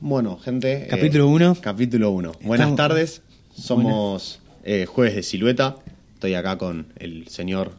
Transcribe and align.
Bueno, 0.00 0.38
gente. 0.38 0.84
eh, 0.84 0.86
Capítulo 0.88 1.28
uno. 1.28 1.56
Capítulo 1.60 2.10
1. 2.10 2.32
Buenas 2.42 2.66
Estamos- 2.66 2.76
tardes. 2.76 3.22
Somos 3.54 4.40
eh, 4.64 4.86
Jueves 4.86 5.14
de 5.16 5.22
Silueta. 5.22 5.76
Estoy 6.14 6.34
acá 6.34 6.58
con 6.58 6.86
el 6.98 7.28
señor 7.28 7.72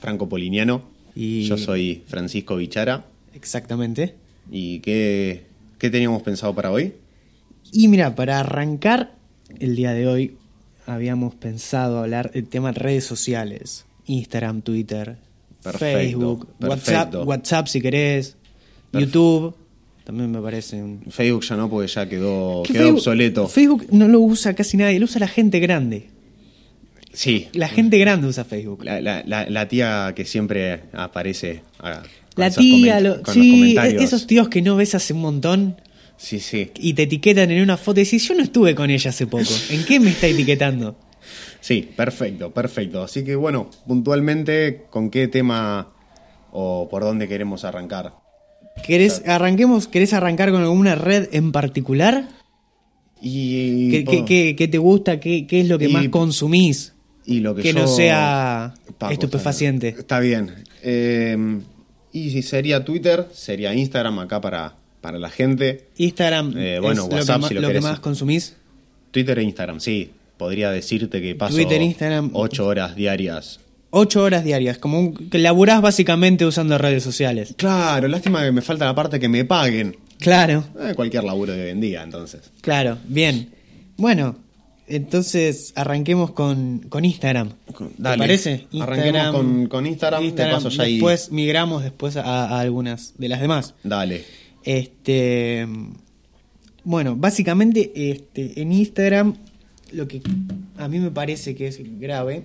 Franco 0.00 0.28
Poliniano. 0.28 0.82
Y- 1.14 1.44
Yo 1.46 1.56
soy 1.58 2.04
Francisco 2.06 2.56
Bichara. 2.56 3.04
Exactamente. 3.34 4.14
¿Y 4.50 4.80
qué, 4.80 5.46
qué 5.78 5.90
teníamos 5.90 6.22
pensado 6.22 6.54
para 6.54 6.70
hoy? 6.70 6.94
Y 7.72 7.88
mira, 7.88 8.14
para 8.14 8.40
arrancar 8.40 9.14
el 9.58 9.74
día 9.74 9.92
de 9.92 10.06
hoy, 10.06 10.36
habíamos 10.86 11.34
pensado 11.34 11.98
hablar 11.98 12.30
del 12.30 12.46
tema 12.48 12.72
de 12.72 12.78
redes 12.78 13.04
sociales. 13.04 13.86
Instagram, 14.06 14.62
Twitter, 14.62 15.16
Perfecto, 15.64 15.98
Facebook, 15.98 16.48
WhatsApp, 16.60 16.84
perfecto. 17.10 17.22
WhatsApp 17.24 17.66
si 17.66 17.80
querés, 17.80 18.36
YouTube. 18.92 19.56
También 20.06 20.30
me 20.30 20.40
parece 20.40 20.80
un... 20.82 21.02
Facebook 21.10 21.42
ya 21.44 21.56
no, 21.56 21.68
porque 21.68 21.88
ya 21.88 22.08
quedó, 22.08 22.62
¿Qué 22.64 22.72
quedó 22.72 22.82
Facebook- 22.84 22.96
obsoleto. 22.98 23.48
Facebook 23.48 23.86
no 23.90 24.06
lo 24.06 24.20
usa 24.20 24.54
casi 24.54 24.76
nadie, 24.76 25.00
lo 25.00 25.04
usa 25.06 25.18
la 25.18 25.26
gente 25.28 25.58
grande. 25.58 26.10
Sí. 27.12 27.48
La 27.54 27.66
gente 27.68 27.98
grande 27.98 28.28
usa 28.28 28.44
Facebook. 28.44 28.84
La, 28.84 29.00
la- 29.00 29.22
la- 29.26 29.50
la 29.50 29.68
tía 29.68 30.12
que 30.14 30.24
siempre 30.24 30.84
aparece. 30.92 31.62
ah, 31.80 32.02
La 32.36 32.50
tía, 32.50 33.00
lo- 33.00 33.20
con 33.22 33.34
los 33.34 33.44
sí, 33.44 33.76
esos 33.98 34.26
tíos 34.28 34.48
que 34.48 34.62
no 34.62 34.76
ves 34.76 34.94
hace 34.94 35.12
un 35.12 35.22
montón 35.22 35.80
Sí, 36.18 36.38
sí. 36.40 36.70
y 36.78 36.94
te 36.94 37.02
etiquetan 37.02 37.50
en 37.50 37.60
una 37.62 37.76
foto 37.76 38.00
y 38.00 38.04
decís, 38.04 38.28
yo 38.28 38.34
no 38.34 38.42
estuve 38.42 38.74
con 38.76 38.90
ella 38.90 39.10
hace 39.10 39.26
poco. 39.26 39.44
¿En 39.70 39.84
qué 39.84 39.98
me 39.98 40.10
está 40.10 40.26
etiquetando? 40.28 40.96
Sí, 41.60 41.88
perfecto, 41.96 42.52
perfecto. 42.52 43.02
Así 43.02 43.24
que 43.24 43.34
bueno, 43.34 43.70
puntualmente, 43.88 44.84
¿con 44.88 45.10
qué 45.10 45.26
tema 45.26 45.92
o 46.52 46.88
por 46.88 47.02
dónde 47.02 47.26
queremos 47.26 47.64
arrancar? 47.64 48.14
¿Querés, 48.84 49.22
arranquemos, 49.26 49.88
¿Querés 49.88 50.12
arrancar 50.12 50.50
con 50.52 50.62
alguna 50.62 50.94
red 50.94 51.28
en 51.32 51.52
particular? 51.52 52.28
Y, 53.20 53.90
¿Qué, 53.90 54.04
qué- 54.04 54.24
qué- 54.24 54.56
qué 54.56 54.68
te 54.68 54.78
gusta? 54.78 55.18
¿Qué, 55.20 55.46
qué 55.46 55.60
es 55.60 55.68
lo 55.68 55.78
que 55.78 55.86
Y- 55.88 55.92
más 55.92 56.08
consumís? 56.08 56.92
y 57.24 57.40
lo 57.40 57.54
que, 57.56 57.62
que 57.62 57.72
yo- 57.72 57.80
no 57.80 57.88
sea 57.88 58.74
Paco, 58.98 59.12
estupefaciente. 59.12 59.88
Está 59.88 60.20
bien. 60.20 60.52
Eh, 60.82 61.36
y 62.12 62.30
si 62.30 62.42
sería 62.42 62.84
Twitter, 62.84 63.26
sería 63.32 63.74
Instagram 63.74 64.20
acá 64.20 64.40
para, 64.40 64.76
para 65.00 65.18
la 65.18 65.30
gente. 65.30 65.88
Instagram 65.96 66.54
Eh, 66.56 66.78
bueno, 66.80 67.04
es 67.06 67.12
WhatsApp, 67.12 67.40
lo 67.42 67.48
que, 67.48 67.48
si 67.48 67.54
ma- 67.54 67.60
lo 67.60 67.60
lo 67.62 67.68
que 67.68 67.72
querés. 67.72 67.82
más 67.82 68.00
consumís. 68.00 68.56
Twitter 69.10 69.38
e 69.38 69.42
Instagram, 69.42 69.80
sí. 69.80 70.10
Podría 70.36 70.70
decirte 70.70 71.20
que 71.20 71.34
paso 71.34 71.54
Twitter, 71.56 71.80
Instagram. 71.82 72.30
ocho 72.34 72.66
horas 72.66 72.94
diarias. 72.94 73.58
Ocho 73.98 74.22
horas 74.22 74.44
diarias, 74.44 74.76
como 74.76 74.98
un- 75.00 75.14
que 75.30 75.38
laburás 75.38 75.80
básicamente 75.80 76.44
usando 76.44 76.76
redes 76.76 77.02
sociales. 77.02 77.54
Claro, 77.56 78.08
lástima 78.08 78.44
que 78.44 78.52
me 78.52 78.60
falta 78.60 78.84
la 78.84 78.94
parte 78.94 79.18
que 79.18 79.28
me 79.28 79.44
paguen. 79.46 79.96
Claro, 80.18 80.64
Eh, 80.80 80.92
cualquier 80.94 81.24
laburo 81.24 81.52
de 81.54 81.62
hoy 81.64 81.70
en 81.70 81.80
día, 81.80 82.02
entonces. 82.02 82.50
claro, 82.60 82.98
bien. 83.08 83.50
Bueno, 83.96 84.36
entonces 84.86 85.72
arranquemos 85.76 86.32
con, 86.32 86.80
con 86.90 87.04
Instagram. 87.06 87.50
Con- 87.74 87.88
¿Te 87.88 87.94
dale. 88.02 88.18
parece? 88.18 88.66
Arranquemos 88.78 89.28
con- 89.34 89.66
con 89.68 89.86
Instagram, 89.86 90.22
de 90.34 90.46
paso 90.46 90.68
ya 90.68 90.82
ahí- 90.82 90.94
después 90.96 91.32
migramos 91.32 91.82
después 91.82 92.16
a, 92.16 92.22
a 92.48 92.60
algunas 92.60 93.14
de 93.16 93.28
las 93.28 93.40
demás. 93.40 93.74
Dale. 93.82 94.24
Este, 94.62 95.66
bueno, 96.84 97.16
básicamente 97.16 97.92
este, 98.10 98.60
en 98.60 98.72
Instagram 98.72 99.36
lo 99.92 100.06
que 100.06 100.20
a 100.76 100.86
mí 100.88 100.98
me 100.98 101.10
parece 101.10 101.54
que 101.54 101.68
es 101.68 101.80
grave 101.98 102.44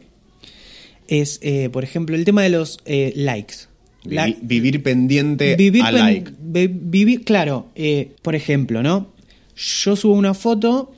es, 1.12 1.40
eh, 1.44 1.70
por 1.70 1.84
ejemplo, 1.84 2.16
el 2.16 2.23
tema 2.26 2.42
de 2.44 2.50
los 2.50 2.80
eh, 2.86 3.12
likes. 3.16 3.56
Vivi- 4.04 4.16
La- 4.16 4.36
vivir 4.42 4.81
pendiente 4.81 5.56
vivir, 5.56 5.84
a 5.84 5.92
pen- 5.92 6.00
like. 6.00 6.31
vi- 6.40 6.68
vivir, 6.68 7.23
claro, 7.23 7.68
eh, 7.76 8.14
por 8.22 8.34
ejemplo, 8.36 8.81
¿no? 8.81 9.12
Yo 9.56 9.95
subo 9.95 10.14
una 10.14 10.34
foto 10.34 10.92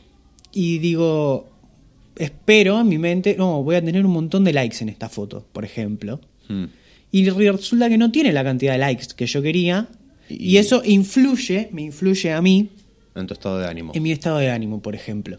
y 0.53 0.77
digo, 0.77 1.49
espero 2.15 2.79
en 2.81 2.87
mi 2.87 2.97
mente, 2.97 3.35
no, 3.37 3.63
voy 3.63 3.75
a 3.75 3.83
tener 3.83 4.05
un 4.05 4.11
montón 4.13 4.43
de 4.43 4.53
likes 4.53 4.77
en 4.81 4.89
esta 4.89 5.09
foto, 5.09 5.45
por 5.51 5.65
ejemplo. 5.65 6.21
Hmm. 6.47 6.65
Y 7.11 7.29
resulta 7.29 7.89
que 7.89 7.97
no 7.97 8.11
tiene 8.11 8.31
la 8.31 8.43
cantidad 8.43 8.73
de 8.73 8.79
likes 8.79 9.07
que 9.15 9.25
yo 9.25 9.41
quería. 9.41 9.89
Y, 10.29 10.51
Y- 10.53 10.57
eso 10.57 10.81
influye, 10.85 11.69
me 11.71 11.81
influye 11.81 12.31
a 12.31 12.41
mí 12.41 12.69
En 13.15 13.27
tu 13.27 13.33
estado 13.33 13.59
de 13.59 13.67
ánimo. 13.67 13.91
en 13.95 14.01
mi 14.03 14.11
estado 14.11 14.37
de 14.37 14.49
ánimo, 14.49 14.81
por 14.81 14.95
ejemplo. 14.95 15.37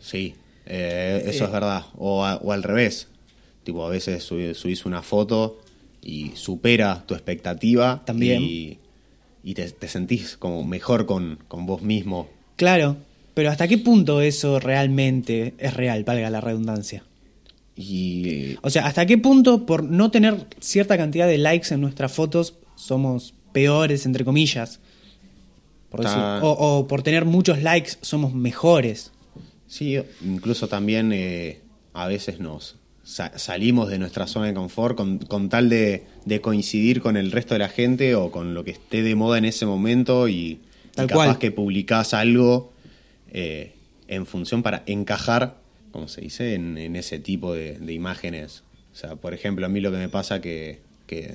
Sí, 0.00 0.34
eh, 0.66 1.22
eso 1.26 1.44
Eh, 1.44 1.46
es 1.46 1.52
verdad. 1.52 1.84
O, 1.96 2.24
a- 2.24 2.36
o 2.36 2.52
al 2.52 2.62
revés. 2.62 3.08
Tipo, 3.64 3.86
a 3.86 3.90
veces 3.90 4.28
subí- 4.28 4.54
subís 4.54 4.84
una 4.86 5.02
foto 5.02 5.60
y 6.02 6.30
supera 6.34 7.04
tu 7.06 7.14
expectativa. 7.14 8.02
También. 8.04 8.42
Y, 8.42 8.78
y 9.44 9.54
te, 9.54 9.70
te 9.70 9.88
sentís 9.88 10.36
como 10.36 10.64
mejor 10.64 11.06
con, 11.06 11.38
con 11.48 11.66
vos 11.66 11.82
mismo. 11.82 12.28
Claro, 12.56 12.96
pero 13.34 13.50
¿hasta 13.50 13.66
qué 13.68 13.78
punto 13.78 14.20
eso 14.20 14.58
realmente 14.60 15.54
es 15.58 15.74
real, 15.74 16.04
valga 16.04 16.28
la 16.30 16.40
redundancia? 16.40 17.04
Y 17.74 18.56
O 18.62 18.68
sea, 18.70 18.86
¿hasta 18.86 19.06
qué 19.06 19.16
punto 19.18 19.64
por 19.64 19.82
no 19.82 20.10
tener 20.10 20.46
cierta 20.60 20.96
cantidad 20.98 21.26
de 21.26 21.38
likes 21.38 21.72
en 21.72 21.80
nuestras 21.80 22.12
fotos 22.12 22.54
somos 22.76 23.32
peores, 23.52 24.04
entre 24.06 24.24
comillas? 24.24 24.80
Por 25.88 26.00
decir, 26.02 26.18
o 26.42 26.86
por 26.88 27.02
tener 27.02 27.24
muchos 27.24 27.62
likes 27.62 27.92
somos 28.02 28.34
mejores. 28.34 29.12
sí, 29.66 29.98
incluso 30.24 30.68
también 30.68 31.12
eh, 31.12 31.60
a 31.94 32.06
veces 32.08 32.40
nos 32.40 32.76
sa- 33.04 33.36
salimos 33.38 33.88
de 33.90 33.98
nuestra 33.98 34.26
zona 34.26 34.46
de 34.46 34.54
confort 34.54 34.96
con, 34.96 35.18
con 35.18 35.48
tal 35.48 35.68
de, 35.68 36.04
de 36.24 36.40
coincidir 36.40 37.00
con 37.02 37.16
el 37.16 37.32
resto 37.32 37.54
de 37.54 37.58
la 37.60 37.68
gente 37.68 38.14
o 38.14 38.30
con 38.30 38.54
lo 38.54 38.64
que 38.64 38.70
esté 38.72 39.02
de 39.02 39.14
moda 39.14 39.38
en 39.38 39.44
ese 39.44 39.66
momento 39.66 40.28
y, 40.28 40.34
y 40.34 40.60
Tal 40.94 41.06
capaz 41.08 41.24
cual. 41.26 41.38
que 41.38 41.50
publicás 41.50 42.14
algo 42.14 42.72
eh, 43.32 43.72
en 44.08 44.26
función 44.26 44.62
para 44.62 44.82
encajar, 44.86 45.56
como 45.90 46.08
se 46.08 46.20
dice, 46.20 46.54
en, 46.54 46.76
en 46.78 46.96
ese 46.96 47.18
tipo 47.18 47.54
de, 47.54 47.78
de 47.78 47.92
imágenes. 47.92 48.62
O 48.92 48.96
sea, 48.96 49.16
por 49.16 49.32
ejemplo, 49.34 49.64
a 49.66 49.68
mí 49.68 49.80
lo 49.80 49.90
que 49.90 49.96
me 49.98 50.08
pasa 50.08 50.40
que, 50.40 50.80
que 51.06 51.34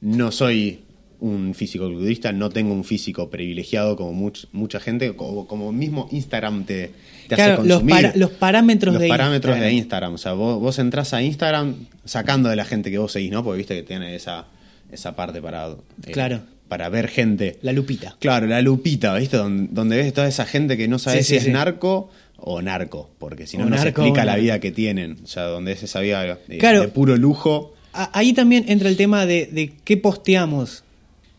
no 0.00 0.32
soy 0.32 0.80
un 1.20 1.54
físico 1.54 1.86
culturista, 1.86 2.32
no 2.32 2.50
tengo 2.50 2.72
un 2.72 2.84
físico 2.84 3.30
privilegiado 3.30 3.96
como 3.96 4.12
much- 4.12 4.46
mucha 4.52 4.80
gente, 4.80 5.14
como, 5.16 5.46
como 5.46 5.72
mismo 5.72 6.08
Instagram 6.10 6.64
te, 6.64 6.90
te 7.28 7.34
Claro, 7.34 7.54
hace 7.54 7.68
los 7.68 7.80
consumir. 7.80 7.94
para- 8.06 8.16
los 8.16 8.30
parámetros 8.30 8.94
Los 8.94 9.02
de 9.02 9.08
parámetros 9.08 9.52
Instagram. 9.54 9.68
de 9.70 9.74
Instagram. 9.76 10.14
O 10.14 10.18
sea, 10.18 10.32
vos, 10.32 10.60
vos 10.60 10.78
entras 10.78 11.14
a 11.14 11.22
Instagram 11.22 11.74
sacando 12.04 12.48
de 12.48 12.56
la 12.56 12.64
gente 12.64 12.90
que 12.90 12.98
vos 12.98 13.12
seguís, 13.12 13.30
¿no? 13.30 13.42
Porque 13.44 13.58
viste 13.58 13.74
que 13.74 13.82
tiene 13.82 14.14
esa, 14.14 14.46
esa 14.92 15.16
parte 15.16 15.40
para, 15.40 15.68
eh, 16.06 16.12
Claro. 16.12 16.42
para 16.68 16.88
ver 16.88 17.08
gente. 17.08 17.58
La 17.62 17.72
lupita. 17.72 18.16
Claro, 18.20 18.46
la 18.46 18.60
lupita, 18.62 19.14
¿viste? 19.16 19.36
Donde, 19.36 19.68
donde 19.72 19.96
ves 19.96 20.12
toda 20.12 20.28
esa 20.28 20.44
gente 20.46 20.76
que 20.76 20.88
no 20.88 20.98
sabe 20.98 21.18
Sí, 21.18 21.24
si 21.24 21.28
sí, 21.30 21.36
es 21.36 21.44
sí. 21.44 21.50
narco 21.50 22.10
o 22.36 22.60
narco, 22.60 23.10
porque 23.18 23.46
si 23.46 23.56
no, 23.56 23.64
no 23.66 23.78
se 23.78 23.88
explica 23.88 24.24
la 24.26 24.36
vida 24.36 24.60
que 24.60 24.70
tienen. 24.70 25.18
O 25.24 25.26
sea, 25.26 25.44
donde 25.44 25.72
es 25.72 25.82
esa 25.82 26.00
vida 26.00 26.38
de, 26.46 26.58
Claro. 26.58 26.82
de 26.82 26.88
puro 26.88 27.16
lujo. 27.16 27.72
Ahí 27.92 28.32
también 28.32 28.64
entra 28.68 28.88
el 28.88 28.96
tema 28.96 29.24
de, 29.24 29.46
de 29.46 29.72
qué 29.84 29.96
posteamos 29.96 30.83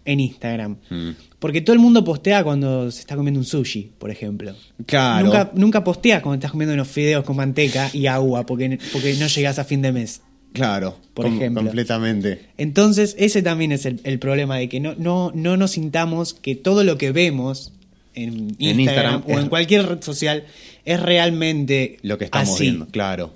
en 0.06 0.20
Instagram. 0.20 0.78
Mm. 0.90 1.10
Porque 1.40 1.62
todo 1.62 1.74
el 1.74 1.80
mundo 1.80 2.04
postea 2.04 2.44
cuando 2.44 2.90
se 2.92 3.00
está 3.02 3.16
comiendo 3.16 3.40
un 3.40 3.46
sushi, 3.46 3.92
por 3.98 4.10
ejemplo. 4.12 4.56
Claro. 4.86 5.26
Nunca, 5.26 5.52
nunca 5.56 5.84
posteas 5.84 6.22
cuando 6.22 6.36
estás 6.36 6.52
comiendo 6.52 6.74
unos 6.74 6.88
fideos 6.88 7.24
con 7.24 7.36
manteca 7.36 7.90
y 7.94 8.08
agua 8.08 8.46
porque, 8.46 8.80
porque 8.94 9.14
no 9.16 9.28
llegas 9.28 9.60
a 9.60 9.64
fin 9.64 9.82
de 9.82 9.92
mes. 9.92 10.22
Claro, 10.54 10.98
Por 11.14 11.26
com- 11.26 11.36
ejemplo. 11.36 11.64
completamente. 11.64 12.46
Entonces, 12.58 13.16
ese 13.20 13.42
también 13.42 13.74
es 13.74 13.86
el, 13.86 14.00
el 14.06 14.20
problema 14.20 14.56
de 14.58 14.70
que 14.70 14.80
no, 14.80 14.96
no, 14.96 15.32
no 15.36 15.58
nos 15.58 15.72
sintamos 15.72 16.34
que 16.34 16.56
todo 16.56 16.84
lo 16.86 16.98
que 16.98 17.12
vemos 17.12 17.74
en 18.14 18.56
Instagram, 18.60 18.80
Instagram 18.80 19.24
o 19.28 19.40
en 19.40 19.50
cualquier 19.50 19.86
red 19.86 20.02
social 20.02 20.46
es 20.86 21.02
realmente 21.02 21.98
Lo 22.04 22.18
que 22.18 22.26
estamos 22.26 22.50
así. 22.56 22.64
viendo, 22.64 22.88
claro. 22.88 23.34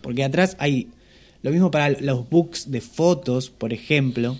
Porque 0.00 0.22
atrás 0.22 0.56
hay 0.60 0.86
lo 1.42 1.50
mismo 1.50 1.70
para 1.72 1.90
los 1.90 2.28
books 2.30 2.70
de 2.70 2.80
fotos, 2.80 3.50
por 3.50 3.72
ejemplo. 3.72 4.38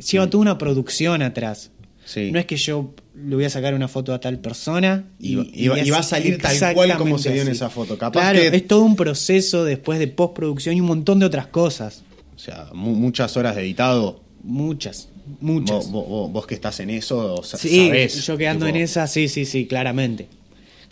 Lleva 0.00 0.28
toda 0.30 0.42
una 0.42 0.58
producción 0.58 1.22
atrás. 1.22 1.70
Sí. 2.04 2.30
No 2.32 2.38
es 2.40 2.46
que 2.46 2.56
yo 2.56 2.94
le 3.14 3.34
voy 3.36 3.44
a 3.44 3.50
sacar 3.50 3.74
una 3.74 3.86
foto 3.86 4.12
a 4.14 4.20
tal 4.20 4.38
persona 4.40 5.04
Y, 5.20 5.38
y 5.64 5.68
va- 5.68 5.78
y 5.78 5.90
va 5.90 5.98
a 5.98 6.02
salir 6.02 6.38
tal 6.38 6.74
cual 6.74 6.96
como 6.96 7.18
se 7.18 7.32
vio 7.32 7.42
en 7.42 7.48
esa 7.48 7.70
foto. 7.70 7.96
Capaz 7.98 8.20
claro, 8.20 8.40
que, 8.40 8.56
es 8.56 8.66
todo 8.66 8.82
un 8.82 8.96
proceso 8.96 9.64
después 9.64 9.98
de 9.98 10.08
postproducción 10.08 10.76
y 10.76 10.80
un 10.80 10.86
montón 10.88 11.18
de 11.20 11.26
otras 11.26 11.46
cosas. 11.48 12.02
o 12.34 12.38
sea, 12.38 12.68
mu- 12.72 12.94
muchas 12.94 13.36
horas 13.36 13.54
de 13.54 13.62
editado. 13.62 14.22
Muchas, 14.42 15.10
muchas. 15.40 15.76
Vos, 15.76 15.90
vos- 15.92 16.08
vos- 16.08 16.32
vos 16.32 16.46
que 16.46 16.54
estás 16.54 16.80
en 16.80 16.88
eso, 16.90 17.42
Sí, 17.44 17.86
sabés. 17.86 18.26
yo 18.26 18.36
quedando 18.38 18.64
tipo, 18.66 18.76
en 18.76 18.82
esa, 18.82 19.06
sí, 19.06 19.28
sí, 19.28 19.44
sí, 19.44 19.66
claramente. 19.66 20.26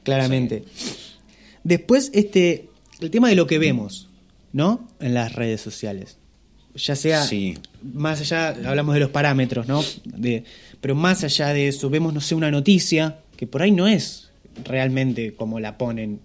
Claramente. 0.04 0.64
Después, 1.64 2.10
este, 2.14 2.68
el 3.00 3.10
tema 3.10 3.28
de 3.28 3.34
lo 3.36 3.46
que 3.46 3.58
vemos, 3.58 4.08
¿no? 4.52 4.86
En 5.00 5.14
las 5.14 5.34
redes 5.34 5.60
sociales. 5.60 6.18
Ya 6.78 6.96
sea, 6.96 7.22
Sí. 7.24 7.58
más 7.82 8.20
allá, 8.20 8.48
hablamos 8.66 8.94
de 8.94 9.00
los 9.00 9.10
parámetros, 9.10 9.66
¿no? 9.68 9.84
De, 10.04 10.44
pero 10.80 10.94
más 10.94 11.24
allá 11.24 11.48
de 11.52 11.68
eso, 11.68 11.90
vemos, 11.90 12.14
no 12.14 12.20
sé, 12.20 12.34
una 12.34 12.50
noticia 12.50 13.18
que 13.36 13.46
por 13.46 13.62
ahí 13.62 13.70
no 13.70 13.86
es 13.88 14.30
realmente 14.64 15.34
como 15.34 15.60
la 15.60 15.76
ponen 15.78 16.20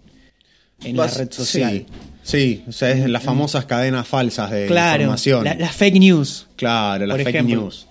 en 0.84 0.96
vas- 0.96 1.14
la 1.14 1.18
red 1.26 1.32
social. 1.32 1.86
Sí, 2.24 2.62
sí, 2.62 2.64
o 2.68 2.72
sea, 2.72 2.92
es 2.92 3.10
las 3.10 3.24
famosas 3.24 3.66
cadenas 3.66 4.08
falsas 4.08 4.52
de 4.52 4.66
Claro, 4.68 5.02
información. 5.04 5.44
la- 5.44 5.56
las 5.56 5.76
fake 5.76 6.00
news. 6.00 6.48
claro, 6.56 7.06
las 7.06 7.18
fake 7.18 7.30
ejemplo. 7.30 7.62
news. 7.62 7.88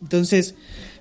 Entonces, 0.00 0.54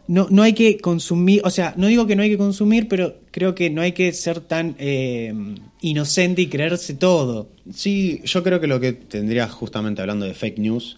no, 0.08 0.28
no 0.30 0.44
hay 0.44 0.54
que 0.54 0.78
consumir, 0.78 1.42
o 1.44 1.50
sea, 1.50 1.74
no 1.78 1.88
digo 1.88 2.08
que 2.08 2.16
no 2.16 2.24
hay 2.24 2.30
que 2.30 2.38
consumir, 2.38 2.88
pero 2.88 3.16
creo 3.32 3.54
que 3.56 3.70
no 3.70 3.82
hay 3.82 3.92
que 3.92 4.12
ser 4.14 4.40
tan 4.40 4.76
eh, 4.80 5.34
inocente 5.82 6.42
y 6.42 6.48
creerse 6.48 6.94
todo. 6.94 7.50
Sí, 7.74 8.22
yo 8.24 8.44
creo 8.44 8.60
que 8.60 8.68
lo 8.68 8.80
que 8.80 8.94
tendrías, 8.94 9.52
justamente 9.52 10.02
hablando 10.02 10.26
de 10.26 10.34
fake 10.34 10.60
news, 10.60 10.98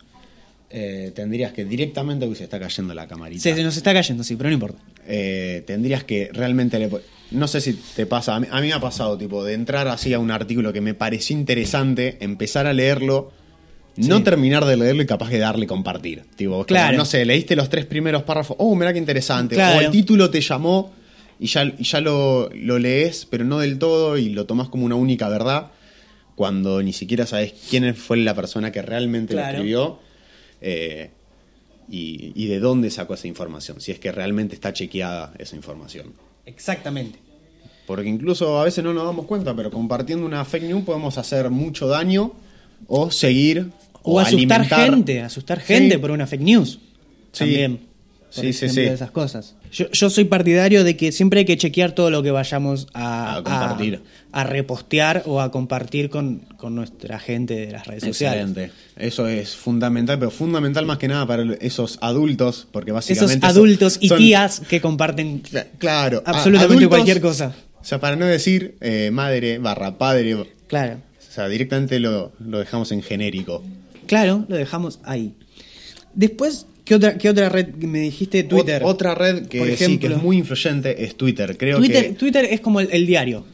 eh, 0.70 1.12
tendrías 1.16 1.52
que 1.52 1.66
directamente, 1.66 2.30
que 2.30 2.36
se 2.36 2.44
está 2.44 2.60
cayendo 2.60 2.94
la 2.94 3.08
camarita. 3.08 3.42
Se, 3.42 3.56
se 3.56 3.64
nos 3.64 3.76
está 3.76 3.92
cayendo, 3.94 4.24
sí, 4.24 4.36
pero 4.36 4.50
no 4.50 4.54
importa. 4.54 4.80
eh, 5.08 5.64
tendrías 5.66 6.04
que 6.04 6.30
realmente 6.32 6.78
le 6.78 6.90
no 7.32 7.48
sé 7.48 7.62
si 7.62 7.74
te 7.74 8.06
pasa 8.08 8.36
a 8.36 8.40
mí, 8.40 8.48
a 8.50 8.60
mí 8.60 8.68
me 8.68 8.74
ha 8.74 8.80
pasado 8.80 9.18
tipo 9.18 9.44
de 9.44 9.54
entrar 9.54 9.88
así 9.88 10.14
a 10.14 10.20
un 10.20 10.32
artículo 10.32 10.74
que 10.74 10.82
me 10.82 10.96
pareció 10.96 11.38
interesante 11.38 12.18
empezar 12.22 12.66
a 12.66 12.74
leerlo 12.74 13.32
no 14.08 14.18
Sí. 14.18 14.24
terminar 14.24 14.66
de 14.66 14.78
leerlo 14.78 15.02
y 15.04 15.06
capaz 15.06 15.30
de 15.30 15.40
darle 15.40 15.68
compartir 15.68 16.24
tipo 16.36 16.52
como, 16.54 16.66
Claro. 16.66 16.98
no 16.98 17.06
sé 17.06 17.26
leíste 17.26 17.56
los 17.56 17.70
tres 17.70 17.86
primeros 17.86 18.24
párrafos 18.24 18.56
oh 18.60 18.76
mira 18.76 18.92
qué 18.94 19.00
interesante 19.00 19.56
Claro. 19.56 19.78
o 19.78 19.82
el 19.82 19.92
título 19.92 20.30
te 20.30 20.42
llamó 20.42 20.92
y 21.40 21.48
ya, 21.48 21.64
y 21.64 21.84
ya 21.84 22.02
lo, 22.02 22.50
lo 22.54 22.80
lees 22.80 23.26
pero 23.30 23.44
no 23.46 23.60
del 23.60 23.78
todo 23.80 24.18
y 24.18 24.30
lo 24.30 24.46
tomás 24.46 24.70
como 24.70 24.86
una 24.86 24.96
única 24.96 25.28
verdad 25.30 25.68
cuando 26.36 26.82
ni 26.82 26.94
siquiera 26.94 27.26
sabes 27.26 27.54
quién 27.70 27.94
fue 27.96 28.18
la 28.18 28.34
persona 28.34 28.72
que 28.72 28.82
realmente 28.82 29.34
lo 29.36 29.42
escribió 29.42 30.00
eh, 30.62 31.10
y, 31.90 32.32
y 32.36 32.48
de 32.48 32.60
dónde 32.60 32.92
sacó 32.92 33.16
esa 33.16 33.28
información, 33.28 33.82
si 33.82 33.92
es 33.92 34.00
que 34.00 34.12
realmente 34.12 34.54
está 34.56 34.72
chequeada 34.74 35.34
esa 35.40 35.56
información. 35.56 36.14
Exactamente. 36.46 37.18
Porque 37.88 38.08
incluso 38.08 38.60
a 38.60 38.64
veces 38.64 38.84
no 38.84 38.94
nos 38.94 39.04
damos 39.06 39.26
cuenta, 39.26 39.56
pero 39.56 39.72
compartiendo 39.72 40.26
una 40.26 40.46
fake 40.46 40.64
news 40.66 40.84
podemos 40.84 41.18
hacer 41.18 41.50
mucho 41.50 41.88
daño 41.88 42.34
o 42.88 43.10
seguir 43.12 43.68
O, 44.04 44.20
asustar 44.20 44.62
alimentar- 44.62 44.86
gente, 44.92 45.22
asustar 45.22 45.60
Sí. 45.60 45.66
gente 45.68 46.00
por 46.00 46.12
una 46.12 46.26
fake 46.28 46.42
news. 46.42 46.80
Sí. 47.32 47.40
También. 47.40 47.78
Por 47.78 48.44
Sí, 48.46 48.54
sí, 48.54 48.66
ejemplo, 48.66 48.84
sí. 48.84 48.88
de 48.90 48.94
esas 48.94 49.10
cosas. 49.12 49.56
Yo, 49.72 49.90
yo 49.92 50.10
soy 50.12 50.26
partidario 50.26 50.84
de 50.84 50.96
que 50.96 51.12
siempre 51.12 51.40
hay 51.40 51.46
que 51.46 51.58
chequear 51.58 51.94
todo 51.94 52.12
lo 52.12 52.22
que 52.22 52.30
vayamos 52.30 52.88
a, 52.94 53.38
A 53.38 53.44
compartir. 53.44 54.02
a, 54.32 54.42
a 54.42 54.44
repostear 54.44 55.24
o 55.26 55.42
a 55.42 55.50
compartir 55.52 56.12
con, 56.12 56.42
con 56.58 56.76
nuestra 56.76 57.18
gente 57.18 57.56
de 57.56 57.72
las 57.72 57.88
redes 57.88 58.04
sociales. 58.04 58.42
Excelente. 58.48 58.72
Eso 58.98 59.28
es 59.28 59.56
fundamental, 59.56 60.20
pero 60.20 60.30
fundamental 60.30 60.86
más 60.86 61.00
que 61.00 61.08
nada 61.08 61.26
para 61.26 61.44
esos 61.60 61.98
adultos, 62.02 62.68
porque 62.72 62.92
Esos 62.92 62.96
básicamente... 63.10 63.48
son- 63.48 63.50
adultos 63.58 63.98
y 64.00 64.10
son- 64.10 64.18
tías 64.20 64.60
que 64.62 64.80
comparten 64.80 65.42
Cla- 65.42 65.66
Claro. 65.80 66.22
absolutamente 66.26 66.74
adultos, 66.86 66.90
cualquier 66.90 67.22
cosa. 67.22 67.54
O 67.82 67.84
sea, 67.84 68.00
para 68.00 68.16
no 68.16 68.26
decir 68.28 68.76
eh, 68.82 69.10
madre 69.12 69.58
barra 69.58 69.98
padre, 69.98 70.36
o 70.36 70.46
Claro. 70.68 70.98
sea, 71.18 71.48
directamente 71.48 72.00
lo, 72.00 72.32
lo 72.40 72.60
dejamos 72.60 72.92
en 72.92 73.02
genérico. 73.02 73.64
Claro, 74.10 74.46
lo 74.50 74.56
dejamos 74.58 75.00
ahí. 75.04 75.34
Después, 76.16 76.66
¿qué 76.84 76.96
otra, 76.96 77.18
qué 77.18 77.30
otra 77.30 77.48
red 77.50 77.68
me 77.76 78.00
dijiste? 78.00 78.44
Twitter. 78.44 78.82
Ot- 78.82 78.86
otra 78.88 79.14
red 79.14 79.46
que 79.48 79.60
Por 79.60 79.68
sí, 79.70 79.76
que 79.78 79.84
ejemplo. 79.86 80.16
es 80.16 80.24
muy 80.24 80.38
influyente 80.38 81.04
es 81.04 81.16
Twitter. 81.16 81.56
Creo 81.58 81.78
Twitter, 81.78 82.08
que 82.08 82.14
Twitter 82.14 82.46
es 82.50 82.60
como 82.60 82.80
el, 82.80 82.90
el 82.92 83.06
diario. 83.06 83.46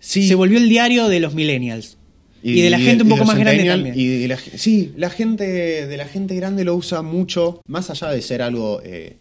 sí, 0.00 0.26
Se 0.26 0.34
volvió 0.34 0.58
el 0.58 0.68
diario 0.68 1.08
de 1.08 1.20
los 1.20 1.34
millennials. 1.34 1.96
Y, 2.42 2.60
de 2.60 2.68
la 2.70 2.78
y 2.78 2.82
gente 2.84 3.04
un 3.04 3.08
poco 3.08 3.24
más 3.24 3.38
grande 3.38 3.64
también. 3.64 3.94
Y 3.98 4.06
de 4.18 4.28
la, 4.28 4.36
sí, 4.36 4.92
la 4.98 5.08
gente 5.08 5.86
de 5.86 5.96
la 5.96 6.06
gente 6.06 6.34
grande 6.34 6.64
lo 6.64 6.74
usa 6.74 7.00
mucho, 7.00 7.62
más 7.66 7.88
allá 7.88 8.10
de 8.10 8.20
ser 8.20 8.42
algo 8.42 8.82
eh, 8.84 9.16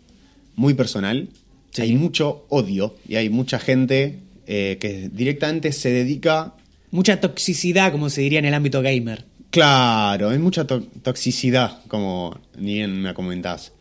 muy 0.55 0.73
personal. 0.73 1.29
Sí. 1.71 1.83
Hay 1.83 1.95
mucho 1.95 2.45
odio 2.49 2.95
y 3.07 3.15
hay 3.15 3.29
mucha 3.29 3.59
gente 3.59 4.17
eh, 4.45 4.77
que 4.81 5.09
directamente 5.13 5.71
se 5.71 5.89
dedica. 5.91 6.55
Mucha 6.91 7.21
toxicidad, 7.21 7.91
como 7.93 8.09
se 8.09 8.21
diría 8.21 8.39
en 8.39 8.45
el 8.45 8.53
ámbito 8.55 8.81
gamer. 8.81 9.23
Claro, 9.53 10.29
hay 10.29 10.39
mucha 10.39 10.65
to- 10.65 10.81
toxicidad, 11.03 11.83
como 11.87 12.35
ni 12.57 12.73
bien 12.73 12.99
me 13.03 13.13
comentás. 13.13 13.71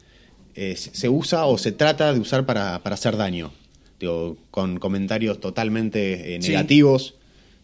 Eh, 0.55 0.77
se 0.77 1.09
usa 1.09 1.47
o 1.47 1.57
se 1.57 1.73
trata 1.73 2.13
de 2.13 2.21
usar 2.21 2.45
para, 2.45 2.79
para 2.83 2.93
hacer 2.93 3.17
daño. 3.17 3.53
Digo, 3.99 4.37
con 4.51 4.79
comentarios 4.79 5.41
totalmente 5.41 6.35
eh, 6.37 6.43
Sí. 6.43 6.51
negativos, 6.51 7.15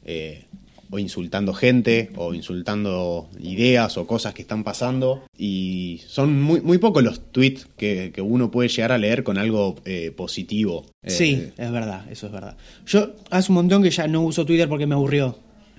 eh, 0.06 0.44
o 0.90 0.98
insultando 0.98 1.52
gente, 1.52 2.10
o 2.16 2.32
insultando 2.32 3.28
ideas 3.40 3.98
o 3.98 4.06
cosas 4.06 4.32
que 4.32 4.40
están 4.40 4.64
pasando. 4.64 5.24
Y 5.36 6.00
son 6.06 6.40
muy, 6.40 6.62
muy 6.62 6.78
pocos 6.78 7.04
los 7.04 7.20
tweets 7.30 7.66
que, 7.76 8.10
que 8.14 8.22
uno 8.22 8.50
puede 8.50 8.70
llegar 8.70 8.92
a 8.92 8.96
leer 8.96 9.22
con 9.22 9.36
algo 9.36 9.76
eh, 9.84 10.12
positivo. 10.16 10.86
Sí, 11.06 11.50
es 11.58 11.70
verdad, 11.70 12.10
eso 12.10 12.28
es 12.28 12.32
verdad. 12.32 12.56
Yo 12.86 13.16
hace 13.28 13.52
un 13.52 13.56
montón 13.56 13.82
que 13.82 13.90
ya 13.90 14.08
no 14.08 14.22
uso 14.22 14.46
Twitter 14.46 14.66
porque 14.66 14.86
me 14.86 14.94
aburrió. 14.94 15.36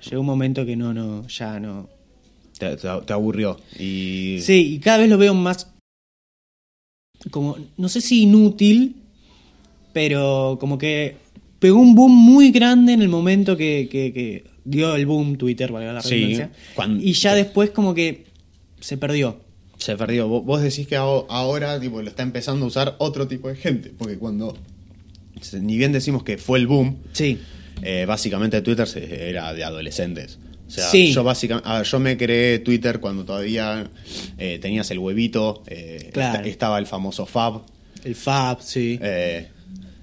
Llegó 0.08 0.20
un 0.20 0.26
momento 0.28 0.64
que 0.64 0.76
no, 0.76 0.94
no, 0.94 1.26
ya 1.26 1.58
no. 1.58 1.88
Te, 2.60 2.76
te- 2.76 3.00
te 3.06 3.12
aburrió. 3.12 3.58
Y 3.78 4.38
Sí, 4.42 4.74
y 4.74 4.78
cada 4.78 4.98
vez 4.98 5.08
lo 5.08 5.18
veo 5.18 5.34
más 5.34 5.66
como, 7.30 7.56
no 7.76 7.88
sé 7.88 8.00
si 8.00 8.22
inútil, 8.22 8.96
pero 9.92 10.56
como 10.60 10.78
que 10.78 11.16
pegó 11.58 11.78
un 11.78 11.94
boom 11.94 12.12
muy 12.12 12.50
grande 12.50 12.92
en 12.92 13.02
el 13.02 13.08
momento 13.08 13.56
que, 13.56 13.88
que- 13.90 14.12
que 14.12 14.44
dio 14.64 14.94
el 14.94 15.06
boom 15.06 15.36
Twitter, 15.36 15.70
valga 15.72 15.92
la 15.92 16.02
Sí, 16.02 16.38
y 17.00 17.12
ya 17.12 17.34
después 17.34 17.70
como 17.70 17.94
que 17.94 18.26
se 18.80 18.96
perdió. 18.96 19.40
Se 19.78 19.96
perdió. 19.96 20.28
Vos, 20.28 20.60
decís 20.62 20.86
que 20.86 20.96
aho- 20.98 21.26
ahora 21.30 21.80
tipo, 21.80 22.00
lo 22.02 22.08
está 22.08 22.22
empezando 22.22 22.64
a 22.64 22.68
usar 22.68 22.96
otro 22.98 23.26
tipo 23.28 23.48
de 23.48 23.56
gente. 23.56 23.90
Porque 23.96 24.18
cuando. 24.18 24.56
Ni 25.58 25.78
bien 25.78 25.92
decimos 25.92 26.22
que 26.22 26.36
fue 26.36 26.58
el 26.58 26.66
boom, 26.66 26.98
Sí, 27.12 27.38
eh, 27.82 28.04
básicamente 28.06 28.60
Twitter 28.60 28.86
era 29.10 29.54
de 29.54 29.64
adolescentes. 29.64 30.38
O 30.70 30.72
sea, 30.72 30.88
Sí. 30.88 31.12
yo 31.12 31.24
básicamente. 31.24 31.68
a 31.68 31.78
ver, 31.78 31.86
yo 31.86 31.98
me 31.98 32.16
creé 32.16 32.60
Twitter 32.60 33.00
cuando 33.00 33.24
todavía 33.24 33.90
eh, 34.38 34.58
tenías 34.62 34.88
el 34.92 35.00
huevito. 35.00 35.64
eh, 35.66 36.10
Claro. 36.12 36.36
esta- 36.38 36.48
estaba 36.48 36.78
el 36.78 36.86
famoso 36.86 37.26
Fab. 37.26 37.62
el 38.04 38.14
Fab, 38.14 38.62
sí. 38.62 38.96
eh, 39.02 39.48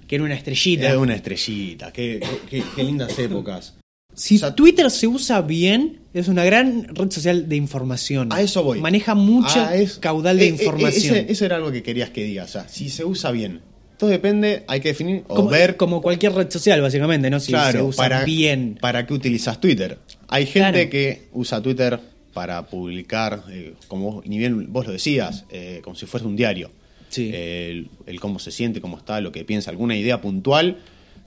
que 0.06 0.14
era 0.16 0.24
una 0.24 0.34
estrellita. 0.34 0.88
era 0.88 0.98
una 0.98 1.14
estrellita. 1.14 1.90
Qué, 1.90 2.20
qué- 2.50 2.62
qué 2.76 2.84
lindas 2.84 3.18
épocas. 3.18 3.74
Si 4.14 4.36
O 4.36 4.38
sea, 4.40 4.54
Twitter 4.54 4.90
se 4.90 5.06
usa 5.06 5.40
bien, 5.42 6.00
es 6.12 6.28
una 6.28 6.44
gran 6.44 6.88
red 6.94 7.10
social 7.10 7.48
de 7.48 7.56
información. 7.56 8.30
A 8.32 8.40
eso 8.42 8.62
voy. 8.62 8.80
Maneja 8.80 9.14
mucho 9.14 9.70
es- 9.70 9.98
caudal 9.98 10.36
de 10.38 10.44
eh, 10.44 10.48
eh, 10.48 10.50
información. 10.64 11.16
ese- 11.16 11.32
eso 11.32 11.44
era 11.46 11.56
algo 11.56 11.72
que 11.72 11.82
querías 11.82 12.10
que 12.10 12.24
digas. 12.24 12.50
O 12.50 12.52
sea, 12.52 12.68
si 12.68 12.90
se 12.90 13.04
usa 13.06 13.30
bien. 13.30 13.60
Todo 13.96 14.10
depende, 14.10 14.64
hay 14.68 14.80
que 14.80 14.88
definir 14.88 15.24
o 15.26 15.34
como, 15.34 15.48
ver 15.50 15.76
como 15.76 16.00
cualquier 16.00 16.32
red 16.32 16.48
social, 16.50 16.80
básicamente, 16.80 17.30
¿no? 17.30 17.40
Si 17.40 17.50
claro, 17.52 17.78
se 17.78 17.82
usa 17.84 17.96
para, 18.04 18.24
bien. 18.24 18.78
¿Para 18.80 19.04
qué 19.06 19.12
utilizas 19.14 19.60
Twitter? 19.60 19.98
Hay 20.28 20.46
gente 20.46 20.72
Claro. 20.72 20.90
que 20.90 21.22
usa 21.32 21.62
Twitter 21.62 22.00
para 22.34 22.66
publicar, 22.66 23.44
eh, 23.50 23.74
como 23.88 24.12
vos- 24.12 24.26
ni 24.26 24.38
bien 24.38 24.72
vos 24.72 24.86
lo 24.86 24.92
decías, 24.92 25.44
eh, 25.50 25.80
como 25.82 25.96
si 25.96 26.06
fuese 26.06 26.26
un 26.26 26.36
diario. 26.36 26.70
Sí. 27.08 27.30
Eh, 27.32 27.70
el, 27.70 27.88
el 28.06 28.20
cómo 28.20 28.38
se 28.38 28.50
siente, 28.50 28.80
cómo 28.80 28.98
está, 28.98 29.20
lo 29.20 29.32
que 29.32 29.44
piensa, 29.44 29.70
alguna 29.70 29.96
idea 29.96 30.20
puntual, 30.20 30.78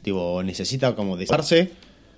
tipo, 0.03 0.41
necesita 0.43 0.95
como 0.95 1.17
desarse, 1.17 1.71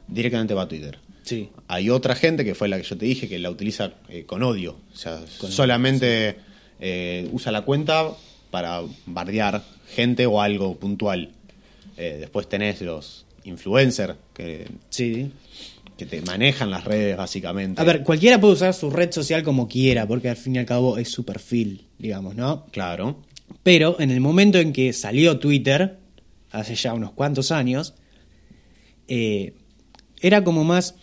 directamente 0.07 0.53
va 0.53 0.63
a 0.63 0.67
Twitter. 0.67 0.99
Sí. 1.23 1.49
Hay 1.69 1.89
otra 1.89 2.15
gente 2.15 2.43
que 2.43 2.53
fue 2.53 2.67
la 2.67 2.77
que 2.77 2.83
yo 2.83 2.97
te 2.97 3.05
dije 3.05 3.29
que 3.29 3.39
la 3.39 3.49
utiliza 3.49 3.93
eh, 4.09 4.25
con 4.25 4.43
odio. 4.43 4.75
O 4.93 4.95
sea, 4.97 5.21
solamente 5.27 6.35
eh, 6.81 7.29
usa 7.31 7.51
la 7.53 7.61
cuenta 7.61 8.09
para 8.51 8.81
bardear 9.05 9.63
gente 9.95 10.25
o 10.25 10.41
algo 10.41 10.75
puntual. 10.75 11.29
Eh, 11.95 12.17
después 12.19 12.49
tenés 12.49 12.81
los 12.81 13.25
influencers 13.45 14.15
que, 14.33 14.67
Sí. 14.89 15.31
Que 15.97 16.05
te 16.05 16.21
manejan 16.21 16.69
las 16.71 16.83
redes 16.83 17.17
básicamente. 17.17 17.81
A 17.81 17.85
ver, 17.85 18.03
cualquiera 18.03 18.39
puede 18.39 18.53
usar 18.53 18.73
su 18.73 18.89
red 18.89 19.11
social 19.11 19.43
como 19.43 19.67
quiera, 19.67 20.07
porque 20.07 20.29
al 20.29 20.37
fin 20.37 20.55
y 20.55 20.59
al 20.59 20.65
cabo 20.65 20.97
es 20.97 21.09
su 21.09 21.25
perfil, 21.25 21.87
digamos, 21.99 22.35
¿no? 22.35 22.65
Claro. 22.71 23.21
Pero 23.61 23.99
en 23.99 24.11
el 24.11 24.19
momento 24.19 24.57
en 24.57 24.73
que 24.73 24.93
salió 24.93 25.39
Twitter, 25.39 25.99
hace 26.51 26.75
ya 26.75 26.93
unos 26.93 27.11
cuantos 27.11 27.51
años, 27.51 27.93
eh, 29.07 29.53
era 30.21 30.43
como 30.43 30.63
más 30.63 30.95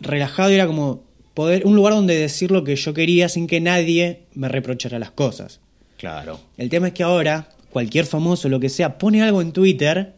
relajado, 0.00 0.50
era 0.50 0.66
como 0.66 1.04
poder, 1.34 1.66
un 1.66 1.74
lugar 1.74 1.94
donde 1.94 2.16
decir 2.16 2.50
lo 2.50 2.64
que 2.64 2.76
yo 2.76 2.94
quería 2.94 3.28
sin 3.28 3.46
que 3.46 3.60
nadie 3.60 4.26
me 4.34 4.48
reprochara 4.48 4.98
las 4.98 5.10
cosas. 5.10 5.60
Claro. 5.96 6.40
El 6.56 6.68
tema 6.68 6.88
es 6.88 6.94
que 6.94 7.02
ahora 7.02 7.48
cualquier 7.70 8.06
famoso, 8.06 8.48
lo 8.48 8.60
que 8.60 8.68
sea, 8.68 8.98
pone 8.98 9.22
algo 9.22 9.42
en 9.42 9.52
Twitter, 9.52 10.14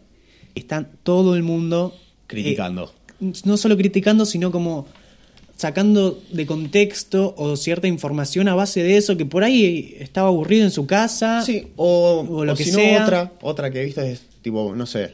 está 0.54 0.88
todo 1.02 1.34
el 1.34 1.42
mundo 1.42 1.94
Criticando. 2.26 2.84
eh, 2.84 2.99
no 3.44 3.56
solo 3.56 3.76
criticando, 3.76 4.24
sino 4.26 4.50
como 4.50 4.86
sacando 5.56 6.22
de 6.32 6.46
contexto 6.46 7.34
o 7.36 7.54
cierta 7.56 7.86
información 7.86 8.48
a 8.48 8.54
base 8.54 8.82
de 8.82 8.96
eso 8.96 9.16
que 9.16 9.26
por 9.26 9.44
ahí 9.44 9.94
estaba 9.98 10.28
aburrido 10.28 10.64
en 10.64 10.70
su 10.70 10.86
casa. 10.86 11.42
Sí, 11.44 11.68
o, 11.76 12.26
o 12.28 12.44
lo 12.44 12.52
o 12.54 12.56
que 12.56 12.64
si 12.64 12.70
no, 12.72 12.78
sea. 12.78 13.02
otra, 13.04 13.32
otra 13.42 13.70
que 13.70 13.82
he 13.82 13.84
visto 13.84 14.00
es 14.00 14.22
tipo, 14.42 14.74
no 14.74 14.86
sé, 14.86 15.12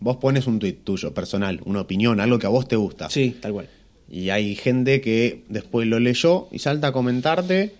vos 0.00 0.16
pones 0.16 0.46
un 0.46 0.58
tuit 0.58 0.82
tuyo, 0.82 1.12
personal, 1.12 1.60
una 1.66 1.82
opinión, 1.82 2.20
algo 2.20 2.38
que 2.38 2.46
a 2.46 2.50
vos 2.50 2.66
te 2.66 2.76
gusta. 2.76 3.10
Sí, 3.10 3.36
tal 3.40 3.52
cual. 3.52 3.68
Y 4.10 4.30
hay 4.30 4.54
gente 4.54 5.00
que 5.00 5.42
después 5.48 5.86
lo 5.88 5.98
leyó 6.00 6.48
y 6.52 6.58
salta 6.60 6.88
a 6.88 6.92
comentarte 6.92 7.74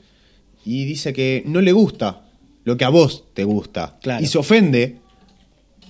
y 0.66 0.84
dice 0.84 1.12
que 1.14 1.44
no 1.46 1.60
le 1.62 1.72
gusta 1.72 2.24
lo 2.64 2.76
que 2.76 2.84
a 2.84 2.88
vos 2.90 3.24
te 3.32 3.44
gusta. 3.44 3.96
Claro. 4.02 4.22
Y 4.22 4.26
se 4.26 4.36
ofende 4.36 4.96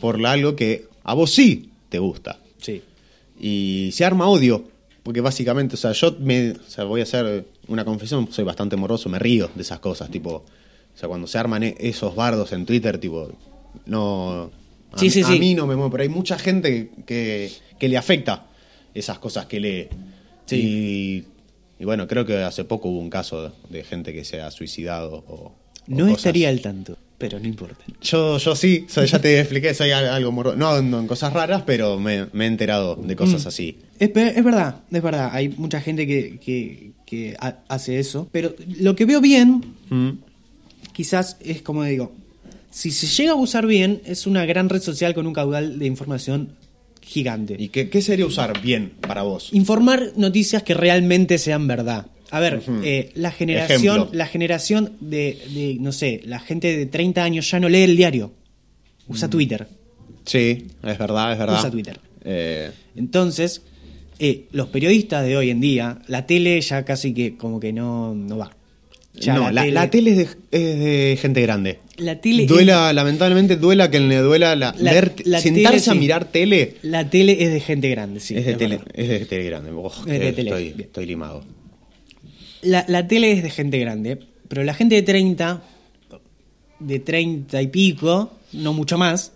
por 0.01 0.21
la- 0.21 0.33
algo 0.33 0.55
que 0.55 0.85
a 1.03 1.15
vos 1.15 1.31
sí 1.33 1.71
te 1.89 1.99
gusta. 1.99 2.39
Sí. 2.61 2.83
Y 3.41 3.91
se 3.93 4.05
arma 4.05 4.29
odio. 4.29 4.65
Porque 5.03 5.21
básicamente, 5.21 5.75
o 5.75 5.79
sea, 5.79 5.93
yo 5.93 6.17
me, 6.19 6.51
o 6.51 6.69
sea, 6.69 6.83
voy 6.85 7.01
a 7.01 7.05
hacer 7.05 7.47
una 7.69 7.85
confesión, 7.85 8.27
soy 8.33 8.45
bastante 8.45 8.75
moroso, 8.75 9.09
me 9.09 9.21
río 9.21 9.49
de 9.55 9.63
esas 9.63 9.79
cosas, 9.79 10.11
tipo, 10.11 10.45
O 10.95 10.99
sea, 10.99 11.09
cuando 11.09 11.29
se 11.29 11.39
arman 11.39 11.63
e- 11.63 11.77
esos 11.79 12.17
bardos 12.17 12.53
en 12.53 12.67
Twitter, 12.67 12.99
tipo, 12.99 13.31
no... 13.87 14.51
A, 14.93 14.99
Sí, 14.99 15.11
sí, 15.11 15.21
a 15.23 15.27
sí. 15.29 15.39
mí 15.39 15.55
no 15.55 15.67
me 15.67 15.77
mueve, 15.77 15.91
pero 15.93 16.03
hay 16.03 16.09
mucha 16.09 16.37
gente 16.39 16.91
que, 17.07 17.53
que 17.79 17.89
le 17.89 17.97
afecta 17.99 18.47
esas 18.95 19.19
cosas 19.21 19.47
que 19.47 19.61
lee. 19.61 19.89
Y, 20.51 21.25
y 21.79 21.85
bueno, 21.85 22.07
creo 22.09 22.25
que 22.27 22.39
hace 22.43 22.65
poco 22.65 22.89
hubo 22.89 22.99
un 22.99 23.11
caso 23.11 23.53
de 23.69 23.85
gente 23.85 24.13
que 24.13 24.25
se 24.25 24.41
ha 24.41 24.51
suicidado 24.51 25.25
o... 25.29 25.35
o 25.35 25.53
No 25.87 26.05
cosas. 26.07 26.17
estaría 26.19 26.49
al 26.49 26.61
tanto, 26.63 26.97
pero 27.19 27.39
no 27.41 27.47
importa. 27.47 27.83
Yo, 28.03 28.39
yo 28.39 28.55
sí, 28.57 28.85
soy- 28.89 29.07
ya 29.07 29.19
te 29.21 29.41
expliqué, 29.41 29.73
soy 29.75 29.91
al- 29.91 30.09
algo 30.09 30.33
No, 30.55 30.83
no 30.83 30.99
en 31.01 31.07
cosas 31.07 31.33
raras, 31.33 31.63
pero 31.67 31.99
me, 31.99 32.27
me 32.33 32.45
he 32.45 32.49
enterado 32.49 32.97
de 32.97 33.17
cosas 33.17 33.45
Mm. 33.45 33.49
así. 33.49 33.79
Es, 33.99 34.11
es 34.15 34.45
verdad, 34.45 34.81
es 34.91 35.03
verdad. 35.03 35.31
Hay 35.33 35.49
mucha 35.51 35.81
gente 35.81 36.07
que, 36.07 36.39
que- 36.39 36.91
que 37.07 37.37
ha- 37.41 37.59
hace 37.69 37.99
eso. 37.99 38.29
Pero 38.33 38.55
lo 38.81 38.95
que 38.97 39.05
veo 39.07 39.21
bien, 39.21 39.65
Mm. 39.91 40.11
quizás 40.93 41.37
es 41.41 41.63
como 41.63 41.85
digo, 41.85 42.13
si 42.71 42.91
se 42.91 43.07
llega 43.07 43.33
a 43.33 43.37
usar 43.37 43.67
bien, 43.67 44.03
es 44.05 44.27
una 44.27 44.45
gran 44.45 44.69
red 44.69 44.83
social 44.83 45.15
con 45.15 45.27
un 45.27 45.33
caudal 45.33 45.79
de 45.79 45.87
información 45.87 46.51
gigante. 47.01 47.57
¿Y 47.59 47.69
qué, 47.69 47.89
qué 47.89 48.03
sería 48.03 48.27
usar 48.27 48.61
bien 48.61 48.93
para 49.01 49.23
vos? 49.23 49.49
Informar 49.53 50.13
noticias 50.17 50.63
que 50.63 50.75
realmente 50.75 51.39
sean 51.39 51.67
verdad. 51.67 52.07
A 52.31 52.41
ver, 52.41 52.61
eh, 52.83 53.11
la 53.15 53.31
generación, 53.31 53.97
Ejemplo. 53.97 54.09
la 54.19 54.27
generación 54.27 54.93
de, 55.01 55.39
de, 55.55 55.77
no 55.81 55.93
sé, 55.93 56.21
la 56.25 56.41
gente 56.41 56.77
de 56.77 56.87
30 56.87 57.23
años 57.23 57.51
ya 57.51 57.61
no 57.61 57.69
lee 57.69 57.83
el 57.83 57.97
diario. 57.97 58.33
Mm. 59.07 59.13
Usa 59.13 59.29
Twitter. 59.31 59.67
Sí, 60.25 60.67
es 60.83 60.99
verdad, 60.99 61.33
es 61.33 61.39
verdad. 61.39 61.59
Usa 61.61 61.71
Twitter. 61.71 62.01
Eh, 62.25 62.71
Entonces, 62.97 63.63
eh, 64.19 64.47
los 64.51 64.69
periodistas 64.69 65.25
de 65.25 65.37
hoy 65.37 65.51
en 65.51 65.61
día, 65.61 66.01
la 66.09 66.27
tele 66.27 66.61
ya 66.61 66.85
casi 66.85 67.15
que 67.15 67.37
como 67.37 67.61
que 67.61 67.73
no, 67.73 68.15
no 68.15 68.37
va. 68.39 68.51
Ya 69.19 69.33
no, 69.35 69.51
la, 69.51 69.65
la 69.67 69.89
tele 69.89 70.11
es 70.11 70.17
de, 70.19 70.23
es 70.51 70.79
de 70.79 71.19
gente 71.19 71.41
grande. 71.41 71.79
La 71.97 72.21
tele 72.21 72.43
es- 72.43 72.49
duela, 72.51 72.93
lamentablemente 72.93 73.57
duela 73.57 73.91
que 73.91 73.99
le 74.01 74.17
duela 74.19 74.55
la, 74.57 74.75
La- 74.79 74.93
ver- 74.93 75.15
la 75.25 75.41
sentarse 75.41 75.79
tele, 75.81 75.91
a 75.91 75.93
sí. 75.95 75.99
mirar 75.99 76.25
tele. 76.27 76.75
La 76.83 77.09
tele 77.09 77.43
es 77.43 77.51
de 77.53 77.61
gente 77.61 77.89
grande, 77.89 78.21
sí. 78.21 78.37
es, 78.37 78.45
de 78.45 78.53
es 78.53 78.59
tele 78.59 78.77
verdad. 78.79 78.93
es 78.95 79.09
de 79.09 79.21
tele 79.27 79.45
grande. 79.45 79.71
Oh, 79.71 79.91
Estoy, 80.07 80.75
estoy 80.79 81.07
limado. 81.07 81.45
La, 82.63 82.85
la 82.89 83.07
tele 83.07 83.33
es 83.33 83.43
de 83.43 83.51
gente 83.51 83.79
grande, 83.79 84.19
pero 84.49 84.65
la 84.65 84.75
gente 84.75 84.95
de 84.97 85.03
30, 85.03 85.63
de 86.81 86.99
30 86.99 87.63
y 87.63 87.67
pico, 87.69 88.33
no 88.53 88.73
mucho 88.73 88.99
más, 88.99 89.33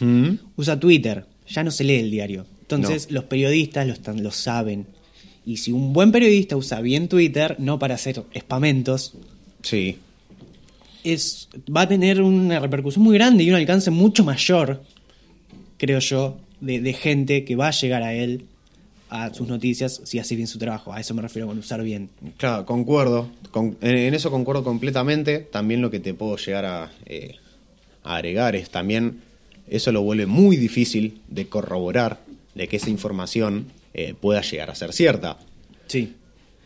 Mm. 0.00 0.34
usa 0.56 0.78
Twitter. 0.78 1.24
Ya 1.48 1.64
no 1.64 1.70
se 1.70 1.82
lee 1.82 1.94
el 1.96 2.10
diario. 2.10 2.46
Entonces, 2.60 3.10
los 3.10 3.24
periodistas 3.24 3.86
lo, 3.86 3.94
están, 3.94 4.22
lo 4.22 4.30
saben. 4.30 4.86
Y 5.46 5.56
si 5.56 5.72
un 5.72 5.94
buen 5.94 6.12
periodista 6.12 6.56
usa 6.58 6.80
bien 6.82 7.08
Twitter, 7.08 7.56
no 7.58 7.78
para 7.78 7.94
hacer 7.94 8.22
espamentos, 8.34 9.14
Sí. 9.62 9.96
es, 11.04 11.48
va 11.74 11.82
a 11.82 11.88
tener 11.88 12.20
una 12.20 12.60
repercusión 12.60 13.02
muy 13.02 13.14
grande 13.14 13.44
y 13.44 13.48
un 13.50 13.56
alcance 13.56 13.90
mucho 13.90 14.24
mayor, 14.24 14.82
creo 15.78 16.00
yo, 16.00 16.38
de, 16.60 16.80
de 16.80 16.92
gente 16.92 17.44
que 17.46 17.56
va 17.56 17.68
a 17.68 17.72
llegar 17.72 18.02
a 18.02 18.12
él, 18.14 18.44
a 19.10 19.32
sus 19.32 19.48
noticias, 19.48 20.00
si 20.04 20.18
hace 20.18 20.36
bien 20.36 20.46
su 20.48 20.58
trabajo. 20.58 20.92
A 20.92 21.00
eso 21.00 21.14
me 21.14 21.22
refiero 21.22 21.46
con 21.48 21.58
usar 21.58 21.82
bien. 21.82 22.10
Claro, 22.36 22.66
concuerdo. 22.66 23.28
Con- 23.50 23.76
en, 23.80 24.14
eso 24.14 24.30
concuerdo 24.30 24.62
completamente. 24.64 25.38
También 25.38 25.80
lo 25.82 25.90
que 25.90 26.00
te 26.00 26.14
puedo 26.14 26.36
llegar 26.36 26.64
a, 26.64 26.90
eh, 27.06 27.36
a 28.04 28.16
agregar 28.16 28.54
es 28.56 28.70
también, 28.70 29.20
eso 29.68 29.92
lo 29.92 30.02
vuelve 30.02 30.26
muy 30.26 30.56
difícil 30.56 31.20
de 31.28 31.46
corroborar, 31.48 32.20
de 32.54 32.68
que 32.68 32.76
esa 32.76 32.90
información 32.90 33.66
eh, 33.94 34.14
pueda 34.20 34.42
llegar 34.42 34.70
a 34.70 34.74
ser 34.74 34.92
cierta. 34.92 35.38
Sí. 35.86 36.14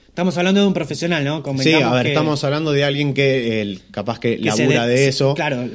Estamos 0.08 0.37
hablando 0.37 0.61
de 0.61 0.66
un 0.66 0.75
profesional, 0.75 1.25
¿no? 1.25 1.42
Sí, 1.62 1.72
a 1.72 1.90
ver, 1.92 2.02
que- 2.02 2.08
estamos 2.11 2.42
hablando 2.44 2.72
de 2.72 2.84
alguien 2.84 3.14
que 3.14 3.62
el, 3.62 3.80
capaz 3.90 4.18
que, 4.18 4.37
labura 4.38 4.87
de- 4.87 4.94
de 4.94 5.08
eso. 5.08 5.32
Claro, 5.34 5.66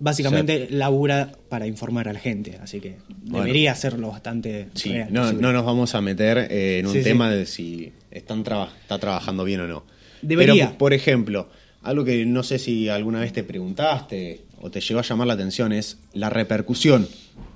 básicamente 0.00 0.68
labura 0.70 1.32
para 1.48 1.66
informar 1.66 2.08
a 2.08 2.12
la 2.12 2.18
gente, 2.20 2.58
así 2.62 2.80
que 2.80 2.96
Bueno. 3.22 3.44
debería 3.46 3.72
hacerlo 3.72 4.08
bastante 4.10 4.68
Sí, 4.74 4.90
real, 4.92 5.08
no, 5.12 5.32
no 5.32 5.52
nos 5.52 5.64
vamos 5.64 5.94
a 5.94 6.00
meter 6.00 6.38
eh, 6.50 6.78
en 6.80 6.86
un 6.86 6.92
Sí, 6.92 6.98
sí. 6.98 7.04
tema 7.04 7.30
de 7.30 7.46
si 7.46 7.92
están 8.10 8.44
traba- 8.44 8.70
está 8.80 8.98
trabajando 8.98 9.44
bien 9.44 9.60
o 9.60 9.66
no. 9.66 9.84
Debería. 10.22 10.66
Pero, 10.66 10.78
por 10.78 10.92
ejemplo, 10.94 11.48
algo 11.82 12.04
que 12.04 12.24
no 12.26 12.42
sé 12.42 12.58
si 12.58 12.88
alguna 12.88 13.20
vez 13.20 13.32
te 13.32 13.42
preguntaste 13.44 14.42
o 14.60 14.70
te 14.70 14.80
llegó 14.80 15.00
a 15.00 15.02
llamar 15.04 15.26
la 15.26 15.34
atención 15.34 15.72
es 15.72 15.98
la 16.12 16.30
repercusión 16.30 17.06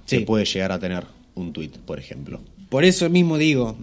Sí. 0.06 0.18
que 0.18 0.24
puede 0.24 0.44
llegar 0.44 0.72
a 0.72 0.78
tener 0.78 1.04
un 1.34 1.52
tweet, 1.52 1.70
por 1.86 1.98
ejemplo. 1.98 2.40
Por 2.68 2.84
eso 2.84 3.08
mismo 3.10 3.38
digo, 3.38 3.76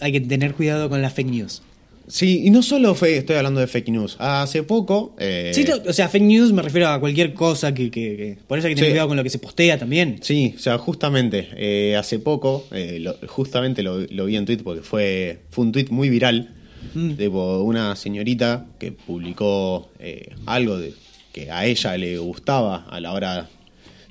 hay 0.00 0.12
que 0.12 0.20
tener 0.20 0.54
cuidado 0.54 0.88
con 0.88 1.00
las 1.02 1.12
fake 1.14 1.28
news. 1.30 1.62
Sí, 2.08 2.42
y 2.46 2.50
no 2.50 2.62
solo 2.62 2.94
fue, 2.94 3.18
estoy 3.18 3.36
hablando 3.36 3.60
de 3.60 3.66
fake 3.66 3.88
news. 3.90 4.16
Hace 4.18 4.62
poco. 4.62 5.14
eh, 5.18 5.52
Sí, 5.54 5.64
o 5.86 5.92
sea, 5.92 6.08
fake 6.08 6.22
news 6.24 6.52
me 6.52 6.62
refiero 6.62 6.88
a 6.88 6.98
cualquier 6.98 7.34
cosa 7.34 7.74
que... 7.74 7.90
que- 7.90 8.16
que- 8.16 8.38
por 8.46 8.58
eso 8.58 8.66
hay 8.66 8.72
que 8.72 8.76
tener 8.76 8.90
Sí. 8.90 8.92
cuidado 8.94 9.08
con 9.08 9.16
lo 9.18 9.22
que 9.22 9.30
se 9.30 9.38
postea 9.38 9.78
también. 9.78 10.18
Sí, 10.22 10.54
o 10.56 10.58
sea, 10.58 10.78
justamente, 10.78 11.48
eh, 11.56 11.96
hace 11.96 12.18
poco, 12.18 12.66
eh, 12.72 12.98
lo- 13.00 13.16
justamente 13.26 13.82
lo, 13.82 14.00
lo 14.00 14.24
vi 14.24 14.36
en 14.36 14.46
Twitter 14.46 14.64
porque 14.64 14.82
fue, 14.82 15.40
fue 15.50 15.64
un 15.66 15.72
tweet 15.72 15.86
muy 15.90 16.08
viral, 16.08 16.54
Mm. 16.94 17.16
de 17.16 17.28
una 17.28 17.94
señorita 17.96 18.66
que 18.78 18.92
publicó 18.92 19.90
eh, 19.98 20.30
algo 20.46 20.78
de, 20.78 20.94
que 21.32 21.50
a 21.50 21.66
ella 21.66 21.96
le 21.98 22.16
gustaba 22.18 22.86
a 22.88 23.00
la 23.00 23.12
hora 23.12 23.48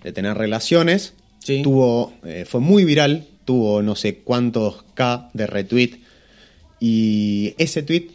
de 0.04 0.12
tener 0.12 0.38
relaciones. 0.38 1.14
Sí. 1.40 1.62
Tuvo, 1.64 2.14
eh, 2.26 2.46
fue 2.48 2.60
muy 2.60 2.84
viral, 2.86 3.26
tuvo 3.46 3.82
no 3.82 3.96
sé 3.96 4.18
cuántos 4.20 4.84
K 4.94 5.30
de 5.34 5.48
retweet 5.48 5.92
y 6.80 7.54
ese 7.58 7.84
tweet 7.84 8.08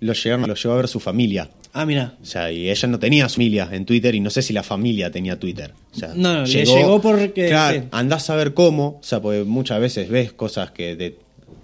lo, 0.00 0.12
llegaron, 0.12 0.48
lo 0.48 0.54
llegó 0.54 0.74
a 0.74 0.76
ver 0.76 0.88
su 0.88 1.00
familia. 1.00 1.50
Ah, 1.74 1.86
mira. 1.86 2.16
O 2.20 2.24
sea, 2.26 2.52
y 2.52 2.68
ella 2.70 2.88
no 2.88 2.98
tenía 2.98 3.28
familia 3.28 3.68
en 3.72 3.86
Twitter 3.86 4.14
y 4.14 4.20
no 4.20 4.28
sé 4.30 4.42
si 4.42 4.52
la 4.52 4.62
familia 4.62 5.10
tenía 5.10 5.38
Twitter. 5.38 5.72
O 5.94 5.98
sea, 5.98 6.12
No, 6.14 6.34
no, 6.40 6.46
le 6.46 6.64
llegó 6.66 7.00
porque- 7.00 7.48
Claro, 7.48 7.80
sí. 7.80 7.86
andás 7.92 8.28
a 8.30 8.36
ver 8.36 8.52
cómo, 8.52 8.98
o 9.00 9.02
sea, 9.02 9.20
porque 9.22 9.44
muchas 9.44 9.80
veces 9.80 10.08
ves 10.10 10.32
cosas 10.32 10.70
que. 10.72 10.96
De, 10.96 11.16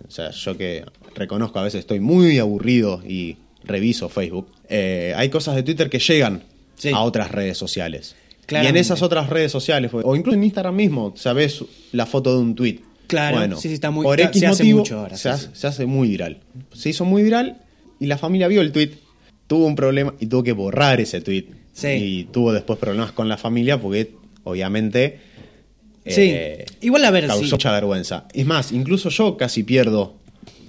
o 0.07 0.11
sea, 0.11 0.31
yo 0.31 0.57
que 0.57 0.85
reconozco 1.15 1.59
a 1.59 1.63
veces 1.65 1.81
estoy 1.81 2.01
muy 2.01 2.39
aburrido 2.39 3.03
y 3.07 3.37
reviso 3.65 4.09
Facebook. 4.09 4.49
eh, 4.71 5.13
hay 5.17 5.29
cosas 5.31 5.57
de 5.57 5.63
Twitter 5.63 5.89
que 5.91 5.99
llegan 5.99 6.43
Sí. 6.77 6.91
a 6.91 7.01
otras 7.01 7.31
redes 7.33 7.57
sociales. 7.59 8.15
Y 8.15 8.41
en 8.41 8.47
Claramente. 8.47 8.81
esas 8.81 9.03
otras 9.03 9.29
redes 9.29 9.51
sociales, 9.53 9.91
o 9.93 10.17
incluso 10.17 10.37
en 10.39 10.45
Instagram 10.45 10.75
mismo, 10.75 11.13
sabes 11.17 11.63
la 11.93 12.07
foto 12.07 12.35
de 12.35 12.41
un 12.41 12.55
tweet. 12.55 12.81
Claro, 13.09 13.39
bueno, 13.39 13.57
sí, 13.57 13.69
sí, 13.69 13.75
está 13.75 13.91
muy- 13.91 14.05
por 14.05 14.21
X 14.21 14.39
se 14.41 14.47
hace 14.47 14.65
mucho 14.73 15.01
ahora, 15.01 15.17
se, 15.17 15.23
sí, 15.25 15.29
hace, 15.31 15.47
sí. 15.47 15.51
se 15.55 15.67
hace 15.67 15.87
muy 15.87 16.09
viral. 16.09 16.39
Se 16.73 16.91
hizo 16.91 17.05
muy 17.05 17.23
viral 17.25 17.61
y 17.99 18.07
la 18.07 18.17
familia 18.19 18.47
vio 18.49 18.61
el 18.61 18.71
tweet, 18.71 18.93
tuvo 19.49 19.67
un 19.67 19.75
problema 19.75 20.15
y 20.21 20.27
tuvo 20.27 20.43
que 20.45 20.53
borrar 20.53 21.01
ese 21.01 21.21
tweet. 21.21 21.47
Y 21.83 22.25
tuvo 22.25 22.53
después 22.53 22.79
problemas 22.79 23.13
con 23.13 23.29
la 23.29 23.37
familia 23.37 23.81
porque, 23.81 24.13
obviamente, 24.45 25.21
Sí. 26.07 26.31
eh, 26.33 26.65
Igual 26.81 27.05
a 27.05 27.11
ver, 27.11 27.27
causó 27.27 27.57
mucha 27.57 27.73
vergüenza. 27.73 28.27
Es 28.33 28.47
más, 28.47 28.73
incluso 28.73 29.09
yo 29.11 29.37
casi 29.37 29.63
pierdo 29.63 30.15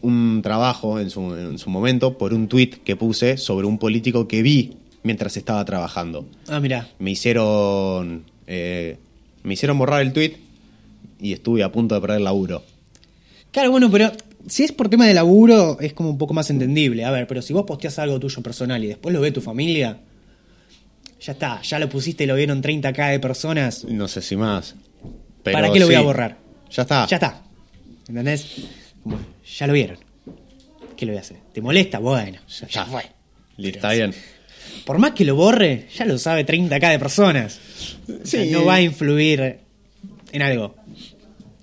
un 0.01 0.41
trabajo 0.43 0.99
en 0.99 1.09
su, 1.09 1.35
en 1.35 1.57
su 1.57 1.69
momento 1.69 2.17
por 2.17 2.33
un 2.33 2.47
tweet 2.47 2.69
que 2.85 2.95
puse 2.95 3.37
sobre 3.37 3.65
un 3.67 3.77
político 3.79 4.27
que 4.27 4.41
vi 4.41 4.75
mientras 5.03 5.35
estaba 5.37 5.63
trabajando. 5.65 6.25
Ah, 6.47 6.59
mira. 6.59 6.87
Me 6.99 7.11
hicieron, 7.11 8.23
eh, 8.47 8.97
me 9.43 9.53
hicieron 9.55 9.77
borrar 9.77 10.01
el 10.01 10.13
tweet 10.13 10.33
y 11.19 11.33
estuve 11.33 11.63
a 11.63 11.71
punto 11.71 11.95
de 11.95 12.01
perder 12.01 12.17
el 12.17 12.23
laburo. 12.23 12.63
Claro, 13.51 13.71
bueno, 13.71 13.89
pero 13.91 14.11
si 14.47 14.63
es 14.63 14.71
por 14.71 14.89
tema 14.89 15.07
de 15.07 15.13
laburo, 15.13 15.77
es 15.79 15.93
como 15.93 16.09
un 16.11 16.17
poco 16.17 16.33
más 16.33 16.49
entendible. 16.49 17.03
A 17.05 17.11
ver, 17.11 17.27
pero 17.27 17.41
si 17.41 17.53
vos 17.53 17.65
posteas 17.65 17.97
algo 17.99 18.19
tuyo 18.19 18.41
personal 18.43 18.83
y 18.83 18.87
después 18.87 19.13
lo 19.13 19.21
ve 19.21 19.31
tu 19.31 19.41
familia, 19.41 19.97
ya 21.21 21.33
está, 21.33 21.61
ya 21.61 21.79
lo 21.79 21.89
pusiste 21.89 22.23
y 22.23 22.27
lo 22.27 22.35
vieron 22.35 22.61
30k 22.61 23.11
de 23.11 23.19
personas. 23.19 23.83
No 23.85 24.07
sé 24.07 24.21
si 24.21 24.35
más. 24.35 24.75
pero 25.43 25.55
¿Para 25.55 25.71
qué 25.71 25.79
lo 25.79 25.85
voy 25.87 25.95
a 25.95 26.01
borrar? 26.01 26.37
Ya 26.71 26.83
está. 26.83 27.07
Ya 27.07 27.17
está. 27.17 27.41
¿Entendés? 28.07 28.45
Como, 29.03 29.17
ya 29.57 29.67
lo 29.67 29.73
vieron. 29.73 29.97
¿Qué 30.95 31.05
le 31.05 31.13
voy 31.13 31.17
a 31.17 31.21
hacer? 31.21 31.37
¿Te 31.53 31.61
molesta? 31.61 31.99
Bueno, 31.99 32.39
ya, 32.59 32.67
ya 32.67 32.85
fue. 32.85 33.03
Listo, 33.57 33.77
Está 33.77 33.91
bien. 33.93 34.13
Por 34.85 34.99
más 34.99 35.11
que 35.11 35.25
lo 35.25 35.35
borre, 35.35 35.87
ya 35.95 36.05
lo 36.05 36.17
sabe 36.17 36.45
30k 36.45 36.91
de 36.91 36.99
personas. 36.99 37.59
O 38.07 38.25
sea, 38.25 38.43
Sí. 38.43 38.51
no 38.51 38.65
va 38.65 38.75
a 38.75 38.81
influir 38.81 39.59
en 40.31 40.41
algo. 40.41 40.75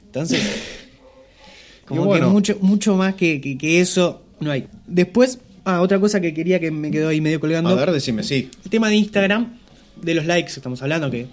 Entonces, 0.07 0.41
como 1.87 2.05
bueno. 2.05 2.27
que 2.27 2.33
mucho, 2.33 2.59
mucho 2.61 2.97
más 2.97 3.15
que, 3.15 3.41
que- 3.41 3.57
que 3.59 3.81
eso 3.81 4.23
no 4.41 4.51
hay. 4.51 4.67
Después, 4.87 5.39
ah, 5.65 5.81
otra 5.81 5.99
cosa 6.01 6.21
que 6.21 6.35
quería 6.35 6.61
que 6.61 6.71
me 6.71 6.91
quedó 6.91 7.09
ahí 7.09 7.21
medio 7.21 7.41
colgando. 7.41 7.71
A 7.71 7.75
ver, 7.75 7.91
decime, 7.93 8.23
sí. 8.23 8.51
El 8.65 8.71
tema 8.71 8.89
de 8.89 8.97
Instagram, 8.97 9.59
de 10.01 10.15
los 10.15 10.27
likes, 10.27 10.53
estamos 10.57 10.83
hablando 10.83 11.11
que 11.11 11.27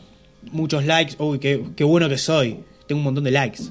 muchos 0.52 0.86
likes, 0.86 1.16
uy, 1.20 1.40
qué, 1.40 1.62
qué 1.76 1.84
bueno 1.84 2.08
que 2.10 2.18
soy, 2.18 2.58
tengo 2.88 3.00
un 3.00 3.06
montón 3.06 3.24
de 3.24 3.32
likes. 3.32 3.64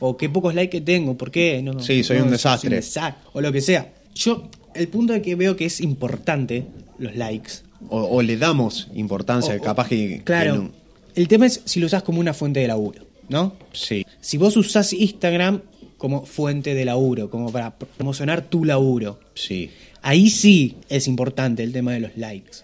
O 0.00 0.16
qué 0.16 0.28
pocos 0.28 0.54
likes 0.54 0.78
que 0.78 0.80
tengo, 0.84 1.16
¿por 1.16 1.30
qué? 1.30 1.62
No, 1.62 1.80
Sí, 1.80 2.02
soy 2.02 2.18
un 2.18 2.30
desastre. 2.30 2.78
desa- 2.78 3.16
o 3.32 3.40
lo 3.40 3.52
que 3.52 3.60
sea. 3.60 3.92
Yo, 4.14 4.48
el 4.74 4.88
punto 4.88 5.12
de 5.12 5.22
que 5.22 5.34
veo 5.34 5.56
que 5.56 5.64
es 5.66 5.80
importante 5.80 6.66
los 6.98 7.14
likes. 7.16 7.50
O, 7.88 8.00
o 8.02 8.22
le 8.22 8.36
damos 8.36 8.88
importancia, 8.94 9.54
o- 9.56 9.60
capaz 9.62 9.88
que. 9.88 10.22
Claro. 10.24 10.52
que 10.52 10.58
no. 10.58 10.83
El 11.14 11.28
tema 11.28 11.46
es 11.46 11.62
si 11.64 11.80
lo 11.80 11.86
usas 11.86 12.02
como 12.02 12.20
una 12.20 12.34
fuente 12.34 12.60
de 12.60 12.68
laburo, 12.68 13.06
¿no? 13.28 13.56
Sí. 13.72 14.04
Si 14.20 14.36
vos 14.36 14.56
usás 14.56 14.92
Instagram 14.92 15.62
como 15.98 16.26
fuente 16.26 16.74
de 16.74 16.84
laburo, 16.84 17.30
como 17.30 17.50
para 17.52 17.76
promocionar 17.78 18.42
tu 18.42 18.64
laburo, 18.64 19.20
Sí. 19.34 19.70
ahí 20.02 20.28
sí 20.28 20.76
es 20.88 21.06
importante 21.08 21.62
el 21.62 21.72
tema 21.72 21.92
de 21.92 22.00
los 22.00 22.16
likes. 22.16 22.58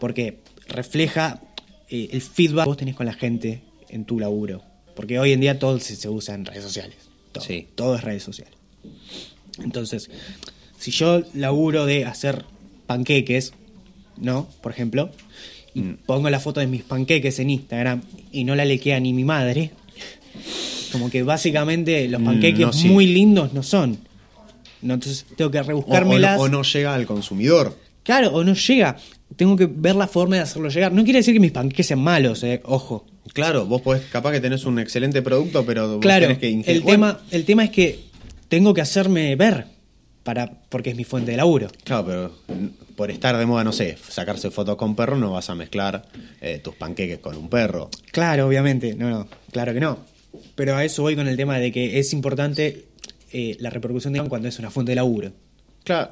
porque 0.00 0.38
refleja 0.66 1.40
eh, 1.88 2.08
el 2.12 2.20
feedback 2.22 2.64
que 2.64 2.68
vos 2.70 2.76
tenés 2.76 2.96
con 2.96 3.06
la 3.06 3.12
gente 3.12 3.62
en 3.88 4.04
tu 4.04 4.18
laburo. 4.18 4.62
Porque 4.96 5.18
hoy 5.20 5.30
en 5.32 5.38
día 5.40 5.58
todo 5.60 5.78
se, 5.78 5.94
se 5.94 6.08
usa 6.08 6.34
en 6.34 6.44
redes 6.44 6.64
sociales. 6.64 6.96
Todo, 7.30 7.44
Sí. 7.44 7.68
todo 7.76 7.94
es 7.94 8.02
redes 8.02 8.24
sociales. 8.24 8.54
Entonces, 9.62 10.10
si 10.78 10.90
yo 10.90 11.22
laburo 11.34 11.86
de 11.86 12.04
hacer 12.04 12.44
panqueques, 12.88 13.52
¿no? 14.16 14.48
Por 14.60 14.72
ejemplo, 14.72 15.10
y 15.74 15.80
pongo 16.06 16.28
la 16.30 16.40
foto 16.40 16.60
de 16.60 16.66
mis 16.66 16.82
panqueques 16.82 17.38
en 17.38 17.50
Instagram 17.50 18.02
y 18.30 18.44
no 18.44 18.54
la 18.54 18.64
lequea 18.64 19.00
ni 19.00 19.12
mi 19.12 19.24
madre, 19.24 19.70
como 20.90 21.10
que 21.10 21.22
básicamente 21.22 22.08
los 22.08 22.20
Mm, 22.20 22.24
panqueques 22.24 22.60
no, 22.66 22.72
sí. 22.72 22.88
muy 22.88 23.06
lindos 23.06 23.52
no 23.52 23.62
son. 23.62 23.98
No, 24.82 24.94
entonces 24.94 25.24
tengo 25.36 25.50
que 25.50 25.58
O, 25.58 25.62
o 25.62 25.66
rebuscármelas. 25.66 26.36
no, 26.36 26.42
o 26.42 26.48
no 26.48 26.62
llega 26.62 26.94
al 26.94 27.06
consumidor. 27.06 27.78
Claro, 28.02 28.30
o 28.32 28.42
no 28.44 28.54
llega. 28.54 28.96
Tengo 29.36 29.56
que 29.56 29.66
ver 29.66 29.94
la 29.94 30.08
forma 30.08 30.36
de 30.36 30.42
hacerlo 30.42 30.68
llegar. 30.68 30.92
No 30.92 31.04
quiere 31.04 31.20
decir 31.20 31.32
que 31.32 31.40
mis 31.40 31.52
panqueques 31.52 31.86
sean 31.86 32.00
malos, 32.00 32.42
eh. 32.42 32.60
Ojo. 32.64 33.06
Claro, 33.32 33.64
vos 33.64 33.80
podés, 33.80 34.02
capaz 34.10 34.32
que 34.32 34.40
tenés 34.40 34.64
un 34.64 34.78
excelente 34.80 35.22
producto, 35.22 35.64
pero 35.64 35.88
vos 35.88 36.00
Claro, 36.00 36.26
tenés 36.26 36.38
que 36.38 36.70
el, 36.72 36.82
tema, 36.82 37.20
el 37.30 37.44
tema 37.44 37.64
es 37.64 37.70
que 37.70 38.00
tengo 38.48 38.74
que 38.74 38.80
hacerme 38.80 39.34
ver 39.36 39.66
para 40.24 40.50
porque 40.68 40.90
es 40.90 40.96
mi 40.96 41.04
fuente 41.04 41.30
de 41.32 41.36
laburo. 41.36 41.68
Claro, 41.84 42.06
pero 42.06 42.32
por 42.96 43.10
estar 43.10 43.36
de 43.36 43.46
moda, 43.46 43.64
no 43.64 43.72
sé, 43.72 43.96
sacarse 44.08 44.50
fotos 44.50 44.76
con 44.76 44.94
perro, 44.94 45.16
no 45.16 45.32
vas 45.32 45.50
a 45.50 45.54
mezclar 45.54 46.04
eh, 46.40 46.60
tus 46.62 46.74
panqueques 46.74 47.18
con 47.18 47.36
un 47.36 47.48
perro. 47.48 47.90
Claro, 48.12 48.46
obviamente. 48.46 48.94
No, 48.94 49.10
no, 49.10 49.28
claro 49.50 49.72
que 49.74 49.80
no. 49.80 49.98
Pero 50.54 50.76
a 50.76 50.84
eso 50.84 51.02
voy 51.02 51.16
con 51.16 51.28
el 51.28 51.36
tema 51.36 51.58
de 51.58 51.72
que 51.72 51.98
es 51.98 52.12
importante 52.12 52.86
eh, 53.32 53.56
la 53.60 53.70
repercusión 53.70 54.12
de 54.12 54.22
cuando 54.28 54.48
es 54.48 54.58
una 54.58 54.70
fuente 54.70 54.92
de 54.92 54.96
laburo. 54.96 55.32
Claro, 55.84 56.10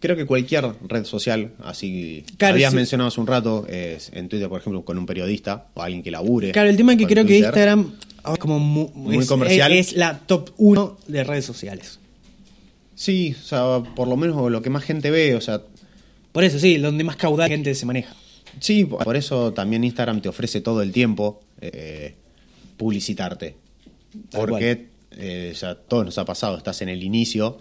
creo 0.00 0.16
que 0.16 0.24
cualquier 0.26 0.64
red 0.86 1.04
social, 1.04 1.52
así 1.64 2.24
Claro, 2.36 2.54
habías 2.54 2.70
sí. 2.70 2.76
mencionado 2.76 3.08
hace 3.08 3.20
un 3.20 3.26
rato, 3.26 3.66
es 3.68 4.10
en 4.14 4.28
Twitter, 4.28 4.48
por 4.48 4.60
ejemplo, 4.60 4.84
con 4.84 4.96
un 4.98 5.06
periodista 5.06 5.66
o 5.74 5.82
alguien 5.82 6.02
que 6.02 6.10
labure. 6.10 6.52
Claro, 6.52 6.68
el 6.70 6.76
tema 6.76 6.92
es 6.92 6.98
que 6.98 7.06
creo 7.06 7.24
que. 7.26 7.38
Instagram 7.38 7.94
ahora 8.22 8.34
es 8.34 8.38
como 8.38 8.58
mu- 8.58 8.90
Muy 8.94 9.18
es, 9.18 9.26
comercial. 9.26 9.72
Es, 9.72 9.88
es 9.88 9.96
la 9.96 10.18
top 10.20 10.50
1 10.58 10.98
de 11.08 11.24
redes 11.24 11.44
sociales. 11.44 11.98
Sí, 12.98 13.36
o 13.40 13.44
sea, 13.46 13.80
por 13.94 14.08
lo 14.08 14.16
menos 14.16 14.50
lo 14.50 14.60
que 14.60 14.70
más 14.70 14.82
gente 14.82 15.12
ve, 15.12 15.36
o 15.36 15.40
sea, 15.40 15.62
Por 16.32 16.42
eso, 16.42 16.58
sí, 16.58 16.78
donde 16.78 17.04
más 17.04 17.14
caudal 17.14 17.48
de 17.48 17.54
gente 17.54 17.74
se 17.76 17.86
maneja. 17.86 18.12
sí, 18.58 18.84
por 18.86 19.16
eso 19.16 19.52
también 19.52 19.84
Instagram 19.84 20.20
te 20.20 20.28
ofrece 20.28 20.60
todo 20.60 20.82
el 20.82 20.90
tiempo 20.90 21.38
eh, 21.60 22.16
publicitarte. 22.76 23.54
Tal 24.30 24.40
Porque 24.40 24.88
eh, 25.12 25.54
ya 25.56 25.76
todos 25.76 26.06
nos 26.06 26.18
ha 26.18 26.24
pasado, 26.24 26.56
estás 26.58 26.82
en 26.82 26.88
el 26.88 27.04
inicio 27.04 27.58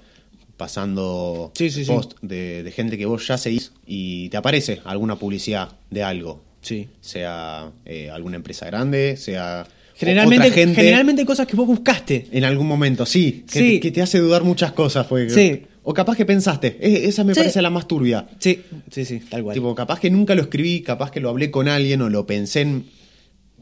pasando 0.57 1.51
Sí, 1.55 1.69
sí, 1.69 1.85
sí. 1.85 1.91
post 1.91 2.13
de, 2.23 2.63
de 2.63 2.71
gente 2.71 2.97
que 2.97 3.05
vos 3.05 3.27
ya 3.27 3.37
seguís 3.37 3.73
y 3.85 4.29
te 4.29 4.37
aparece 4.37 4.81
alguna 4.85 5.17
publicidad 5.17 5.69
de 5.91 6.01
algo. 6.01 6.41
Sí. 6.61 6.89
Sea 6.99 7.69
eh, 7.85 8.09
alguna 8.09 8.37
empresa 8.37 8.65
grande, 8.65 9.17
sea 9.17 9.67
Generalmente, 9.97 10.47
otra 10.47 10.55
gente. 10.55 10.75
generalmente 10.75 11.25
cosas 11.25 11.47
que 11.47 11.55
vos 11.55 11.67
buscaste. 11.67 12.27
En 12.31 12.43
algún 12.43 12.67
momento, 12.67 13.05
sí. 13.05 13.43
Que, 13.51 13.59
Sí. 13.59 13.71
Te, 13.75 13.79
que 13.79 13.91
te 13.91 14.01
hace 14.01 14.19
dudar 14.19 14.43
muchas 14.43 14.71
cosas. 14.73 15.05
Porque, 15.07 15.29
Sí. 15.29 15.61
O 15.89 15.93
capaz 15.93 16.17
que 16.17 16.25
pensaste, 16.25 16.77
"Eh, 16.81 17.07
esa 17.07 17.23
me 17.23 17.33
Sí. 17.33 17.39
parece 17.39 17.61
la 17.61 17.69
más 17.69 17.87
turbia. 17.87 18.27
Sí, 18.39 18.59
sí, 18.91 19.05
sí, 19.05 19.19
tal 19.29 19.43
cual. 19.43 19.53
Tipo, 19.53 19.73
capaz 19.73 19.99
que 20.01 20.09
nunca 20.09 20.35
lo 20.35 20.41
escribí, 20.41 20.81
capaz 20.81 21.11
que 21.11 21.19
lo 21.21 21.29
hablé 21.29 21.49
con 21.49 21.67
alguien 21.69 22.01
o 22.01 22.09
lo 22.09 22.27
pensé 22.27 22.61
en... 22.61 22.85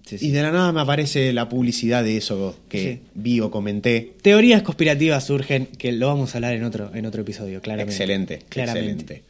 Sí, 0.07 0.17
sí. 0.17 0.27
Y 0.27 0.31
de 0.31 0.41
la 0.43 0.51
nada 0.51 0.71
me 0.71 0.81
aparece 0.81 1.33
la 1.33 1.47
publicidad 1.49 2.03
de 2.03 2.17
eso 2.17 2.55
que 2.69 2.81
Sí. 2.81 2.99
vi 3.15 3.39
o 3.41 3.49
comenté. 3.51 4.13
Teorías 4.21 4.61
conspirativas 4.63 5.23
surgen, 5.25 5.67
que 5.77 5.91
lo 5.91 6.07
vamos 6.07 6.33
a 6.33 6.37
hablar 6.39 6.53
en 6.55 6.63
otro, 6.63 6.91
en 6.95 7.05
otro 7.05 7.21
episodio, 7.21 7.61
claramente. 7.61 7.93
Excelente, 7.93 8.39
Claramente. 8.49 8.91
excelente. 9.03 9.23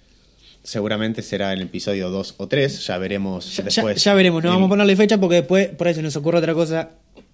Seguramente 0.66 1.22
será 1.22 1.54
en 1.54 1.60
el 1.60 1.66
episodio 1.68 2.10
2 2.10 2.34
o 2.38 2.48
3, 2.48 2.88
ya 2.88 2.98
veremos 2.98 3.56
Ya, 3.56 3.64
después. 3.64 4.04
ya 4.04 4.14
veremos, 4.16 4.44
no 4.44 4.50
El- 4.50 4.56
vamos 4.56 4.68
a 4.68 4.70
ponerle 4.72 4.96
fecha 4.96 5.20
porque 5.20 5.36
después 5.36 5.68
por 5.70 5.88
ahí 5.88 5.94
se 5.94 6.02
nos 6.02 6.16
ocurre 6.16 6.40
otra 6.40 6.54
cosa 6.56 6.90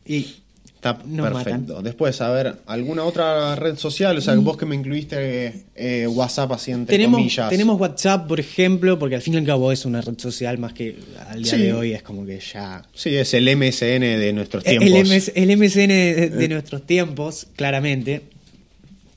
y 0.06 0.36
Está 0.76 0.98
nos 1.06 1.32
perfecto. 1.32 1.60
matan. 1.76 1.84
Después, 1.84 2.20
a 2.22 2.30
ver, 2.32 2.56
¿alguna 2.65 3.04
otra 3.06 3.56
red 3.56 3.78
social? 3.78 4.17
O 4.17 4.22
sea, 4.22 4.36
vos 4.36 4.58
que 4.58 4.65
me 4.65 4.76
incluiste 4.76 5.63
eh, 5.76 6.08
WhatsApp 6.08 6.52
así 6.54 6.72
entre 6.72 6.96
tenemos, 6.98 7.20
comillas. 7.20 7.50
tenemos 7.52 7.80
WhatsApp, 7.80 8.28
por 8.28 8.39
ejemplo, 8.39 9.00
porque 9.00 9.15
al 9.15 9.22
fin 9.22 9.36
y 9.36 9.38
al 9.38 9.46
cabo 9.46 9.72
es 9.72 9.86
una 9.86 10.02
red 10.02 10.17
social 10.20 10.58
más 10.58 10.74
que 10.74 10.98
al 11.30 11.44
día 11.44 11.52
Sí. 11.54 11.58
de 11.62 11.74
hoy 11.74 11.94
es 11.94 12.02
como 12.04 12.26
que 12.26 12.39
ya... 12.39 12.84
Sí, 12.96 13.15
es 13.15 13.34
el 13.36 13.48
MSN 13.56 14.17
de 14.17 14.34
nuestros 14.34 14.65
El, 14.65 14.80
tiempos. 14.80 15.08
MS 15.08 15.32
el 15.36 15.56
MSN 15.58 15.88
de, 15.88 16.30
de 16.32 16.48
nuestros 16.50 16.86
tiempos, 16.86 17.48
claramente. 17.56 18.24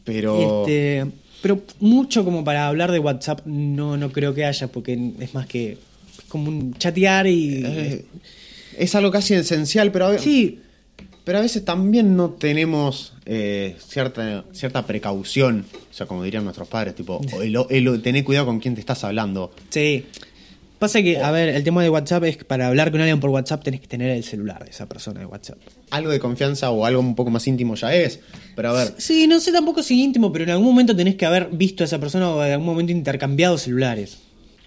Pero... 0.05 0.61
Este, 0.67 1.07
pero 1.45 1.61
mucho 1.79 2.25
como 2.25 2.43
para 2.43 2.67
hablar 2.69 2.91
de 2.91 2.99
WhatsApp 3.01 3.43
no, 3.45 3.99
no 3.99 4.11
creo 4.11 4.33
que 4.33 4.47
haya, 4.47 4.69
porque 4.69 4.99
es 5.21 5.35
más 5.35 5.47
que 5.47 5.73
es 5.73 5.79
como 6.31 6.49
un 6.49 6.73
chatear 6.79 7.27
y... 7.27 7.63
eh, 7.67 8.05
es 8.79 8.95
algo 8.95 9.11
casi 9.11 9.35
esencial, 9.35 9.93
pero 9.93 10.07
a, 10.07 10.19
sí, 10.19 10.61
pero 11.23 11.37
a 11.39 11.43
veces 11.43 11.63
también 11.63 12.17
no 12.17 12.31
tenemos 12.31 13.13
eh, 13.27 13.77
cierta, 13.87 14.45
cierta 14.53 14.87
precaución. 14.87 15.67
O 15.91 15.95
sea, 15.95 16.07
como 16.07 16.23
dirían 16.25 16.45
nuestros 16.45 16.67
padres, 16.69 16.95
tipo, 16.95 17.21
el, 17.43 17.55
el- 17.69 18.01
tener 18.01 18.25
cuidado 18.25 18.47
con 18.47 18.59
quién 18.61 18.75
te 18.75 18.81
estás 18.81 19.05
hablando. 19.05 19.53
sí. 19.69 20.07
Pasa 20.79 21.03
que, 21.03 21.19
a 21.19 21.31
ver, 21.31 21.49
el 21.51 21.63
tema 21.65 21.83
de 21.83 21.89
WhatsApp 21.89 22.25
es 22.25 22.37
que 22.37 22.45
para 22.45 22.67
hablar 22.67 22.91
con 22.91 23.01
alguien 23.01 23.21
por 23.21 23.31
WhatsApp 23.31 23.63
tenés 23.65 23.81
que 23.81 23.87
tener 23.87 24.11
el 24.11 24.23
celular 24.25 24.63
de 24.65 24.71
esa 24.71 24.87
persona 24.87 25.21
de 25.21 25.27
WhatsApp. 25.27 25.57
Algo 25.91 26.11
de 26.11 26.19
confianza 26.19 26.71
o 26.71 26.85
algo 26.85 27.01
un 27.01 27.15
poco 27.15 27.31
más 27.31 27.47
íntimo 27.47 27.75
ya 27.75 27.95
es. 27.95 28.21
Pero 28.57 28.71
a 28.71 28.73
ver, 28.73 28.95
Sí, 28.99 29.27
no 29.27 29.41
sé 29.41 29.53
tampoco 29.53 29.83
si 29.83 30.03
íntimo, 30.03 30.31
pero 30.33 30.45
en 30.45 30.51
algún 30.51 30.67
momento 30.67 30.95
tenés 30.95 31.15
que 31.15 31.25
haber 31.27 31.49
visto 31.53 31.85
a 31.85 31.87
esa 31.87 31.99
persona 32.01 32.29
o 32.31 32.45
en 32.45 32.53
algún 32.53 32.67
momento 32.67 32.93
intercambiado 32.93 33.57
celulares. 33.57 34.19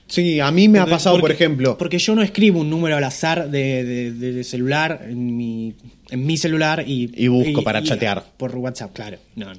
sí, 0.07 0.39
a 0.39 0.49
mí 0.51 0.69
me 0.69 0.79
ha 0.79 0.83
Porque- 0.83 0.95
pasado, 0.95 1.19
por 1.19 1.31
ejemplo. 1.31 1.77
Porque 1.77 1.99
yo 1.99 2.15
no 2.15 2.23
escribo 2.23 2.61
un 2.61 2.69
número 2.69 2.95
al 2.95 3.03
azar 3.03 3.51
de, 3.51 3.83
de- 4.13 4.43
celular 4.45 5.05
en 5.09 5.35
mi, 5.37 5.75
en 6.09 6.25
mi 6.25 6.37
celular 6.37 6.83
y. 6.87 7.11
Y 7.15 7.27
busco 7.27 7.63
para 7.63 7.83
chatear. 7.83 8.23
Por 8.37 8.55
WhatsApp, 8.55 8.93
claro. 8.93 9.17
No. 9.35 9.51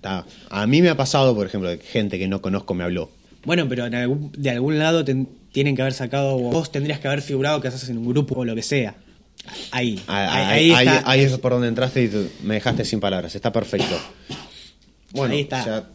ta, 0.00 0.24
a 0.50 0.66
mí 0.68 0.80
me 0.80 0.88
ha 0.90 0.96
pasado, 0.96 1.34
por 1.34 1.46
ejemplo, 1.46 1.68
gente 1.90 2.18
que 2.18 2.28
no 2.28 2.40
conozco 2.40 2.72
me 2.74 2.84
habló. 2.84 3.10
Bueno, 3.44 3.68
pero 3.68 3.86
en 3.86 3.94
algún- 3.94 4.30
de 4.36 4.50
algún 4.50 4.78
lado 4.78 5.04
ten- 5.04 5.28
tienen 5.56 5.74
que 5.74 5.80
haber 5.80 5.94
sacado. 5.94 6.36
Vos 6.36 6.70
tendrías 6.70 7.00
que 7.00 7.08
haber 7.08 7.22
figurado 7.22 7.62
que 7.62 7.68
haces 7.68 7.88
en 7.88 7.96
un 7.96 8.06
grupo 8.06 8.38
o 8.38 8.44
lo 8.44 8.54
que 8.54 8.60
sea. 8.60 8.94
Ahí. 9.70 9.98
Ah, 10.06 10.50
ahí, 10.50 10.70
Ahí, 10.70 10.86
ahí 10.86 10.96
está. 10.98 11.10
ahí 11.10 11.20
es 11.22 11.38
por 11.38 11.52
donde 11.52 11.68
entraste 11.68 12.04
y 12.04 12.30
me 12.42 12.56
dejaste 12.56 12.84
sin 12.84 13.00
palabras. 13.00 13.34
Está 13.34 13.50
perfecto. 13.54 13.98
Bueno, 15.12 15.32
Ahí 15.32 15.40
está. 15.40 15.60
o 15.62 15.64
sea, 15.64 15.88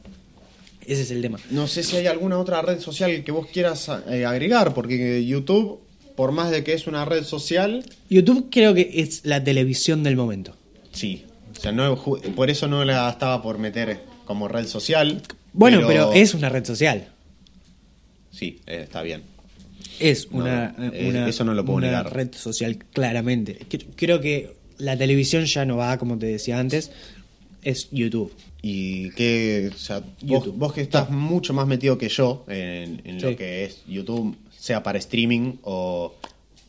Ese 0.88 1.04
es 1.04 1.12
el 1.12 1.22
tema. 1.22 1.38
no 1.52 1.68
sé 1.68 1.84
si 1.84 1.96
hay 1.96 2.08
alguna 2.08 2.40
otra 2.40 2.64
red 2.64 2.80
social 2.80 3.24
que 3.24 3.32
vos 3.32 3.46
quieras 3.54 3.88
eh, 4.10 4.26
agregar, 4.26 4.74
porque 4.74 5.24
YouTube, 5.28 5.80
por 6.16 6.32
más 6.32 6.50
de 6.50 6.64
que 6.64 6.74
es 6.74 6.88
una 6.88 7.06
red 7.06 7.24
social, 7.24 7.86
YouTube 8.10 8.48
creo 8.50 8.74
que 8.74 8.90
es 8.96 9.22
la 9.26 9.44
televisión 9.44 10.02
del 10.02 10.16
momento. 10.16 10.56
sí. 10.92 11.26
O 11.56 11.62
sea, 11.62 11.72
no, 11.72 11.96
por 12.36 12.50
eso 12.50 12.68
no 12.68 12.84
la 12.84 13.08
estaba 13.08 13.44
por 13.44 13.60
meter 13.60 14.02
como 14.26 14.48
red 14.48 14.66
social. 14.66 15.22
Bueno, 15.54 15.82
pero, 15.86 16.12
es 16.14 16.34
una 16.34 16.50
red 16.50 16.66
social. 16.66 17.10
Sí, 18.32 18.60
eh, 18.66 18.82
está 18.86 19.04
bien. 19.04 19.22
Es 20.02 20.32
No, 20.32 20.40
una, 20.40 20.76
eh, 20.94 21.08
una- 21.10 21.28
eso 21.30 21.44
no 21.44 21.54
lo 21.54 21.64
puedo 21.64 21.78
una 21.78 21.88
negar. 21.88 22.14
red 22.16 22.34
social, 22.34 22.78
claramente. 22.92 23.60
Cre- 23.70 23.86
Creo 23.96 24.20
que 24.22 24.54
la 24.78 24.98
televisión 24.98 25.46
ya 25.46 25.66
no 25.66 25.78
va, 25.78 25.98
como 25.98 26.18
te 26.18 26.26
decía 26.26 26.60
antes, 26.60 26.92
es 27.64 27.90
YouTube. 27.92 28.34
Y 28.64 29.10
que, 29.12 29.72
o 29.74 29.78
sea, 29.78 30.02
vos, 30.24 30.74
que 30.74 30.82
estás 30.82 31.10
mucho 31.10 31.54
más 31.54 31.68
metido 31.68 31.98
que 31.98 32.10
yo 32.10 32.46
en, 32.48 33.02
en 33.06 33.20
Sí. 33.20 33.26
lo 33.26 33.36
que 33.36 33.66
es 33.66 33.84
YouTube, 33.88 34.36
sea 34.58 34.84
para 34.84 34.98
streaming 35.00 35.54
o, 35.64 36.14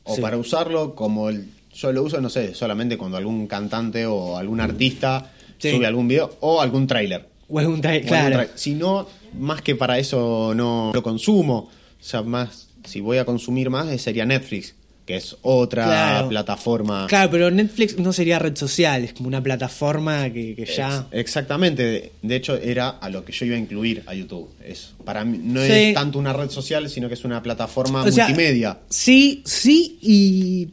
o 0.04 0.14
Sí. 0.14 0.20
para 0.20 0.36
usarlo 0.38 0.94
como 0.94 1.28
el, 1.28 1.48
yo 1.74 1.92
lo 1.92 2.02
uso, 2.02 2.20
no 2.20 2.28
sé, 2.30 2.54
solamente 2.54 2.96
cuando 2.96 3.16
algún 3.16 3.46
cantante 3.46 4.04
o 4.06 4.36
algún 4.38 4.60
artista 4.60 5.30
Sí. 5.58 5.70
sube 5.70 5.86
algún 5.86 6.08
video 6.08 6.36
o 6.40 6.60
algún 6.60 6.86
tráiler. 6.86 7.28
O 7.48 7.58
algún 7.58 7.84
algún 7.84 8.08
claro. 8.08 8.48
Si 8.54 8.74
no, 8.74 9.06
más 9.38 9.60
que 9.62 9.74
para 9.76 9.98
eso 9.98 10.52
no 10.54 10.90
lo 10.94 11.02
consumo. 11.02 11.68
O 12.00 12.04
sea, 12.04 12.22
más, 12.22 12.68
si 12.84 13.00
voy 13.00 13.18
a 13.18 13.24
consumir 13.24 13.70
más, 13.70 13.88
eh, 13.88 13.98
sería 13.98 14.24
Netflix, 14.26 14.74
que 15.06 15.16
es 15.16 15.36
otra 15.42 15.84
Claro. 15.84 16.28
plataforma. 16.28 17.06
Claro, 17.08 17.30
pero 17.30 17.50
Netflix 17.50 17.98
no 17.98 18.12
sería 18.12 18.38
red 18.38 18.56
social, 18.56 19.02
es 19.04 19.12
como 19.12 19.26
una 19.28 19.42
plataforma 19.42 20.30
que, 20.30 20.54
que 20.54 20.64
ya. 20.64 21.06
Ex- 21.10 21.20
exactamente. 21.20 22.12
De- 22.22 22.36
hecho, 22.36 22.56
era 22.56 22.88
a 22.90 23.10
lo 23.10 23.24
que 23.24 23.32
yo 23.32 23.44
iba 23.46 23.56
a 23.56 23.58
incluir 23.58 24.02
a 24.06 24.14
YouTube. 24.14 24.48
Es, 24.64 24.92
para 25.04 25.24
mí 25.24 25.38
no 25.42 25.60
Sí. 25.64 25.72
es 25.72 25.94
tanto 25.94 26.18
una 26.20 26.32
red 26.32 26.50
social, 26.50 26.88
sino 26.88 27.08
que 27.08 27.14
es 27.14 27.24
una 27.24 27.42
plataforma 27.42 28.04
O 28.04 28.10
sea, 28.12 28.28
multimedia. 28.28 28.78
Sí, 28.88 29.42
sí, 29.44 29.98
y. 30.02 30.68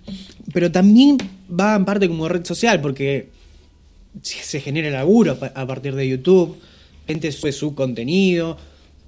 Pero 0.53 0.71
también 0.71 1.17
va 1.51 1.75
en 1.75 1.85
parte 1.85 2.07
como 2.07 2.27
red 2.29 2.45
social, 2.45 2.81
porque 2.81 3.29
se 4.21 4.59
genera 4.61 4.89
laburo 4.89 5.37
pa- 5.39 5.51
a 5.55 5.65
partir 5.65 5.95
de 5.95 6.07
YouTube. 6.07 6.57
Gente 7.07 7.31
sube 7.31 7.51
su 7.51 7.73
contenido. 7.73 8.57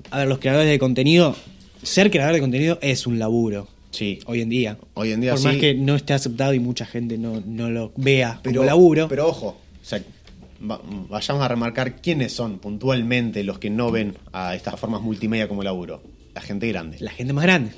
A 0.09 0.19
ver, 0.19 0.27
los 0.27 0.39
creadores 0.39 0.69
de 0.69 0.79
contenido. 0.79 1.35
Ser 1.83 2.11
creador 2.11 2.33
de 2.35 2.39
contenido 2.41 2.79
es 2.81 3.07
un 3.07 3.19
laburo. 3.19 3.67
Sí. 3.91 4.19
Hoy 4.25 4.41
en 4.41 4.49
día. 4.49 4.77
Hoy 4.93 5.11
en 5.11 5.21
día 5.21 5.31
Por 5.31 5.39
sí. 5.39 5.47
más 5.47 5.57
que 5.57 5.73
no 5.73 5.95
esté 5.95 6.13
aceptado 6.13 6.53
y 6.53 6.59
mucha 6.59 6.85
gente 6.85 7.17
no, 7.17 7.41
no 7.45 7.69
lo 7.69 7.91
vea 7.97 8.39
Pero, 8.43 8.57
como 8.61 8.65
laburo. 8.65 9.07
pero 9.09 9.27
ojo, 9.27 9.47
o 9.81 9.85
sea, 9.85 10.01
va- 10.69 10.81
vayamos 11.09 11.43
a 11.43 11.47
remarcar 11.47 12.01
quiénes 12.01 12.31
son 12.31 12.59
puntualmente 12.59 13.43
los 13.43 13.59
que 13.59 13.69
no 13.69 13.91
ven 13.91 14.15
a 14.31 14.55
estas 14.55 14.79
formas 14.79 15.01
multimedia 15.01 15.47
como 15.47 15.63
laburo. 15.63 16.01
La 16.33 16.41
gente 16.41 16.67
grande. 16.69 16.97
la 17.01 17.11
gente 17.11 17.33
más 17.33 17.43
grande. 17.43 17.71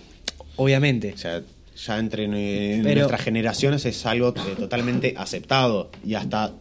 obviamente. 0.58 1.14
O 1.14 1.18
sea, 1.18 1.42
ya 1.76 1.98
entre 1.98 2.28
Pero- 2.28 2.94
nuestras 3.02 3.22
generaciones 3.22 3.84
es 3.86 4.06
algo 4.06 4.34
totalmente 4.34 5.16
aceptado 5.18 5.90
y 6.06 6.14
hasta 6.14 6.54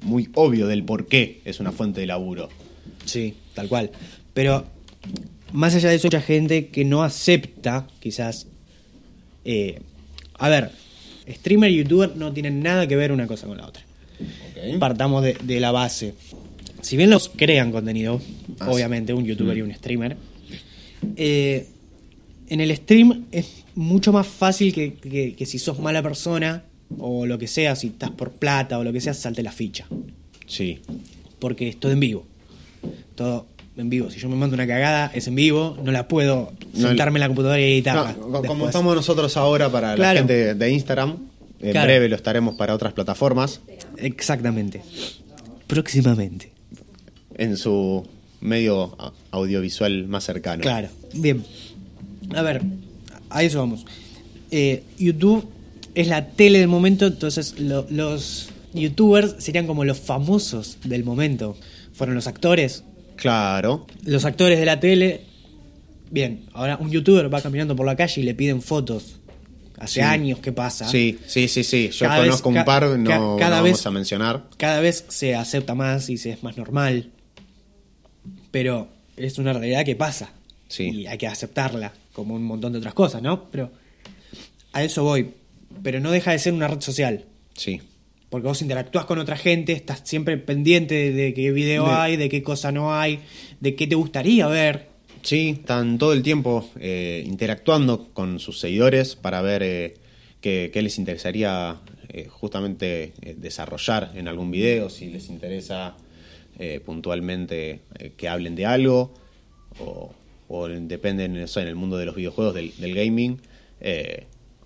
muy 0.00 0.30
obvio 0.34 0.66
del 0.66 0.82
por 0.84 1.06
qué 1.06 1.42
es 1.44 1.60
una 1.60 1.72
fuente 1.72 2.00
de 2.00 2.06
laburo. 2.06 2.48
Sí, 3.04 3.34
tal 3.54 3.68
cual. 3.68 3.90
Pero 4.32 4.64
más 5.52 5.74
allá 5.74 5.88
de 5.90 5.96
eso, 5.96 6.06
hay 6.06 6.10
mucha 6.18 6.20
gente 6.26 6.68
que 6.68 6.84
no 6.84 7.02
acepta, 7.02 7.86
quizás. 8.00 8.46
eh, 9.44 9.80
a 10.38 10.48
ver, 10.48 10.70
streamer 11.28 11.70
y 11.70 11.76
youtuber 11.78 12.16
no 12.16 12.32
tienen 12.32 12.62
nada 12.62 12.86
que 12.86 12.96
ver 12.96 13.12
una 13.12 13.26
cosa 13.26 13.46
con 13.46 13.56
la 13.58 13.66
otra. 13.66 13.82
Partamos 14.78 15.22
de, 15.24 15.34
de 15.42 15.60
la 15.60 15.70
base. 15.72 16.14
Si 16.82 16.96
bien 16.96 17.10
los 17.10 17.28
crean 17.28 17.72
contenido, 17.72 18.20
Ah, 18.60 18.70
obviamente, 18.70 19.12
un 19.14 19.24
youtuber 19.24 19.56
y 19.56 19.62
un 19.62 19.72
streamer, 19.74 20.16
eh, 21.16 21.66
en 22.48 22.60
el 22.60 22.74
stream 22.76 23.26
es 23.32 23.64
mucho 23.74 24.12
más 24.12 24.26
fácil 24.26 24.72
que, 24.72 24.94
que- 24.94 25.34
que 25.34 25.46
si 25.46 25.58
sos 25.58 25.78
mala 25.78 26.02
persona 26.02 26.64
o 26.98 27.26
lo 27.26 27.38
que 27.38 27.46
sea, 27.46 27.76
si 27.76 27.88
estás 27.88 28.10
por 28.10 28.32
plata 28.32 28.78
o 28.78 28.84
lo 28.84 28.92
que 28.92 29.00
sea, 29.00 29.12
salte 29.14 29.42
la 29.42 29.52
ficha 29.52 29.86
Sí, 30.46 30.80
porque 31.38 31.68
es 31.68 31.78
todo 31.78 31.92
en 31.92 32.00
vivo. 32.00 32.26
Todo 33.14 33.46
en 33.78 33.90
vivo. 33.90 34.10
Si 34.10 34.18
yo 34.18 34.28
me 34.28 34.36
mando 34.36 34.54
una 34.54 34.66
cagada, 34.66 35.10
es 35.14 35.26
en 35.28 35.34
vivo, 35.34 35.76
no 35.82 35.92
la 35.92 36.08
puedo 36.08 36.52
No, 36.74 36.88
sentarme 36.88 37.18
en 37.18 37.20
la 37.20 37.26
computadora 37.28 37.60
y 37.60 37.64
editarla. 37.64 38.16
No, 38.18 38.42
como 38.42 38.66
estamos 38.66 38.94
nosotros 38.94 39.36
ahora 39.36 39.70
para 39.70 39.94
Claro. 39.94 40.14
la 40.14 40.20
gente 40.20 40.54
de 40.54 40.70
Instagram, 40.70 41.16
en 41.60 41.70
Claro. 41.72 41.86
breve 41.86 42.08
lo 42.08 42.16
estaremos 42.16 42.54
para 42.56 42.74
otras 42.74 42.92
plataformas, 42.92 43.60
Exactamente. 43.96 44.82
Próximamente. 45.66 46.50
en 47.36 47.56
su 47.56 48.06
medio 48.40 48.96
audiovisual 49.30 50.08
más 50.08 50.24
cercano. 50.24 50.62
Claro. 50.62 50.88
Bien. 51.14 51.44
A 52.34 52.42
ver, 52.42 52.62
a 53.30 53.42
eso 53.42 53.58
vamos. 53.58 53.84
Eh, 54.50 54.82
YouTube 54.98 55.46
es 55.94 56.08
la 56.08 56.26
tele 56.28 56.58
del 56.58 56.68
momento, 56.68 57.06
entonces 57.06 57.58
lo- 57.60 57.86
los 57.90 58.48
youtubers 58.74 59.36
serían 59.38 59.66
como 59.66 59.84
los 59.84 59.98
famosos 60.00 60.78
del 60.84 61.04
momento. 61.04 61.56
Fueron 61.92 62.14
los 62.16 62.26
actores, 62.26 62.82
Claro, 63.18 63.86
los 64.04 64.24
actores 64.24 64.58
de 64.58 64.64
la 64.66 64.80
tele. 64.80 65.22
Bien, 66.10 66.46
ahora 66.54 66.78
un 66.80 66.90
youtuber 66.90 67.32
va 67.32 67.42
caminando 67.42 67.76
por 67.76 67.84
la 67.84 67.94
calle 67.96 68.22
y 68.22 68.24
le 68.24 68.34
piden 68.34 68.62
fotos. 68.62 69.16
Hace 69.78 69.94
Sí. 69.94 70.00
años 70.00 70.40
que 70.40 70.50
pasa. 70.52 70.88
sí, 70.88 71.18
sí, 71.26 71.46
sí, 71.46 71.62
sí. 71.62 71.90
Yo 71.92 72.06
Cada 72.06 72.18
vez- 72.20 72.28
conozco 72.30 72.48
un 72.48 72.64
par, 72.64 72.84
no, 72.98 73.36
cada 73.38 73.58
no 73.58 73.62
vez- 73.62 73.72
vamos 73.74 73.86
a 73.86 73.90
mencionar. 73.92 74.44
Cada 74.56 74.80
vez 74.80 75.04
se 75.08 75.36
acepta 75.36 75.74
más 75.76 76.08
y 76.10 76.16
se 76.16 76.30
es 76.30 76.42
más 76.42 76.56
normal. 76.56 77.10
Pero 78.50 78.88
es 79.16 79.38
una 79.38 79.52
realidad 79.52 79.84
que 79.84 79.94
pasa. 79.96 80.30
Sí. 80.68 80.90
Y 80.90 81.06
hay 81.06 81.18
que 81.18 81.26
aceptarla, 81.26 81.92
como 82.12 82.34
un 82.34 82.42
montón 82.44 82.72
de 82.72 82.78
otras 82.78 82.94
cosas, 82.94 83.22
¿no? 83.22 83.44
Pero 83.50 83.70
a 84.72 84.82
eso 84.82 85.04
voy. 85.04 85.30
Pero 85.82 86.00
no 86.00 86.10
deja 86.10 86.32
de 86.32 86.38
ser 86.38 86.52
una 86.54 86.66
red 86.68 86.80
social. 86.80 87.24
Sí, 87.54 87.80
Porque 88.30 88.46
vos 88.46 88.60
interactúas 88.60 89.04
con 89.06 89.18
otra 89.18 89.36
gente, 89.36 89.72
estás 89.72 90.02
siempre 90.04 90.36
pendiente 90.36 90.94
de, 90.94 91.12
de 91.12 91.34
qué 91.34 91.50
video 91.50 91.86
De- 91.86 91.92
hay, 91.92 92.16
de 92.16 92.28
qué 92.28 92.42
cosa 92.42 92.70
no 92.72 92.94
hay, 92.94 93.20
de 93.60 93.74
qué 93.74 93.86
te 93.86 93.94
gustaría 93.94 94.46
ver. 94.48 94.88
sí, 95.22 95.50
están 95.60 95.96
todo 95.98 96.12
el 96.12 96.22
tiempo 96.22 96.68
eh, 96.78 97.24
interactuando 97.26 98.08
con 98.12 98.38
sus 98.38 98.60
seguidores 98.60 99.16
para 99.16 99.40
ver 99.42 99.62
eh, 99.62 99.94
qué, 100.40 100.70
qué 100.72 100.82
les 100.82 100.98
interesaría 100.98 101.80
eh, 102.10 102.26
justamente 102.28 103.12
eh, 103.22 103.34
desarrollar 103.36 104.12
en 104.14 104.28
algún 104.28 104.50
video, 104.50 104.90
si 104.90 105.06
les 105.10 105.28
interesa 105.28 105.96
puntualmente 106.84 107.82
que 108.16 108.28
hablen 108.28 108.56
de 108.56 108.66
algo, 108.66 109.14
o, 109.78 110.12
o 110.48 110.66
depende 110.68 111.24
en, 111.24 111.36
eso, 111.36 111.60
en 111.60 111.68
el 111.68 111.76
mundo 111.76 111.96
de 111.98 112.04
los 112.04 112.16
videojuegos, 112.16 112.52
del, 112.52 112.72
del 112.78 112.94
gaming, 112.96 113.40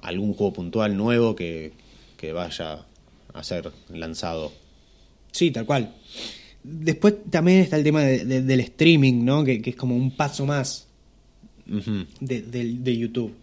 algún 0.01 0.33
juego 0.33 0.55
puntual 0.55 0.97
nuevo 0.97 1.37
que, 1.37 1.73
que 2.17 2.33
vaya 2.33 2.87
a 3.35 3.43
ser 3.43 3.71
lanzado. 3.91 4.53
Sí, 5.31 5.51
tal 5.51 5.65
cual. 5.67 5.95
Después 6.63 7.15
también 7.31 7.59
está 7.61 7.77
el 7.77 7.85
tema 7.85 8.03
de- 8.03 8.25
de- 8.25 8.43
del 8.43 8.61
streaming, 8.61 9.25
¿no? 9.25 9.45
Que, 9.45 9.61
que 9.63 9.71
es 9.71 9.77
como 9.77 9.97
un 9.97 10.11
paso 10.17 10.47
más 10.47 10.87
Ujú. 11.71 12.05
de, 12.21 12.43
de- 12.43 12.75
de 12.79 12.97
YouTube. 12.97 13.35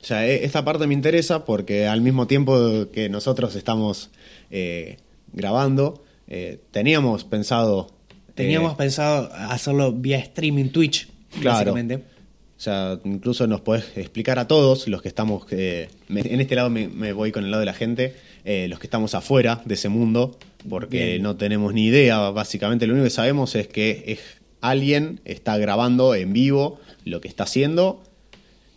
O 0.00 0.04
sea, 0.04 0.26
e- 0.26 0.44
esta 0.44 0.64
parte 0.64 0.86
me 0.86 0.94
interesa 0.94 1.44
porque 1.44 1.86
al 1.86 2.00
mismo 2.00 2.26
tiempo 2.26 2.88
que 2.92 3.08
nosotros 3.08 3.54
estamos 3.56 4.10
eh, 4.50 4.96
grabando, 5.32 6.04
eh, 6.28 6.60
teníamos 6.70 7.24
pensado... 7.24 7.88
eh, 8.10 8.32
Teníamos 8.34 8.74
pensado 8.76 9.30
hacerlo 9.34 9.92
vía 9.92 10.18
streaming 10.18 10.70
Twitch, 10.70 11.08
Claro. 11.40 11.50
básicamente. 11.72 11.96
O 11.96 12.60
sea, 12.64 12.98
incluso 13.04 13.46
nos 13.46 13.60
podés 13.60 13.84
explicar 13.96 14.38
a 14.38 14.46
todos 14.46 14.86
los 14.88 15.02
que 15.02 15.08
estamos... 15.08 15.44
eh, 15.50 15.88
en 16.08 16.40
este 16.40 16.54
lado 16.54 16.70
me, 16.70 16.88
me 16.88 17.12
voy 17.12 17.32
con 17.32 17.44
el 17.44 17.50
lado 17.50 17.60
de 17.60 17.66
la 17.66 17.74
gente, 17.74 18.14
eh, 18.44 18.66
los 18.68 18.78
que 18.78 18.86
estamos 18.86 19.14
afuera 19.14 19.62
de 19.64 19.74
ese 19.74 19.88
mundo, 19.88 20.36
porque 20.68 21.04
Bien. 21.04 21.22
no 21.22 21.36
tenemos 21.36 21.72
ni 21.74 21.86
idea, 21.86 22.30
básicamente 22.30 22.86
lo 22.86 22.92
único 22.94 23.04
que 23.04 23.10
sabemos 23.10 23.54
es 23.54 23.68
que 23.68 24.04
es, 24.06 24.18
alguien 24.60 25.20
está 25.24 25.56
grabando 25.58 26.14
en 26.14 26.32
vivo 26.32 26.80
lo 27.04 27.20
que 27.20 27.28
está 27.28 27.44
haciendo 27.44 28.02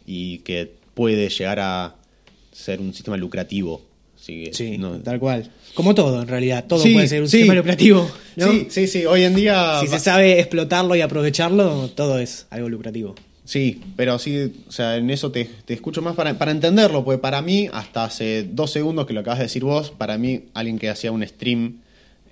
y 0.06 0.40
que 0.40 0.72
puede 0.94 1.30
llegar 1.30 1.60
a 1.60 1.96
ser 2.52 2.80
un 2.80 2.94
sistema 2.94 3.18
lucrativo. 3.18 3.82
Así 4.20 4.46
que 4.46 4.54
Sí, 4.54 4.78
no- 4.78 5.00
tal 5.02 5.20
cual. 5.20 5.52
Como 5.76 5.94
todo, 5.94 6.22
en 6.22 6.28
realidad. 6.28 6.66
Todo 6.68 6.80
Sí, 6.82 6.94
puede 6.94 7.08
ser 7.08 7.22
un 7.22 7.28
sí. 7.28 7.38
sistema 7.38 7.54
lucrativo, 7.56 8.10
¿no? 8.38 8.52
Sí, 8.52 8.68
sí, 8.70 8.88
sí, 8.88 9.06
hoy 9.06 9.24
en 9.24 9.36
día... 9.36 9.80
Si 9.82 9.88
se 9.88 10.00
sabe 10.00 10.40
explotarlo 10.40 10.96
y 10.96 11.02
aprovecharlo, 11.02 11.90
todo 11.90 12.18
es 12.18 12.48
algo 12.50 12.70
lucrativo. 12.70 13.14
Sí, 13.46 13.80
pero 13.96 14.18
sí, 14.20 14.52
o 14.68 14.72
sea, 14.72 14.98
en 14.98 15.10
eso 15.12 15.32
te, 15.32 15.46
te 15.46 15.74
escucho 15.76 16.02
más 16.02 16.16
para, 16.16 16.38
para 16.38 16.52
entenderlo, 16.52 17.06
porque 17.06 17.20
para 17.20 17.42
mí, 17.44 17.70
hasta 17.72 18.04
hace 18.04 18.44
dos 18.44 18.72
segundos 18.72 19.06
que 19.06 19.14
lo 19.14 19.20
acabas 19.22 19.38
de 19.40 19.46
decir 19.46 19.64
vos, 19.64 19.92
para 19.92 20.18
mí 20.18 20.46
alguien 20.56 20.80
que 20.80 20.90
hacía 20.90 21.12
un 21.12 21.26
stream 21.26 21.82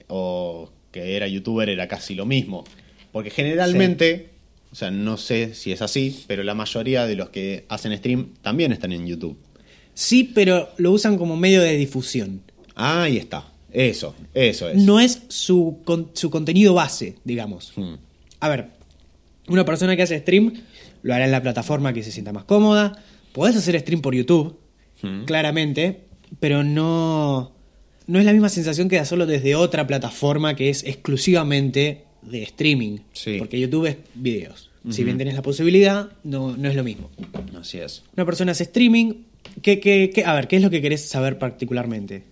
o 0.07 0.69
que 0.91 1.15
era 1.15 1.27
youtuber 1.27 1.69
era 1.69 1.87
casi 1.87 2.15
lo 2.15 2.25
mismo. 2.25 2.63
Porque 3.11 3.29
generalmente, 3.29 4.29
o 4.71 4.75
sea, 4.75 4.89
no 4.91 5.17
sé 5.17 5.53
si 5.53 5.71
es 5.71 5.81
así, 5.83 6.23
pero 6.27 6.41
la 6.43 6.55
mayoría 6.55 7.05
de 7.05 7.15
los 7.15 7.29
que 7.29 7.65
hacen 7.69 7.95
stream 7.97 8.29
también 8.41 8.71
están 8.71 8.91
en 8.91 9.05
YouTube. 9.05 9.37
Sí, 9.93 10.23
pero 10.33 10.69
lo 10.77 10.91
usan 10.91 11.17
como 11.17 11.37
medio 11.37 11.61
de 11.61 11.77
difusión. 11.77 12.41
Ahí 12.73 13.17
está, 13.17 13.45
eso, 13.71 14.15
eso 14.33 14.67
es. 14.67 14.77
No 14.81 14.99
es 14.99 15.21
su, 15.27 15.77
con- 15.85 16.09
su 16.13 16.31
contenido 16.31 16.73
base, 16.73 17.15
digamos. 17.23 17.71
Hmm. 17.75 17.93
A 18.39 18.49
ver, 18.49 18.69
una 19.47 19.63
persona 19.63 19.95
que 19.95 20.01
hace 20.01 20.17
stream 20.19 20.53
lo 21.03 21.13
hará 21.13 21.25
en 21.25 21.31
la 21.31 21.41
plataforma 21.43 21.93
que 21.93 22.01
se 22.03 22.11
sienta 22.11 22.33
más 22.33 22.43
cómoda. 22.45 22.93
Podés 23.31 23.55
hacer 23.55 23.79
stream 23.79 24.01
por 24.01 24.15
YouTube, 24.15 24.57
Hmm. 25.01 25.25
claramente, 25.25 26.01
pero 26.39 26.63
no, 26.63 27.51
no 28.07 28.19
es 28.19 28.25
la 28.25 28.31
misma 28.31 28.49
sensación 28.49 28.87
que 28.89 28.99
hacerlo 28.99 29.25
desde 29.25 29.55
otra 29.55 29.85
plataforma 29.85 30.55
que 30.55 30.69
es 30.69 30.83
exclusivamente 30.85 32.03
de 32.21 32.43
streaming. 32.43 32.99
Sí. 33.11 33.35
Porque 33.39 33.59
YouTube 33.59 33.85
es 33.87 33.97
videos. 34.15 34.69
Si 34.89 35.03
bien 35.05 35.17
tenés 35.17 35.33
la 35.35 35.41
posibilidad, 35.41 36.09
no, 36.25 36.57
no 36.57 36.67
es 36.69 36.75
lo 36.75 36.83
mismo. 36.83 37.09
Así 37.57 37.77
es. 37.79 38.03
Una 38.17 38.25
persona 38.25 38.51
hace 38.51 38.63
streaming. 38.63 39.13
¿qué, 39.61 39.79
qué- 39.79 40.09
qué- 40.13 40.25
a 40.25 40.33
ver, 40.33 40.47
¿qué 40.49 40.57
es 40.57 40.61
lo 40.61 40.69
que 40.69 40.81
querés 40.81 41.01
saber 41.05 41.37
particularmente? 41.37 42.23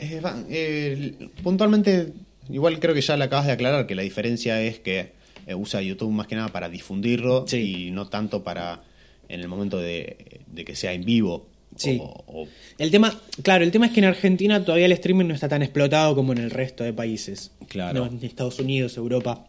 Eh, 0.00 0.20
eh, 0.50 1.28
puntualmente, 1.42 2.12
igual 2.50 2.78
creo 2.80 2.94
que 2.94 3.00
ya 3.00 3.16
le 3.16 3.24
acabas 3.24 3.46
de 3.46 3.52
aclarar 3.52 3.86
que 3.86 3.94
la 3.94 4.02
diferencia 4.02 4.60
es 4.62 4.78
que 4.80 5.12
eh, 5.46 5.54
usa 5.54 5.80
YouTube 5.82 6.10
más 6.12 6.26
que 6.26 6.34
nada 6.36 6.48
para 6.48 6.68
difundirlo 6.68 7.44
Sí. 7.48 7.86
y 7.88 7.90
no 7.90 8.08
tanto 8.08 8.42
para 8.44 8.82
en 9.28 9.40
el 9.40 9.48
momento 9.48 9.78
de, 9.78 10.40
de 10.46 10.64
que 10.64 10.76
sea 10.76 10.92
en 10.92 11.04
vivo. 11.04 11.48
Sí. 11.76 11.98
O, 12.00 12.24
o- 12.28 12.48
El 12.78 12.90
tema, 12.90 13.18
claro, 13.42 13.64
el 13.64 13.70
tema 13.72 13.86
es 13.86 13.92
que 13.92 14.00
en 14.00 14.06
Argentina 14.06 14.64
todavía 14.64 14.86
el 14.86 14.92
streaming 14.92 15.24
no 15.26 15.34
está 15.34 15.48
tan 15.48 15.62
explotado 15.62 16.14
como 16.14 16.32
en 16.32 16.38
el 16.38 16.50
resto 16.50 16.84
de 16.84 16.92
países. 16.92 17.50
Claro. 17.68 18.04
No, 18.04 18.06
en 18.18 18.24
Estados 18.24 18.58
Unidos, 18.60 18.96
Europa. 18.96 19.46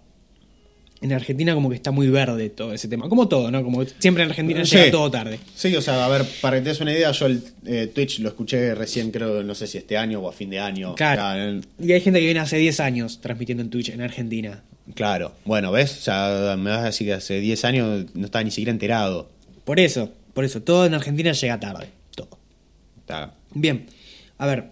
En 1.02 1.12
Argentina 1.12 1.54
como 1.54 1.70
que 1.70 1.76
está 1.76 1.92
muy 1.92 2.08
verde 2.10 2.50
todo 2.50 2.74
ese 2.74 2.88
tema. 2.88 3.10
Como 3.10 3.28
todo, 3.28 3.52
¿no? 3.52 3.62
Como 3.64 3.84
siempre 4.00 4.24
en 4.24 4.30
Argentina 4.30 4.66
Sí. 4.66 4.78
llega 4.78 4.92
todo 4.92 5.12
tarde. 5.12 5.40
Sí, 5.54 5.76
o 5.76 5.82
sea, 5.82 6.04
a 6.06 6.10
ver, 6.10 6.26
para 6.42 6.58
que 6.58 6.64
te 6.64 6.70
des 6.70 6.80
una 6.80 6.94
idea, 6.94 7.12
yo 7.12 7.26
el 7.28 7.44
eh, 7.66 7.92
Twitch 7.94 8.20
lo 8.20 8.30
escuché 8.30 8.74
recién, 8.74 9.12
creo, 9.12 9.44
no 9.44 9.54
sé 9.54 9.68
si 9.68 9.78
este 9.78 9.98
año 9.98 10.22
o 10.22 10.30
a 10.30 10.32
fin 10.32 10.50
de 10.50 10.60
año. 10.60 10.96
Claro. 10.96 11.60
Y 11.80 11.92
hay 11.92 12.00
gente 12.02 12.20
que 12.22 12.26
viene 12.26 12.40
hace 12.40 12.58
10 12.58 12.80
años 12.80 13.20
transmitiendo 13.22 13.62
en 13.62 13.70
Twitch 13.70 13.90
en 13.90 14.02
Argentina. 14.02 14.64
Claro. 14.94 15.34
Bueno, 15.46 15.72
¿ves? 15.72 15.98
O 15.98 16.02
sea, 16.02 16.56
me 16.58 16.70
vas 16.70 16.80
a 16.80 16.86
decir 16.86 17.08
que 17.08 17.14
hace 17.14 17.40
10 17.40 17.66
años 17.66 18.06
no 18.14 18.26
estaba 18.26 18.44
ni 18.44 18.52
siquiera 18.52 18.72
enterado. 18.72 19.30
Por 19.64 19.80
eso, 19.80 20.12
por 20.34 20.46
eso, 20.46 20.62
todo 20.62 20.86
en 20.86 20.94
Argentina 20.94 21.32
llega 21.32 21.60
tarde. 21.60 21.90
Todo. 22.16 22.38
Bien, 23.54 23.88
a 24.38 24.46
ver, 24.48 24.72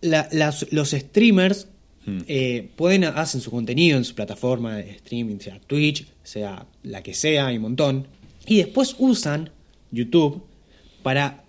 la- 0.00 0.28
las- 0.32 0.70
los 0.72 0.90
streamers 0.90 1.68
Hmm. 2.04 2.18
eh, 2.26 2.68
pueden 2.76 3.04
hacen 3.04 3.40
su 3.40 3.50
contenido 3.52 3.96
en 3.96 4.04
su 4.04 4.14
plataforma 4.16 4.76
de 4.76 4.90
streaming, 4.90 5.38
sea 5.38 5.60
Twitch, 5.60 6.06
sea 6.24 6.66
la 6.82 7.02
que 7.02 7.14
sea, 7.14 7.46
hay 7.46 7.56
un 7.56 7.62
montón, 7.62 8.08
y 8.44 8.56
después 8.58 8.96
usan 8.98 9.50
YouTube 9.92 10.42
para 11.04 11.44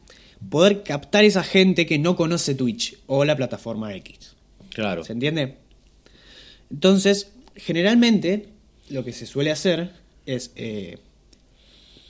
poder 0.50 0.84
captar 0.84 1.24
esa 1.26 1.44
gente 1.44 1.86
que 1.88 1.98
no 1.98 2.16
conoce 2.16 2.54
Twitch 2.54 2.98
o 3.08 3.26
la 3.26 3.36
plataforma 3.36 3.96
X. 3.96 4.36
Claro. 4.70 5.04
¿Se 5.04 5.13
entiende? 5.13 5.56
Entonces, 6.72 7.32
generalmente 7.56 8.48
lo 8.89 9.04
que 9.04 9.13
se 9.13 9.26
suele 9.26 9.52
hacer 9.52 9.92
es 10.26 10.52
eh, 10.56 10.98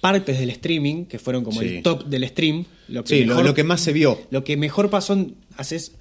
partes 0.01 0.39
del 0.39 0.49
streaming, 0.49 1.05
que 1.05 1.19
fueron 1.19 1.43
como 1.43 1.61
Sí. 1.61 1.67
el 1.77 1.83
top 1.83 2.05
del 2.05 2.27
stream, 2.27 2.65
lo 2.89 3.03
que, 3.03 3.09
Sí, 3.17 3.21
lo, 3.23 3.29
mejor, 3.35 3.45
lo 3.45 3.53
que 3.53 3.63
más 3.63 3.81
se 3.81 3.93
vio. 3.93 4.19
lo 4.31 4.43
que 4.43 4.57
mejor 4.57 4.89
pasó, 4.89 5.13
en- 5.13 5.35
haces 5.57 5.93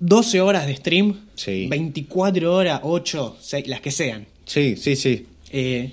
12 0.00 0.40
horas 0.40 0.66
de 0.66 0.76
stream, 0.76 1.20
Sí. 1.34 1.66
24 1.68 2.54
horas, 2.54 2.80
8, 2.82 3.36
6, 3.40 3.66
las 3.68 3.80
que 3.80 3.90
sean. 3.90 4.26
Sí, 4.46 4.76
sí, 4.76 4.96
sí. 4.96 5.26
Eh, 5.50 5.92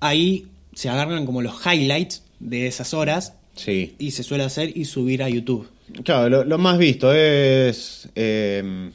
ahí 0.00 0.46
se 0.74 0.88
agarran 0.88 1.26
como 1.26 1.42
los 1.42 1.54
highlights 1.66 2.22
de 2.40 2.66
esas 2.66 2.94
horas 2.94 3.34
Sí. 3.54 3.94
y 3.98 4.12
se 4.12 4.22
suele 4.22 4.44
hacer 4.44 4.76
y 4.76 4.84
subir 4.86 5.22
a 5.22 5.28
YouTube. 5.28 5.68
Claro, 6.04 6.28
lo, 6.28 6.44
lo 6.44 6.58
más 6.58 6.78
visto 6.78 7.12
es. 7.12 8.08
eh, 8.14 8.90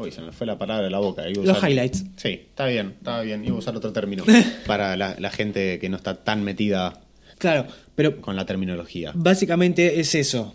uy, 0.00 0.10
se 0.12 0.20
me 0.20 0.32
fue 0.32 0.46
la 0.46 0.56
palabra 0.58 0.84
de 0.84 0.90
la 0.90 0.98
boca. 0.98 1.28
iba 1.28 1.42
a 1.42 1.46
Los 1.46 1.58
usar- 1.58 1.70
highlights. 1.70 2.04
Sí, 2.16 2.28
está 2.48 2.66
bien, 2.66 2.94
está 2.98 3.20
bien. 3.22 3.44
Iba 3.44 3.56
a 3.56 3.58
usar 3.58 3.76
otro 3.76 3.92
término 3.92 4.24
para 4.66 4.96
la, 4.96 5.16
la 5.18 5.30
gente 5.30 5.78
que 5.78 5.88
no 5.88 5.96
está 5.96 6.14
tan 6.22 6.42
metida 6.42 7.00
Claro, 7.38 7.66
pero 7.94 8.20
con 8.20 8.34
la 8.34 8.46
terminología. 8.46 9.12
Básicamente 9.14 10.00
es 10.00 10.14
eso. 10.16 10.54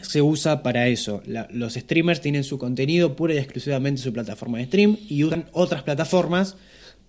Se 0.00 0.22
usa 0.22 0.62
para 0.62 0.88
eso. 0.88 1.22
La- 1.26 1.48
los 1.50 1.74
streamers 1.74 2.20
tienen 2.20 2.44
su 2.44 2.56
contenido 2.58 3.14
pura 3.14 3.34
y 3.34 3.38
exclusivamente 3.38 4.00
en 4.00 4.04
su 4.04 4.12
plataforma 4.12 4.58
de 4.58 4.64
stream 4.64 4.96
y 5.08 5.22
usan 5.24 5.46
otras 5.52 5.82
plataformas 5.82 6.56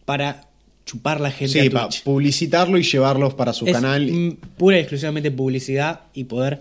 para 0.06 0.50
chupar 0.86 1.22
la 1.22 1.32
gente 1.32 1.62
Sí, 1.62 1.68
a 1.68 1.72
para 1.72 1.88
publicitarlo 2.04 2.78
y 2.78 2.84
llevarlos 2.84 3.36
para 3.36 3.54
su 3.54 3.66
Es, 3.66 3.72
canal. 3.72 4.38
pura 4.58 4.76
y 4.78 4.82
exclusivamente 4.82 5.32
publicidad 5.32 6.02
y 6.14 6.26
poder 6.26 6.60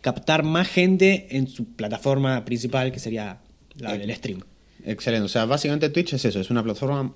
captar 0.00 0.44
más 0.44 0.68
gente 0.68 1.26
en 1.36 1.48
su 1.48 1.64
plataforma 1.74 2.44
principal, 2.44 2.92
que 2.92 3.00
sería 3.00 3.38
la 3.78 3.96
del 3.98 4.14
stream. 4.14 4.40
Excelente. 4.86 5.24
O 5.24 5.28
sea, 5.28 5.44
básicamente 5.46 5.88
Twitch 5.88 6.12
es 6.14 6.24
eso, 6.24 6.40
es 6.40 6.50
una 6.50 6.62
plataforma 6.62 7.14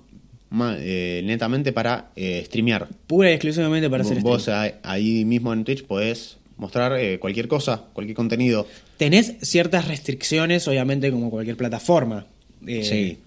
ma- 0.49 0.75
eh, 0.79 1.21
netamente 1.23 1.71
para 1.71 2.11
eh, 2.15 2.41
streamear. 2.45 2.87
Pura 3.07 3.29
y 3.29 3.33
exclusivamente 3.33 3.89
para 3.89 4.03
hacer 4.03 4.19
Vos 4.21 4.43
stream. 4.43 4.73
ahí- 4.83 5.25
mismo 5.25 5.53
en 5.53 5.63
Twitch 5.63 5.83
podés 5.85 6.37
mostrar 6.57 6.97
eh, 6.99 7.19
cualquier 7.19 7.47
cosa, 7.47 7.85
cualquier 7.93 8.15
contenido. 8.15 8.67
Tenés 8.97 9.35
ciertas 9.41 9.87
restricciones, 9.87 10.67
obviamente, 10.67 11.11
como 11.11 11.29
cualquier 11.29 11.55
plataforma. 11.57 12.25
Eh, 12.67 12.83
Sí. 12.83 13.17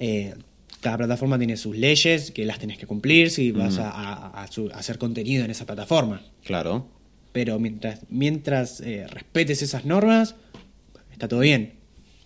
eh, 0.00 0.34
cada 0.80 0.96
plataforma 0.98 1.38
tiene 1.38 1.56
sus 1.56 1.76
leyes 1.76 2.32
que 2.32 2.44
las 2.44 2.58
tenés 2.58 2.78
que 2.78 2.86
cumplir 2.86 3.30
si 3.30 3.52
vas 3.52 3.78
a, 3.78 3.88
a- 3.90 4.42
a 4.42 4.46
su- 4.50 4.68
a 4.72 4.78
hacer 4.78 4.98
contenido 4.98 5.44
en 5.44 5.50
esa 5.52 5.64
plataforma. 5.66 6.22
Claro. 6.44 6.88
Pero 7.32 7.58
mientras, 7.60 8.00
mientras 8.10 8.80
respetes 8.80 9.62
esas 9.62 9.84
normas, 9.84 10.34
está 11.12 11.28
todo 11.28 11.40
bien. 11.40 11.74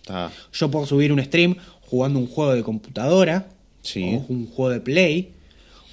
Está. 0.07 0.31
Yo 0.53 0.71
puedo 0.71 0.85
subir 0.85 1.11
un 1.11 1.21
stream 1.23 1.55
jugando 1.81 2.19
un 2.19 2.27
juego 2.27 2.53
de 2.53 2.63
computadora, 2.63 3.49
Sí. 3.81 4.03
o 4.03 4.25
un 4.29 4.47
juego 4.47 4.71
de 4.71 4.79
play, 4.81 5.31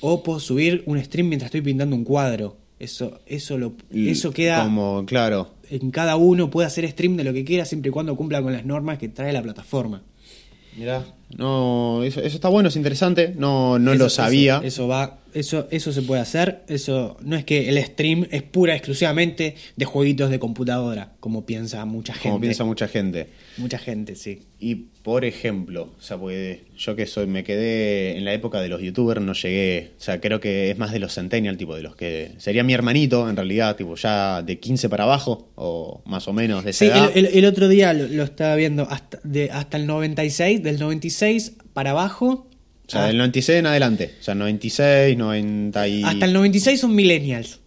o 0.00 0.22
puedo 0.22 0.40
subir 0.40 0.82
un 0.86 1.02
stream 1.02 1.28
mientras 1.28 1.48
estoy 1.48 1.60
pintando 1.62 1.94
un 1.96 2.04
cuadro. 2.04 2.56
Eso, 2.78 3.20
eso, 3.26 3.56
lo, 3.56 3.74
eso 3.92 4.32
queda 4.32 4.62
Como, 4.64 5.04
claro. 5.06 5.54
en 5.70 5.90
cada 5.90 6.16
uno, 6.16 6.50
puede 6.50 6.66
hacer 6.66 6.88
stream 6.90 7.16
de 7.16 7.24
lo 7.24 7.32
que 7.32 7.44
quiera 7.44 7.64
siempre 7.64 7.88
y 7.90 7.92
cuando 7.92 8.14
cumpla 8.16 8.42
con 8.42 8.52
las 8.52 8.64
normas 8.64 8.98
que 8.98 9.08
trae 9.08 9.32
la 9.32 9.42
plataforma. 9.42 10.02
Mirá. 10.76 11.04
No, 11.36 12.02
eso, 12.04 12.20
eso 12.20 12.36
está 12.36 12.48
bueno, 12.48 12.68
es 12.68 12.76
interesante. 12.76 13.32
No, 13.36 13.78
no 13.78 13.92
Eso- 13.92 13.98
lo 13.98 14.06
eso- 14.06 14.16
sabía. 14.16 14.60
Eso, 14.64 14.86
va, 14.88 15.18
eso, 15.34 15.66
eso 15.70 15.92
se 15.92 16.02
puede 16.02 16.20
hacer. 16.20 16.62
Eso 16.68 17.16
no 17.22 17.36
es 17.36 17.44
que 17.44 17.68
el 17.68 17.82
stream 17.84 18.26
es 18.30 18.42
pura 18.42 18.74
exclusivamente 18.76 19.56
de 19.76 19.84
jueguitos 19.84 20.30
de 20.30 20.38
computadora, 20.38 21.12
como 21.20 21.44
piensa 21.44 21.84
mucha 21.86 22.12
gente. 22.14 22.28
como 22.28 22.40
piensa 22.40 22.64
mucha 22.64 22.86
gente. 22.88 23.28
Mucha 23.56 23.78
gente, 23.78 24.14
sí. 24.16 24.42
Y 24.60 24.76
por 25.02 25.24
ejemplo, 25.26 25.90
o 25.98 26.00
sea, 26.02 26.16
porque 26.16 26.64
yo 26.78 26.96
que 26.96 27.06
soy, 27.06 27.26
me 27.26 27.44
quedé 27.44 28.16
en 28.16 28.24
la 28.24 28.32
época 28.32 28.60
de 28.62 28.68
los 28.68 28.80
youtubers, 28.80 29.20
no 29.20 29.34
llegué, 29.34 29.90
o 29.98 30.02
sea, 30.02 30.20
creo 30.20 30.40
que 30.40 30.70
es 30.70 30.78
más 30.78 30.92
de 30.92 30.98
los 31.00 31.12
centennial, 31.12 31.58
tipo 31.58 31.76
de 31.76 31.82
los 31.82 31.94
que 31.96 32.32
sería 32.38 32.64
mi 32.64 32.72
hermanito, 32.72 33.28
en 33.28 33.36
realidad, 33.36 33.76
tipo 33.76 33.94
ya 33.96 34.40
de 34.42 34.58
15 34.58 34.88
para 34.88 35.04
abajo, 35.04 35.50
o 35.56 36.00
más 36.06 36.26
o 36.28 36.32
menos 36.32 36.64
de 36.64 36.70
esa 36.70 36.78
Sí, 36.78 36.90
edad. 36.90 37.10
el, 37.14 37.26
el- 37.26 37.34
el 37.38 37.44
otro 37.44 37.68
día 37.68 37.92
lo, 37.92 38.08
lo 38.08 38.22
estaba 38.22 38.54
viendo 38.56 38.84
hasta, 38.88 39.18
de, 39.24 39.50
hasta 39.50 39.76
el 39.76 39.86
96, 39.86 40.62
del 40.62 40.78
96 40.78 41.13
para 41.72 41.90
abajo. 41.90 42.48
o 42.86 42.90
sea, 42.90 43.04
ah, 43.04 43.06
del 43.08 43.18
96 43.18 43.58
en 43.58 43.66
adelante, 43.66 44.14
o 44.20 44.22
sea, 44.22 44.34
96, 44.34 45.16
90 45.16 45.88
y... 45.88 46.02
Hasta 46.04 46.24
el 46.26 46.32
96 46.32 46.80
son 46.80 46.94
millennials. 46.94 47.60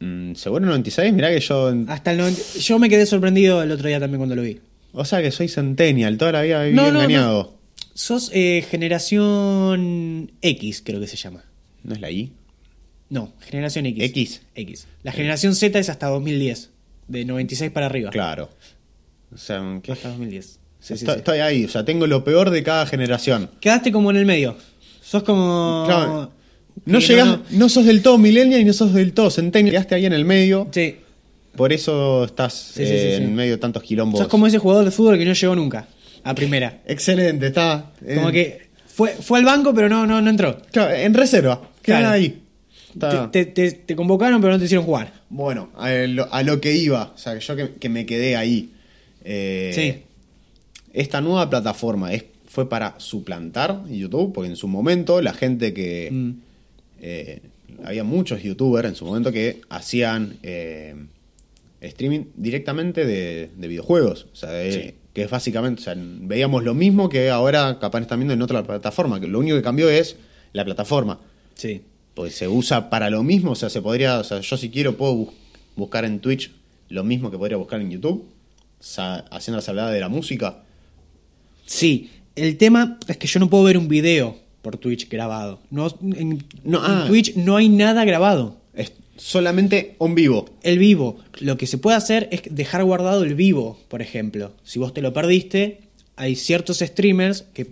Mm, 0.00 0.34
¿Seguro 0.34 0.66
96? 0.66 1.12
Mirá 1.12 1.30
que 1.30 1.40
yo... 1.40 1.72
Hasta 1.88 2.12
el 2.12 2.18
90 2.18 2.42
yo 2.58 2.78
me 2.78 2.88
quedé 2.88 3.06
sorprendido 3.06 3.62
el 3.62 3.70
otro 3.72 3.88
día 3.88 4.00
también 4.00 4.18
cuando 4.18 4.34
lo 4.34 4.42
vi. 4.42 4.60
O 4.92 5.04
sea, 5.04 5.22
que 5.22 5.30
soy 5.30 5.48
centennial, 5.48 6.18
toda 6.18 6.32
la 6.32 6.42
vida 6.42 6.62
viví 6.62 6.76
No, 6.76 6.90
no, 6.90 7.00
engañado. 7.00 7.58
Sos 7.94 8.30
eh, 8.32 8.64
generación 8.70 10.32
X, 10.42 10.82
creo 10.84 11.00
que 11.00 11.06
se 11.06 11.16
llama. 11.16 11.44
¿No 11.82 11.94
es 11.94 12.00
la 12.00 12.10
I? 12.10 12.32
No, 13.10 13.32
generación 13.40 13.86
X. 13.86 14.04
X. 14.04 14.42
X. 14.54 14.86
La 15.02 15.12
generación 15.12 15.54
Z 15.54 15.78
es 15.78 15.88
hasta 15.88 16.08
2010. 16.08 16.70
De 17.08 17.24
96 17.24 17.70
para 17.70 17.86
arriba. 17.86 18.10
Claro. 18.10 18.50
O 19.32 19.36
sea, 19.36 19.62
¿qué? 19.82 19.92
Hasta 19.92 20.08
2010. 20.08 20.58
Sí, 20.84 20.88
sí, 20.98 21.04
estoy, 21.04 21.14
sí. 21.14 21.18
estoy 21.20 21.38
ahí, 21.38 21.64
o 21.64 21.68
sea, 21.68 21.84
tengo 21.84 22.06
lo 22.06 22.24
peor 22.24 22.50
de 22.50 22.62
cada 22.62 22.84
generación. 22.86 23.48
Quedaste 23.60 23.90
como 23.90 24.10
en 24.10 24.16
el 24.18 24.26
medio. 24.26 24.56
Sos 25.02 25.22
como. 25.22 25.84
Claro. 25.86 26.30
No 26.84 26.98
llegás, 26.98 27.26
no- 27.26 27.42
no, 27.50 27.68
sos 27.68 27.86
del 27.86 28.02
todo 28.02 28.18
millennial 28.18 28.60
y 28.60 28.64
no 28.64 28.72
sos 28.72 28.92
del 28.92 29.12
todo 29.14 29.30
centennial. 29.30 29.72
Quedaste 29.72 29.94
ahí 29.94 30.06
en 30.06 30.12
el 30.12 30.24
medio. 30.24 30.68
Sí. 30.72 30.96
Por 31.56 31.72
eso 31.72 32.24
estás 32.24 32.52
Sí, 32.52 32.84
sí, 32.84 32.92
eh, 32.92 33.16
en 33.16 33.34
medio 33.34 33.52
de 33.52 33.58
tantos 33.58 33.82
quilombos. 33.82 34.18
Sos 34.20 34.28
como 34.28 34.46
ese 34.46 34.58
jugador 34.58 34.84
de 34.84 34.90
fútbol 34.90 35.16
que 35.16 35.24
no 35.24 35.32
llegó 35.32 35.54
nunca. 35.54 35.86
A 36.24 36.34
primera. 36.34 36.82
Excelente, 36.86 37.46
está. 37.46 37.92
eh, 38.04 38.16
Como 38.16 38.30
que 38.32 38.68
fue, 38.86 39.10
fue 39.10 39.38
al 39.38 39.44
banco, 39.44 39.72
pero 39.72 39.88
no, 39.88 40.06
no, 40.06 40.20
no 40.20 40.28
entró. 40.30 40.60
claro, 40.72 40.94
en 40.94 41.14
reserva. 41.14 41.60
Quedan 41.80 42.00
Claro. 42.02 42.14
ahí. 42.14 42.40
Te, 43.30 43.44
te- 43.44 43.52
te- 43.70 43.72
te 43.78 43.96
convocaron, 43.96 44.40
pero 44.40 44.52
no 44.52 44.58
te 44.58 44.64
hicieron 44.66 44.84
jugar. 44.84 45.12
Bueno, 45.28 45.70
a 45.76 45.90
lo, 45.90 46.32
a 46.32 46.42
lo 46.42 46.60
que 46.60 46.74
iba. 46.76 47.12
O 47.14 47.18
sea, 47.18 47.38
yo 47.38 47.56
que, 47.56 47.70
que 47.80 47.88
me 47.88 48.04
quedé 48.06 48.36
ahí. 48.36 48.70
Eh, 49.24 49.70
Sí. 49.74 50.02
Esta 50.94 51.20
nueva 51.20 51.50
plataforma 51.50 52.14
es, 52.14 52.24
fue 52.46 52.68
para 52.68 52.94
suplantar 52.98 53.84
YouTube, 53.90 54.32
porque 54.32 54.48
en 54.48 54.56
su 54.56 54.66
momento 54.68 55.20
la 55.20 55.34
gente 55.34 55.74
que. 55.74 56.08
Mm. 56.10 56.30
eh, 57.00 57.40
había 57.84 58.04
muchos 58.04 58.42
youtubers 58.42 58.88
en 58.88 58.94
su 58.94 59.04
momento 59.04 59.30
que 59.32 59.60
hacían 59.68 60.38
eh, 60.42 60.94
streaming 61.80 62.26
directamente 62.36 63.04
de, 63.04 63.50
de 63.56 63.68
videojuegos. 63.68 64.26
O 64.32 64.36
sea, 64.36 64.50
de- 64.52 64.72
Sí. 64.72 64.94
que 65.12 65.22
es 65.24 65.30
básicamente, 65.30 65.80
o 65.82 65.84
sea, 65.84 65.94
veíamos 65.96 66.64
lo 66.64 66.72
mismo 66.74 67.08
que 67.08 67.30
ahora 67.30 67.78
capaz 67.80 68.00
están 68.00 68.20
viendo 68.20 68.32
en 68.32 68.40
otra 68.42 68.62
plataforma, 68.62 69.20
que 69.20 69.26
lo 69.26 69.38
único 69.40 69.56
que 69.56 69.62
cambió 69.62 69.90
es 69.90 70.16
la 70.52 70.64
plataforma. 70.64 71.20
Sí. 71.54 71.82
Pues 72.14 72.36
se 72.36 72.46
usa 72.48 72.88
para 72.90 73.10
lo 73.10 73.22
mismo, 73.24 73.50
o 73.50 73.54
sea, 73.56 73.68
se 73.70 73.82
podría, 73.82 74.18
o 74.20 74.24
sea, 74.24 74.40
yo 74.40 74.56
si 74.56 74.70
quiero 74.70 74.96
puedo 74.96 75.14
bus- 75.14 75.34
buscar 75.76 76.04
en 76.04 76.20
Twitch 76.20 76.52
lo 76.88 77.02
mismo 77.04 77.30
que 77.30 77.38
podría 77.38 77.56
buscar 77.58 77.80
en 77.80 77.90
YouTube, 77.90 78.24
haciendo 79.30 79.56
la 79.58 79.62
salvedad 79.62 79.92
de 79.92 80.00
la 80.00 80.08
música. 80.08 80.62
Sí. 81.66 82.10
El 82.36 82.56
tema 82.56 82.98
es 83.06 83.16
que 83.16 83.26
yo 83.26 83.40
no 83.40 83.48
puedo 83.48 83.64
ver 83.64 83.78
un 83.78 83.88
video 83.88 84.36
por 84.62 84.76
Twitch 84.78 85.08
grabado. 85.08 85.60
No, 85.70 85.86
en, 86.02 86.44
No, 86.64 86.84
en 86.84 86.92
ah. 86.92 87.04
Twitch 87.06 87.36
no 87.36 87.56
hay 87.56 87.68
nada 87.68 88.04
grabado. 88.04 88.56
Es 88.74 88.92
solamente 89.16 89.94
on 89.98 90.14
vivo. 90.14 90.46
El 90.62 90.78
vivo. 90.78 91.18
Lo 91.40 91.56
que 91.56 91.66
se 91.66 91.78
puede 91.78 91.96
hacer 91.96 92.28
es 92.32 92.42
dejar 92.50 92.82
guardado 92.84 93.22
el 93.22 93.34
vivo, 93.34 93.78
por 93.88 94.02
ejemplo. 94.02 94.52
Si 94.64 94.78
vos 94.78 94.92
te 94.92 95.02
lo 95.02 95.12
perdiste, 95.12 95.82
hay 96.16 96.34
ciertos 96.34 96.78
streamers 96.78 97.42
que 97.54 97.68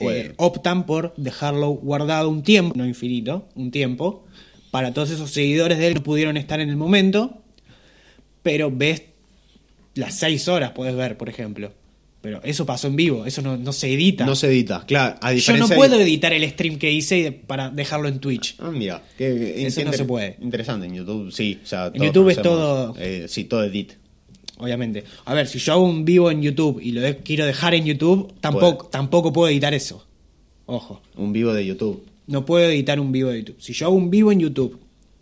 eh, 0.00 0.32
optan 0.36 0.86
por 0.86 1.14
dejarlo 1.16 1.70
guardado 1.70 2.28
un 2.28 2.42
tiempo, 2.42 2.74
no 2.76 2.86
infinito, 2.86 3.48
un 3.54 3.70
tiempo, 3.70 4.24
para 4.70 4.92
todos 4.92 5.10
esos 5.10 5.30
seguidores 5.30 5.78
de 5.78 5.88
él 5.88 5.94
que 5.94 6.00
no 6.00 6.04
pudieron 6.04 6.36
estar 6.36 6.60
en 6.60 6.68
el 6.68 6.76
momento, 6.76 7.42
pero 8.42 8.70
ves 8.70 9.02
las 9.94 10.14
seis 10.14 10.46
horas, 10.46 10.72
puedes 10.72 10.94
ver, 10.94 11.16
por 11.16 11.28
ejemplo. 11.28 11.72
Pero 12.20 12.40
eso 12.42 12.66
pasó 12.66 12.88
en 12.88 12.96
vivo, 12.96 13.26
eso 13.26 13.42
no, 13.42 13.56
no 13.56 13.72
se 13.72 13.92
edita. 13.92 14.26
No 14.26 14.34
se 14.34 14.48
edita, 14.48 14.84
claro. 14.86 15.16
A 15.22 15.32
Yo 15.34 15.56
no 15.56 15.68
de- 15.68 15.76
puedo 15.76 16.00
editar 16.00 16.32
el 16.32 16.48
stream 16.50 16.76
que 16.76 16.90
hice 16.90 17.30
para 17.32 17.70
dejarlo 17.70 18.08
en 18.08 18.18
Twitch. 18.18 18.56
Ah, 18.58 18.70
mira, 18.72 19.02
que, 19.16 19.64
Eso 19.66 19.84
no 19.84 19.92
se 19.92 20.04
puede. 20.04 20.36
Interesante, 20.40 20.86
en 20.86 20.94
YouTube 20.94 21.30
sí. 21.32 21.60
O 21.62 21.66
sea, 21.66 21.92
En 21.94 22.02
YouTube 22.02 22.28
es 22.30 22.42
todo- 22.42 22.94
eh, 22.98 23.26
sí, 23.28 23.44
todo 23.44 23.62
edit. 23.64 23.92
Obviamente. 24.58 25.04
A 25.24 25.34
ver, 25.34 25.46
si 25.46 25.60
yo 25.60 25.74
hago 25.74 25.84
un 25.84 26.04
vivo 26.04 26.30
en 26.32 26.42
YouTube 26.42 26.80
y 26.82 26.90
lo 26.90 27.00
de- 27.00 27.18
quiero 27.18 27.46
dejar 27.46 27.74
en 27.74 27.84
YouTube, 27.84 28.32
tampoco, 28.40 28.86
tampoco 28.86 29.32
puedo 29.32 29.48
editar 29.48 29.72
eso. 29.72 30.04
Ojo. 30.66 31.00
Un 31.16 31.32
vivo 31.32 31.52
de 31.54 31.64
YouTube. 31.64 32.04
No 32.26 32.44
puedo 32.44 32.68
editar 32.68 32.98
un 32.98 33.12
vivo 33.12 33.30
de 33.30 33.38
YouTube. 33.38 33.56
Si 33.60 33.72
yo 33.72 33.86
hago 33.86 33.94
un 33.96 34.10
vivo 34.10 34.32
en 34.32 34.40
YouTube 34.40 34.78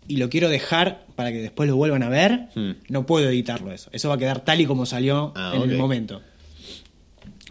y 0.07 0.17
lo 0.17 0.29
quiero 0.29 0.49
dejar 0.49 1.05
para 1.15 1.31
que 1.31 1.37
después 1.37 1.69
lo 1.69 1.75
vuelvan 1.75 2.01
a 2.03 2.09
ver, 2.09 2.47
Hmm. 2.55 2.71
no 2.89 3.05
puedo 3.05 3.29
editarlo 3.29 3.71
eso. 3.71 3.89
Eso 3.93 4.09
va 4.09 4.15
a 4.15 4.17
quedar 4.17 4.43
tal 4.43 4.59
y 4.61 4.65
como 4.65 4.85
salió 4.87 5.31
Ah, 5.35 5.53
en 5.55 5.69
el 5.69 5.77
momento. 5.77 6.21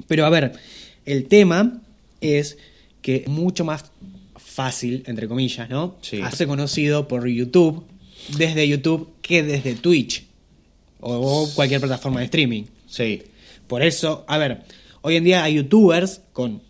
Pero 0.07 0.27
a 0.27 0.31
ver, 0.31 0.53
el 1.05 1.27
tema 1.27 1.81
es 2.21 2.59
que 3.03 3.17
es 3.17 3.29
mucho 3.29 3.65
más 3.65 3.85
fácil, 4.37 5.03
entre 5.07 5.29
comillas, 5.29 5.69
¿no? 5.71 5.97
Sí. 6.03 6.21
Hacerse 6.21 6.47
conocido 6.47 7.09
por 7.09 7.27
YouTube, 7.29 7.85
desde 8.39 8.67
YouTube, 8.67 9.11
que 9.23 9.43
desde 9.43 9.75
Twitch 9.75 10.25
o 11.01 11.43
o 11.45 11.55
cualquier 11.55 11.81
plataforma 11.81 12.21
de 12.21 12.27
streaming. 12.27 12.65
Sí. 12.87 13.23
Por 13.67 13.83
eso, 13.83 14.25
a 14.29 14.39
ver, 14.39 14.63
hoy 15.03 15.17
en 15.17 15.25
día 15.25 15.45
hay 15.45 15.55
youtubers 15.55 16.21
con 16.33 16.63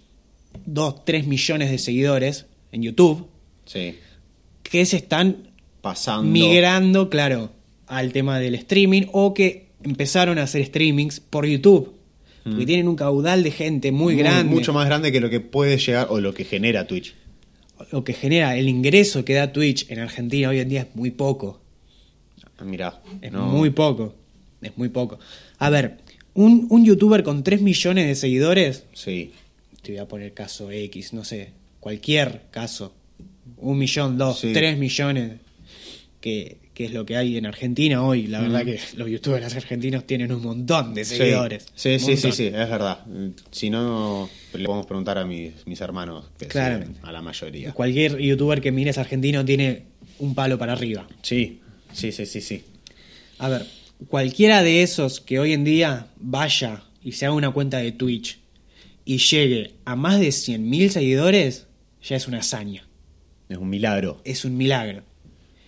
2, 0.66 1.04
3 1.04 1.26
millones 1.26 1.70
de 1.70 1.78
seguidores 1.78 2.46
en 2.72 2.82
YouTube 2.82 3.26
Sí. 3.66 3.94
que 4.62 4.84
se 4.86 4.96
están 4.96 5.50
Pasando. 5.80 6.30
migrando, 6.30 7.08
claro, 7.10 7.52
al 7.86 8.12
tema 8.12 8.38
del 8.40 8.54
streaming 8.56 9.02
o 9.12 9.32
que 9.34 9.68
empezaron 9.84 10.38
a 10.38 10.42
hacer 10.44 10.64
streamings 10.66 11.20
por 11.20 11.46
YouTube. 11.46 11.94
Porque 12.48 12.64
tienen 12.66 12.86
un 12.88 12.94
caudal 12.96 13.42
de 13.42 13.50
gente 13.50 13.90
muy, 13.92 14.14
Muy- 14.14 14.22
grande. 14.22 14.54
Mucho 14.54 14.72
más 14.72 14.86
grande 14.86 15.10
que 15.10 15.20
lo 15.20 15.28
que 15.28 15.40
puede 15.40 15.78
llegar 15.78 16.06
o 16.10 16.20
lo 16.20 16.32
que 16.32 16.44
genera 16.44 16.86
Twitch. 16.86 17.14
Lo 17.90 18.04
que 18.04 18.12
genera 18.14 18.56
el 18.56 18.68
ingreso 18.68 19.24
que 19.24 19.34
da 19.34 19.52
Twitch 19.52 19.90
en 19.90 19.98
Argentina 19.98 20.48
hoy 20.48 20.60
en 20.60 20.68
día 20.68 20.82
es 20.82 20.94
muy 20.94 21.10
poco. 21.10 21.60
Ah, 22.58 22.64
Mirá. 22.64 23.02
Es 23.20 23.32
no- 23.32 23.46
muy 23.46 23.70
poco. 23.70 24.14
Es 24.62 24.76
muy 24.78 24.88
poco. 24.90 25.18
A 25.58 25.70
ver, 25.70 25.98
un, 26.34 26.66
un 26.70 26.84
youtuber 26.84 27.22
con 27.22 27.42
3 27.42 27.60
millones 27.62 28.06
de 28.06 28.14
seguidores, 28.14 28.84
Sí. 28.94 29.32
te 29.82 29.92
voy 29.92 29.98
a 30.00 30.06
poner 30.08 30.32
caso 30.32 30.70
X, 30.70 31.12
no 31.12 31.24
sé, 31.24 31.50
cualquier 31.80 32.42
caso. 32.50 32.94
Un 33.58 33.76
millón, 33.78 34.16
dos, 34.18 34.38
Sí. 34.40 34.52
tres 34.52 34.78
millones, 34.78 35.40
que, 36.20 36.58
que 36.76 36.84
es 36.84 36.92
lo 36.92 37.06
que 37.06 37.16
hay 37.16 37.38
en 37.38 37.46
Argentina 37.46 38.04
hoy. 38.04 38.26
La 38.26 38.38
verdad 38.38 38.62
que 38.62 38.78
los 38.98 39.08
youtubers 39.08 39.56
argentinos 39.56 40.06
tienen 40.06 40.30
un 40.30 40.42
montón 40.42 40.92
de 40.92 41.06
seguidores. 41.06 41.64
Sí, 41.74 41.98
sí, 41.98 42.18
sí, 42.18 42.32
sí, 42.32 42.46
es 42.48 42.52
verdad. 42.52 42.98
Si 43.50 43.70
no, 43.70 44.28
le 44.52 44.66
podemos 44.66 44.84
preguntar 44.84 45.16
a 45.16 45.24
mis, 45.24 45.66
mis 45.66 45.80
hermanos, 45.80 46.26
que 46.36 46.58
a 46.58 47.12
la 47.12 47.22
mayoría. 47.22 47.72
Cualquier 47.72 48.18
youtuber 48.18 48.60
que 48.60 48.72
mires 48.72 48.98
argentino 48.98 49.42
tiene 49.42 49.84
un 50.18 50.34
palo 50.34 50.58
para 50.58 50.74
arriba. 50.74 51.08
Sí, 51.22 51.60
sí, 51.94 52.12
sí, 52.12 52.26
sí, 52.26 52.42
sí. 52.42 52.62
A 53.38 53.48
ver, 53.48 53.64
cualquiera 54.08 54.62
de 54.62 54.82
esos 54.82 55.20
que 55.20 55.38
hoy 55.38 55.54
en 55.54 55.64
día 55.64 56.08
vaya 56.18 56.82
y 57.02 57.12
se 57.12 57.24
haga 57.24 57.34
una 57.34 57.52
cuenta 57.52 57.78
de 57.78 57.92
Twitch 57.92 58.38
y 59.06 59.16
llegue 59.16 59.72
a 59.86 59.96
más 59.96 60.20
de 60.20 60.28
100.000 60.28 60.90
seguidores, 60.90 61.68
ya 62.02 62.16
es 62.16 62.28
una 62.28 62.40
hazaña. 62.40 62.86
Es 63.48 63.56
un 63.56 63.70
milagro. 63.70 64.20
Es 64.24 64.44
un 64.44 64.58
milagro. 64.58 65.04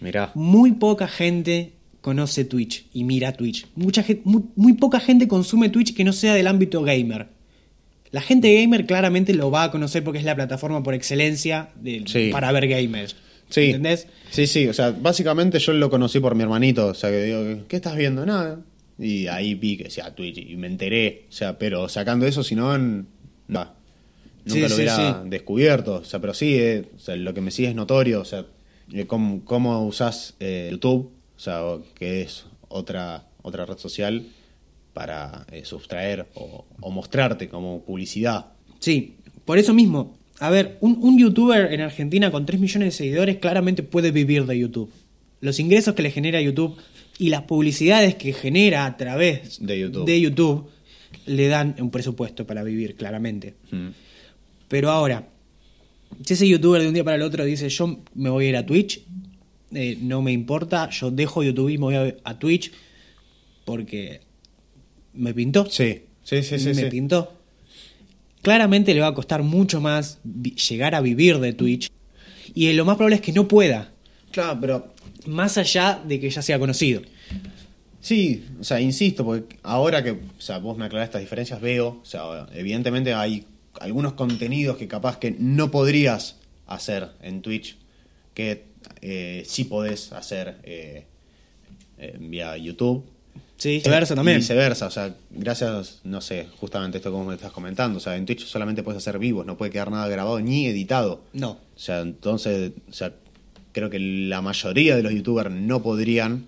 Mirá. 0.01 0.31
Muy 0.35 0.73
poca 0.73 1.09
gente 1.09 1.73
conoce 2.01 2.45
Twitch 2.45 2.87
y 2.93 3.05
mira 3.05 3.33
Twitch. 3.33 3.67
Mucha 3.75 4.03
gente, 4.03 4.23
muy, 4.25 4.45
muy 4.57 4.73
poca 4.75 5.01
gente 5.01 5.27
consume 5.29 5.69
Twitch 5.69 5.95
que 5.95 6.05
no 6.05 6.13
sea 6.13 6.35
del 6.35 6.47
ámbito 6.47 6.83
gamer. 6.83 7.29
La 8.11 8.23
gente 8.23 8.55
gamer 8.55 8.87
claramente 8.87 9.35
lo 9.35 9.51
va 9.51 9.65
a 9.65 9.71
conocer 9.71 10.03
porque 10.05 10.19
es 10.19 10.25
la 10.25 10.35
plataforma 10.35 10.83
por 10.83 10.95
excelencia 10.95 11.71
de- 11.81 12.05
Sí. 12.07 12.31
para 12.33 12.51
ver 12.53 12.67
gamers. 12.69 13.17
Sí. 13.51 13.63
¿Entendés? 13.67 14.07
Sí, 14.31 14.47
sí, 14.47 14.67
o 14.69 14.73
sea, 14.75 14.91
básicamente 14.93 15.59
yo 15.59 15.73
lo 15.73 15.91
conocí 15.91 16.21
por 16.21 16.35
mi 16.35 16.43
hermanito, 16.43 16.87
o 16.89 16.95
sea, 16.95 17.11
que 17.11 17.23
digo, 17.25 17.65
¿qué 17.67 17.77
estás 17.77 17.97
viendo? 17.97 18.25
Nada. 18.25 18.61
Y 18.99 19.27
ahí 19.27 19.55
vi 19.55 19.77
que 19.77 19.85
decía 19.85 20.15
Twitch 20.15 20.39
y 20.39 20.57
me 20.57 20.67
enteré, 20.67 21.25
o 21.29 21.33
sea, 21.33 21.59
pero 21.59 21.89
sacando 21.89 22.27
eso, 22.27 22.43
si 22.43 22.55
no, 22.55 22.75
n- 22.75 23.05
nada. 23.47 23.75
Nunca 24.45 24.63
Sí, 24.63 24.69
lo 24.69 24.75
hubiera 24.77 24.97
sí. 25.23 25.29
descubierto, 25.31 25.95
o 25.97 26.05
sea, 26.05 26.21
pero 26.21 26.33
sí, 26.35 26.55
eh, 26.57 26.85
o 26.97 26.99
sea, 26.99 27.17
lo 27.17 27.33
que 27.35 27.41
me 27.41 27.51
sigue 27.51 27.69
es 27.69 27.75
notorio, 27.75 28.21
o 28.21 28.25
sea, 28.25 28.45
cómo, 29.07 29.45
cómo 29.45 29.87
usás 29.87 30.35
eh, 30.41 30.69
YouTube, 30.71 31.11
o 31.37 31.41
sea, 31.41 31.61
que 31.95 32.23
es 32.23 32.47
otra, 32.69 33.27
otra 33.43 33.67
red 33.67 33.79
social 33.79 34.27
para 34.93 35.47
eh, 35.53 35.65
sustraer 35.65 36.27
o, 36.35 36.65
o 36.81 36.91
mostrarte 36.91 37.49
como 37.49 37.83
publicidad. 37.83 38.47
Sí, 38.81 39.17
por 39.45 39.59
eso 39.59 39.75
mismo. 39.75 40.17
A 40.41 40.51
ver, 40.51 40.79
un, 40.81 40.99
un 41.01 41.19
youtuber 41.19 41.73
en 41.73 41.81
Argentina 41.81 42.31
con 42.31 42.47
3 42.47 42.61
millones 42.61 42.89
de 42.89 42.93
seguidores 42.93 43.37
claramente 43.39 43.83
puede 43.83 44.11
vivir 44.11 44.47
de 44.47 44.59
YouTube. 44.59 44.91
Los 45.41 45.59
ingresos 45.61 45.95
que 45.95 46.03
le 46.03 46.11
genera 46.11 46.41
YouTube 46.41 46.77
y 47.19 47.31
las 47.31 47.43
publicidades 47.43 48.15
que 48.15 48.33
genera 48.33 48.87
a 48.87 48.97
través 48.97 49.65
De 49.65 49.79
YouTube. 49.79 50.05
de 50.07 50.21
YouTube 50.21 50.71
le 51.27 51.49
dan 51.49 51.75
un 51.81 51.91
presupuesto 51.91 52.47
para 52.47 52.63
vivir, 52.63 52.95
claramente. 52.95 53.55
Mm. 53.71 53.89
Pero 54.69 54.91
ahora, 54.91 55.29
si 56.25 56.35
ese 56.35 56.49
youtuber 56.49 56.81
de 56.83 56.89
un 56.89 56.95
día 56.95 57.05
para 57.05 57.17
el 57.17 57.23
otro 57.23 57.45
dice 57.45 57.69
yo 57.69 58.01
me 58.15 58.31
voy 58.31 58.47
a 58.47 58.49
ir 58.49 58.57
a 58.57 58.67
Twitch, 58.67 59.03
eh, 59.73 59.99
no 60.01 60.23
me 60.23 60.33
importa, 60.33 60.89
yo 60.91 61.11
dejo 61.11 61.43
YouTube 61.43 61.69
y 61.69 61.79
me 61.79 61.85
voy 61.85 61.95
a, 61.95 62.17
a 62.25 62.39
Twitch 62.39 62.73
porque 63.65 64.21
me 65.13 65.35
pintó. 65.35 65.67
Sí, 65.69 66.03
sí, 66.23 66.43
sí, 66.43 66.59
sí. 66.59 66.69
me 66.69 66.75
sí. 66.75 66.85
pintó. 66.87 67.35
Claramente 68.43 68.95
le 68.95 69.01
va 69.01 69.09
a 69.09 69.15
costar 69.15 69.43
mucho 69.43 69.81
más 69.81 70.21
llegar 70.69 70.95
a 70.95 71.01
vivir 71.01 71.39
de 71.39 71.53
Twitch. 71.53 71.91
Y 72.55 72.73
lo 72.73 72.85
más 72.85 72.97
probable 72.97 73.17
es 73.17 73.23
que 73.23 73.33
no 73.33 73.47
pueda. 73.47 73.93
Claro, 74.31 74.59
pero 74.61 74.95
Más 75.27 75.59
allá 75.59 76.01
de 76.07 76.19
que 76.21 76.31
ya 76.31 76.41
sea 76.41 76.59
conocido. 76.59 77.03
Sí, 78.01 78.47
o 78.61 78.65
sea, 78.65 78.81
insisto, 78.81 79.25
porque 79.25 79.59
ahora 79.63 80.03
que 80.03 80.13
o 80.13 80.21
sea, 80.39 80.59
vos 80.59 80.79
me 80.79 80.87
aclarás 80.87 81.09
estas 81.09 81.21
diferencias, 81.21 81.61
veo, 81.61 82.01
o 82.01 82.05
sea, 82.05 82.47
evidentemente 82.55 83.13
hay 83.13 83.45
algunos 83.81 84.15
contenidos 84.15 84.77
que 84.77 84.89
capaz 84.89 85.19
que 85.19 85.31
no 85.39 85.71
podrías 85.71 86.37
hacer 86.67 87.09
en 87.23 87.43
Twitch, 87.43 87.77
que 88.35 88.65
eh, 89.01 89.43
sí 89.47 89.65
podés 89.65 90.13
hacer 90.13 90.57
eh, 90.63 91.05
eh, 91.99 92.17
vía 92.21 92.57
YouTube. 92.57 93.05
Sí, 93.57 93.71
viceversa 93.71 94.15
también. 94.15 94.39
Viceversa, 94.39 94.87
o 94.87 94.91
sea, 94.91 95.17
gracias, 95.31 96.01
no 96.05 96.21
sé, 96.21 96.47
justamente 96.61 96.99
esto 96.99 97.11
como 97.11 97.25
me 97.25 97.35
estás 97.35 97.51
comentando, 97.51 97.97
o 97.97 98.01
sea, 98.01 98.17
en 98.17 98.25
Twitch 98.25 98.45
solamente 98.47 98.85
puedes 98.85 98.99
hacer 98.99 99.19
vivos, 99.19 99.45
no 99.47 99.57
puede 99.57 99.73
quedar 99.73 99.91
nada 99.91 100.07
grabado 100.09 100.39
ni 100.41 100.67
editado. 100.67 101.23
No. 101.33 101.51
O 101.53 101.79
sea, 101.79 102.01
entonces, 102.01 102.71
o 102.89 102.93
sea, 102.93 103.13
creo 103.73 103.91
que 103.91 103.99
la 103.99 104.43
mayoría 104.43 104.95
de 104.95 105.03
los 105.03 105.13
youtubers 105.13 105.51
no 105.51 105.83
podrían 105.83 106.47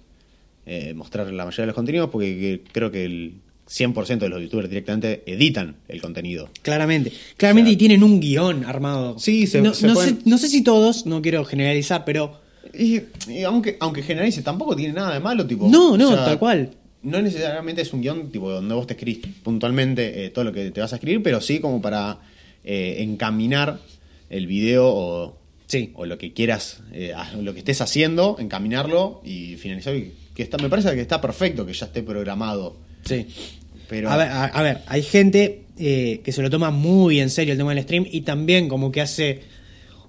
eh, 0.67 0.95
mostrar 0.95 1.27
la 1.33 1.45
mayoría 1.45 1.63
de 1.65 1.67
los 1.69 1.75
contenidos 1.75 2.11
porque 2.11 2.39
que- 2.39 2.73
creo 2.73 2.93
que 2.93 3.05
el 3.05 3.35
100% 3.71 4.19
de 4.19 4.29
los 4.29 4.43
youtubers 4.43 4.69
directamente 4.69 5.23
editan 5.27 5.77
el 5.89 6.03
contenido. 6.03 6.51
Claramente. 6.63 7.13
Claramente 7.37 7.69
O 7.69 7.71
sea, 7.71 7.75
y 7.75 7.77
tienen 7.79 8.03
un 8.03 8.19
guion 8.21 8.65
armado. 8.65 9.19
Sí, 9.19 9.47
se- 9.47 9.61
no, 9.63 9.75
se 9.75 9.87
no 9.87 9.95
pueden- 9.95 10.17
sé, 10.17 10.23
no 10.29 10.39
sé 10.39 10.49
si 10.49 10.63
todos, 10.65 11.07
no 11.07 11.23
quiero 11.23 11.45
generalizar, 11.45 12.05
pero 12.05 12.41
Y, 12.79 13.01
y 13.29 13.43
aunque, 13.45 13.77
aunque 13.81 14.03
generalice, 14.03 14.43
tampoco 14.43 14.77
tiene 14.77 14.93
nada 14.93 15.15
de 15.15 15.21
malo, 15.21 15.47
tipo. 15.47 15.69
No, 15.69 15.93
o 15.93 15.99
no, 15.99 16.09
sea, 16.15 16.25
tal 16.25 16.39
cual. 16.39 16.71
No 17.03 17.23
necesariamente 17.23 17.81
es 17.83 17.93
un 17.95 18.03
guion 18.03 18.31
tipo 18.31 18.51
donde 18.51 18.75
vos 18.75 18.87
te 18.87 18.93
escribís 18.93 19.21
puntualmente 19.43 20.27
eh, 20.27 20.31
todo 20.31 20.45
lo 20.45 20.53
que 20.53 20.71
te 20.71 20.81
vas 20.81 20.93
a 20.93 20.97
escribir, 20.97 21.23
pero 21.23 21.41
sí 21.41 21.59
como 21.61 21.81
para 21.81 22.19
eh, 22.63 22.97
encaminar 22.99 23.79
el 24.29 24.47
video 24.47 24.87
o, 24.89 25.37
Sí. 25.67 25.91
o 25.95 26.05
lo 26.05 26.19
que 26.19 26.33
quieras, 26.33 26.83
eh, 26.93 27.13
lo 27.41 27.53
que 27.55 27.61
estés 27.61 27.81
haciendo, 27.81 28.37
encaminarlo 28.39 29.23
y 29.25 29.57
finalizar. 29.57 29.95
y 29.97 30.13
que 30.35 30.43
está, 30.43 30.59
me 30.59 30.69
parece 30.69 30.95
que 30.95 31.01
está 31.01 31.21
perfecto 31.21 31.65
que 31.65 31.73
ya 31.73 31.87
esté 31.87 32.03
programado. 32.03 32.77
Sí. 33.05 33.27
Pero 33.89 34.09
A 34.11 34.17
ver, 34.17 34.29
a, 34.29 34.45
a 34.45 34.63
ver, 34.63 34.83
hay 34.87 35.03
gente 35.03 35.65
eh, 35.77 36.21
que 36.25 36.31
se 36.33 36.43
lo 36.43 36.51
toma 36.51 36.71
muy 36.71 37.19
en 37.21 37.29
serio 37.31 37.53
el 37.53 37.59
tema 37.59 37.75
del 37.75 37.83
stream 37.83 38.07
y 38.11 38.21
también 38.21 38.69
como 38.69 38.93
que 38.93 39.01
hace 39.01 39.41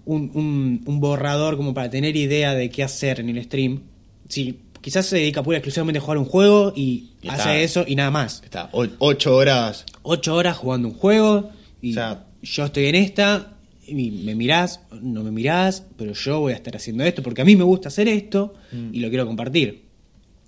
un, 0.05 0.29
un- 0.35 0.81
un 0.85 0.99
borrador 0.99 1.57
como 1.57 1.73
para 1.73 1.89
tener 1.89 2.15
idea 2.15 2.53
de 2.53 2.69
qué 2.69 2.83
hacer 2.83 3.19
en 3.19 3.29
el 3.29 3.43
stream. 3.43 3.81
Sí, 4.29 4.59
quizás 4.81 5.05
se 5.07 5.15
dedica 5.17 5.41
pura 5.41 5.57
exclusivamente 5.57 5.97
a 5.97 6.01
jugar 6.01 6.17
un 6.19 6.25
juego 6.25 6.73
y, 6.75 7.09
Y 7.23 7.29
hace 7.29 7.39
está. 7.41 7.57
eso 7.59 7.85
y 7.87 7.95
nada 7.95 8.11
más. 8.11 8.41
está 8.43 8.69
o- 8.71 8.85
ocho 8.99 9.35
horas. 9.35 9.85
Ocho 10.03 10.35
horas 10.35 10.57
jugando 10.57 10.87
un 10.89 10.93
juego 10.93 11.49
y 11.81 11.91
O 11.91 11.93
sea- 11.95 12.25
yo 12.43 12.65
estoy 12.65 12.85
en 12.85 12.95
esta 12.95 13.53
y 13.87 14.11
me 14.11 14.35
mirás, 14.35 14.81
no 15.01 15.23
me 15.23 15.31
mirás, 15.31 15.85
pero 15.97 16.13
yo 16.13 16.39
voy 16.39 16.53
a 16.53 16.55
estar 16.55 16.75
haciendo 16.75 17.03
esto 17.03 17.23
porque 17.23 17.41
a 17.41 17.45
mí 17.45 17.55
me 17.55 17.63
gusta 17.63 17.87
hacer 17.89 18.07
esto 18.07 18.53
y 18.91 18.99
lo 18.99 19.09
quiero 19.09 19.25
compartir. 19.25 19.85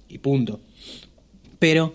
Y 0.07 0.19
punto. 0.19 0.59
Pero 1.59 1.93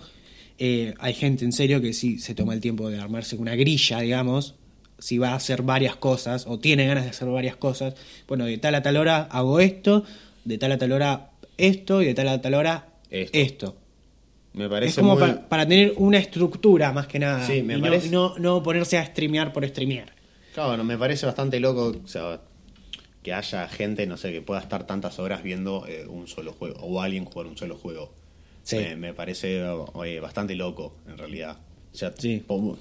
eh, 0.58 0.94
hay 0.98 1.14
gente 1.14 1.44
en 1.44 1.52
serio 1.52 1.80
que 1.80 1.92
sí 1.92 2.18
se 2.18 2.34
toma 2.34 2.54
el 2.54 2.60
tiempo 2.60 2.88
de 2.90 2.98
armarse 3.00 3.36
una 3.36 3.54
grilla, 3.54 4.00
digamos, 4.00 4.54
si 4.98 5.18
va 5.18 5.30
a 5.30 5.34
hacer 5.36 5.62
varias 5.62 5.94
cosas 5.96 6.46
o 6.48 6.58
tiene 6.58 6.86
ganas 6.86 7.04
de 7.04 7.10
hacer 7.10 7.28
varias 7.28 7.56
cosas. 7.56 7.94
Bueno, 8.26 8.44
de 8.46 8.58
tal 8.58 8.74
a 8.74 8.82
tal 8.82 8.96
hora 8.96 9.28
hago 9.30 9.60
esto, 9.60 10.04
de 10.44 10.58
tal 10.58 10.72
a 10.72 10.78
tal 10.78 10.92
hora 10.92 11.30
esto 11.56 12.02
y 12.02 12.06
de 12.06 12.14
tal 12.14 12.28
a 12.28 12.40
tal 12.40 12.54
hora 12.54 12.88
Esto. 13.10 13.38
esto. 13.38 13.76
Me 14.54 14.68
parece 14.68 14.90
Es 14.90 14.96
como 14.96 15.12
muy- 15.12 15.20
para, 15.20 15.48
para 15.48 15.68
tener 15.68 15.94
una 15.98 16.18
estructura 16.18 16.92
más 16.92 17.06
que 17.06 17.18
nada. 17.20 17.46
Sí, 17.46 17.62
me 17.62 17.74
y 17.74 17.76
no- 17.76 17.82
parece- 17.86 18.10
no, 18.10 18.36
no 18.38 18.62
ponerse 18.62 18.98
a 18.98 19.06
streamear 19.06 19.52
por 19.52 19.66
streamear. 19.68 20.12
Claro, 20.54 20.70
bueno, 20.70 20.82
me 20.84 20.98
parece 20.98 21.26
bastante 21.26 21.60
loco 21.60 21.94
o 22.04 22.08
sea, 22.08 22.40
que 23.22 23.32
haya 23.32 23.68
gente, 23.68 24.06
no 24.06 24.16
sé, 24.16 24.32
que 24.32 24.40
pueda 24.42 24.60
estar 24.60 24.84
tantas 24.86 25.18
horas 25.20 25.42
viendo 25.44 25.86
eh, 25.86 26.06
un 26.08 26.26
solo 26.26 26.52
juego 26.52 26.76
o 26.80 27.00
alguien 27.00 27.24
jugar 27.24 27.46
un 27.46 27.56
solo 27.56 27.76
juego. 27.76 28.12
Sí. 28.68 28.76
Me, 28.76 28.96
me 28.96 29.14
parece 29.14 29.62
oye, 29.64 30.20
bastante 30.20 30.54
loco, 30.54 30.94
en 31.08 31.16
realidad. 31.16 31.56
O 31.92 31.96
sea, 31.96 32.12
Sí. 32.18 32.42
po- 32.46 32.56
o 32.56 32.78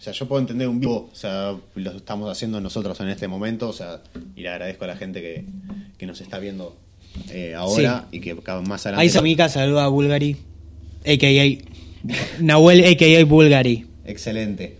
sea, 0.00 0.12
yo 0.12 0.28
puedo 0.28 0.40
entender 0.40 0.68
un 0.68 0.78
vivo, 0.78 1.08
o 1.12 1.14
sea, 1.16 1.56
lo 1.74 1.90
estamos 1.90 2.30
haciendo 2.30 2.60
nosotros 2.60 3.00
en 3.00 3.08
este 3.08 3.26
momento, 3.26 3.68
o 3.68 3.72
sea, 3.72 4.00
y 4.36 4.42
le 4.42 4.48
agradezco 4.48 4.84
a 4.84 4.88
la 4.88 4.96
gente 4.96 5.20
que, 5.20 5.44
que 5.98 6.06
nos 6.06 6.20
está 6.20 6.38
viendo 6.38 6.76
eh, 7.30 7.54
ahora 7.56 8.06
y 8.12 8.20
que 8.20 8.34
más 8.34 8.86
adelante. 8.86 9.02
Ahí 9.02 9.08
Samika 9.08 9.48
saluda 9.48 9.84
a 9.86 9.88
Bulgari, 9.88 10.36
a.k.a. 11.04 12.42
Nahuel, 12.42 12.84
a.k.a. 12.84 13.24
Bulgari. 13.24 13.86
Excelente. 14.04 14.76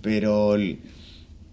Pero 0.00 0.56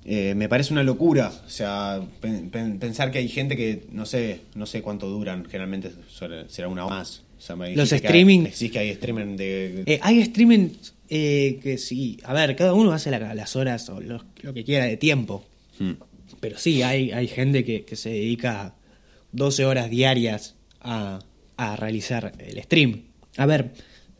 eh, 0.05 0.35
me 0.35 0.47
parece 0.47 0.71
una 0.71 0.83
locura, 0.83 1.31
o 1.45 1.49
sea, 1.49 1.99
pen- 2.21 2.49
pen- 2.51 2.77
pensar 2.79 3.11
que 3.11 3.17
hay 3.17 3.27
gente 3.27 3.57
que 3.57 3.85
no 3.91 4.05
sé, 4.05 4.41
no 4.55 4.65
sé 4.65 4.81
cuánto 4.81 5.09
duran, 5.09 5.45
generalmente 5.45 5.91
suele- 6.09 6.47
será 6.47 6.67
una 6.67 6.85
hora 6.85 6.95
más. 6.97 7.23
O 7.37 7.41
sea, 7.41 7.55
me 7.55 7.75
Los 7.75 7.89
dijiste 7.89 8.01
que 8.01 8.07
streaming- 8.07 8.39
hay- 8.45 8.51
decís 8.51 8.71
que 8.71 8.79
hay 8.79 8.89
streaming 8.91 9.35
de 9.35 9.83
Eh, 9.85 9.99
hay 10.01 10.19
streaming 10.21 10.69
eh, 11.09 11.59
que 11.61 11.77
sí, 11.77 12.17
a 12.23 12.33
ver, 12.33 12.55
cada 12.55 12.73
uno 12.73 12.91
hace 12.91 13.11
la- 13.11 13.33
las 13.35 13.55
horas 13.55 13.89
o 13.89 13.99
lo, 13.99 14.23
lo 14.41 14.53
que 14.53 14.63
quiera 14.63 14.85
de 14.85 14.97
tiempo. 14.97 15.43
Hmm. 15.79 15.91
Pero 16.39 16.57
sí, 16.57 16.81
hay, 16.83 17.11
hay 17.11 17.27
gente 17.27 17.63
que, 17.65 17.83
que 17.83 17.95
se 17.95 18.09
dedica 18.09 18.75
12 19.31 19.65
horas 19.65 19.89
diarias 19.89 20.55
a, 20.81 21.19
a 21.57 21.75
realizar 21.75 22.33
el 22.39 22.61
stream. 22.63 23.01
A 23.37 23.45
ver, 23.45 23.71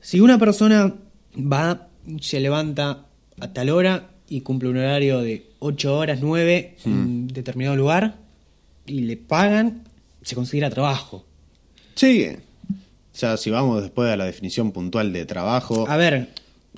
si 0.01 0.19
una 0.19 0.37
persona 0.37 0.93
va, 1.35 1.87
se 2.21 2.39
levanta 2.39 3.05
a 3.39 3.53
tal 3.53 3.69
hora 3.69 4.09
y 4.29 4.41
cumple 4.41 4.69
un 4.69 4.77
horario 4.77 5.21
de 5.21 5.45
8 5.65 5.97
horas, 5.97 6.19
9 6.21 6.77
en 6.85 7.27
determinado 7.27 7.75
lugar 7.75 8.15
y 8.85 9.01
le 9.01 9.17
pagan, 9.17 9.83
se 10.21 10.35
considera 10.35 10.69
trabajo. 10.69 11.25
Sí. 11.95 12.27
O 12.69 13.17
sea, 13.17 13.37
si 13.37 13.49
vamos 13.49 13.81
después 13.81 14.11
a 14.11 14.17
la 14.17 14.25
definición 14.25 14.71
puntual 14.71 15.11
de 15.11 15.25
trabajo. 15.25 15.85
A 15.89 15.97
ver, 15.97 16.29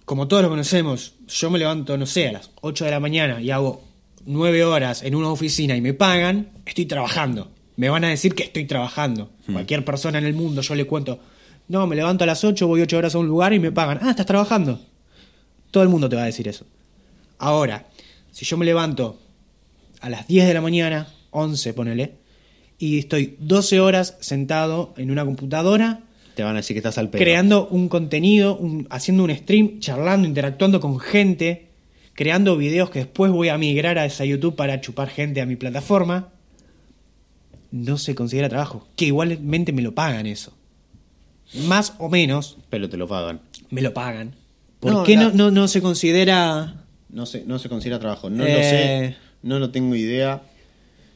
como 0.06 0.28
todos 0.28 0.44
lo 0.44 0.50
conocemos, 0.50 1.16
yo 1.28 1.50
me 1.50 1.60
levanto, 1.60 1.98
no 1.98 2.06
sé, 2.06 2.30
a 2.30 2.34
las 2.34 2.52
8 2.62 2.86
de 2.86 2.92
la 2.92 3.00
mañana 3.00 3.42
y 3.42 3.52
hago 3.52 3.84
9 4.26 4.64
horas 4.64 5.04
en 5.04 5.16
una 5.16 5.30
oficina 5.30 5.76
y 5.76 5.82
me 5.82 5.94
pagan, 5.94 6.50
estoy 6.66 6.86
trabajando. 6.86 7.52
Me 7.76 7.90
van 7.90 8.06
a 8.06 8.10
decir 8.10 8.34
que 8.36 8.44
estoy 8.44 8.66
trabajando. 8.66 9.32
Cualquier 9.52 9.84
persona 9.84 10.18
en 10.18 10.26
el 10.26 10.34
mundo, 10.34 10.62
yo 10.62 10.76
le 10.76 10.86
cuento, 10.86 11.20
no, 11.68 11.86
me 11.86 11.96
levanto 11.96 12.24
a 12.24 12.28
las 12.28 12.44
8, 12.44 12.66
voy 12.68 12.82
8 12.82 12.98
horas 12.98 13.16
a 13.16 13.18
un 13.18 13.28
lugar 13.28 13.52
y 13.54 13.60
me 13.60 13.72
pagan. 13.72 14.00
Ah, 14.02 14.12
estás 14.12 14.26
trabajando. 14.26 14.80
Todo 15.72 15.84
el 15.84 15.90
mundo 15.90 16.08
te 16.08 16.16
va 16.16 16.24
a 16.24 16.26
decir 16.26 16.48
eso. 16.48 16.66
Ahora, 17.40 17.88
si 18.38 18.46
yo 18.46 18.56
me 18.56 18.66
levanto 18.66 19.18
a 20.02 20.10
las 20.12 20.28
10 20.28 20.48
de 20.48 20.54
la 20.54 20.62
mañana, 20.62 21.08
11 21.32 21.74
ponele, 21.74 22.14
y 22.78 23.00
estoy 23.00 23.36
12 23.40 23.80
horas 23.80 24.16
sentado 24.20 24.94
en 24.98 25.10
una 25.10 25.26
computadora 25.26 26.02
Te 26.36 26.44
van 26.44 26.54
a 26.54 26.58
decir 26.58 26.76
que 26.76 26.80
estás 26.80 27.00
al 27.00 27.10
pedo. 27.10 27.20
creando 27.24 27.68
un 27.68 27.90
contenido, 27.90 28.56
un- 28.56 28.86
haciendo 28.92 29.24
un 29.24 29.36
stream, 29.36 29.80
charlando, 29.80 30.28
interactuando 30.28 30.80
con 30.80 31.00
gente, 31.00 31.70
creando 32.14 32.58
videos 32.58 32.92
que 32.92 33.00
después 33.00 33.32
voy 33.32 33.50
a 33.50 33.58
migrar 33.58 33.98
a 33.98 34.06
esa 34.06 34.24
YouTube 34.24 34.56
para 34.56 34.82
chupar 34.82 35.10
gente 35.10 35.42
a 35.42 35.48
mi 35.48 35.56
plataforma, 35.56 36.30
no 37.72 37.98
se 37.98 38.14
considera 38.14 38.50
trabajo. 38.50 38.88
Que 38.96 39.06
igualmente 39.06 39.74
me 39.74 39.82
lo 39.82 39.96
pagan 39.96 40.28
eso. 40.28 40.54
Más 41.68 41.94
o 41.98 42.10
menos 42.10 42.58
Pero 42.70 42.88
te 42.90 42.98
lo 42.98 43.08
pagan. 43.08 43.42
me 43.72 43.82
lo 43.82 43.94
pagan. 43.94 44.36
¿Por 44.80 44.92
No, 44.92 45.04
qué 45.04 45.16
la- 45.16 45.24
no, 45.24 45.32
no, 45.32 45.52
no 45.52 45.68
se 45.68 45.82
considera... 45.82 46.84
No 47.10 47.26
se, 47.26 47.44
no 47.46 47.58
se 47.60 47.70
considera 47.70 48.00
trabajo. 48.00 48.30
No 48.30 48.44
lo 48.44 48.50
Eh. 48.50 48.64
sé. 48.64 49.16
No 49.44 49.60
lo 49.60 49.70
tengo 49.70 49.96
idea. 49.96 50.42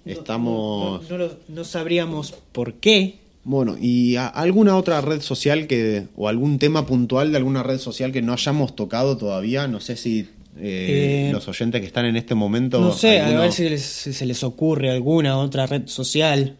Estamos. 0.05 1.09
No, 1.09 1.17
lo- 1.17 1.35
no 1.47 1.63
sabríamos 1.63 2.33
por 2.51 2.75
qué. 2.75 3.19
Bueno, 3.43 3.75
¿y 3.79 4.15
alguna 4.17 4.77
otra 4.77 5.01
red 5.01 5.21
social 5.21 5.67
que 5.67 6.07
o 6.15 6.27
algún 6.27 6.59
tema 6.59 6.85
puntual 6.85 7.31
de 7.31 7.37
alguna 7.37 7.63
red 7.63 7.79
social 7.79 8.11
que 8.11 8.21
no 8.21 8.33
hayamos 8.33 8.75
tocado 8.75 9.17
todavía? 9.17 9.67
No 9.67 9.79
sé 9.79 9.95
si 9.97 10.27
eh, 10.59 11.27
Eh, 11.27 11.29
los 11.31 11.47
oyentes 11.47 11.81
que 11.81 11.87
están 11.87 12.05
en 12.05 12.15
este 12.17 12.35
momento. 12.35 12.79
No 12.79 12.91
sé, 12.91 13.19
a 13.21 13.39
ver 13.39 13.51
si, 13.51 13.67
les- 13.69 13.81
si 13.81 14.13
se 14.13 14.25
les 14.25 14.43
ocurre 14.43 14.91
alguna 14.91 15.37
otra 15.37 15.65
red 15.65 15.87
social. 15.87 16.57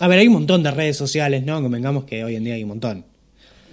A 0.00 0.08
ver, 0.08 0.18
hay 0.18 0.26
un 0.26 0.34
montón 0.34 0.62
de 0.62 0.70
redes 0.70 0.96
sociales, 0.96 1.44
¿no? 1.44 1.60
Convengamos 1.62 2.04
que 2.04 2.24
hoy 2.24 2.34
en 2.36 2.44
día 2.44 2.54
hay 2.54 2.62
un 2.64 2.70
montón. 2.70 3.04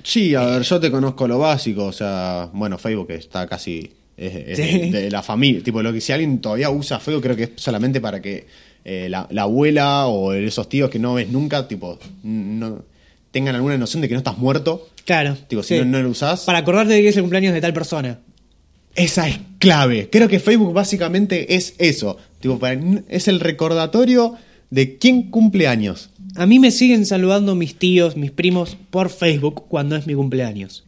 Sí, 0.04 0.36
a 0.36 0.46
ver, 0.46 0.62
yo 0.62 0.80
te 0.80 0.92
conozco 0.92 1.28
lo 1.28 1.40
básico, 1.40 1.86
o 1.86 1.92
sea, 1.92 2.50
bueno, 2.54 2.78
Facebook 2.78 3.12
está 3.12 3.48
casi 3.48 3.92
es, 4.18 4.34
es 4.36 4.58
Sí. 4.58 4.80
de, 4.90 5.02
de 5.04 5.12
la 5.12 5.22
familia, 5.24 5.62
tipo 5.64 5.82
lo 5.82 5.94
que 5.94 6.02
si 6.02 6.12
alguien 6.12 6.40
todavía 6.40 6.70
usa 6.70 7.00
Facebook 7.00 7.24
creo 7.24 7.36
que 7.36 7.44
es 7.44 7.50
solamente 7.56 8.02
para 8.02 8.22
que 8.22 8.48
eh, 8.84 9.08
la, 9.10 9.28
la 9.32 9.44
abuela 9.44 10.08
o 10.08 10.34
esos 10.34 10.68
tíos 10.70 10.90
que 10.90 10.98
no 11.00 11.14
ves 11.16 11.30
nunca, 11.30 11.68
tipo, 11.68 12.00
no 12.24 12.84
tengan 13.32 13.56
alguna 13.56 13.78
noción 13.78 14.02
de 14.02 14.08
que 14.08 14.14
no 14.14 14.20
estás 14.20 14.38
muerto. 14.38 14.90
Claro. 15.06 15.38
Digo, 15.50 15.62
si 15.62 15.78
no, 15.78 15.86
no 15.86 16.02
lo 16.02 16.10
usás. 16.10 16.42
Para 16.46 16.60
acordarte 16.60 16.94
de 16.94 17.02
que 17.02 17.10
es 17.10 17.16
el 17.18 17.22
cumpleaños 17.24 17.54
de 17.54 17.62
tal 17.62 17.74
persona. 17.74 18.20
Esa 18.96 19.28
es 19.28 19.40
clave. 19.60 20.10
Creo 20.10 20.28
que 20.28 20.40
Facebook 20.40 20.74
básicamente 20.74 21.56
es 21.56 21.76
eso. 21.78 22.18
Tipo, 22.40 22.58
para- 22.60 22.80
es 23.10 23.28
el 23.28 23.40
recordatorio 23.40 24.36
de 24.70 24.98
quién 24.98 25.30
cumple 25.30 25.68
años. 25.68 26.10
A 26.36 26.46
mí 26.46 26.58
me 26.60 26.72
siguen 26.72 27.06
saludando 27.06 27.56
mis 27.56 27.76
tíos, 27.76 28.16
mis 28.18 28.32
primos 28.32 28.78
por 28.90 29.10
Facebook 29.10 29.66
cuando 29.68 29.96
es 29.96 30.08
mi 30.08 30.14
cumpleaños. 30.16 30.84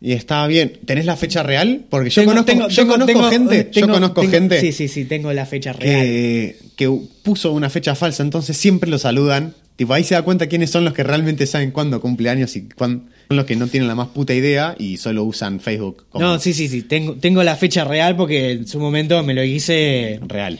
Y 0.00 0.12
está 0.12 0.46
bien. 0.46 0.72
¿Tenés 0.84 1.06
la 1.06 1.16
fecha 1.16 1.42
real? 1.42 1.84
Porque 1.88 2.10
yo 2.10 2.22
Tengo- 2.22 2.32
conozco, 2.32 2.46
tengo- 2.52 2.68
yo 2.68 2.76
tengo- 2.82 2.92
conozco 2.92 3.30
gente, 3.30 3.68
yo 3.72 3.88
conozco 3.88 4.22
gente 4.28 4.60
Sí, 4.60 4.72
sí, 4.72 4.88
sí, 4.88 5.04
tengo 5.06 5.32
la 5.32 5.46
fecha 5.46 5.72
real. 5.72 6.02
que, 6.02 6.56
que 6.76 7.00
puso 7.22 7.52
una 7.52 7.70
fecha 7.70 7.94
falsa, 7.94 8.22
entonces 8.22 8.56
siempre 8.56 8.90
lo 8.90 8.98
saludan. 8.98 9.54
Tipo, 9.76 9.92
ahí 9.94 10.04
se 10.04 10.14
da 10.14 10.22
cuenta 10.22 10.46
quiénes 10.46 10.70
son 10.70 10.84
los 10.84 10.94
que 10.94 11.02
realmente 11.02 11.46
saben 11.46 11.70
cuándo 11.70 12.00
cumple 12.00 12.30
años 12.30 12.56
y 12.56 12.62
cuándo 12.62 13.04
son 13.28 13.36
los 13.36 13.44
que 13.46 13.56
no 13.56 13.66
tienen 13.66 13.88
la 13.88 13.94
más 13.94 14.08
puta 14.08 14.32
idea 14.32 14.74
y 14.78 14.96
solo 14.96 15.24
usan 15.24 15.60
Facebook 15.60 16.06
como 16.10 16.24
No, 16.24 16.38
sí, 16.38 16.54
sí, 16.54 16.68
sí. 16.68 16.82
Tengo, 16.82 17.14
tengo 17.16 17.42
la 17.42 17.56
fecha 17.56 17.84
real 17.84 18.16
porque 18.16 18.52
en 18.52 18.66
su 18.66 18.78
momento 18.80 19.22
me 19.22 19.34
lo 19.34 19.44
hice. 19.44 20.18
real. 20.26 20.58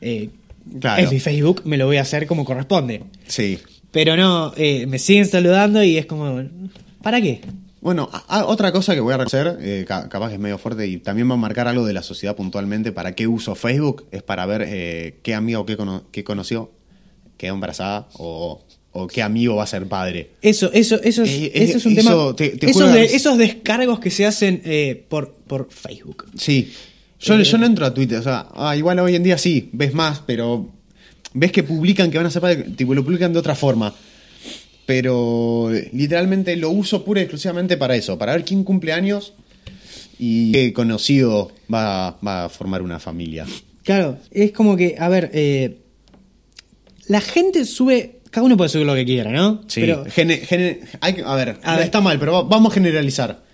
eh, 0.00 0.28
Claro. 0.80 1.00
Es 1.02 1.12
mi 1.12 1.20
Facebook, 1.20 1.62
me 1.64 1.76
lo 1.76 1.86
voy 1.86 1.96
a 1.98 2.02
hacer 2.02 2.26
como 2.26 2.44
corresponde. 2.44 3.04
Sí. 3.28 3.58
Pero 3.92 4.16
no, 4.16 4.52
eh, 4.56 4.84
me 4.86 4.98
siguen 4.98 5.26
saludando 5.26 5.82
y 5.84 5.96
es 5.96 6.06
como. 6.06 6.42
¿Para 7.02 7.20
qué? 7.20 7.40
Bueno, 7.86 8.08
a- 8.12 8.38
a- 8.40 8.46
otra 8.46 8.72
cosa 8.72 8.96
que 8.96 9.00
voy 9.00 9.14
a 9.14 9.16
reconocer, 9.16 9.58
eh, 9.60 9.84
ca- 9.86 10.08
capaz 10.08 10.26
que 10.30 10.34
es 10.34 10.40
medio 10.40 10.58
fuerte 10.58 10.88
y 10.88 10.96
también 10.96 11.30
va 11.30 11.34
a 11.34 11.36
marcar 11.36 11.68
algo 11.68 11.86
de 11.86 11.92
la 11.92 12.02
sociedad 12.02 12.34
puntualmente, 12.34 12.90
para 12.90 13.14
qué 13.14 13.28
uso 13.28 13.54
Facebook, 13.54 14.06
es 14.10 14.24
para 14.24 14.44
ver 14.44 14.64
eh, 14.66 15.20
qué 15.22 15.34
amigo 15.36 15.64
que, 15.64 15.76
cono- 15.76 16.02
que 16.10 16.24
conoció 16.24 16.72
quedó 17.36 17.54
embarazada 17.54 18.08
o, 18.14 18.64
o 18.90 19.06
qué 19.06 19.22
amigo 19.22 19.54
va 19.54 19.62
a 19.62 19.66
ser 19.68 19.86
padre. 19.86 20.30
Eso, 20.42 20.68
eso, 20.72 20.96
eso 21.00 21.22
es, 21.22 21.30
Eh, 21.30 21.52
eso 21.54 21.78
es 21.78 21.86
un 21.86 21.92
eso 21.96 22.08
tema. 22.10 22.34
te- 22.34 22.56
te 22.56 22.66
esos, 22.70 22.82
juega- 22.82 22.94
de- 22.96 23.04
esos 23.04 23.38
descargos 23.38 24.00
que 24.00 24.10
se 24.10 24.26
hacen 24.26 24.62
eh, 24.64 25.04
por, 25.08 25.34
por 25.46 25.68
Facebook. 25.70 26.24
Sí. 26.36 26.72
Yo, 27.20 27.34
Eh, 27.38 27.44
yo 27.44 27.56
no 27.56 27.66
entro 27.66 27.86
a 27.86 27.94
Twitter, 27.94 28.18
o 28.18 28.22
sea, 28.24 28.48
ah, 28.56 28.74
igual 28.76 28.98
hoy 28.98 29.14
en 29.14 29.22
día 29.22 29.38
sí, 29.38 29.70
ves 29.72 29.94
más, 29.94 30.22
pero 30.26 30.70
ves 31.34 31.52
que 31.52 31.62
publican 31.62 32.10
que 32.10 32.16
van 32.18 32.26
a 32.26 32.30
ser 32.32 32.42
padre, 32.42 32.64
tipo, 32.76 32.94
lo 32.96 33.04
publican 33.04 33.32
de 33.32 33.38
otra 33.38 33.54
forma. 33.54 33.94
Pero 34.86 35.74
eh, 35.74 35.90
literalmente 35.92 36.54
lo 36.56 36.70
uso 36.70 37.04
pura 37.04 37.20
y 37.20 37.24
exclusivamente 37.24 37.76
para 37.76 37.96
eso, 37.96 38.16
para 38.18 38.32
ver 38.32 38.44
quién 38.44 38.62
cumple 38.64 38.92
años 38.92 39.32
y 40.18 40.52
qué 40.52 40.72
conocido 40.72 41.50
va, 41.72 42.18
va 42.26 42.44
a 42.44 42.48
formar 42.48 42.82
una 42.82 42.98
familia. 43.00 43.44
Claro, 43.82 44.18
es 44.30 44.52
como 44.52 44.76
que, 44.76 44.96
a 44.98 45.08
ver, 45.08 45.30
eh, 45.34 45.78
la 47.08 47.20
gente 47.20 47.64
sube. 47.64 48.20
Cada 48.30 48.44
uno 48.46 48.56
puede 48.56 48.68
subir 48.70 48.86
lo 48.86 48.94
que 48.94 49.04
quiera, 49.04 49.30
¿no? 49.30 49.62
Sí, 49.66 49.80
Pero 49.80 50.04
gene- 50.06 50.38
gene- 50.38 50.80
hay 51.00 51.14
que- 51.14 51.22
a 51.22 51.34
ver, 51.34 51.58
A 51.62 51.76
ver. 51.76 51.84
está 51.84 52.00
mal, 52.00 52.18
pero 52.18 52.32
va- 52.32 52.42
vamos 52.42 52.72
a 52.72 52.74
generalizar. 52.74 53.44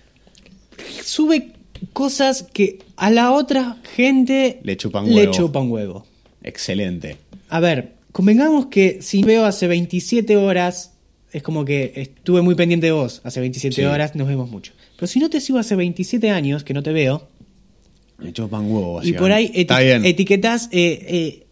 sube 1.03 1.53
cosas 1.93 2.45
que 2.53 2.79
a 2.97 3.11
la 3.11 3.33
otra 3.33 3.77
gente 3.95 4.61
Le 4.63 4.77
chupan 4.77 5.07
le 5.09 5.15
huevo. 5.23 5.33
chupan 5.33 5.71
huevo. 5.71 6.07
Excelente. 6.43 7.17
A 7.49 7.61
ver, 7.61 7.95
convengamos 8.13 8.67
que 8.67 9.03
si 9.03 9.23
veo 9.23 9.45
hace 9.45 9.67
27 9.69 10.37
horas, 10.37 10.92
es 11.33 11.43
como 11.43 11.65
que 11.65 11.93
estuve 11.97 12.43
muy 12.43 12.55
pendiente 12.55 12.87
de 12.87 12.93
vos. 12.93 13.21
Hace 13.25 13.41
27 13.41 13.75
Sí. 13.77 13.83
horas 13.83 14.15
nos 14.15 14.29
vemos 14.29 14.51
mucho. 14.51 14.73
Pero 14.97 15.07
si 15.07 15.19
no 15.19 15.31
te 15.31 15.41
sigo 15.41 15.59
hace 15.59 15.75
27 15.77 16.31
años, 16.31 16.63
que 16.65 16.75
no 16.75 16.83
te 16.83 16.93
veo, 16.93 17.29
Me 18.19 18.33
chupan 18.33 18.71
huevo, 18.71 19.03
y 19.03 19.13
por 19.15 19.33
ahí 19.33 19.51
eti- 19.55 20.05
etiquetas, 20.07 20.69
eh, 20.71 21.05
eh, 21.09 21.47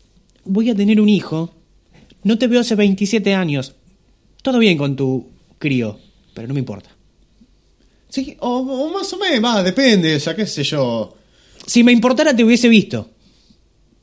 voy 0.44 0.70
a 0.70 0.74
tener 0.74 1.00
un 1.00 1.08
hijo, 1.08 1.52
no 2.22 2.38
te 2.38 2.46
veo 2.46 2.60
hace 2.60 2.74
27 2.76 3.34
años, 3.34 3.74
todo 4.42 4.58
bien 4.58 4.78
con 4.78 4.94
tu 4.96 5.28
crío, 5.58 5.98
pero 6.34 6.46
no 6.46 6.54
me 6.54 6.60
importa. 6.60 6.90
Sí, 8.08 8.36
o, 8.40 8.58
o 8.58 8.92
más 8.92 9.12
o 9.12 9.18
menos, 9.18 9.44
va, 9.44 9.62
depende, 9.62 10.14
o 10.16 10.20
sea, 10.20 10.34
qué 10.36 10.46
sé 10.46 10.62
yo. 10.64 11.16
Si 11.66 11.82
me 11.84 11.92
importara 11.92 12.34
te 12.36 12.44
hubiese 12.44 12.68
visto. 12.68 13.10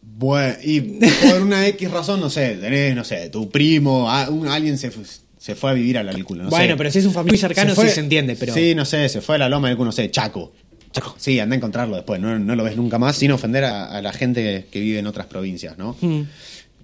Bueno, 0.01 0.55
y 0.63 0.81
por 0.81 1.41
una 1.41 1.67
X 1.67 1.91
razón, 1.91 2.19
no 2.19 2.29
sé, 2.29 2.55
tenés, 2.55 2.95
no 2.95 3.03
sé, 3.03 3.29
tu 3.29 3.49
primo, 3.49 4.09
a- 4.09 4.29
un- 4.29 4.47
alguien 4.47 4.77
se, 4.77 4.91
se 5.37 5.55
fue 5.55 5.71
a 5.71 5.73
vivir 5.73 5.97
a 5.97 6.03
la 6.03 6.11
película, 6.11 6.43
no 6.43 6.49
bueno, 6.49 6.73
sé. 6.73 6.77
pero 6.77 6.91
si 6.91 6.99
es 6.99 7.05
un 7.05 7.13
familiar 7.13 7.33
muy 7.33 7.37
cercano 7.39 7.75
fue- 7.75 7.87
sí 7.89 7.93
se 7.95 7.99
entiende, 8.01 8.35
pero... 8.35 8.53
Sí, 8.53 8.73
no 8.75 8.85
sé, 8.85 9.07
se 9.09 9.21
fue 9.21 9.35
a 9.35 9.37
la 9.39 9.49
loma 9.49 9.67
del 9.69 9.77
culo, 9.77 9.87
no 9.87 9.91
sé, 9.91 10.09
Chaco. 10.11 10.51
Chaco. 10.91 11.15
Sí, 11.17 11.39
anda 11.39 11.53
a 11.53 11.57
encontrarlo 11.57 11.95
después, 11.95 12.19
no, 12.19 12.37
no 12.39 12.55
lo 12.55 12.63
ves 12.63 12.75
nunca 12.77 12.97
más, 12.97 13.15
sin 13.17 13.31
ofender 13.31 13.63
a, 13.65 13.85
a 13.85 14.01
la 14.01 14.13
gente 14.13 14.65
que 14.71 14.79
vive 14.79 14.99
en 14.99 15.07
otras 15.07 15.27
provincias, 15.27 15.77
¿no? 15.77 15.95
Mm. 16.01 16.21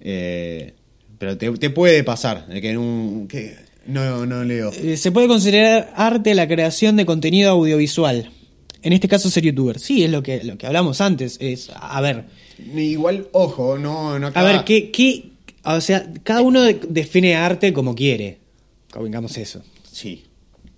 Eh, 0.02 0.72
pero 1.18 1.36
te, 1.38 1.50
te 1.52 1.70
puede 1.70 2.04
pasar, 2.04 2.46
de 2.46 2.60
que 2.60 2.70
en 2.70 2.78
un... 2.78 3.28
Que, 3.28 3.56
no, 3.86 4.24
no 4.26 4.44
leo. 4.44 4.70
Eh, 4.72 4.96
Se 4.96 5.12
puede 5.12 5.28
considerar 5.28 5.92
arte 5.96 6.34
la 6.34 6.46
creación 6.48 6.96
de 6.96 7.06
contenido 7.06 7.50
audiovisual. 7.50 8.30
En 8.82 8.92
este 8.92 9.08
caso 9.08 9.30
ser 9.30 9.42
youtuber. 9.44 9.78
Sí, 9.78 10.04
es 10.04 10.10
lo 10.10 10.22
que, 10.22 10.44
lo 10.44 10.58
que 10.58 10.66
hablamos 10.66 11.00
antes. 11.00 11.38
Es, 11.40 11.70
a 11.74 12.00
ver, 12.00 12.24
Igual, 12.76 13.26
ojo, 13.32 13.78
no, 13.78 14.18
no 14.18 14.30
a 14.32 14.42
ver, 14.44 14.64
¿qué, 14.64 14.90
qué, 14.90 15.30
o 15.64 15.80
sea, 15.80 16.06
cada 16.22 16.40
uno 16.42 16.62
de- 16.62 16.78
define 16.88 17.34
arte 17.34 17.72
como 17.72 17.94
quiere. 17.94 18.38
Convengamos 18.94 19.36
eso. 19.38 19.60
Sí. 19.90 20.22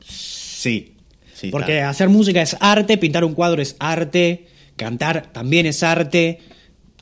Sí. 0.03 0.95
sí 1.35 1.51
Porque 1.51 1.77
está. 1.77 1.91
hacer 1.91 2.09
música 2.09 2.41
es 2.41 2.57
arte, 2.61 2.97
pintar 2.97 3.25
un 3.27 3.35
cuadro 3.35 3.61
es 3.61 3.77
arte, 3.79 4.47
cantar 4.77 5.31
también 5.35 5.67
es 5.67 5.83
arte. 5.83 6.39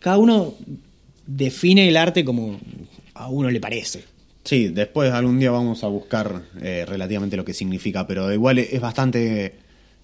Cada 0.00 0.18
uno 0.18 0.54
define 1.24 1.86
el 1.86 1.96
arte 1.96 2.24
como 2.24 2.58
a 3.14 3.28
uno 3.28 3.48
le 3.48 3.60
parece. 3.60 4.02
Sí, 4.42 4.68
después 4.68 5.12
algún 5.12 5.38
día 5.38 5.52
vamos 5.52 5.84
a 5.84 5.86
buscar 5.86 6.42
eh, 6.60 6.84
relativamente 6.84 7.36
lo 7.36 7.44
que 7.44 7.54
significa, 7.54 8.08
pero 8.08 8.32
igual 8.32 8.58
es 8.58 8.80
bastante... 8.80 9.54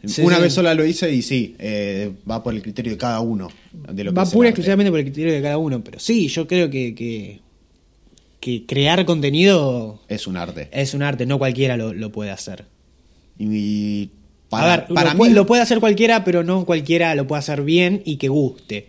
Sí, 0.05 0.23
Una 0.23 0.37
sí. 0.37 0.43
vez 0.43 0.53
sola 0.55 0.75
lo 0.75 0.85
hice 0.85 1.13
y 1.13 1.23
sí, 1.23 1.57
eh, 1.59 2.13
va 2.31 2.41
por 2.43 2.55
el 2.55 2.63
criterio 2.63 2.93
de 2.93 2.99
cada 2.99 3.19
uno. 3.19 3.51
De 3.73 4.05
lo 4.05 4.13
que 4.13 4.17
Va 4.17 4.23
el 4.23 4.31
pura 4.31 4.49
exclusivamente 4.49 4.91
por 4.91 5.01
el 5.01 5.07
criterio 5.07 5.33
de 5.33 5.43
cada 5.43 5.59
uno. 5.59 5.83
Pero 5.83 5.99
sí, 5.99 6.29
yo 6.29 6.47
creo 6.47 6.71
que, 6.71 6.95
que 6.95 7.41
que 8.41 8.65
crear 8.67 9.05
contenido 9.05 10.01
Es 10.09 10.27
un 10.27 10.37
arte. 10.37 10.69
es 10.73 10.95
un 10.95 11.03
arte, 11.03 11.27
no 11.27 11.39
cualquiera 11.39 11.77
lo, 11.77 11.93
lo 11.93 12.11
puede 12.11 12.31
hacer. 12.31 12.65
Y 13.39 14.11
para, 14.49 14.75
a 14.75 14.77
ver, 14.79 14.87
para 14.95 15.15
lo, 15.15 15.25
mí, 15.25 15.31
lo 15.31 15.47
puede 15.47 15.63
hacer 15.63 15.81
cualquiera, 15.81 16.25
pero 16.25 16.43
no 16.43 16.65
cualquiera 16.65 17.15
lo 17.15 17.27
puede 17.27 17.39
hacer 17.39 17.63
bien 17.63 18.03
y 18.05 18.17
que 18.17 18.29
guste. 18.29 18.89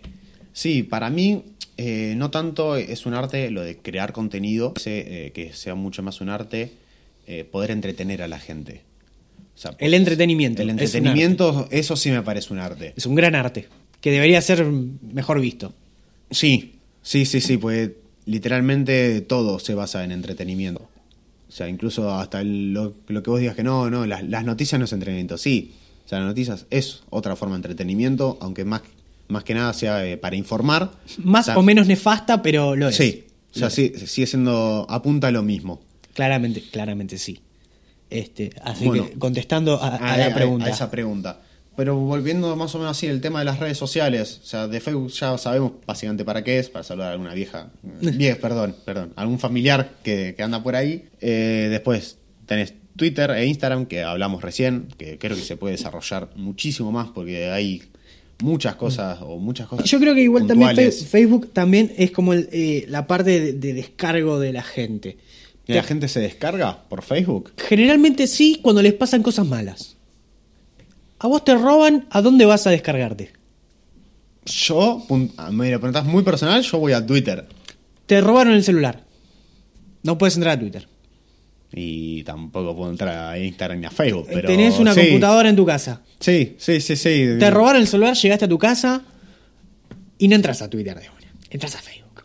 sí, 0.52 0.82
para 0.82 1.08
mí 1.08 1.44
eh, 1.76 2.14
no 2.16 2.30
tanto 2.30 2.76
es 2.76 3.06
un 3.06 3.14
arte 3.14 3.50
lo 3.50 3.62
de 3.62 3.78
crear 3.78 4.12
contenido, 4.12 4.74
eh, 4.84 5.30
que 5.34 5.52
sea 5.52 5.74
mucho 5.74 6.02
más 6.02 6.20
un 6.20 6.28
arte 6.28 6.72
eh, 7.26 7.44
poder 7.44 7.70
entretener 7.70 8.22
a 8.22 8.28
la 8.28 8.38
gente. 8.38 8.82
O 9.54 9.58
sea, 9.58 9.74
El 9.78 9.94
entretenimiento, 9.94 10.62
El 10.62 10.70
es 10.70 10.72
entretenimiento, 10.72 11.68
eso 11.70 11.96
sí 11.96 12.10
me 12.10 12.22
parece 12.22 12.52
un 12.52 12.58
arte. 12.58 12.94
Es 12.96 13.06
un 13.06 13.14
gran 13.14 13.34
arte, 13.34 13.68
que 14.00 14.10
debería 14.10 14.40
ser 14.40 14.64
mejor 14.64 15.40
visto. 15.40 15.72
Sí, 16.30 16.76
sí, 17.02 17.24
sí, 17.24 17.40
sí, 17.40 17.56
pues 17.58 17.90
literalmente 18.26 19.20
todo 19.20 19.58
se 19.58 19.74
basa 19.74 20.04
en 20.04 20.12
entretenimiento. 20.12 20.88
O 21.48 21.52
sea, 21.54 21.68
incluso 21.68 22.10
hasta 22.14 22.40
el- 22.40 22.72
lo, 22.72 22.94
lo 23.08 23.22
que 23.22 23.30
vos 23.30 23.40
digas 23.40 23.54
que 23.54 23.62
no, 23.62 23.90
no, 23.90 24.06
las, 24.06 24.22
las 24.28 24.44
noticias 24.44 24.78
no 24.78 24.84
es 24.86 24.92
entretenimiento. 24.92 25.36
Sí, 25.38 25.72
o 26.06 26.08
sea, 26.08 26.18
las 26.18 26.28
noticias 26.28 26.66
es 26.70 27.02
otra 27.10 27.36
forma 27.36 27.54
de 27.54 27.58
entretenimiento, 27.58 28.38
aunque 28.40 28.64
más, 28.64 28.82
más 29.28 29.44
que 29.44 29.54
nada 29.54 29.72
sea 29.74 30.04
eh, 30.06 30.16
para 30.16 30.36
informar. 30.36 30.92
Más 31.18 31.46
sea, 31.46 31.58
o 31.58 31.62
menos 31.62 31.86
nefasta, 31.86 32.42
pero 32.42 32.74
lo 32.74 32.88
es. 32.88 32.96
Sí, 32.96 33.24
o 33.54 33.58
sea, 33.58 33.68
sí, 33.70 33.92
sigue 34.06 34.26
siendo, 34.26 34.86
apunta 34.88 35.28
a 35.28 35.30
lo 35.30 35.42
mismo. 35.42 35.80
Claramente, 36.14 36.62
claramente 36.62 37.18
sí. 37.18 37.40
Este, 38.08 38.50
así 38.62 38.86
Bueno. 38.86 39.06
que 39.08 39.18
contestando 39.18 39.82
a, 39.82 39.88
a 39.96 40.12
a, 40.14 40.16
la 40.18 40.34
pregunta. 40.34 40.66
a 40.66 40.70
esa 40.70 40.90
pregunta. 40.90 41.40
Pero 41.76 41.96
volviendo 41.96 42.54
más 42.56 42.74
o 42.74 42.78
menos 42.78 42.96
así, 42.96 43.06
el 43.06 43.20
tema 43.20 43.38
de 43.38 43.46
las 43.46 43.58
redes 43.58 43.78
sociales, 43.78 44.40
o 44.42 44.46
sea, 44.46 44.68
de 44.68 44.80
Facebook 44.80 45.10
ya 45.12 45.38
sabemos 45.38 45.72
básicamente 45.86 46.24
para 46.24 46.44
qué 46.44 46.58
es, 46.58 46.68
para 46.68 46.82
saludar 46.82 47.10
a 47.10 47.12
alguna 47.12 47.34
vieja, 47.34 47.70
vieja, 48.00 48.38
perdón, 48.40 48.76
perdón, 48.84 49.12
algún 49.16 49.38
familiar 49.38 49.92
que, 50.02 50.34
que 50.36 50.42
anda 50.42 50.62
por 50.62 50.76
ahí. 50.76 51.06
Eh, 51.20 51.68
después 51.70 52.18
tenés 52.46 52.74
Twitter 52.96 53.30
e 53.30 53.46
Instagram, 53.46 53.86
que 53.86 54.02
hablamos 54.02 54.42
recién, 54.42 54.88
que 54.98 55.18
creo 55.18 55.36
que 55.36 55.42
se 55.42 55.56
puede 55.56 55.72
desarrollar 55.72 56.28
muchísimo 56.36 56.92
más 56.92 57.08
porque 57.08 57.50
hay 57.50 57.82
muchas 58.42 58.74
cosas 58.76 59.18
o 59.22 59.38
muchas 59.38 59.66
cosas. 59.66 59.88
Yo 59.88 59.98
creo 59.98 60.14
que 60.14 60.22
igual 60.22 60.46
también 60.46 60.70
puntuales. 60.70 61.06
Facebook 61.06 61.52
también 61.52 61.92
es 61.96 62.10
como 62.10 62.34
el, 62.34 62.48
eh, 62.52 62.84
la 62.88 63.06
parte 63.06 63.40
de, 63.40 63.52
de 63.54 63.72
descargo 63.72 64.38
de 64.38 64.52
la 64.52 64.62
gente. 64.62 65.16
¿Y 65.66 65.74
¿La 65.74 65.82
gente 65.84 66.08
se 66.08 66.20
descarga 66.20 66.82
por 66.88 67.02
Facebook? 67.02 67.52
Generalmente 67.56 68.26
sí 68.26 68.58
cuando 68.60 68.82
les 68.82 68.92
pasan 68.92 69.22
cosas 69.22 69.46
malas. 69.46 69.96
A 71.22 71.28
vos 71.28 71.44
te 71.44 71.54
roban, 71.54 72.06
¿a 72.10 72.20
dónde 72.20 72.44
vas 72.46 72.66
a 72.66 72.70
descargarte? 72.70 73.32
Yo, 74.44 75.06
ah, 75.36 75.52
me 75.52 75.70
lo 75.70 75.78
preguntás 75.78 76.04
muy 76.04 76.24
personal, 76.24 76.62
yo 76.62 76.78
voy 76.78 76.92
a 76.94 77.06
Twitter. 77.06 77.46
Te 78.06 78.20
robaron 78.20 78.54
el 78.54 78.64
celular. 78.64 79.04
No 80.02 80.18
puedes 80.18 80.34
entrar 80.34 80.56
a 80.56 80.60
Twitter. 80.60 80.88
Y 81.72 82.24
tampoco 82.24 82.74
puedo 82.74 82.90
entrar 82.90 83.30
a 83.34 83.38
Instagram 83.38 83.78
ni 83.78 83.86
a 83.86 83.90
Facebook. 83.92 84.26
Pero 84.32 84.48
Tenés 84.48 84.80
una 84.80 84.94
sí. 84.94 85.00
computadora 85.00 85.48
en 85.48 85.54
tu 85.54 85.64
casa. 85.64 86.00
Sí, 86.18 86.56
sí, 86.58 86.80
sí, 86.80 86.96
sí. 86.96 87.28
Te 87.38 87.50
robaron 87.52 87.80
el 87.82 87.86
celular, 87.86 88.16
llegaste 88.16 88.46
a 88.46 88.48
tu 88.48 88.58
casa 88.58 89.02
y 90.18 90.26
no 90.26 90.34
entras 90.34 90.60
a 90.60 90.68
Twitter 90.68 90.98
de 90.98 91.08
una. 91.08 91.32
Entras 91.50 91.76
a 91.76 91.78
Facebook. 91.78 92.24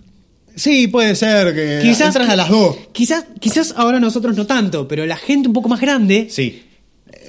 Sí, 0.56 0.88
puede 0.88 1.16
ser 1.16 1.54
que 1.54 1.82
entras 1.82 2.16
a 2.16 2.36
las 2.36 2.50
dos. 2.50 2.76
Quizás, 2.94 3.26
quizás 3.40 3.76
ahora 3.78 4.00
nosotros 4.00 4.36
no 4.36 4.48
tanto, 4.48 4.88
pero 4.88 5.06
la 5.06 5.18
gente 5.18 5.50
un 5.50 5.54
poco 5.54 5.70
más 5.70 5.82
grande, 5.82 6.30
Sí. 6.32 6.64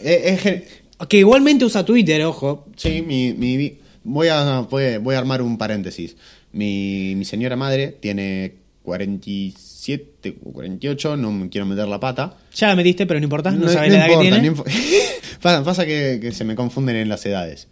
Eh, 0.03 0.39
es 0.45 0.87
que 1.07 1.19
igualmente 1.19 1.65
usa 1.65 1.85
Twitter, 1.85 2.23
ojo. 2.25 2.67
sí, 2.77 3.03
mi, 3.03 3.33
mi- 3.33 3.79
voy, 4.05 4.29
a, 4.29 4.61
voy, 4.63 5.15
a 5.15 5.19
armar 5.19 5.43
un 5.43 5.59
paréntesis. 5.59 6.17
Mi, 6.53 7.15
mi 7.17 7.25
señora 7.25 7.57
madre 7.57 7.89
tiene 8.01 8.55
47 8.83 10.39
o 10.45 10.53
48, 10.53 11.17
no 11.17 11.31
me 11.33 11.49
quiero 11.49 11.67
meter 11.67 11.87
la 11.89 12.01
pata. 12.01 12.37
Ya 12.55 12.69
la 12.69 12.77
metiste, 12.77 13.07
pero 13.07 13.21
no 13.21 13.25
importa, 13.25 13.51
no, 13.51 13.67
No- 13.67 13.69
sabes 13.73 13.93
no 13.93 13.99
la 13.99 14.07
edad 14.07 14.15
que 14.17 14.23
tiene. 14.31 14.51
no 14.51 14.65
pasa, 15.43 15.65
pasa 15.65 15.87
que, 15.87 16.19
que 16.21 16.33
se 16.33 16.45
me 16.45 16.55
confunden 16.55 16.97
en 16.97 17.09
las 17.09 17.25
edades. 17.27 17.69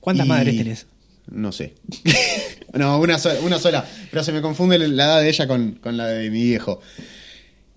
¿Cuántas 0.00 0.26
Y- 0.26 0.28
madres 0.28 0.56
tenés? 0.56 0.86
No 1.30 1.52
sé. 1.52 1.74
no, 2.74 2.98
una 2.98 3.18
sola, 3.18 3.38
una 3.42 3.58
sola. 3.58 3.86
Pero 4.10 4.24
se 4.24 4.32
me 4.32 4.40
confunde 4.42 4.78
la 4.78 5.04
edad 5.04 5.20
de 5.20 5.28
ella 5.28 5.46
con, 5.46 5.72
con 5.72 5.96
la 5.96 6.06
de 6.08 6.30
mi 6.30 6.42
viejo. 6.44 6.80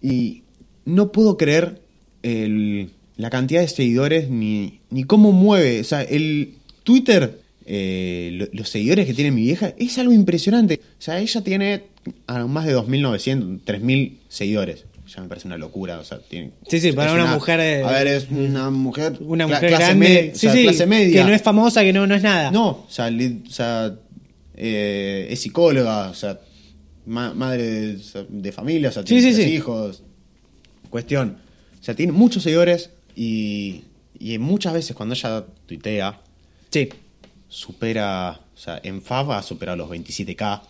Y 0.01 0.43
no 0.85 1.11
puedo 1.11 1.37
creer 1.37 1.81
el- 2.23 2.89
la 3.17 3.29
cantidad 3.29 3.61
de 3.61 3.67
seguidores 3.67 4.29
ni, 4.29 4.79
ni 4.89 5.03
cómo 5.03 5.31
mueve. 5.31 5.79
O 5.81 5.83
sea, 5.83 6.01
el 6.03 6.55
Twitter, 6.83 7.39
eh, 7.65 8.31
lo- 8.33 8.47
los 8.51 8.69
seguidores 8.69 9.05
que 9.05 9.13
tiene 9.13 9.31
mi 9.31 9.41
vieja, 9.43 9.73
es 9.77 9.97
algo 9.97 10.13
impresionante. 10.13 10.79
O 10.83 11.01
sea, 11.01 11.19
ella 11.19 11.41
tiene 11.41 11.83
ah, 12.27 12.45
más 12.47 12.65
de 12.65 12.75
2.900, 12.75 13.59
3.000 13.65 14.17
seguidores. 14.29 14.85
Ya 15.15 15.21
me 15.21 15.27
parece 15.27 15.47
una 15.47 15.57
locura. 15.57 15.99
O 15.99 16.03
sea, 16.03 16.19
tiene, 16.19 16.51
Sí, 16.67 16.79
sí, 16.79 16.91
para 16.91 17.13
una 17.13 17.25
mujer, 17.35 17.59
eh, 17.59 17.83
a 17.83 17.91
ver, 17.91 18.07
es 18.07 18.27
una 18.31 18.69
mujer. 18.71 19.17
Una 19.21 19.45
mujer 19.45 19.67
clase 19.69 19.83
grande, 19.83 19.99
me- 20.09 20.31
o 20.31 20.33
sí, 20.33 20.39
sea, 20.39 20.53
sí, 20.53 20.63
clase 20.63 20.85
media. 20.87 21.21
que 21.21 21.29
no 21.29 21.35
es 21.35 21.41
famosa, 21.41 21.83
que 21.83 21.93
no, 21.93 22.07
no 22.07 22.15
es 22.15 22.23
nada. 22.23 22.49
No, 22.51 22.67
o 22.69 22.87
sea, 22.89 23.09
li- 23.11 23.43
o 23.47 23.49
sea, 23.51 23.93
eh, 24.55 25.27
es 25.29 25.39
psicóloga, 25.41 26.09
o 26.09 26.13
sea, 26.15 26.39
ma- 27.05 27.33
madre 27.33 27.97
de, 28.29 28.51
familia, 28.51 28.89
o 28.89 28.91
sea, 28.91 29.03
tiene 29.03 29.33
sí. 29.33 29.41
hijos. 29.43 30.01
Cuestión. 30.89 31.37
O 31.79 31.83
sea, 31.83 31.95
tiene 31.95 32.11
muchos 32.11 32.43
seguidores 32.43 32.89
y, 33.15 33.83
y 34.19 34.37
muchas 34.37 34.73
veces 34.73 34.95
cuando 34.95 35.15
ella 35.15 35.45
tuitea, 35.65 36.19
Sí. 36.69 36.89
supera, 37.47 38.39
o 38.55 38.57
sea, 38.57 38.79
en 38.83 39.01
Fava 39.01 39.37
ha 39.37 39.43
superado 39.43 39.77
los 39.77 39.89
27k. 39.89 40.61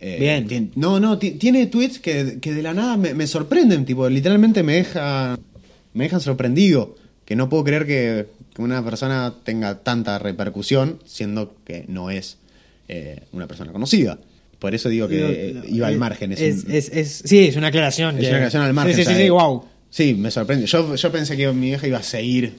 Eh, 0.00 0.44
Bien. 0.48 0.72
no, 0.74 0.98
no, 0.98 1.18
ti- 1.18 1.32
tiene 1.32 1.66
tweets 1.66 1.98
que, 2.00 2.38
que 2.40 2.52
de 2.52 2.62
la 2.62 2.74
nada 2.74 2.96
me, 2.96 3.14
me 3.14 3.26
sorprenden, 3.26 3.84
tipo, 3.84 4.08
literalmente 4.08 4.62
me 4.62 4.74
deja, 4.74 5.38
me 5.94 6.04
dejan 6.04 6.20
sorprendido. 6.20 6.96
Que 7.24 7.36
no 7.36 7.48
puedo 7.48 7.62
creer 7.62 7.86
que, 7.86 8.26
que 8.54 8.62
una 8.62 8.84
persona 8.84 9.32
tenga 9.44 9.78
tanta 9.78 10.18
repercusión, 10.18 10.98
siendo 11.04 11.54
que 11.64 11.84
no 11.86 12.10
es 12.10 12.38
eh, 12.88 13.20
una 13.32 13.46
persona 13.46 13.70
conocida. 13.72 14.18
Por 14.58 14.74
eso 14.74 14.88
digo 14.88 15.06
que 15.08 15.50
eh, 15.50 15.62
iba 15.68 15.86
al 15.86 15.98
margen. 15.98 16.32
Es, 16.32 16.40
Es, 16.40 16.64
un- 16.64 16.72
es- 16.72 16.88
es- 16.88 17.22
sí, 17.24 17.46
es 17.46 17.56
una 17.56 17.68
aclaración. 17.68 18.16
es 18.18 18.24
que- 18.24 18.30
una 18.30 18.40
canción 18.40 18.62
al 18.64 18.72
margen. 18.74 18.96
Sí, 18.96 19.04
sí, 19.04 19.10
sí, 19.10 19.16
sí, 19.16 19.22
eh, 19.26 19.30
wow. 19.30 19.64
Sí, 19.92 20.14
me 20.14 20.30
sorprende. 20.30 20.64
Yo, 20.66 20.94
yo 20.96 21.12
pensé 21.12 21.36
que 21.36 21.46
mi 21.52 21.66
vieja 21.66 21.86
iba 21.86 21.98
a 21.98 22.02
seguir, 22.02 22.54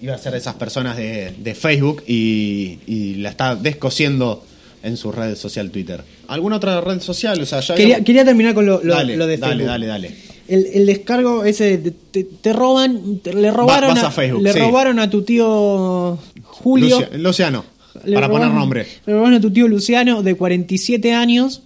iba 0.00 0.14
a 0.14 0.18
ser 0.18 0.30
de 0.32 0.38
esas 0.38 0.54
personas 0.54 0.96
de, 0.96 1.32
de 1.36 1.54
Facebook 1.56 2.04
y, 2.06 2.78
y 2.86 3.14
la 3.16 3.30
está 3.30 3.56
descosiendo 3.56 4.44
en 4.84 4.96
su 4.96 5.10
red 5.10 5.34
social 5.34 5.70
Twitter. 5.72 6.00
¿Alguna 6.28 6.56
otra 6.56 6.80
red 6.80 7.00
social? 7.00 7.40
O 7.40 7.44
sea, 7.44 7.58
ya 7.60 7.74
Quería, 7.74 8.04
quería 8.04 8.24
terminar 8.24 8.54
con 8.54 8.66
lo, 8.66 8.80
lo- 8.84 8.94
dale, 8.94 9.16
lo 9.16 9.26
de 9.26 9.36
dale, 9.36 9.52
Facebook. 9.54 9.68
dale, 9.68 9.86
dale. 9.86 10.14
El, 10.46 10.66
el 10.72 10.86
descargo 10.86 11.44
ese, 11.44 11.76
te, 12.12 12.22
te 12.24 12.52
roban, 12.52 13.18
te- 13.18 13.34
le 13.34 13.50
robaron, 13.50 13.98
a, 13.98 14.06
a 14.06 14.10
Facebook, 14.12 14.42
le 14.42 14.52
sí. 14.52 14.58
robaron 14.60 14.98
a 15.00 15.10
tu 15.10 15.22
tío 15.22 16.18
Julio. 16.44 17.00
Lucia- 17.00 17.18
Luciano, 17.18 17.64
le 18.04 18.14
para 18.14 18.28
poner 18.28 18.48
nombre. 18.48 18.86
Le 19.06 19.12
robaron 19.12 19.34
a 19.34 19.40
tu 19.40 19.50
tío 19.52 19.66
Luciano 19.66 20.22
de 20.22 20.34
47 20.36 21.12
años 21.14 21.62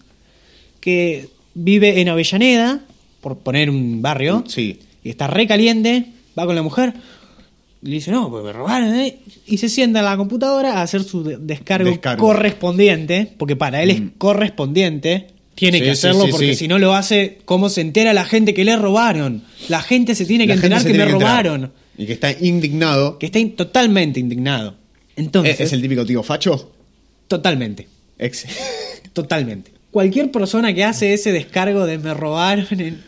que 0.80 1.28
vive 1.54 2.00
en 2.00 2.08
Avellaneda, 2.08 2.80
por 3.20 3.38
poner 3.38 3.70
un 3.70 4.02
barrio. 4.02 4.44
Sí. 4.48 4.78
Y 5.04 5.10
está 5.10 5.26
re 5.28 5.46
caliente, 5.46 6.06
va 6.36 6.46
con 6.46 6.56
la 6.56 6.62
mujer. 6.62 6.92
Y 7.82 7.88
le 7.88 7.94
dice, 7.96 8.10
no, 8.10 8.30
pues 8.30 8.42
me 8.42 8.52
robaron, 8.52 8.94
¿eh? 8.94 9.18
Y 9.46 9.58
se 9.58 9.68
sienta 9.68 9.98
en 10.00 10.06
la 10.06 10.16
computadora 10.16 10.78
a 10.78 10.82
hacer 10.82 11.04
su 11.04 11.22
de- 11.22 11.36
descargo, 11.36 11.90
Descargo. 11.90 12.26
correspondiente, 12.26 13.30
porque 13.36 13.54
para 13.56 13.82
él 13.82 13.90
es 13.90 14.00
correspondiente. 14.18 15.26
Tiene 15.54 15.78
Sí, 15.78 15.84
que 15.84 15.90
hacerlo 15.90 16.24
sí, 16.24 16.30
porque 16.32 16.54
si 16.56 16.66
no 16.66 16.78
lo 16.80 16.94
hace, 16.94 17.38
¿cómo 17.44 17.68
se 17.68 17.80
entera 17.82 18.12
la 18.12 18.24
gente 18.24 18.54
que 18.54 18.64
le 18.64 18.74
robaron? 18.76 19.44
La 19.68 19.82
gente 19.82 20.14
se 20.16 20.24
tiene 20.26 20.44
que 20.46 20.48
La 20.48 20.54
enterar 20.56 20.82
que 20.84 20.94
me 20.94 21.04
robaron. 21.04 21.72
Y 21.96 22.06
que 22.06 22.14
está 22.14 22.32
indignado. 22.32 23.18
Que 23.18 23.26
está 23.26 23.38
in- 23.38 23.54
totalmente 23.54 24.18
indignado. 24.18 24.74
Entonces, 25.14 25.54
¿Es, 25.60 25.66
es 25.68 25.72
el 25.74 25.82
típico 25.82 26.04
tío 26.04 26.22
facho? 26.24 26.72
totalmente. 27.28 27.86
Ex. 28.18 28.46
Totalmente. 29.12 29.70
Cualquier 29.92 30.30
persona 30.32 30.74
que 30.74 30.82
hace 30.84 31.14
ese 31.14 31.30
descargo 31.30 31.86
de 31.86 31.98
me 31.98 32.14
robaron, 32.14 32.66
en- 32.80 33.02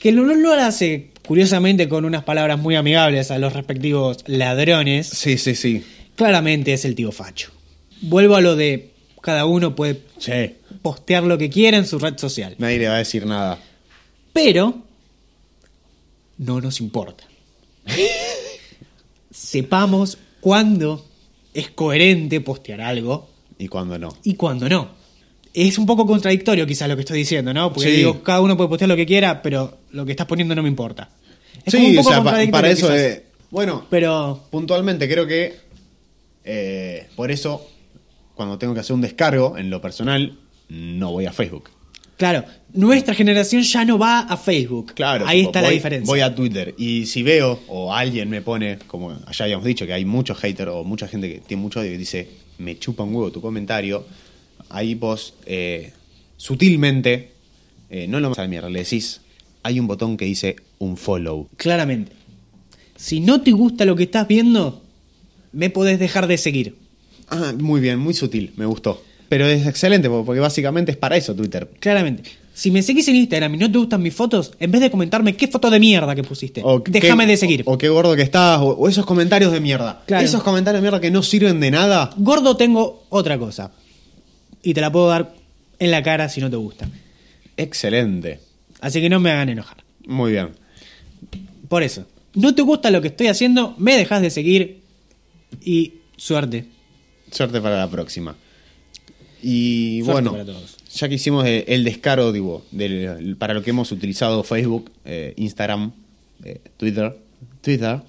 que 0.00 0.10
no, 0.12 0.24
no 0.24 0.34
lo 0.34 0.52
hace 0.52 1.10
curiosamente 1.26 1.88
con 1.88 2.04
unas 2.04 2.24
palabras 2.24 2.58
muy 2.58 2.76
amigables 2.76 3.30
a 3.30 3.38
los 3.38 3.52
respectivos 3.52 4.18
ladrones, 4.26 5.08
Sí, 5.08 5.38
sí, 5.38 5.54
sí. 5.54 5.84
claramente 6.16 6.72
es 6.72 6.84
el 6.84 6.94
tío 6.94 7.12
Facho. 7.12 7.50
Vuelvo 8.02 8.36
a 8.36 8.40
lo 8.40 8.56
de 8.56 8.90
cada 9.22 9.46
uno 9.46 9.74
puede 9.74 10.02
postear 10.82 11.22
lo 11.24 11.38
que 11.38 11.48
quiera 11.48 11.78
en 11.78 11.86
su 11.86 11.98
red 11.98 12.18
social, 12.18 12.54
nadie 12.58 12.78
le 12.78 12.88
va 12.88 12.96
a 12.96 12.98
decir 12.98 13.24
nada. 13.26 13.58
pero 14.32 14.82
no 16.38 16.60
nos 16.60 16.80
importa. 16.80 17.24
Sepamos 19.30 20.18
cuándo 20.40 21.04
es 21.54 21.70
coherente 21.70 22.40
postear 22.40 22.80
algo 22.80 23.28
Y 23.58 23.68
cuando 23.68 23.98
no. 23.98 24.16
y 24.24 24.34
cuando 24.34 24.68
no. 24.68 24.88
Es 25.54 25.78
un 25.78 25.86
poco 25.86 26.04
contradictorio 26.06 26.66
quizás 26.66 26.88
lo 26.88 26.96
que 26.96 27.00
estoy 27.02 27.18
diciendo, 27.18 27.54
¿no? 27.54 27.72
Porque 27.72 27.88
Sí. 27.90 27.96
digo, 27.96 28.22
cada 28.22 28.40
uno 28.40 28.56
puede 28.56 28.68
postear 28.68 28.88
lo 28.88 28.96
que 28.96 29.06
quiera, 29.06 29.40
pero 29.40 29.78
lo 29.92 30.04
que 30.04 30.10
estás 30.12 30.26
poniendo 30.26 30.54
no 30.54 30.62
me 30.62 30.68
importa. 30.68 31.08
Es 31.64 31.72
como 31.72 31.86
sí, 31.86 31.90
un 31.92 31.98
o 31.98 32.00
poco 32.02 32.10
sea, 32.10 32.18
pa- 32.18 32.24
contradictorio 32.24 32.50
para 32.60 32.70
eso 32.70 32.86
quizás. 32.88 32.98
de- 33.00 33.24
Bueno, 33.50 33.86
Pero 33.88 34.42
puntualmente 34.50 35.08
creo 35.08 35.26
que 35.28 35.54
eh, 36.44 37.06
por 37.16 37.30
eso 37.30 37.66
cuando 38.34 38.58
tengo 38.58 38.74
que 38.74 38.80
hacer 38.80 38.94
un 38.94 39.00
descargo 39.00 39.56
en 39.56 39.70
lo 39.70 39.80
personal 39.80 40.36
no 40.68 41.12
voy 41.12 41.26
a 41.26 41.32
Facebook 41.32 41.70
Claro, 42.16 42.44
nuestra 42.72 43.12
generación 43.12 43.62
ya 43.62 43.84
no 43.84 43.98
va 43.98 44.20
a 44.20 44.36
Facebook. 44.36 44.92
Claro, 44.94 45.26
Ahí 45.26 45.38
tipo, 45.40 45.48
está 45.50 45.62
la 45.62 45.70
diferencia. 45.70 46.06
Voy 46.06 46.20
a 46.20 46.32
Twitter 46.32 46.72
y 46.78 47.06
si 47.06 47.24
veo 47.24 47.58
o 47.66 47.92
alguien 47.92 48.30
me 48.30 48.40
pone, 48.40 48.78
como 48.86 49.18
ya 49.32 49.44
habíamos 49.44 49.64
dicho, 49.64 49.84
que 49.84 49.94
hay 49.94 50.04
muchos 50.04 50.38
haters 50.38 50.70
o 50.72 50.84
mucha 50.84 51.08
gente 51.08 51.28
que 51.28 51.40
tiene 51.40 51.60
mucho 51.60 51.80
odio 51.80 51.90
que 51.90 51.98
dice, 51.98 52.28
me 52.58 52.78
chupa 52.78 53.02
un 53.02 53.16
huevo 53.16 53.32
tu 53.32 53.40
comentario, 53.40 54.06
ahí 54.74 54.94
vos 54.94 55.34
eh, 55.46 55.92
sutilmente, 56.36 57.30
eh, 57.90 58.06
no 58.08 58.18
lo 58.20 58.28
mandas 58.28 58.40
a 58.40 58.42
la 58.42 58.48
mierda, 58.48 58.68
le 58.68 58.80
decís, 58.80 59.20
hay 59.62 59.80
un 59.80 59.86
botón 59.86 60.16
que 60.16 60.24
dice 60.26 60.56
un 60.78 60.96
follow. 60.96 61.48
Claramente. 61.56 62.12
Si 62.96 63.20
no 63.20 63.40
te 63.40 63.52
gusta 63.52 63.84
lo 63.84 63.96
que 63.96 64.04
estás 64.04 64.28
viendo, 64.28 64.82
me 65.52 65.70
podés 65.70 65.98
dejar 65.98 66.26
de 66.26 66.36
seguir. 66.38 66.76
Ah, 67.28 67.52
muy 67.58 67.80
bien, 67.80 67.98
muy 67.98 68.14
sutil, 68.14 68.52
me 68.56 68.66
gustó. 68.66 69.02
Pero 69.28 69.46
es 69.46 69.66
excelente 69.66 70.08
po- 70.08 70.24
porque 70.24 70.40
básicamente 70.40 70.92
es 70.92 70.98
para 70.98 71.16
eso 71.16 71.34
Twitter. 71.34 71.68
Claramente. 71.80 72.30
Si 72.52 72.70
me 72.70 72.82
seguís 72.82 73.08
en 73.08 73.16
Instagram 73.16 73.54
y 73.54 73.58
no 73.58 73.72
te 73.72 73.78
gustan 73.78 74.00
mis 74.02 74.14
fotos, 74.14 74.52
en 74.60 74.70
vez 74.70 74.80
de 74.80 74.90
comentarme 74.90 75.34
qué 75.34 75.48
foto 75.48 75.70
de 75.70 75.80
mierda 75.80 76.14
que 76.14 76.22
pusiste, 76.22 76.60
O 76.62 76.78
déjame 76.86 77.24
qué- 77.24 77.30
de 77.32 77.36
seguir. 77.36 77.62
O, 77.66 77.72
o 77.72 77.78
qué 77.78 77.88
gordo 77.88 78.14
que 78.14 78.22
estás, 78.22 78.60
o, 78.60 78.66
o 78.68 78.88
esos 78.88 79.04
comentarios 79.06 79.50
de 79.50 79.60
mierda. 79.60 80.02
Claro. 80.06 80.24
Esos 80.24 80.42
comentarios 80.42 80.80
de 80.80 80.82
mierda 80.86 81.00
que 81.00 81.10
no 81.10 81.22
sirven 81.22 81.58
de 81.58 81.70
nada. 81.70 82.10
Gordo 82.16 82.56
tengo 82.56 83.04
otra 83.08 83.38
cosa. 83.38 83.72
Y 84.64 84.74
te 84.74 84.80
la 84.80 84.90
puedo 84.90 85.08
dar 85.08 85.34
en 85.78 85.90
la 85.92 86.02
cara 86.02 86.28
si 86.28 86.40
no 86.40 86.50
te 86.50 86.56
gusta. 86.56 86.88
Excelente. 87.56 88.40
Así 88.80 89.00
que 89.00 89.08
no 89.08 89.20
me 89.20 89.30
hagan 89.30 89.48
enojar. 89.50 89.84
Muy 90.06 90.32
bien. 90.32 90.48
Por 91.68 91.82
eso. 91.82 92.06
No 92.34 92.54
te 92.54 92.62
gusta 92.62 92.90
lo 92.90 93.00
que 93.00 93.08
estoy 93.08 93.28
haciendo, 93.28 93.74
me 93.78 93.96
dejas 93.96 94.20
de 94.22 94.30
seguir 94.30 94.80
y 95.62 95.94
suerte. 96.16 96.66
Suerte 97.30 97.60
para 97.60 97.76
la 97.78 97.88
próxima. 97.90 98.36
Y 99.42 100.00
Suerte 100.04 100.12
bueno, 100.12 100.32
para 100.32 100.44
todos. 100.44 100.76
ya 100.94 101.08
que 101.08 101.14
hicimos 101.16 101.46
el, 101.46 101.84
descaro, 101.84 102.32
digo, 102.32 102.64
del- 102.70 103.36
para 103.38 103.54
lo 103.54 103.62
que 103.62 103.70
hemos 103.70 103.92
utilizado 103.92 104.42
Facebook, 104.42 104.90
eh, 105.04 105.34
Instagram, 105.36 105.92
eh, 106.44 106.60
Twitter, 106.76 107.16
Twitter, 107.60 108.00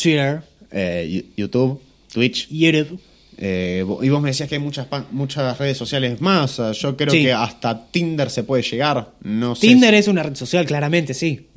Twitter, 0.00 0.42
eh, 0.70 1.24
YouTube, 1.36 1.80
Twitch. 2.12 2.48
YouTube. 2.48 3.00
Eh, 3.38 3.84
y 4.02 4.08
vos 4.08 4.22
me 4.22 4.28
decías 4.30 4.48
que 4.48 4.56
hay 4.56 4.60
muchas, 4.60 4.86
muchas 5.12 5.58
redes 5.58 5.76
sociales 5.76 6.20
más. 6.20 6.60
Yo 6.80 6.96
creo 6.96 7.12
Sí. 7.12 7.22
que 7.22 7.32
hasta 7.32 7.86
Tinder 7.90 8.30
se 8.30 8.42
puede 8.44 8.62
llegar. 8.62 9.10
No 9.22 9.54
sé 9.54 9.66
Tinder 9.68 9.90
si- 9.94 10.00
es 10.00 10.08
una 10.08 10.22
red 10.22 10.34
social, 10.36 10.66
claramente, 10.66 11.14
sí. 11.14 11.48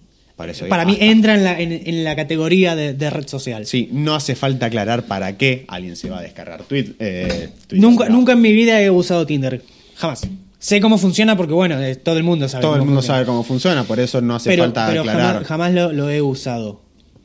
Para, 0.70 0.86
mí 0.86 0.96
entra 1.00 1.34
en 1.34 1.44
la, 1.44 1.60
en, 1.60 1.72
en 1.72 2.04
la 2.04 2.16
categoría 2.16 2.76
de, 2.76 2.94
de 2.94 3.10
red 3.10 3.28
social. 3.28 3.66
Sí, 3.66 3.90
no 3.92 4.14
hace 4.14 4.36
falta 4.36 4.68
aclarar 4.68 5.06
para 5.08 5.36
qué 5.36 5.66
alguien 5.68 5.96
se 5.96 6.12
va 6.12 6.20
a 6.20 6.22
descargar 6.22 6.62
tweet, 6.62 6.94
eh, 7.00 7.50
Twitter. 7.66 7.80
Nunca, 7.84 8.08
No. 8.08 8.18
nunca 8.18 8.34
en 8.34 8.42
mi 8.42 8.54
vida 8.54 8.80
he 8.80 8.92
usado 8.92 9.26
Tinder. 9.26 9.64
Jamás. 9.96 10.28
Sé 10.60 10.80
cómo 10.80 11.00
funciona 11.00 11.36
porque, 11.36 11.54
bueno, 11.54 11.82
eh, 11.82 11.96
todo 11.96 12.18
el 12.18 12.24
mundo 12.24 12.48
sabe 12.48 12.62
Todo 12.62 12.76
el 12.76 12.82
mundo 12.82 12.96
funciona. 12.98 13.16
sabe 13.16 13.26
cómo 13.26 13.44
funciona, 13.44 13.84
por 13.84 14.00
eso 14.00 14.22
no 14.22 14.36
hace 14.36 14.50
pero, 14.52 14.64
falta 14.66 14.86
pero 14.88 15.02
aclarar. 15.02 15.34
jamás, 15.44 15.48
jamás 15.48 15.74
lo, 15.74 15.92
lo 15.92 16.10
he 16.12 16.22
usado. 16.22 16.82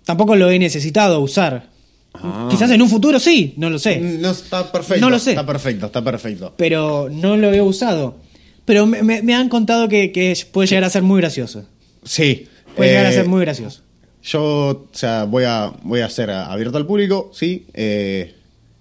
Tampoco 0.07 0.35
lo 0.35 0.51
he 0.51 0.59
necesitado 0.59 1.21
usar. 1.21 1.69
Ah. 2.15 2.49
Quizás 2.51 2.71
en 2.71 2.83
un 2.83 2.89
futuro 2.89 3.19
sí, 3.19 3.55
no 3.57 3.71
lo 3.71 3.79
sé. 3.79 3.99
No 4.01 4.31
está 4.31 4.71
perfecto. 4.71 5.01
No 5.01 5.11
lo 5.11 5.19
sé. 5.19 5.31
Está 5.31 5.47
perfecto, 5.47 5.87
está 5.87 6.03
perfecto. 6.05 6.55
Pero 6.57 7.09
no 7.11 7.37
lo 7.37 7.53
he 7.53 7.63
usado. 7.63 8.17
Pero 8.65 8.87
me, 8.87 9.03
me- 9.03 9.23
me 9.23 9.35
han 9.35 9.49
contado 9.49 9.89
que, 9.89 10.13
que 10.13 10.37
puede 10.53 10.69
llegar 10.69 10.85
a 10.85 10.91
ser 10.91 11.03
muy 11.03 11.21
gracioso. 11.21 11.65
Sí. 12.05 12.47
Puede 12.77 12.91
llegar 12.91 13.07
a 13.07 13.11
eh, 13.11 13.15
ser 13.15 13.27
muy 13.29 13.41
gracioso. 13.41 13.81
Yo, 14.23 14.41
o 14.43 14.89
sea, 14.93 15.25
voy 15.25 15.45
a, 15.45 15.73
voy 15.83 16.01
a 16.01 16.09
ser 16.11 16.31
abierto 16.31 16.77
al 16.79 16.87
público, 16.87 17.31
sí. 17.35 17.67
eh, 17.75 18.35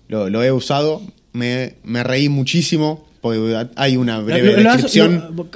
lo, 0.08 0.30
lo 0.30 0.44
he 0.44 0.52
usado. 0.52 1.02
Me, 1.34 1.76
me 1.84 2.04
reí 2.04 2.30
muchísimo. 2.30 3.08
Porque 3.22 3.68
hay 3.76 3.98
una 3.98 4.20
breve 4.20 4.54
Lo- 4.54 4.62
lo 4.62 4.70
has- 4.72 4.78
descripción 4.82 5.50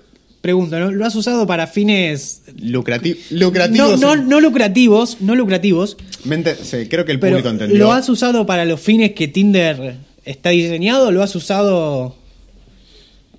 pregunta, 0.46 0.80
¿no? 0.80 0.92
¿lo 0.92 1.06
has 1.08 1.16
usado 1.16 1.48
para 1.48 1.66
fines 1.66 2.44
lucrati- 2.62 3.18
lucrativos. 3.32 4.00
no, 4.00 4.16
no 4.16 4.40
lucrativos? 4.40 5.20
No 5.20 5.34
lucrativos. 5.34 5.98
Mente- 6.24 6.56
sí, 6.56 6.88
creo 6.88 7.04
que 7.04 7.12
el 7.14 7.20
público 7.20 7.50
entendió. 7.50 7.78
¿lo 7.80 7.92
has 7.92 8.08
usado 8.10 8.46
para 8.46 8.64
los 8.64 8.80
fines 8.80 9.14
que 9.14 9.28
Tinder 9.28 9.96
está 10.24 10.52
diseñado 10.52 11.08
o 11.08 11.12
lo 11.12 11.24
has 11.24 11.36
usado 11.36 12.16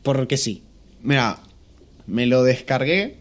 porque 0.02 0.36
sí? 0.36 0.62
Mira, 1.02 1.38
me 2.08 2.26
lo 2.26 2.42
descargué 2.42 3.18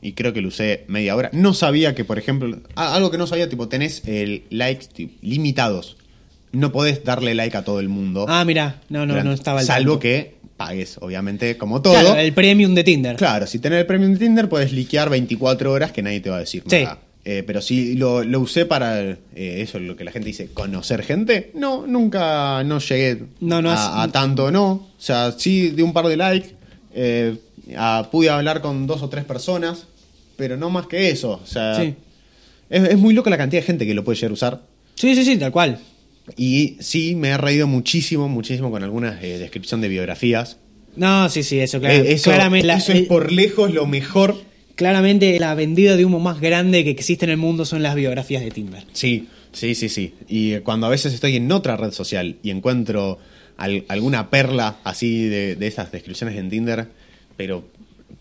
y 0.00 0.12
creo 0.12 0.32
que 0.32 0.40
lo 0.40 0.48
usé 0.48 0.84
media 0.86 1.16
hora. 1.16 1.30
No 1.32 1.54
sabía 1.54 1.94
que, 1.96 2.04
por 2.04 2.18
ejemplo, 2.18 2.56
algo 2.76 3.10
que 3.10 3.18
no 3.18 3.26
sabía, 3.26 3.48
tipo, 3.48 3.68
tenés 3.68 4.02
el 4.06 4.44
likes 4.50 4.86
tipo, 4.92 5.14
limitados. 5.22 5.96
No 6.52 6.70
podés 6.70 7.02
darle 7.02 7.34
like 7.34 7.56
a 7.56 7.64
todo 7.64 7.80
el 7.80 7.88
mundo. 7.88 8.26
Ah, 8.28 8.44
mira, 8.44 8.80
no, 8.90 9.06
no, 9.06 9.22
no 9.24 9.32
estaba 9.32 9.60
al 9.60 9.66
Salvo 9.66 9.92
tanto. 9.94 10.00
que 10.00 10.34
pagues, 10.56 10.98
obviamente, 11.00 11.56
como 11.56 11.82
todo. 11.82 11.94
Claro, 11.94 12.16
el 12.16 12.32
premium 12.32 12.74
de 12.74 12.84
Tinder. 12.84 13.16
Claro, 13.16 13.46
si 13.46 13.58
tenés 13.58 13.80
el 13.80 13.86
premium 13.86 14.12
de 14.12 14.18
Tinder, 14.18 14.48
puedes 14.48 14.72
liquear 14.72 15.10
24 15.10 15.72
horas 15.72 15.92
que 15.92 16.02
nadie 16.02 16.20
te 16.20 16.30
va 16.30 16.36
a 16.36 16.40
decir 16.40 16.62
Sí. 16.68 16.82
nada. 16.84 16.98
Eh, 17.24 17.44
pero 17.46 17.60
si 17.60 17.94
lo, 17.94 18.24
lo 18.24 18.40
usé 18.40 18.66
para 18.66 19.00
eh, 19.00 19.16
eso, 19.36 19.78
lo 19.78 19.94
que 19.96 20.02
la 20.02 20.10
gente 20.10 20.26
dice, 20.26 20.48
conocer 20.52 21.04
gente, 21.04 21.52
no, 21.54 21.86
nunca 21.86 22.64
no 22.64 22.80
llegué 22.80 23.22
No, 23.40 23.62
no 23.62 23.70
a, 23.70 23.74
has- 24.02 24.08
a 24.08 24.12
tanto, 24.12 24.50
no. 24.50 24.70
O 24.72 24.90
sea, 24.98 25.30
sí 25.36 25.70
de 25.70 25.84
un 25.84 25.92
par 25.92 26.06
de 26.06 26.16
likes, 26.16 26.54
eh, 26.94 27.36
pude 28.10 28.28
hablar 28.28 28.60
con 28.60 28.86
dos 28.88 29.02
o 29.02 29.08
tres 29.08 29.24
personas, 29.24 29.86
pero 30.36 30.56
no 30.56 30.68
más 30.70 30.88
que 30.88 31.10
eso. 31.10 31.40
O 31.42 31.46
sea, 31.46 31.76
Sí. 31.80 31.94
es, 32.68 32.88
es 32.88 32.98
muy 32.98 33.14
loco 33.14 33.30
la 33.30 33.38
cantidad 33.38 33.62
de 33.62 33.66
gente 33.66 33.86
que 33.86 33.94
lo 33.94 34.02
puede 34.02 34.16
llegar 34.16 34.30
a 34.32 34.34
usar. 34.34 34.60
Sí, 34.96 35.14
sí, 35.14 35.24
sí, 35.24 35.36
tal 35.38 35.52
cual. 35.52 35.78
Y 36.36 36.76
sí, 36.80 37.14
me 37.14 37.28
he 37.30 37.36
reído 37.38 37.66
muchísimo, 37.66 38.28
muchísimo 38.28 38.70
con 38.70 38.82
algunas 38.82 39.22
eh, 39.22 39.38
descripción 39.38 39.80
de 39.80 39.88
biografías. 39.88 40.58
No, 40.96 41.28
sí, 41.28 41.42
sí, 41.42 41.58
eso, 41.58 41.80
claro, 41.80 42.02
Eh, 42.04 42.12
eso 42.12 42.30
claramente. 42.30 42.66
la- 42.66 42.76
eso 42.76 42.92
es 42.92 43.00
eh, 43.00 43.06
por 43.08 43.32
lejos 43.32 43.72
lo 43.72 43.86
mejor 43.86 44.36
Claramente 44.74 45.38
la 45.38 45.54
vendida 45.54 45.96
de 45.96 46.04
humo 46.06 46.18
más 46.18 46.40
grande 46.40 46.82
que 46.82 46.90
existe 46.90 47.26
en 47.26 47.30
el 47.30 47.36
mundo 47.36 47.66
son 47.66 47.82
las 47.82 47.94
biografías 47.94 48.42
de 48.42 48.50
Tinder. 48.50 48.84
Sí, 48.94 49.28
sí, 49.52 49.74
sí, 49.74 49.90
sí. 49.90 50.14
Y 50.28 50.56
cuando 50.60 50.86
a 50.86 50.90
veces 50.90 51.12
estoy 51.12 51.36
en 51.36 51.52
otra 51.52 51.76
red 51.76 51.90
social 51.92 52.36
y 52.42 52.50
encuentro 52.50 53.18
al- 53.58 53.84
alguna 53.88 54.30
perla 54.30 54.78
así 54.82 55.24
de, 55.28 55.56
de 55.56 55.66
esas 55.66 55.92
descripciones 55.92 56.36
en 56.38 56.48
Tinder, 56.48 56.88
pero 57.36 57.64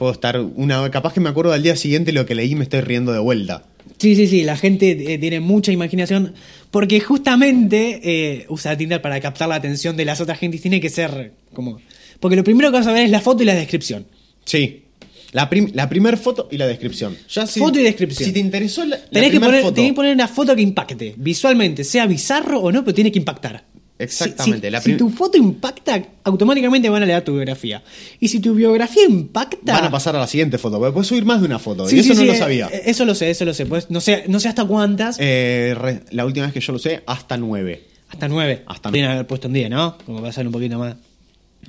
puedo 0.02 0.14
estar 0.14 0.40
una 0.40 0.90
capaz 0.90 1.14
que 1.14 1.20
me 1.20 1.30
acuerdo 1.30 1.54
al 1.54 1.62
día 1.62 1.76
siguiente 1.76 2.12
lo 2.12 2.26
que 2.26 2.34
leí 2.34 2.54
y 2.54 2.56
me 2.56 2.64
estoy 2.64 2.82
riendo 2.82 3.14
de 3.14 3.20
vuelta. 3.20 3.66
Sí, 4.00 4.16
sí, 4.16 4.26
sí, 4.26 4.42
la 4.44 4.58
gente 4.58 5.14
eh, 5.14 5.20
tiene 5.20 5.40
mucha 5.42 5.72
imaginación 5.72 6.34
porque 6.72 7.00
justamente 7.02 8.00
eh, 8.04 8.46
usa 8.50 8.76
Tinder 8.76 9.00
para 9.00 9.20
captar 9.22 9.48
la 9.48 9.54
atención 9.54 9.96
de 9.96 10.06
las 10.06 10.20
otras 10.20 10.40
gentes 10.40 10.60
y 10.60 10.64
tiene 10.64 10.82
que 10.82 10.90
ser 10.90 11.34
como... 11.54 11.80
Porque 12.20 12.36
lo 12.36 12.44
primero 12.44 12.72
que 12.72 12.78
vas 12.80 12.88
a 12.88 12.94
ver 12.94 13.04
es 13.06 13.12
la 13.12 13.22
foto 13.22 13.44
y 13.44 13.46
la 13.46 13.54
descripción. 13.54 14.08
Sí. 14.44 14.86
La, 15.34 15.48
prim- 15.52 15.70
la 15.76 15.88
primer 15.88 16.18
foto 16.18 16.48
y 16.50 16.58
la 16.58 16.66
descripción. 16.66 17.16
Ya 17.30 17.46
si- 17.46 17.60
Foto 17.60 17.80
y 17.80 17.84
descripción. 17.84 18.26
Si 18.26 18.34
te 18.34 18.40
interesó 18.40 18.84
la, 18.84 18.96
la 18.98 19.04
Tenés 19.12 19.30
que, 19.30 19.40
poner, 19.40 19.62
foto, 19.62 19.74
tenés 19.76 19.92
que 19.92 19.96
poner 19.96 20.16
una 20.16 20.28
foto 20.28 20.56
que 20.56 20.64
impacte 20.64 21.14
visualmente, 21.16 21.84
sea 21.84 22.08
bizarro 22.08 22.60
o 22.60 22.72
no, 22.72 22.84
pero 22.84 22.96
tiene 22.96 23.12
que 23.12 23.20
impactar. 23.20 23.66
Exactamente, 24.04 24.68
Si, 24.68 24.68
si- 24.68 24.72
la 24.72 24.82
si 24.82 24.94
tu 24.98 25.10
foto 25.10 25.38
impacta, 25.38 26.02
automáticamente 26.24 26.90
van 26.90 27.04
a 27.04 27.06
leer 27.06 27.24
tu 27.24 27.34
biografía. 27.34 27.82
Y 28.20 28.28
si 28.28 28.40
tu 28.40 28.54
biografía 28.54 29.06
impacta. 29.06 29.74
van 29.74 29.86
a 29.86 29.92
pasar 29.92 30.16
a 30.16 30.20
la 30.20 30.28
siguiente 30.28 30.58
foto. 30.58 30.80
Puedes 30.92 31.08
subir 31.08 31.26
más 31.26 31.40
de 31.42 31.48
una 31.48 31.60
foto. 31.60 31.88
Sí, 31.88 31.98
y 31.98 32.00
eso 32.00 32.14
sí, 32.14 32.20
no 32.26 32.26
lo 32.32 32.36
sabía. 32.38 32.68
eh, 32.72 32.84
Eso 32.86 33.06
lo 33.06 33.16
sé, 33.16 33.30
eso 33.30 33.46
lo 33.46 33.54
sé. 33.54 33.66
Pues 33.66 33.90
no 33.90 34.02
sé, 34.02 34.24
no 34.28 34.40
sé 34.40 34.48
hasta 34.50 34.66
cuántas. 34.66 35.18
Eh, 35.20 35.76
re- 35.78 36.02
la 36.12 36.26
última 36.26 36.46
vez 36.48 36.54
que 36.54 36.60
yo 36.62 36.74
lo 36.74 36.80
sé, 36.80 37.02
hasta 37.06 37.38
nueve. 37.38 37.84
hasta 38.10 38.28
nueve. 38.28 38.64
hasta 38.66 38.90
Podrían 38.90 39.12
haber 39.12 39.28
puesto 39.28 39.48
un 39.48 39.54
día, 39.54 39.70
¿no? 39.70 39.98
Como 40.06 40.26
hacer 40.26 40.46
un 40.46 40.52
poquito 40.52 40.78
más. 40.80 40.96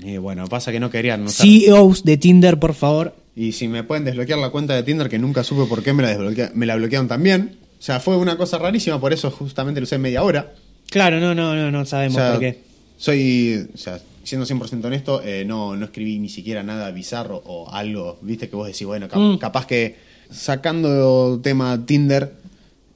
Eh, 0.02 0.18
bueno, 0.18 0.46
pasa 0.48 0.72
que 0.72 0.80
no 0.80 0.90
querían. 0.90 1.24
usar- 1.26 1.46
CEOs 1.46 2.02
de 2.04 2.16
Tinder, 2.16 2.58
por 2.58 2.74
favor. 2.74 3.14
Y 3.36 3.52
si 3.52 3.68
me 3.68 3.82
pueden 3.84 4.04
desbloquear 4.04 4.38
la 4.38 4.50
cuenta 4.50 4.74
de 4.74 4.82
Tinder, 4.82 5.08
que 5.08 5.18
nunca 5.18 5.44
supe 5.44 5.66
por 5.66 5.82
qué 5.82 5.92
me 5.92 6.02
la, 6.02 6.50
me 6.54 6.66
la 6.66 6.76
bloquearon 6.76 7.08
también. 7.08 7.58
O 7.78 7.82
sea, 7.84 7.98
fue 8.00 8.16
una 8.16 8.36
cosa 8.36 8.58
rarísima, 8.58 9.00
por 9.00 9.12
eso 9.12 9.30
justamente 9.30 9.80
lo 9.80 9.84
usé 9.84 9.98
media 9.98 10.22
hora. 10.22 10.52
Claro, 10.92 11.18
no, 11.18 11.34
no, 11.34 11.54
no, 11.56 11.70
no 11.70 11.80
O 11.80 11.86
sabemos 11.86 12.14
sea, 12.16 12.30
por 12.32 12.40
qué. 12.40 12.60
soy, 12.98 13.66
o 13.74 13.76
sea, 13.76 14.00
siendo 14.22 14.46
100% 14.46 14.84
honesto, 14.84 15.20
eh, 15.24 15.44
no, 15.44 15.74
no 15.74 15.84
escribí 15.86 16.18
ni 16.20 16.28
siquiera 16.28 16.62
nada 16.62 16.90
bizarro 16.92 17.42
o 17.44 17.68
algo, 17.72 18.18
viste, 18.22 18.48
que 18.48 18.54
vos 18.56 18.66
decís, 18.68 18.86
bueno, 18.86 19.08
cap- 19.08 19.18
Mm. 19.20 19.38
capaz 19.38 19.66
que 19.66 19.96
sacando 20.30 21.40
tema 21.42 21.84
Tinder, 21.86 22.34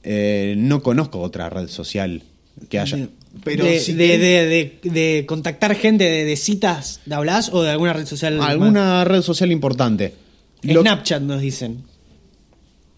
eh, 0.03 0.55
no 0.57 0.83
conozco 0.83 1.21
otra 1.21 1.49
red 1.51 1.69
social 1.69 2.23
que 2.69 2.79
haya. 2.79 3.09
Pero 3.45 3.65
de, 3.65 3.81
sí 3.81 3.93
de, 3.93 4.07
que- 4.09 4.19
de- 4.19 4.91
de- 4.91 5.27
contactar 5.27 5.75
gente 5.75 6.05
de, 6.05 6.37
citas, 6.37 7.01
¿de 7.07 7.15
hablas 7.15 7.51
o 7.53 7.63
de 7.63 7.71
alguna 7.71 7.93
red 7.93 8.07
social? 8.07 8.37
más? 8.37 8.49
alguna 8.51 9.05
red 9.05 9.23
social 9.23 9.51
importante. 9.53 10.15
Lo- 10.63 10.81
Snapchat 10.83 11.23
nos 11.23 11.41
dicen. 11.41 11.83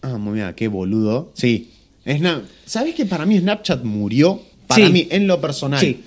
Ah, 0.01 0.17
muy 0.17 0.35
bien, 0.35 0.53
qué 0.55 0.67
boludo. 0.69 1.31
Sí. 1.35 1.71
¿Sabés 2.65 2.95
que 2.95 3.05
para 3.05 3.25
mí 3.25 3.37
Snapchat 3.37 3.83
murió? 3.83 4.41
Para 4.69 4.85
Sí. 4.85 4.91
mí, 4.93 5.07
en 5.11 5.27
lo 5.27 5.41
personal. 5.41 5.79
Sí. 5.81 6.01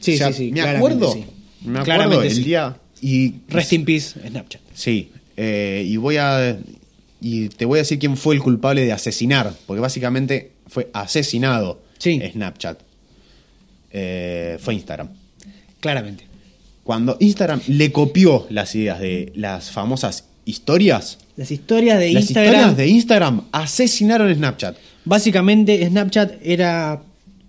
Sí, 0.00 0.14
O 0.14 0.18
sea, 0.18 0.32
sí, 0.32 0.46
sí, 0.48 0.52
Me 0.52 0.60
acuerdo. 0.60 1.14
Me 1.14 1.78
acuerdo 1.80 1.84
Claramente 1.84 2.26
el 2.28 2.44
día. 2.44 2.76
Y. 3.00 3.34
Rest 3.48 3.72
in 3.72 3.84
peace, 3.84 4.20
Snapchat. 4.28 4.60
Sí. 4.74 5.10
eh, 5.36 5.84
y 5.86 5.96
voy 5.96 6.16
a. 6.18 6.58
Y 7.20 7.48
te 7.48 7.64
voy 7.64 7.78
a 7.78 7.82
decir 7.82 7.98
quién 7.98 8.16
fue 8.16 8.34
el 8.34 8.40
culpable 8.42 8.84
de 8.84 8.92
asesinar. 8.92 9.52
Porque 9.66 9.80
básicamente 9.80 10.52
fue 10.66 10.90
asesinado. 10.92 11.80
Snapchat. 12.00 12.80
Eh, 13.92 14.58
fue 14.60 14.74
Instagram. 14.74 15.08
Claramente. 15.80 16.26
Cuando 16.84 17.16
Instagram 17.20 17.60
le 17.68 17.92
copió 17.92 18.46
las 18.50 18.74
ideas 18.74 19.00
de 19.00 19.32
las 19.34 19.70
famosas 19.70 20.24
historias, 20.44 21.18
Las 21.36 21.50
historias 21.50 21.98
de 21.98 22.12
las 22.12 22.22
Instagram. 22.24 22.52
historias 22.54 22.76
de 22.76 22.86
Instagram 22.88 23.44
asesinaron 23.52 24.34
Snapchat. 24.34 24.76
Básicamente, 25.04 25.86
Snapchat 25.86 26.34
era 26.42 27.02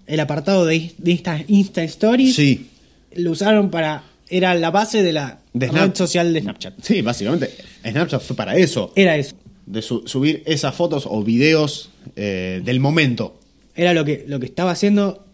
el 0.09 0.19
apartado 0.19 0.65
de, 0.65 0.91
de 0.97 1.11
Insta, 1.11 1.43
Insta 1.47 1.83
Stories. 1.83 2.35
Sí, 2.35 2.67
Lo 3.15 3.31
usaron 3.31 3.69
para. 3.69 4.03
Era 4.29 4.53
la 4.55 4.69
base 4.69 5.01
de 5.01 5.11
la 5.13 5.39
De 5.53 5.67
red 5.67 5.75
Snap- 5.91 5.95
social 5.95 6.33
de 6.33 6.41
Snapchat. 6.41 6.73
sí, 6.83 7.01
básicamente. 7.01 7.49
Snapchat 7.87 8.21
fue 8.21 8.35
para 8.35 8.55
eso. 8.57 8.91
Era 8.95 9.17
eso. 9.17 9.35
De 9.65 9.81
su- 9.81 10.03
subir 10.07 10.43
esas 10.45 10.75
fotos 10.75 11.05
o 11.09 11.23
videos 11.23 11.89
eh, 12.15 12.61
del 12.63 12.79
momento. 12.79 13.39
Era 13.75 13.93
lo 13.93 14.03
que, 14.05 14.25
lo 14.27 14.39
que 14.39 14.45
estaba 14.47 14.71
haciendo. 14.71 15.25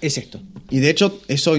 Es 0.00 0.18
esto. 0.18 0.40
Y 0.70 0.78
de 0.80 0.90
hecho, 0.90 1.20
eso, 1.28 1.54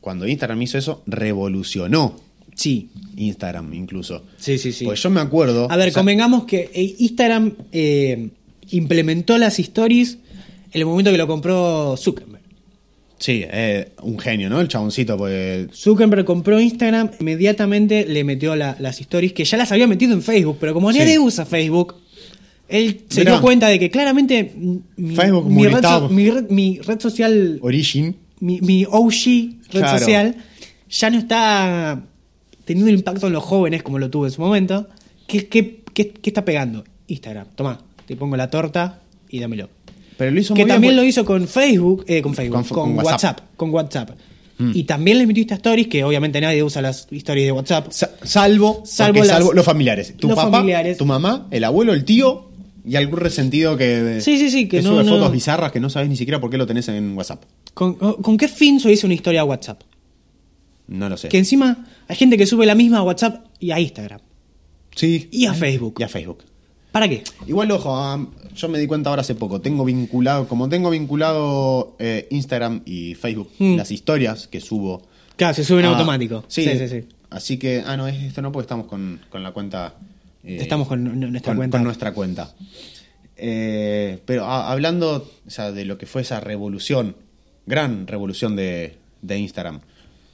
cuando 0.00 0.26
Instagram 0.26 0.62
hizo 0.62 0.78
eso, 0.78 1.02
revolucionó 1.06 2.18
Sí. 2.54 2.88
Instagram 3.16 3.72
incluso. 3.74 4.22
Sí, 4.38 4.58
sí, 4.58 4.72
sí. 4.72 4.84
Pues 4.84 5.02
yo 5.02 5.08
me 5.10 5.20
acuerdo. 5.20 5.70
A 5.70 5.76
ver, 5.76 5.88
o 5.88 5.92
sea, 5.92 6.00
convengamos 6.00 6.44
que 6.44 6.70
eh, 6.74 6.94
Instagram 6.98 7.54
eh, 7.72 8.28
implementó 8.70 9.36
las 9.38 9.58
stories 9.58 10.18
en 10.72 10.80
el 10.80 10.86
momento 10.86 11.10
que 11.10 11.18
lo 11.18 11.26
compró 11.26 11.96
Zuckerberg. 11.96 12.40
Sí, 13.18 13.44
eh, 13.50 13.92
un 14.02 14.18
genio, 14.18 14.48
¿no? 14.48 14.60
El 14.60 14.68
chaboncito, 14.68 15.16
pues. 15.18 15.68
Zuckerberg 15.74 16.24
compró 16.24 16.58
Instagram, 16.58 17.10
inmediatamente 17.20 18.06
le 18.06 18.24
metió 18.24 18.56
la- 18.56 18.76
las 18.80 18.98
stories 19.00 19.32
que 19.34 19.44
ya 19.44 19.58
las 19.58 19.70
había 19.72 19.86
metido 19.86 20.14
en 20.14 20.22
Facebook, 20.22 20.56
pero 20.58 20.72
como 20.72 20.90
Sí. 20.92 20.98
nadie 21.00 21.18
usa 21.18 21.44
Facebook, 21.44 21.96
él 22.68 23.02
se 23.10 23.20
Mirá. 23.20 23.32
dio 23.32 23.40
cuenta 23.42 23.68
de 23.68 23.78
que 23.78 23.90
claramente 23.90 24.54
mi, 24.96 25.14
Facebook 25.14 25.50
mi 25.50 25.66
red, 25.66 25.82
so- 25.82 26.08
mi 26.08 26.30
red- 26.30 26.48
mi 26.48 26.78
red 26.78 26.98
social, 27.00 27.58
Origin. 27.60 28.16
mi, 28.40 28.86
OG 28.90 29.58
red 29.72 29.80
Claro. 29.80 29.98
social, 29.98 30.36
ya 30.88 31.10
no 31.10 31.18
está 31.18 32.02
teniendo 32.64 32.90
un 32.90 32.96
impacto 32.98 33.26
en 33.26 33.34
los 33.34 33.42
jóvenes 33.44 33.82
como 33.82 33.98
lo 33.98 34.08
tuvo 34.08 34.24
en 34.26 34.32
su 34.32 34.40
momento. 34.40 34.88
¿Qué, 35.26 35.46
qué, 35.46 35.82
qué- 35.92 36.12
qué 36.12 36.30
está 36.30 36.44
pegando? 36.44 36.84
Instagram, 37.06 37.48
tomá, 37.54 37.82
te 38.06 38.16
pongo 38.16 38.36
la 38.38 38.48
torta 38.48 39.02
y 39.28 39.40
dámelo. 39.40 39.68
Pero 40.20 40.32
lo 40.32 40.40
hizo 40.40 40.52
Que 40.54 40.60
muy 40.60 40.66
bien, 40.66 40.74
también 40.74 40.96
lo 40.96 41.02
hizo 41.02 41.24
con 41.24 41.48
Facebook, 41.48 42.04
eh, 42.06 42.20
con 42.20 42.34
Facebook, 42.34 42.56
Con- 42.60 42.68
con, 42.68 42.88
con 42.94 42.96
WhatsApp. 42.98 43.12
WhatsApp. 43.12 43.40
Mm. 43.40 43.56
con 43.56 43.70
WhatsApp. 43.70 44.10
Y 44.74 44.84
también 44.84 45.16
les 45.16 45.26
metió 45.26 45.40
estas 45.40 45.56
stories, 45.56 45.88
que 45.88 46.04
obviamente 46.04 46.38
nadie 46.38 46.62
usa 46.62 46.82
las 46.82 47.08
historias 47.10 47.46
de 47.46 47.52
WhatsApp. 47.52 47.90
Sa- 47.90 48.10
salvo, 48.22 48.82
Salvo 48.84 49.14
porque 49.14 49.28
las- 49.28 49.36
salvo 49.38 49.52
los 49.54 49.64
familiares. 49.64 50.14
Tu 50.18 50.28
los 50.28 50.36
papá, 50.36 50.50
familiares. 50.50 50.98
tu 50.98 51.06
mamá, 51.06 51.46
el 51.50 51.64
abuelo, 51.64 51.94
el 51.94 52.04
tío 52.04 52.50
y 52.84 52.96
algún 52.96 53.18
resentido 53.20 53.78
que, 53.78 54.20
Sí, 54.20 54.36
sí, 54.36 54.50
sí, 54.50 54.68
que 54.68 54.82
no- 54.82 54.90
sube 54.90 55.04
no- 55.04 55.12
fotos 55.12 55.32
bizarras 55.32 55.72
que 55.72 55.80
no 55.80 55.88
sabes 55.88 56.10
ni 56.10 56.16
siquiera 56.16 56.38
por 56.42 56.50
qué 56.50 56.58
lo 56.58 56.66
tenés 56.66 56.86
en 56.88 57.16
WhatsApp. 57.16 57.42
¿Con, 57.72 57.94
con 57.94 58.36
qué 58.36 58.48
fin 58.48 58.78
subís 58.80 59.02
una 59.02 59.14
historia 59.14 59.40
a 59.40 59.44
WhatsApp? 59.44 59.80
No 60.88 61.08
lo 61.08 61.16
sé. 61.16 61.28
Que 61.28 61.38
encima 61.38 61.86
hay 62.06 62.16
gente 62.16 62.36
que 62.36 62.44
sube 62.44 62.66
la 62.66 62.74
misma 62.74 62.98
a 62.98 63.02
WhatsApp 63.02 63.46
y 63.60 63.70
a 63.70 63.80
Instagram. 63.80 64.20
Sí. 64.94 65.26
Y 65.32 65.46
a 65.46 65.54
Facebook. 65.54 65.94
Y 66.00 66.02
a 66.02 66.08
Facebook. 66.08 66.44
¿Para 66.92 67.08
qué? 67.08 67.22
Igual, 67.46 67.70
ojo, 67.70 67.94
ah, 67.96 68.26
yo 68.54 68.68
me 68.68 68.78
di 68.78 68.86
cuenta 68.86 69.10
ahora 69.10 69.20
hace 69.22 69.34
poco. 69.34 69.60
Tengo 69.60 69.84
vinculado, 69.84 70.48
como 70.48 70.68
tengo 70.68 70.90
vinculado 70.90 71.94
eh, 71.98 72.26
Instagram 72.30 72.82
y 72.84 73.14
Facebook, 73.14 73.50
Mm. 73.58 73.76
las 73.76 73.90
historias 73.90 74.48
que 74.48 74.60
subo. 74.60 75.02
Claro, 75.36 75.54
se 75.54 75.64
suben 75.64 75.84
Ah, 75.86 75.90
automático. 75.90 76.44
Sí, 76.48 76.64
sí, 76.64 76.78
sí. 76.78 76.88
sí. 76.88 77.04
Así 77.30 77.58
que, 77.58 77.82
ah, 77.86 77.96
no, 77.96 78.08
es 78.08 78.20
esto 78.22 78.42
no, 78.42 78.50
porque 78.50 78.64
estamos 78.64 78.86
con, 78.86 79.20
con 79.30 79.42
la 79.42 79.52
cuenta. 79.52 79.94
eh, 80.42 80.58
Estamos 80.60 80.88
con 80.88 81.04
nuestra 81.20 81.50
con, 81.52 81.56
cuenta. 81.58 81.78
con 81.78 81.84
nuestra 81.84 82.12
cuenta. 82.12 82.54
Eh, 83.36 84.18
pero 84.26 84.44
ah, 84.44 84.70
hablando 84.70 85.30
o 85.46 85.50
sea, 85.50 85.72
de 85.72 85.84
lo 85.84 85.96
que 85.96 86.06
fue 86.06 86.22
esa 86.22 86.40
revolución, 86.40 87.16
gran 87.66 88.06
revolución 88.06 88.56
de, 88.56 88.96
de 89.22 89.38
Instagram. 89.38 89.76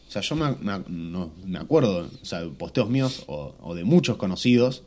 O 0.08 0.10
sea, 0.10 0.22
yo 0.22 0.36
me, 0.36 0.50
me- 0.60 0.84
no, 0.88 1.30
me 1.44 1.58
acuerdo, 1.58 2.08
o 2.20 2.24
sea, 2.24 2.42
posteos 2.56 2.88
míos 2.88 3.24
o, 3.26 3.54
o 3.60 3.74
de 3.74 3.84
muchos 3.84 4.16
conocidos, 4.16 4.82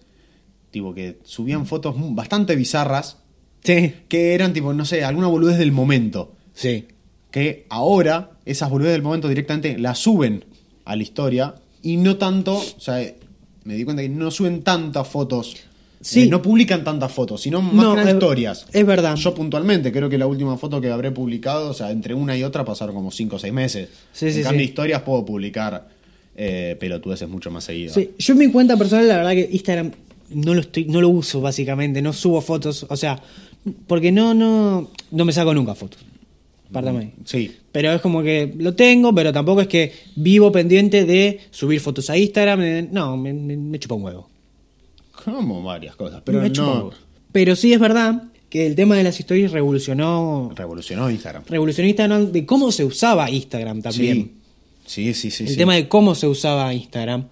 tipo 0.72 0.94
que 0.94 1.20
subían 1.24 1.66
fotos 1.66 1.96
bastante 1.98 2.56
bizarras, 2.56 3.18
Sí. 3.64 3.94
que 4.08 4.34
eran 4.34 4.54
tipo, 4.54 4.74
no 4.74 4.86
sé, 4.86 5.04
alguna 5.04 5.28
boludez 5.28 5.58
del 5.58 5.72
momento. 5.72 6.34
Sí. 6.54 6.86
Que 7.32 7.66
ahora 7.70 8.32
esas 8.46 8.70
boludeces 8.70 8.94
del 8.94 9.02
momento 9.04 9.28
directamente 9.28 9.78
las 9.78 10.00
suben 10.00 10.46
a 10.86 10.96
la 10.96 11.04
historia 11.04 11.56
y 11.82 11.98
no 11.98 12.18
tanto, 12.18 12.56
o 12.58 12.80
sea, 12.80 13.02
me 13.66 13.76
di 13.76 13.84
cuenta 13.84 14.02
que 14.02 14.10
no 14.10 14.32
suben 14.32 14.64
tantas 14.64 15.08
fotos. 15.08 15.56
Sí. 16.02 16.22
eh, 16.24 16.28
no 16.28 16.42
publican 16.42 16.86
tantas 16.86 17.12
fotos, 17.12 17.42
sino 17.42 17.62
más 17.62 17.74
No, 17.74 17.94
que 17.94 18.04
es- 18.04 18.08
historias. 18.14 18.66
es 18.72 18.86
verdad. 18.86 19.16
Yo 19.18 19.36
puntualmente 19.36 19.92
creo 19.92 20.08
que 20.08 20.18
la 20.18 20.28
última 20.28 20.58
foto 20.58 20.80
que 20.80 20.90
habré 20.90 21.12
publicado, 21.12 21.72
o 21.72 21.74
sea, 21.74 21.92
entre 21.92 22.14
una 22.14 22.38
y 22.38 22.44
otra 22.46 22.64
pasaron 22.64 22.96
como 22.96 23.12
5 23.12 23.36
o 23.36 23.40
6 23.40 23.52
meses. 23.52 23.90
Sí, 24.14 24.28
en 24.28 24.34
sí, 24.34 24.42
cambio, 24.44 24.62
sí. 24.62 24.70
historias 24.70 25.02
puedo 25.02 25.26
publicar 25.26 25.90
eh, 26.38 26.78
pelotudeces 26.80 27.28
mucho 27.28 27.52
más 27.52 27.66
seguido. 27.66 27.94
Sí, 27.94 28.12
yo 28.18 28.32
en 28.32 28.40
mi 28.40 28.50
cuenta 28.50 28.78
personal, 28.78 29.10
la 29.10 29.18
verdad 29.18 29.32
que 29.32 29.50
Instagram 29.52 29.92
no 30.32 30.54
lo 30.54 30.62
estoy, 30.62 30.86
no 30.86 31.02
lo 31.02 31.10
uso 31.10 31.42
básicamente, 31.42 32.02
no 32.02 32.14
subo 32.14 32.42
fotos, 32.42 32.86
o 32.90 32.96
sea, 32.96 33.22
porque 33.88 34.12
no, 34.12 34.34
no, 34.34 34.90
no 35.12 35.26
me 35.26 35.32
saco 35.34 35.54
nunca 35.54 35.76
fotos. 35.76 36.00
Pártame 36.72 37.00
ahí. 37.00 37.14
Sí. 37.26 37.52
Pero 37.72 37.92
es 37.94 38.02
como 38.02 38.22
que 38.22 38.54
lo 38.58 38.76
tengo, 38.76 39.14
pero 39.16 39.34
tampoco 39.34 39.62
es 39.62 39.68
que 39.68 39.92
vivo 40.16 40.52
pendiente 40.52 41.04
de 41.06 41.40
subir 41.50 41.80
fotos 41.80 42.10
a 42.12 42.18
Instagram. 42.18 42.62
eh, 42.62 42.88
No, 42.92 43.18
me, 43.18 43.34
me, 43.34 43.58
me 43.58 43.80
chupa 43.80 43.96
un 43.96 44.04
huevo. 44.04 44.30
Como 45.26 45.64
varias 45.64 45.96
cosas, 45.96 46.22
pero 46.24 46.42
Me 46.42 46.50
no. 46.50 46.92
Pero 47.32 47.56
sí 47.56 47.74
es 47.74 47.80
verdad 47.80 48.24
que 48.50 48.66
el 48.68 48.76
tema 48.76 48.96
de 48.96 49.04
las 49.04 49.20
historias 49.20 49.52
revolucionó, 49.52 50.52
Revolucionó 50.56 51.10
Instagram. 51.10 51.44
revolucionó 51.48 51.88
Instagram 51.90 52.32
de 52.32 52.46
cómo 52.46 52.72
se 52.72 52.86
usaba 52.86 53.30
Instagram 53.30 53.82
también. 53.82 54.32
Sí, 54.86 55.14
sí, 55.14 55.30
sí. 55.30 55.32
sí 55.32 55.44
el 55.44 55.50
sí. 55.50 55.58
tema 55.58 55.76
de 55.76 55.88
cómo 55.88 56.16
se 56.16 56.28
usaba 56.28 56.74
Instagram 56.74 57.26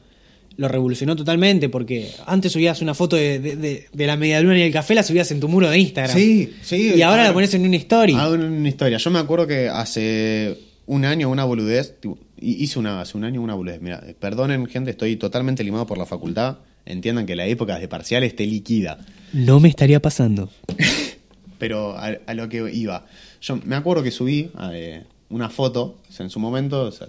lo 0.57 0.67
revolucionó 0.67 1.15
totalmente 1.15 1.69
porque 1.69 2.11
antes 2.25 2.51
subías 2.51 2.81
una 2.81 2.93
foto 2.93 3.15
de, 3.15 3.39
de- 3.39 3.55
de- 3.55 3.85
de 3.93 4.07
la 4.07 4.17
media 4.17 4.41
luna 4.41 4.57
y 4.57 4.63
el 4.63 4.73
café, 4.73 4.95
la 4.95 5.03
subías 5.03 5.31
en 5.31 5.39
tu 5.39 5.47
muro 5.47 5.69
de 5.69 5.77
Instagram. 5.79 6.15
Sí, 6.17 6.53
sí. 6.61 6.93
Y 6.95 7.01
ahora 7.03 7.23
Ah, 7.23 7.27
la 7.27 7.33
pones 7.33 7.53
en 7.53 7.65
una 7.65 7.77
story. 7.77 8.13
Ah, 8.17 8.29
una, 8.29 8.45
una 8.45 8.67
historia. 8.69 8.97
Yo 8.97 9.09
me 9.11 9.19
acuerdo 9.19 9.47
que 9.47 9.69
hace 9.69 10.57
un 10.87 11.05
año 11.05 11.29
una 11.29 11.43
boludez, 11.43 11.99
tipo, 11.99 12.17
hice 12.41 12.79
una, 12.79 13.01
hace 13.01 13.17
un 13.17 13.23
año 13.23 13.41
una 13.41 13.53
boludez. 13.53 13.81
Mira, 13.81 14.03
perdonen 14.19 14.65
gente, 14.67 14.91
estoy 14.91 15.15
totalmente 15.15 15.63
limado 15.63 15.85
por 15.85 15.97
la 15.97 16.05
facultad. 16.05 16.57
Entiendan 16.85 17.25
que 17.25 17.35
la 17.35 17.45
época 17.45 17.77
de 17.79 17.87
parciales 17.87 18.35
te 18.35 18.45
liquida. 18.47 18.97
No 19.33 19.59
me 19.59 19.67
estaría 19.69 20.01
pasando. 20.01 20.49
Pero 21.59 21.97
a, 21.97 22.11
a 22.25 22.33
lo 22.33 22.49
que 22.49 22.69
iba. 22.73 23.05
Yo 23.41 23.59
me 23.65 23.75
acuerdo 23.75 24.03
que 24.03 24.11
subí 24.11 24.51
eh, 24.71 25.03
una 25.29 25.49
foto, 25.49 25.97
o 26.07 26.11
sea, 26.11 26.23
en 26.23 26.29
su 26.29 26.39
momento 26.39 26.81
o 26.83 26.91
sea, 26.91 27.07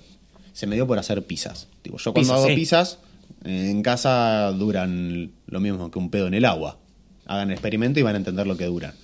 se 0.53 0.67
me 0.67 0.75
dio 0.75 0.87
por 0.87 0.99
hacer 0.99 1.23
pizzas. 1.23 1.69
Tipo, 1.83 1.99
yo 1.99 2.13
cuando 2.13 2.35
hago 2.35 2.47
sí. 2.49 2.55
pizzas, 2.55 2.95
eh, 2.95 2.99
en 3.45 3.83
casa 3.83 4.53
duran 4.53 5.31
lo 5.47 5.61
mismo 5.61 5.91
que 5.91 5.99
un 5.99 6.11
pedo 6.11 6.27
en 6.27 6.35
el 6.35 6.45
agua. 6.45 6.79
Hagan 7.27 7.49
el 7.49 7.55
experimento 7.55 8.01
y 8.01 8.03
van 8.03 8.15
a 8.15 8.19
entender 8.19 8.47
lo 8.47 8.57
que 8.57 8.65
duran. 8.65 8.95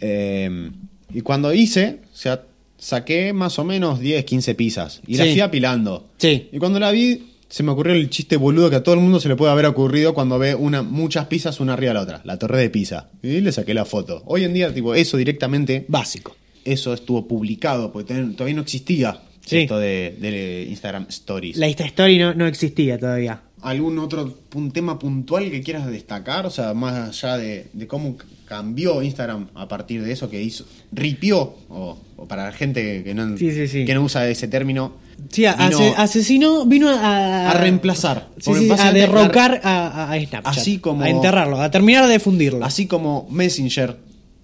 Eh, 0.00 0.70
y 1.12 1.20
cuando 1.20 1.52
hice, 1.52 2.00
o 2.12 2.16
sea, 2.16 2.42
saqué 2.78 3.32
más 3.32 3.58
o 3.58 3.64
menos 3.64 4.00
10, 4.00 4.24
15 4.24 4.54
pizzas. 4.54 5.00
Y 5.06 5.16
las 5.16 5.26
Sí. 5.26 5.32
fui 5.34 5.40
apilando. 5.40 6.08
Sí. 6.18 6.48
Y 6.52 6.58
cuando 6.58 6.78
la 6.80 6.90
vi, 6.90 7.28
se 7.48 7.62
me 7.62 7.70
ocurrió 7.72 7.94
el 7.94 8.08
chiste 8.10 8.36
boludo 8.36 8.70
que 8.70 8.76
a 8.76 8.82
todo 8.82 8.94
el 8.94 9.00
mundo 9.00 9.20
se 9.20 9.28
le 9.28 9.36
puede 9.36 9.52
haber 9.52 9.66
ocurrido 9.66 10.14
cuando 10.14 10.38
ve 10.38 10.54
una, 10.54 10.82
muchas 10.82 11.26
pizzas 11.26 11.60
una 11.60 11.74
arriba 11.74 11.90
de 11.90 11.94
la 11.94 12.00
otra. 12.02 12.20
La 12.24 12.38
torre 12.38 12.58
de 12.60 12.70
pizza. 12.70 13.10
Y 13.22 13.40
le 13.40 13.52
saqué 13.52 13.74
la 13.74 13.84
foto. 13.84 14.22
Hoy 14.26 14.44
en 14.44 14.54
día, 14.54 14.72
tipo, 14.72 14.94
eso 14.94 15.16
directamente, 15.16 15.84
Básico. 15.88 16.36
eso 16.64 16.94
estuvo 16.94 17.26
publicado, 17.28 17.92
porque 17.92 18.14
todavía 18.14 18.54
no 18.56 18.62
existía 18.62 19.20
Sí. 19.44 19.58
esto 19.58 19.78
de, 19.78 20.16
de 20.20 20.66
Instagram 20.68 21.06
Stories. 21.08 21.56
La 21.56 21.68
Insta 21.68 21.84
Story 21.84 22.18
no, 22.18 22.34
no 22.34 22.46
existía 22.46 22.98
todavía. 22.98 23.40
¿Algún 23.60 23.98
otro 24.00 24.38
tema 24.72 24.98
puntual 24.98 25.50
que 25.50 25.62
quieras 25.62 25.86
destacar? 25.86 26.46
O 26.46 26.50
sea, 26.50 26.74
más 26.74 27.08
allá 27.22 27.36
de, 27.38 27.66
de 27.72 27.86
cómo 27.86 28.16
cambió 28.46 29.02
Instagram 29.02 29.48
a 29.54 29.68
partir 29.68 30.02
de 30.02 30.12
eso 30.12 30.28
que 30.28 30.42
hizo, 30.42 30.66
ripió, 30.90 31.54
o, 31.68 31.96
o 32.16 32.26
para 32.28 32.44
la 32.44 32.52
gente 32.52 33.02
que 33.04 33.14
no, 33.14 33.36
Sí, 33.38 33.52
sí, 33.52 33.68
sí. 33.68 33.84
que 33.84 33.94
no 33.94 34.02
usa 34.02 34.28
ese 34.28 34.48
término, 34.48 34.94
Sí, 35.30 35.42
vino 35.42 35.52
ase- 35.78 35.94
asesino 35.96 36.66
vino 36.66 36.88
a, 36.90 37.50
a 37.50 37.54
reemplazar. 37.54 38.28
Sí, 38.38 38.42
Porque 38.46 38.64
sí, 38.64 38.70
a 38.76 38.92
derrocar 38.92 39.60
a, 39.62 40.10
a 40.12 40.18
Snapchat. 40.20 40.46
Así 40.46 40.78
como- 40.78 41.02
A 41.04 41.08
enterrarlo, 41.08 41.60
a 41.60 41.70
terminar 41.70 42.08
de 42.08 42.18
fundirlo. 42.18 42.64
Así 42.64 42.86
como 42.86 43.28
Messenger 43.30 43.96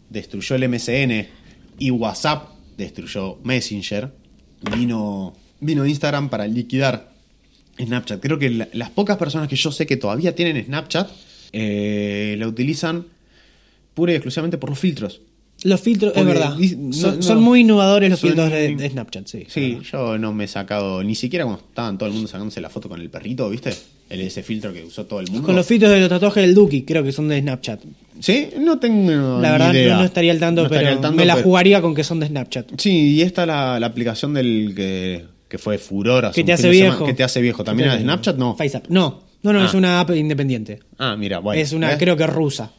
destruyó 0.08 0.54
el 0.56 0.68
MSN 0.68 1.26
y 1.80 1.90
WhatsApp 1.90 2.50
destruyó 2.76 3.38
Messenger, 3.42 4.12
vino, 4.76 5.34
vino 5.60 5.86
Instagram 5.86 6.28
para 6.28 6.46
liquidar 6.46 7.10
Snapchat. 7.78 8.20
Creo 8.20 8.38
que 8.38 8.50
la- 8.50 8.68
las 8.72 8.90
pocas 8.90 9.16
personas 9.16 9.48
que 9.48 9.56
yo 9.56 9.70
sé 9.72 9.86
que 9.86 9.96
todavía 9.96 10.34
tienen 10.34 10.64
Snapchat 10.64 11.08
eh, 11.52 12.36
la 12.38 12.46
utilizan 12.48 13.06
pura 13.94 14.12
y 14.12 14.16
exclusivamente 14.16 14.58
por 14.58 14.70
los 14.70 14.78
filtros. 14.78 15.20
Los 15.64 15.80
filtros, 15.80 16.12
es 16.14 16.24
verdad. 16.24 16.56
no- 16.56 16.92
son, 16.92 17.16
no. 17.16 17.22
son 17.22 17.40
muy 17.42 17.60
innovadores 17.60 18.10
los 18.10 18.20
filtros 18.20 18.48
de, 18.50 18.76
de 18.76 18.90
Snapchat, 18.90 19.26
sí. 19.26 19.44
Sí, 19.48 19.78
yo 19.90 20.16
no 20.16 20.32
me 20.32 20.44
he 20.44 20.48
sacado, 20.48 21.02
ni 21.02 21.16
siquiera 21.16 21.44
cuando 21.44 21.64
estaban 21.68 21.98
todo 21.98 22.08
el 22.08 22.12
mundo 22.14 22.28
sacándose 22.28 22.60
la 22.60 22.70
foto 22.70 22.88
con 22.88 23.00
el 23.00 23.10
perrito, 23.10 23.48
¿viste? 23.50 23.74
El, 24.08 24.20
ese 24.20 24.42
filtro 24.44 24.72
que 24.72 24.84
usó 24.84 25.06
todo 25.06 25.18
el 25.20 25.28
mundo. 25.30 25.46
Con 25.46 25.56
los 25.56 25.66
filtros 25.66 25.90
de 25.90 25.98
los 26.00 26.08
tatuajes 26.08 26.42
del 26.44 26.54
Duki, 26.54 26.82
creo 26.82 27.02
que 27.02 27.10
son 27.10 27.26
de 27.28 27.40
Snapchat. 27.40 27.80
Sí, 28.20 28.50
no 28.58 28.78
tengo 28.78 29.40
La 29.40 29.52
verdad 29.52 29.72
idea. 29.72 29.94
no, 29.94 30.00
no 30.00 30.04
estaría 30.06 30.32
al 30.32 30.38
tanto, 30.40 30.64
No 30.64 30.68
pero 30.68 30.88
al 30.88 31.00
tanto, 31.00 31.12
me 31.16 31.24
la 31.24 31.34
pero- 31.34 31.44
jugaría 31.46 31.80
con 31.80 31.94
que 31.94 32.04
son 32.04 32.20
de 32.20 32.26
Snapchat. 32.26 32.72
Sí, 32.78 33.14
y 33.16 33.22
esta 33.22 33.46
la, 33.46 33.78
la 33.80 33.86
aplicación 33.86 34.34
del 34.34 34.72
que, 34.74 35.24
que 35.48 35.58
fue 35.58 35.78
furor 35.78 36.26
hace 36.26 36.40
Que 36.40 36.44
te 36.44 36.52
hace 36.52 36.68
viejo. 36.70 37.04
que 37.06 37.14
te 37.14 37.22
hace 37.24 37.40
viejo. 37.40 37.62
¿También 37.64 37.90
de 37.90 38.00
Snapchat? 38.00 38.36
No. 38.36 38.54
FaceApp. 38.56 38.86
No. 38.88 39.22
No, 39.42 39.52
no, 39.52 39.60
Ah. 39.60 39.66
es 39.66 39.74
una 39.74 40.00
app 40.00 40.10
independiente. 40.10 40.80
Ah, 40.98 41.14
mira, 41.16 41.38
bueno. 41.38 41.60
es 41.62 41.72
una, 41.72 41.88
¿ves? 41.90 41.98
creo 41.98 42.16
que 42.16 42.26
rusa. 42.26 42.72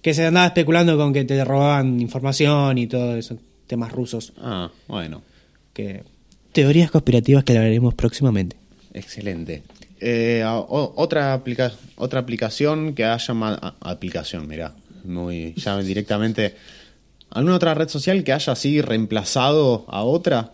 Que 0.00 0.14
se 0.14 0.24
andaba 0.24 0.46
especulando 0.46 0.96
con 0.96 1.12
que 1.12 1.24
te 1.24 1.44
robaban 1.44 2.00
información 2.00 2.78
y 2.78 2.86
todo 2.86 3.16
eso, 3.16 3.36
temas 3.66 3.90
rusos. 3.90 4.32
Ah, 4.40 4.70
bueno. 4.86 5.22
Que... 5.72 6.04
Teorías 6.52 6.92
conspirativas 6.92 7.42
que 7.42 7.54
hablaremos 7.56 7.92
próximamente. 7.94 8.56
Excelente. 8.94 9.62
Eh, 10.00 10.42
o- 10.46 10.92
otra, 10.96 11.32
aplica 11.32 11.72
otra 11.96 12.20
aplicación 12.20 12.94
que 12.94 13.04
haya 13.04 13.34
a- 13.34 13.74
aplicación, 13.80 14.46
mira, 14.46 14.74
muy 15.04 15.54
ya 15.56 15.78
directamente 15.82 16.54
alguna 17.30 17.56
otra 17.56 17.74
red 17.74 17.88
social 17.88 18.22
que 18.24 18.32
haya 18.32 18.52
así 18.52 18.80
reemplazado 18.80 19.84
a 19.88 20.02
otra. 20.04 20.52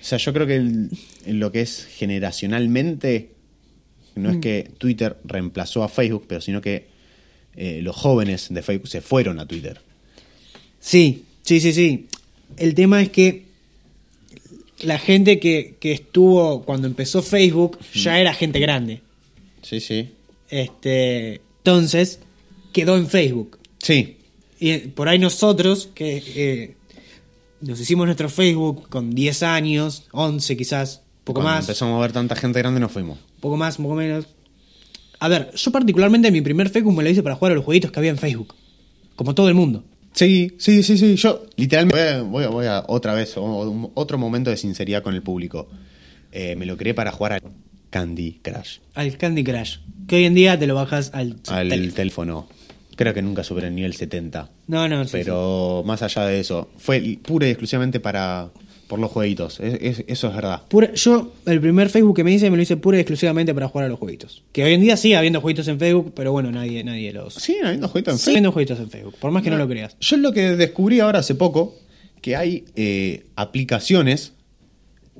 O 0.00 0.04
sea, 0.04 0.18
yo 0.18 0.32
creo 0.32 0.46
que 0.46 0.56
el- 0.56 0.90
en 1.24 1.38
lo 1.40 1.50
que 1.52 1.60
es 1.62 1.86
generacionalmente 1.86 3.30
no 4.16 4.30
es 4.30 4.36
que 4.38 4.70
Twitter 4.78 5.16
reemplazó 5.24 5.82
a 5.82 5.88
Facebook, 5.88 6.26
pero 6.28 6.40
sino 6.40 6.60
que 6.60 6.86
eh, 7.56 7.80
los 7.82 7.94
jóvenes 7.94 8.48
de 8.50 8.62
Facebook 8.62 8.88
se 8.88 9.00
fueron 9.00 9.38
a 9.38 9.46
Twitter. 9.46 9.80
Sí, 10.80 11.24
sí, 11.42 11.60
sí, 11.60 11.72
sí. 11.72 12.08
El 12.56 12.74
tema 12.74 13.00
es 13.00 13.10
que 13.10 13.44
la 14.80 14.98
gente 14.98 15.38
que, 15.40 15.76
que 15.80 15.92
estuvo 15.92 16.62
cuando 16.62 16.86
empezó 16.86 17.22
Facebook 17.22 17.78
ya 17.94 18.18
era 18.20 18.34
gente 18.34 18.58
grande. 18.58 19.00
Sí, 19.62 19.80
sí. 19.80 20.10
Este, 20.50 21.40
entonces 21.58 22.20
quedó 22.72 22.96
en 22.96 23.08
Facebook. 23.08 23.58
Sí, 23.78 24.18
Y 24.58 24.70
eh, 24.70 24.92
por 24.94 25.08
ahí 25.08 25.18
nosotros, 25.18 25.88
que 25.94 26.22
eh, 26.36 26.76
nos 27.60 27.80
hicimos 27.80 28.06
nuestro 28.06 28.28
Facebook 28.28 28.88
con 28.88 29.14
10 29.14 29.42
años, 29.42 30.04
11 30.12 30.56
quizás, 30.56 31.02
poco 31.24 31.40
Cuando 31.40 31.56
más, 31.56 31.64
empezamos 31.64 31.98
a 31.98 32.02
ver 32.02 32.12
tanta 32.12 32.36
gente 32.36 32.58
grande 32.58 32.80
nos 32.80 32.92
fuimos. 32.92 33.18
poco 33.40 33.56
más, 33.56 33.76
poco 33.76 33.94
menos. 33.94 34.26
A 35.20 35.28
ver, 35.28 35.52
yo 35.54 35.70
particularmente 35.72 36.30
mi 36.30 36.42
primer 36.42 36.68
Facebook 36.68 36.94
me 36.94 37.02
lo 37.02 37.10
hice 37.10 37.22
para 37.22 37.36
jugar 37.36 37.52
a 37.52 37.54
los 37.54 37.64
jueguitos 37.64 37.90
que 37.90 37.98
había 37.98 38.10
en 38.10 38.18
Facebook. 38.18 38.54
Como 39.16 39.34
todo 39.34 39.48
el 39.48 39.54
mundo. 39.54 39.84
Sí, 40.14 40.52
sí, 40.58 40.82
sí, 40.82 40.96
sí. 40.96 41.16
Yo 41.16 41.44
literalmente 41.56 42.20
voy 42.20 42.22
a, 42.22 42.22
voy 42.22 42.44
a- 42.44 42.48
voy 42.48 42.66
a 42.66 42.84
otra 42.86 43.14
vez, 43.14 43.34
otro 43.36 44.16
momento 44.18 44.50
de 44.50 44.56
sinceridad 44.56 45.02
con 45.02 45.14
el 45.14 45.22
público. 45.22 45.68
Eh, 46.32 46.56
me 46.56 46.66
lo 46.66 46.76
creé 46.76 46.94
para 46.94 47.12
jugar 47.12 47.32
a 47.34 47.40
Candy 47.90 48.40
Crush. 48.42 48.78
Al 48.94 49.16
Candy 49.16 49.44
Crush. 49.44 49.78
Que 50.08 50.16
hoy 50.16 50.24
en 50.24 50.34
día 50.34 50.58
te 50.58 50.66
lo 50.66 50.74
bajas 50.74 51.10
al, 51.14 51.36
Al 51.48 51.68
tel- 51.68 51.92
teléfono. 51.94 52.46
Creo 52.96 53.12
que 53.12 53.22
nunca 53.22 53.42
superé 53.42 53.68
el 53.68 53.74
nivel 53.74 53.94
70. 53.94 54.50
No, 54.68 54.88
no, 54.88 55.04
sí, 55.04 55.10
pero 55.12 55.82
más 55.84 56.02
allá 56.02 56.26
de 56.26 56.38
eso, 56.38 56.70
fue 56.76 57.18
pura 57.22 57.46
y 57.48 57.50
exclusivamente 57.50 57.98
para 57.98 58.50
por 58.88 58.98
los 58.98 59.10
jueguitos. 59.10 59.60
Es- 59.60 59.78
es- 59.80 60.04
eso 60.06 60.28
es 60.28 60.34
verdad. 60.34 60.62
Pura- 60.68 60.92
yo, 60.94 61.32
el 61.46 61.60
primer 61.60 61.88
Facebook 61.90 62.16
que 62.16 62.24
me 62.24 62.32
hice, 62.32 62.50
me 62.50 62.56
lo 62.56 62.62
hice 62.62 62.76
pura 62.76 62.96
y 62.98 63.00
exclusivamente 63.00 63.54
para 63.54 63.68
jugar 63.68 63.86
a 63.86 63.88
los 63.88 63.98
jueguitos. 63.98 64.42
Que 64.52 64.64
hoy 64.64 64.74
en 64.74 64.80
día 64.82 64.96
sigue 64.96 65.16
habiendo 65.16 65.40
jueguitos 65.40 65.66
en 65.68 65.78
Facebook, 65.78 66.12
pero 66.14 66.32
bueno, 66.32 66.50
nadie, 66.52 66.84
nadie 66.84 67.12
los. 67.12 67.34
Sí, 67.34 67.56
habiendo 67.64 67.88
jueguitos 67.88 68.14
en 68.14 68.18
Sigue 68.18 68.30
habiendo 68.32 68.52
jueguitos 68.52 68.78
en 68.80 68.90
Facebook, 68.90 69.14
por 69.18 69.30
más 69.30 69.42
que 69.42 69.50
no, 69.50 69.56
lo 69.56 69.66
creas. 69.68 69.96
Yo 70.00 70.16
lo 70.18 70.32
que 70.32 70.56
descubrí 70.56 71.00
ahora 71.00 71.20
hace 71.20 71.34
poco, 71.34 71.74
que 72.20 72.36
hay 72.36 72.64
eh, 72.76 73.24
aplicaciones 73.36 74.32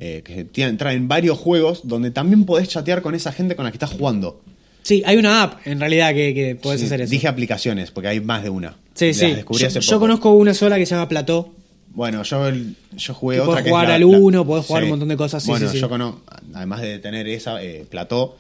eh, 0.00 0.22
que 0.24 0.44
tienen- 0.44 0.76
traen 0.76 1.06
varios 1.06 1.38
juegos 1.38 1.82
donde 1.84 2.10
también 2.10 2.44
podés 2.44 2.68
chatear 2.68 3.00
con 3.00 3.14
esa 3.14 3.30
gente 3.32 3.54
con 3.54 3.64
la 3.64 3.70
que 3.70 3.76
estás 3.76 3.90
jugando. 3.90 4.42
Sí, 4.82 5.02
hay 5.06 5.16
una 5.16 5.42
app 5.42 5.66
en 5.66 5.78
realidad 5.80 6.12
que, 6.12 6.34
que 6.34 6.56
podés 6.56 6.80
Sí, 6.80 6.86
hacer 6.86 7.00
eso. 7.02 7.10
Dije 7.10 7.28
aplicaciones, 7.28 7.90
porque 7.92 8.08
hay 8.08 8.20
más 8.20 8.42
de 8.42 8.50
una. 8.50 8.76
sí, 8.94 9.06
Las 9.06 9.16
sí. 9.16 9.34
Yo, 9.50 9.68
yo 9.80 10.00
conozco 10.00 10.32
una 10.34 10.52
sola 10.52 10.76
que 10.78 10.84
se 10.84 10.94
llama 10.94 11.08
Plató. 11.08 11.52
Bueno, 11.95 12.22
yo, 12.24 12.51
yo 12.97 13.14
jugué 13.14 13.38
otra 13.40 13.47
podés 13.53 13.64
que 13.64 13.70
jugar 13.70 13.84
es 13.84 13.88
la- 13.90 13.95
al 13.95 14.01
la- 14.11 14.18
uno, 14.18 14.45
podés 14.47 14.66
jugar 14.66 14.84
un 14.84 14.90
montón 14.90 15.09
de 15.09 15.16
cosas, 15.16 15.42
sí, 15.42 15.51
bueno, 15.51 15.66
sí, 15.68 15.74
sí. 15.76 15.80
yo 15.80 15.88
conozco, 15.88 16.22
además 16.53 16.80
de 16.82 16.99
tener 16.99 17.26
esa, 17.28 17.62
eh, 17.62 17.86
Plató, 17.88 18.36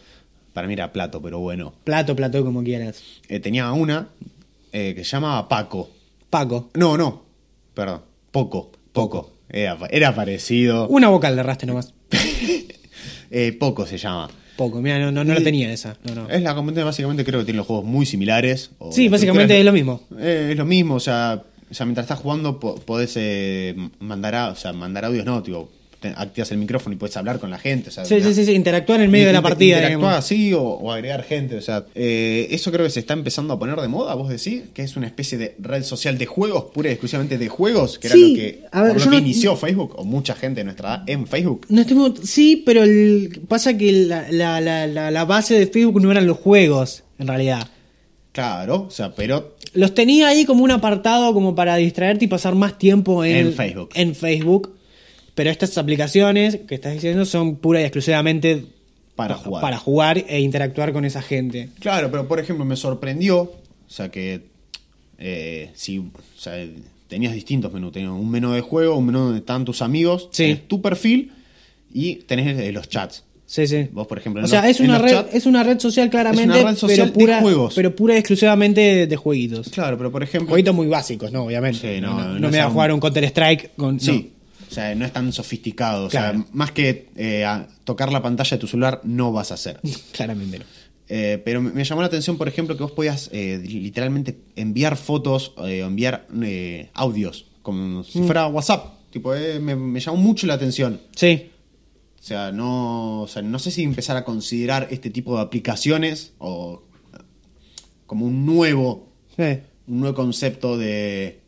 para 0.52 0.66
mí 0.66 0.74
era 0.74 0.92
Plato, 0.92 1.22
pero 1.22 1.38
bueno. 1.40 1.72
Plato, 1.84 2.14
Plató, 2.16 2.44
como 2.44 2.62
quieras. 2.64 3.02
Eh, 3.28 3.40
tenía 3.40 3.72
una 3.72 4.08
eh, 4.72 4.92
que 4.96 5.04
se 5.04 5.10
llamaba 5.12 5.48
Paco. 5.48 5.88
Paco. 6.30 6.70
No, 6.74 6.96
no, 6.96 7.22
perdón, 7.74 8.02
Poco, 8.32 8.72
Poco. 8.92 9.30
Era, 9.48 9.78
era 9.90 10.12
parecido. 10.14 10.88
Una 10.88 11.08
vocal 11.08 11.34
le 11.36 11.40
erraste 11.40 11.66
nomás. 11.66 11.94
Eh, 13.30 13.52
Poco 13.58 13.84
se 13.86 13.98
llama. 13.98 14.30
Poco, 14.56 14.80
mira, 14.80 14.98
no, 15.00 15.10
no, 15.10 15.24
no 15.24 15.34
la 15.34 15.42
tenía 15.42 15.72
esa. 15.72 15.96
No, 16.04 16.14
no. 16.14 16.30
Es 16.30 16.40
la 16.40 16.54
competencia, 16.54 16.84
básicamente 16.84 17.24
creo 17.24 17.40
que 17.40 17.46
tiene 17.46 17.56
los 17.58 17.66
juegos 17.66 17.84
muy 17.84 18.06
similares. 18.06 18.70
o 18.78 18.92
Sí, 18.92 19.08
básicamente 19.08 19.58
es 19.58 19.64
lo 19.64 19.72
mismo. 19.72 20.02
Eh, 20.18 20.50
es 20.52 20.56
lo 20.56 20.64
mismo, 20.64 20.94
o 20.94 21.00
sea, 21.00 21.42
o 21.74 21.76
sea 21.76 21.86
mientras 21.86 22.04
estás 22.04 22.20
jugando 22.20 22.60
po- 22.60 22.76
podés 22.76 23.14
eh, 23.16 23.74
mandar, 23.98 24.34
a- 24.36 24.50
o 24.50 24.56
sea, 24.56 24.72
mandar 24.72 25.04
audios, 25.04 25.26
no, 25.26 25.42
tipo, 25.42 25.68
activas 26.16 26.52
el 26.52 26.58
micrófono 26.58 26.94
y 26.94 26.98
puedes 26.98 27.16
hablar 27.16 27.38
con 27.40 27.50
la 27.50 27.58
gente. 27.58 27.88
O 27.88 27.92
sea, 27.92 28.04
Sí, 28.04 28.20
sí, 28.20 28.34
sí, 28.34 28.44
sí, 28.44 28.52
interactuar 28.52 29.00
en 29.00 29.10
medio 29.10 29.28
de 29.28 29.32
la 29.32 29.40
partida. 29.40 29.76
Interactuar 29.78 30.16
así 30.18 30.52
o, 30.52 30.62
o 30.62 30.92
agregar 30.92 31.22
gente. 31.24 31.56
O 31.56 31.62
sea, 31.62 31.86
eh, 31.94 32.46
eso 32.50 32.70
creo 32.70 32.84
que 32.84 32.90
se 32.90 33.00
está 33.00 33.14
empezando 33.14 33.54
a 33.54 33.58
poner 33.58 33.76
de 33.80 33.88
moda, 33.88 34.14
vos 34.14 34.28
decís, 34.28 34.64
que 34.74 34.82
es 34.82 34.96
una 34.98 35.06
especie 35.06 35.38
de 35.38 35.54
red 35.60 35.82
social 35.82 36.18
de 36.18 36.26
juegos, 36.26 36.66
pura 36.74 36.90
y 36.90 36.92
exclusivamente 36.92 37.38
de 37.38 37.48
juegos, 37.48 37.98
que 37.98 38.08
era 38.08 38.16
lo 38.16 38.26
que, 38.26 38.60
a 38.70 38.82
ver, 38.82 38.92
por 38.92 38.98
lo 39.00 39.04
yo 39.06 39.10
que 39.12 39.16
no- 39.16 39.22
inició 39.22 39.56
Facebook, 39.56 39.94
o 39.96 40.04
mucha 40.04 40.34
gente 40.34 40.60
de 40.60 40.64
nuestra 40.64 40.88
edad 40.96 41.02
en 41.08 41.26
Facebook. 41.26 41.64
No 41.70 41.80
estoy 41.80 41.96
muy- 41.96 42.14
sí, 42.22 42.62
pero 42.66 42.82
el- 42.82 43.40
pasa 43.48 43.74
que 43.78 43.90
la, 43.90 44.30
la- 44.30 44.60
la- 44.60 44.86
la- 44.86 45.10
la 45.10 45.24
base 45.24 45.58
de 45.58 45.66
Facebook 45.68 46.02
no 46.02 46.10
eran 46.10 46.26
los 46.26 46.36
juegos, 46.36 47.02
en 47.18 47.28
realidad. 47.28 47.66
Claro, 48.34 48.82
o 48.88 48.90
sea, 48.90 49.14
pero 49.14 49.56
Los 49.72 49.94
tenía 49.94 50.28
ahí 50.28 50.44
como 50.44 50.62
un 50.64 50.70
apartado 50.72 51.32
como 51.32 51.54
para 51.54 51.76
distraerte 51.76 52.26
y 52.26 52.28
pasar 52.28 52.54
más 52.56 52.76
tiempo 52.78 53.24
en, 53.24 53.36
En 53.46 53.52
Facebook. 53.54 53.90
En 53.94 54.14
Facebook. 54.14 54.76
Pero 55.34 55.50
estas 55.50 55.78
aplicaciones 55.78 56.58
que 56.68 56.74
estás 56.74 56.92
diciendo 56.94 57.24
son 57.24 57.56
pura 57.56 57.80
y 57.80 57.84
exclusivamente 57.84 58.66
para 59.16 59.36
pa- 59.36 59.42
jugar. 59.42 59.62
para 59.62 59.78
jugar 59.78 60.18
e 60.28 60.40
interactuar 60.40 60.92
con 60.92 61.04
esa 61.04 61.22
gente. 61.22 61.70
Claro, 61.80 62.10
pero 62.10 62.28
por 62.28 62.38
ejemplo 62.40 62.64
me 62.64 62.76
sorprendió, 62.76 63.40
o 63.42 63.54
sea 63.88 64.10
que 64.10 64.42
eh, 65.18 65.70
si 65.74 65.98
o 65.98 66.10
sea, 66.36 66.54
tenías 67.08 67.32
distintos 67.34 67.72
menús, 67.72 67.92
tenías 67.92 68.10
un 68.10 68.28
menú 68.30 68.50
de 68.52 68.60
juego, 68.60 68.96
un 68.96 69.06
menú 69.06 69.20
donde 69.20 69.38
están 69.38 69.64
tus 69.64 69.80
amigos, 69.82 70.28
Sí. 70.32 70.42
tenés 70.44 70.66
tu 70.68 70.82
perfil 70.82 71.32
y 71.92 72.16
tenés 72.16 72.58
eh, 72.58 72.72
los 72.72 72.88
chats. 72.88 73.22
Sí, 73.54 73.68
sí. 73.68 73.86
Vos, 73.92 74.08
por 74.08 74.18
ejemplo, 74.18 74.42
o 74.42 74.44
en 74.46 74.50
sea, 74.50 74.62
los- 74.62 74.70
es 74.70 74.80
en 74.80 74.86
una 74.86 74.98
los 74.98 75.10
red, 75.10 75.26
es 75.32 75.46
una 75.46 75.62
red 75.62 75.78
social 75.78 76.10
claramente, 76.10 76.54
Es 76.56 76.60
una 76.62 76.70
red 76.72 76.76
social 76.76 77.10
pero 77.12 77.20
pura, 77.20 77.36
de 77.36 77.42
juegos. 77.42 77.74
pero 77.76 77.94
pura 77.94 78.14
y 78.14 78.18
exclusivamente 78.18 78.80
de, 78.80 79.06
de 79.06 79.16
jueguitos. 79.16 79.68
Claro, 79.68 79.96
pero 79.96 80.10
por 80.10 80.24
ejemplo, 80.24 80.48
Jueguitos 80.50 80.74
muy 80.74 80.88
básicos, 80.88 81.30
¿no? 81.30 81.44
Obviamente. 81.44 81.78
Sí, 81.96 82.00
no, 82.00 82.10
no, 82.14 82.16
no- 82.16 82.24
no 82.24 82.34
no 82.40 82.40
me 82.50 82.56
voy 82.58 82.58
a 82.66 82.70
jugar 82.70 82.92
un 82.92 82.98
Counter 82.98 83.22
Strike 83.24 83.76
con. 83.76 84.00
sí, 84.00 84.32
o 84.68 84.74
sea, 84.74 84.92
no 84.96 85.04
es 85.04 85.12
tan 85.12 85.32
sofisticado, 85.32 86.06
o 86.06 86.10
sea, 86.10 86.34
más 86.52 86.72
que 86.72 87.06
eh, 87.14 87.44
a 87.44 87.68
tocar 87.84 88.10
la 88.12 88.20
pantalla 88.20 88.50
de 88.56 88.58
tu 88.58 88.66
celular 88.66 89.00
no 89.04 89.30
vas 89.30 89.52
a 89.52 89.54
hacer. 89.54 89.78
claramente 90.12 90.58
no. 90.58 90.64
Eh, 91.08 91.40
pero 91.44 91.62
me 91.62 91.84
llamó 91.84 92.00
la 92.00 92.08
atención, 92.08 92.36
por 92.36 92.48
ejemplo, 92.48 92.76
que 92.76 92.82
vos 92.82 92.90
podías 92.92 93.30
eh, 93.32 93.62
literalmente 93.64 94.36
enviar 94.56 94.96
fotos 94.96 95.52
o 95.56 95.64
enviar 95.68 96.26
audios, 96.94 97.46
como 97.62 98.02
si 98.02 98.18
Mm. 98.20 98.24
fuera 98.26 98.46
WhatsApp. 98.48 98.94
Tipo, 99.12 99.32
me, 99.60 99.76
me 99.76 100.00
llamó 100.00 100.16
mucho 100.16 100.46
la 100.48 100.54
atención. 100.54 101.00
Sí. 101.14 101.50
O 102.24 102.26
sea, 102.26 102.52
no, 102.52 103.20
o 103.20 103.28
sea, 103.28 103.42
no 103.42 103.58
sé 103.58 103.70
si 103.70 103.82
empezar 103.82 104.16
a 104.16 104.24
considerar 104.24 104.88
este 104.90 105.10
tipo 105.10 105.36
de 105.36 105.42
aplicaciones 105.42 106.32
o 106.38 106.82
eh, 107.12 107.18
como 108.06 108.24
un 108.24 108.46
nuevo, 108.46 109.10
Sí. 109.36 109.58
un 109.88 110.00
nuevo 110.00 110.14
concepto 110.16 110.78
de, 110.78 111.40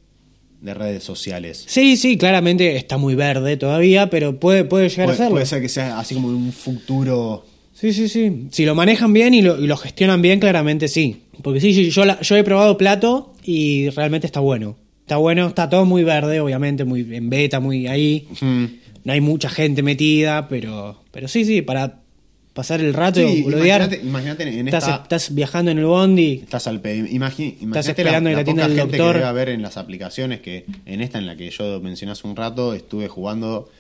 de 0.61 0.75
redes 0.75 1.03
sociales. 1.03 1.65
Sí, 1.67 1.97
sí, 1.97 2.19
claramente 2.19 2.77
está 2.77 2.99
muy 2.99 3.15
verde 3.15 3.57
todavía, 3.57 4.11
pero 4.11 4.39
puede, 4.39 4.65
puede 4.65 4.91
llegar 4.91 5.09
a 5.13 5.15
serlo. 5.15 5.31
puede 5.31 5.47
ser 5.47 5.63
que 5.63 5.71
sea 5.71 5.99
así 5.99 6.15
como 6.15 6.29
un 6.29 6.53
futuro. 6.53 7.47
Sí, 7.73 7.95
sí, 7.95 8.07
sí. 8.11 8.49
Si 8.51 8.67
lo 8.67 8.75
manejan 8.75 9.15
bien 9.15 9.33
y 9.33 9.41
lo, 9.41 9.59
y 9.59 9.67
lo 9.67 9.79
gestionan 9.79 10.21
bien, 10.21 10.41
claramente 10.41 10.89
sí. 10.89 11.23
Porque 11.43 11.63
sí, 11.63 11.73
yo, 11.73 11.83
yo, 11.91 12.05
la- 12.05 12.21
yo 12.21 12.37
he 12.37 12.45
probado 12.45 12.77
Plato 12.77 13.33
y 13.45 13.89
realmente 13.91 14.27
está 14.27 14.41
bueno. 14.41 14.77
Está 15.01 15.17
bueno, 15.17 15.47
está 15.47 15.71
todo 15.71 15.87
muy 15.87 16.05
verde, 16.05 16.39
obviamente, 16.41 16.85
muy 16.85 17.01
en 17.15 17.31
beta, 17.31 17.61
muy 17.61 17.87
ahí. 17.87 18.29
No 19.07 19.13
hay 19.13 19.21
mucha 19.21 19.49
gente 19.49 19.83
metida, 19.85 20.49
pero, 20.49 21.01
pero 21.13 21.29
sí, 21.29 21.45
sí, 21.45 21.63
para 21.63 22.01
pasar 22.53 22.81
el 22.81 22.93
rato 22.93 23.21
Sí, 23.21 23.27
y 23.27 23.43
boludear. 23.43 23.89
imagínate, 24.03 24.43
en 24.49 24.67
Estás, 24.67 24.83
esta. 24.89 25.03
estás 25.03 25.33
viajando 25.35 25.71
en 25.71 25.79
el 25.79 25.85
bondi. 25.85 26.41
Estás 26.43 26.67
al 26.67 26.81
pe- 26.81 26.97
imagi- 26.99 27.55
imagínate 27.61 27.91
esperando 27.91 28.31
en 28.31 28.37
la 28.37 28.43
tienda 28.43 28.65
poca 28.65 28.69
del 28.75 28.81
gente 28.81 28.97
doctor. 28.97 29.13
que 29.15 29.19
debe 29.19 29.29
haber 29.29 29.49
en 29.51 29.63
las 29.63 29.77
aplicaciones 29.77 30.41
que 30.41 30.65
en 30.87 31.03
esta 31.03 31.19
en 31.19 31.27
la 31.27 31.37
que 31.37 31.49
yo 31.51 31.81
mencioné 31.81 32.13
hace 32.13 32.27
un 32.27 32.35
rato 32.35 32.75
estuve 32.75 33.07
jugando 33.07 33.71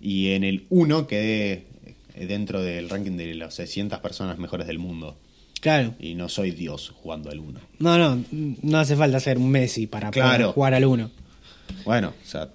y 0.00 0.28
en 0.28 0.44
el 0.44 0.64
1 0.70 1.06
quedé 1.06 1.66
eh, 2.14 2.26
dentro 2.26 2.62
del 2.62 2.88
ranking 2.88 3.18
de 3.18 3.34
las 3.34 3.52
600 3.56 3.98
personas 3.98 4.38
mejores 4.38 4.66
del 4.66 4.78
mundo 4.78 5.18
Claro. 5.60 5.94
y 6.00 6.14
no 6.14 6.30
soy 6.30 6.52
Dios 6.52 6.94
jugando 7.02 7.28
al 7.30 7.40
1. 7.40 7.60
No, 7.80 7.98
no, 7.98 8.24
no 8.62 8.78
hace 8.78 8.96
falta 8.96 9.20
ser 9.20 9.36
un 9.36 9.50
Messi 9.50 9.86
para 9.86 10.10
poder 10.10 10.24
Claro. 10.24 10.52
jugar 10.52 10.72
al 10.72 10.86
uno. 10.86 11.10
Bueno, 11.84 12.14
o 12.24 12.26
sea, 12.26 12.48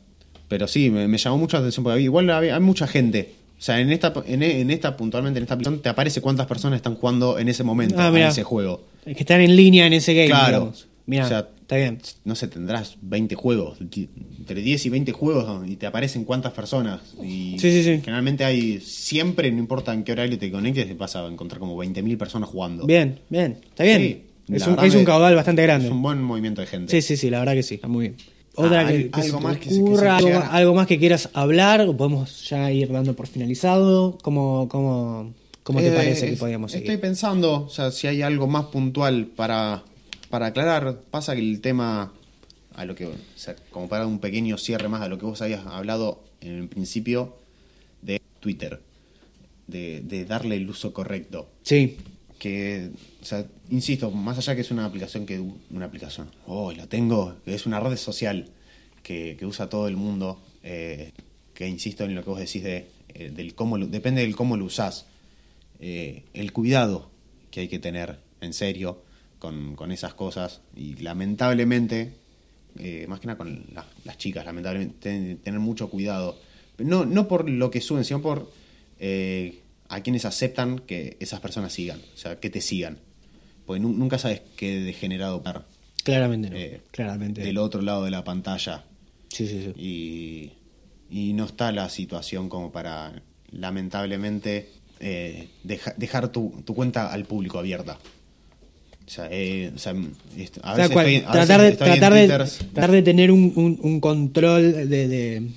pero 0.47 0.67
sí, 0.67 0.89
me, 0.89 1.07
me 1.07 1.17
llamó 1.17 1.37
mucho 1.37 1.57
la 1.57 1.61
atención 1.61 1.83
porque 1.83 1.93
había- 1.95 2.05
igual 2.05 2.29
había- 2.29 2.55
hay 2.55 2.61
mucha 2.61 2.87
gente. 2.87 3.33
O 3.57 3.61
sea, 3.61 3.79
en 3.79 3.91
esta, 3.91 4.13
en, 4.27 4.43
en 4.43 4.69
esta, 4.69 4.97
puntualmente 4.97 5.37
en 5.39 5.43
esta 5.43 5.53
aplicación, 5.53 5.81
te 5.81 5.89
aparece 5.89 6.19
cuántas 6.21 6.45
personas 6.45 6.77
están 6.77 6.95
jugando 6.95 7.39
en 7.39 7.47
ese 7.47 7.63
momento 7.63 7.95
Ah, 7.97 8.11
mirá. 8.11 8.29
ese 8.29 8.43
juego. 8.43 8.83
Es 9.05 9.15
que 9.15 9.23
están 9.23 9.41
en 9.41 9.55
línea 9.55 9.87
en 9.87 9.93
ese 9.93 10.13
game. 10.13 10.27
Claro. 10.27 10.73
Mira, 11.07 11.25
O 11.25 11.27
sea, 11.29 11.49
está 11.61 11.75
bien. 11.77 11.99
no 12.25 12.35
sé, 12.35 12.47
tendrás 12.47 12.97
20 13.01 13.35
juegos, 13.35 13.77
entre 13.79 14.61
10 14.61 14.85
y 14.87 14.89
20 14.89 15.11
juegos 15.11 15.67
y 15.69 15.75
te 15.75 15.85
aparecen 15.85 16.25
cuántas 16.25 16.51
personas. 16.51 17.01
Y 17.23 17.57
Sí, 17.59 17.71
sí, 17.71 17.83
sí. 17.83 18.01
Generalmente 18.03 18.43
hay, 18.43 18.79
siempre, 18.81 19.51
no 19.51 19.59
importa 19.59 19.93
en 19.93 20.03
qué 20.03 20.11
horario 20.13 20.37
te 20.39 20.51
conectes, 20.51 20.87
te 20.87 20.93
vas 20.95 21.15
a 21.15 21.25
encontrar 21.27 21.59
como 21.59 21.77
20.000 21.77 22.17
personas 22.17 22.49
jugando. 22.49 22.85
Bien, 22.87 23.19
bien, 23.29 23.59
está 23.69 23.83
bien. 23.83 24.01
Sí, 24.01 24.21
es 24.55 24.67
un, 24.67 24.79
es 24.83 24.95
un 24.95 25.05
caudal 25.05 25.35
bastante 25.35 25.61
grande. 25.61 25.85
Es 25.87 25.91
un 25.93 26.01
buen 26.01 26.21
movimiento 26.21 26.61
de 26.61 26.67
gente. 26.67 26.91
Sí, 26.91 27.01
sí, 27.01 27.17
sí, 27.17 27.29
la 27.29 27.39
verdad 27.39 27.53
que 27.53 27.63
sí, 27.63 27.75
está 27.75 27.87
muy 27.87 28.09
bien. 28.09 28.17
Otra 28.55 28.81
Ah, 28.81 28.87
que, 28.87 28.95
al- 28.95 29.11
que 29.11 29.21
algo 29.21 29.39
más 29.41 29.57
que 29.57 29.69
ocurra, 29.81 30.17
algo, 30.49 30.73
más 30.75 30.87
que 30.87 30.97
quieras 30.99 31.29
hablar, 31.33 31.85
podemos 31.97 32.47
ya 32.49 32.71
ir 32.71 32.91
dando 32.91 33.15
por 33.15 33.27
finalizado. 33.27 34.17
¿Cómo, 34.21 34.67
cómo, 34.69 35.33
cómo 35.63 35.79
te 35.81 35.87
Eh, 35.89 35.91
parece 35.95 36.29
que 36.29 36.37
podíamos 36.37 36.73
Estoy 36.73 36.87
seguir? 36.87 37.01
pensando, 37.01 37.63
o 37.65 37.69
sea, 37.69 37.91
si 37.91 38.07
hay 38.07 38.21
algo 38.21 38.47
más 38.47 38.65
puntual 38.65 39.25
para, 39.27 39.83
para 40.29 40.47
aclarar. 40.47 41.01
Pasa 41.11 41.35
que 41.35 41.41
el 41.41 41.59
tema, 41.61 42.13
a 42.75 42.85
lo 42.85 42.95
que, 42.95 43.05
o 43.07 43.13
sea, 43.35 43.55
como 43.71 43.87
para 43.89 44.05
un 44.07 44.19
pequeño 44.19 44.57
cierre 44.57 44.87
más 44.87 45.01
a 45.01 45.07
lo 45.09 45.17
que 45.17 45.25
vos 45.25 45.41
habías 45.41 45.65
hablado 45.65 46.23
en 46.41 46.53
el 46.59 46.67
principio 46.67 47.35
de 48.01 48.21
Twitter, 48.39 48.79
de, 49.67 50.01
de 50.01 50.25
darle 50.25 50.55
el 50.55 50.69
uso 50.69 50.93
correcto. 50.93 51.47
Sí, 51.63 51.97
Que, 52.37 52.89
o 53.25 53.27
sea, 53.27 53.43
insisto, 53.71 54.11
más 54.11 54.37
allá 54.37 54.53
que 54.53 54.61
es 54.61 54.69
una 54.69 54.85
aplicación 54.85 55.25
que 55.25 55.39
una 55.71 55.85
aplicación, 55.87 56.29
oh, 56.45 56.71
la 56.71 56.85
tengo, 56.85 57.37
es 57.47 57.65
una 57.65 57.79
red 57.79 57.97
social 57.97 58.51
que, 59.01 59.35
usa 59.41 59.67
todo 59.67 59.87
el 59.87 59.97
mundo, 59.97 60.39
eh, 60.61 61.11
que 61.55 61.67
insisto 61.67 62.03
en 62.03 62.13
lo 62.13 62.23
que 62.23 62.29
vos 62.29 62.37
decís 62.37 62.61
de, 62.63 62.85
eh, 63.15 63.31
del 63.35 63.55
cómo, 63.55 63.79
depende 63.79 64.21
del 64.21 64.35
cómo 64.35 64.57
lo 64.57 64.65
usás, 64.65 65.07
eh, 65.79 66.25
el 66.35 66.53
cuidado 66.53 67.09
que 67.49 67.61
hay 67.61 67.67
que 67.67 67.79
tener 67.79 68.19
en 68.41 68.53
serio 68.53 69.01
con, 69.39 69.75
con 69.75 69.91
esas 69.91 70.13
cosas 70.13 70.61
y 70.75 70.93
lamentablemente, 70.97 72.13
más 73.07 73.19
que 73.19 73.25
nada 73.25 73.39
con 73.39 73.65
la- 73.73 73.87
las 74.03 74.19
chicas, 74.19 74.45
lamentablemente, 74.45 74.97
ten- 74.99 75.37
tener 75.39 75.59
mucho 75.59 75.89
cuidado, 75.89 76.37
no, 76.77 77.05
no 77.05 77.27
por 77.27 77.49
lo 77.49 77.71
que 77.71 77.81
suben, 77.81 78.03
sino 78.05 78.21
por 78.21 78.51
a 79.89 80.01
quienes 80.01 80.25
aceptan 80.25 80.77
que 80.79 81.17
esas 81.19 81.39
personas 81.39 81.73
sigan, 81.73 81.99
o 82.13 82.17
sea, 82.17 82.39
que 82.39 82.51
te 82.51 82.61
sigan. 82.61 82.99
Porque 83.65 83.79
nu- 83.79 83.93
nunca 83.93 84.17
sabes 84.17 84.41
qué 84.55 84.79
degenerado 84.81 85.41
par 85.41 85.65
claramente 86.03 86.49
no. 86.49 86.55
eh, 86.57 86.81
claramente. 86.91 87.41
del 87.41 87.57
otro 87.57 87.81
lado 87.81 88.03
de 88.03 88.11
la 88.11 88.23
pantalla. 88.23 88.83
Sí, 89.29 89.47
sí, 89.47 89.63
sí. 89.75 89.81
Y, 89.81 90.51
y 91.29 91.33
no 91.33 91.45
está 91.45 91.71
la 91.71 91.89
situación 91.89 92.47
como 92.49 92.71
para, 92.71 93.21
lamentablemente, 93.51 94.69
eh, 94.99 95.49
deja- 95.63 95.93
dejar 95.97 96.29
tu, 96.29 96.61
tu 96.65 96.73
cuenta 96.73 97.11
al 97.11 97.25
público 97.25 97.59
abierta. 97.59 97.97
O 99.05 99.09
sea, 99.09 99.27
eh, 99.29 99.71
o 99.75 99.77
sea, 99.77 99.91
a 99.91 100.75
veces 100.75 100.89
tratar, 101.31 101.61
de, 101.61 101.71
tratar 101.71 102.13
tener 103.03 103.31
un, 103.31 103.53
un- 103.55 103.79
un 103.81 103.99
control 103.99 104.89
de, 104.89 105.07
de- 105.07 105.47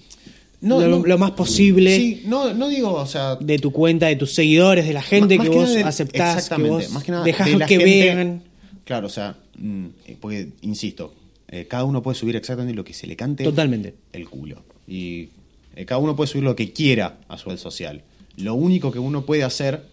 No, 0.60 0.80
lo, 0.80 0.88
no. 0.98 1.06
lo 1.06 1.18
más 1.18 1.30
posible 1.32 1.96
Sí, 1.96 2.22
no, 2.26 2.52
no 2.52 2.68
digo, 2.68 2.92
o 2.92 3.06
sea, 3.06 3.36
de 3.36 3.58
tu 3.58 3.70
cuenta, 3.70 4.06
de 4.06 4.16
tus 4.16 4.34
seguidores, 4.34 4.86
de 4.86 4.92
la 4.92 5.02
gente 5.02 5.36
Más- 5.38 5.44
que 5.44 5.50
más 5.50 5.56
vos 5.58 5.68
nada 5.68 5.82
de- 5.82 5.88
aceptás, 5.88 6.32
que 6.34 6.38
exactamente, 6.40 6.70
vos 6.86 6.90
más 6.90 7.04
que 7.04 7.12
nada 7.12 7.24
dejás 7.24 7.46
de 7.46 7.56
la 7.58 7.66
que 7.66 7.76
gente- 7.76 7.84
vean. 8.14 8.42
Claro, 8.84 9.06
o 9.06 9.10
sea, 9.10 9.36
mm, 9.56 9.86
eh, 10.06 10.16
porque, 10.20 10.48
insisto, 10.62 11.14
eh, 11.48 11.66
cada 11.68 11.84
uno 11.84 12.02
puede 12.02 12.16
subir 12.18 12.34
exactamente 12.36 12.74
lo 12.74 12.82
que 12.84 12.92
se 12.92 13.06
le 13.06 13.14
cante 13.16 13.44
Totalmente. 13.44 13.94
el 14.12 14.28
culo. 14.28 14.64
Y 14.88 15.28
eh, 15.76 15.84
cada 15.84 16.00
uno 16.00 16.16
puede 16.16 16.26
subir 16.28 16.42
lo 16.44 16.56
que 16.56 16.72
quiera 16.72 17.18
a 17.28 17.38
su 17.38 17.50
red 17.50 17.56
social. 17.58 18.02
Lo 18.36 18.54
único 18.54 18.90
que 18.90 18.98
uno 18.98 19.24
puede 19.24 19.44
hacer 19.44 19.84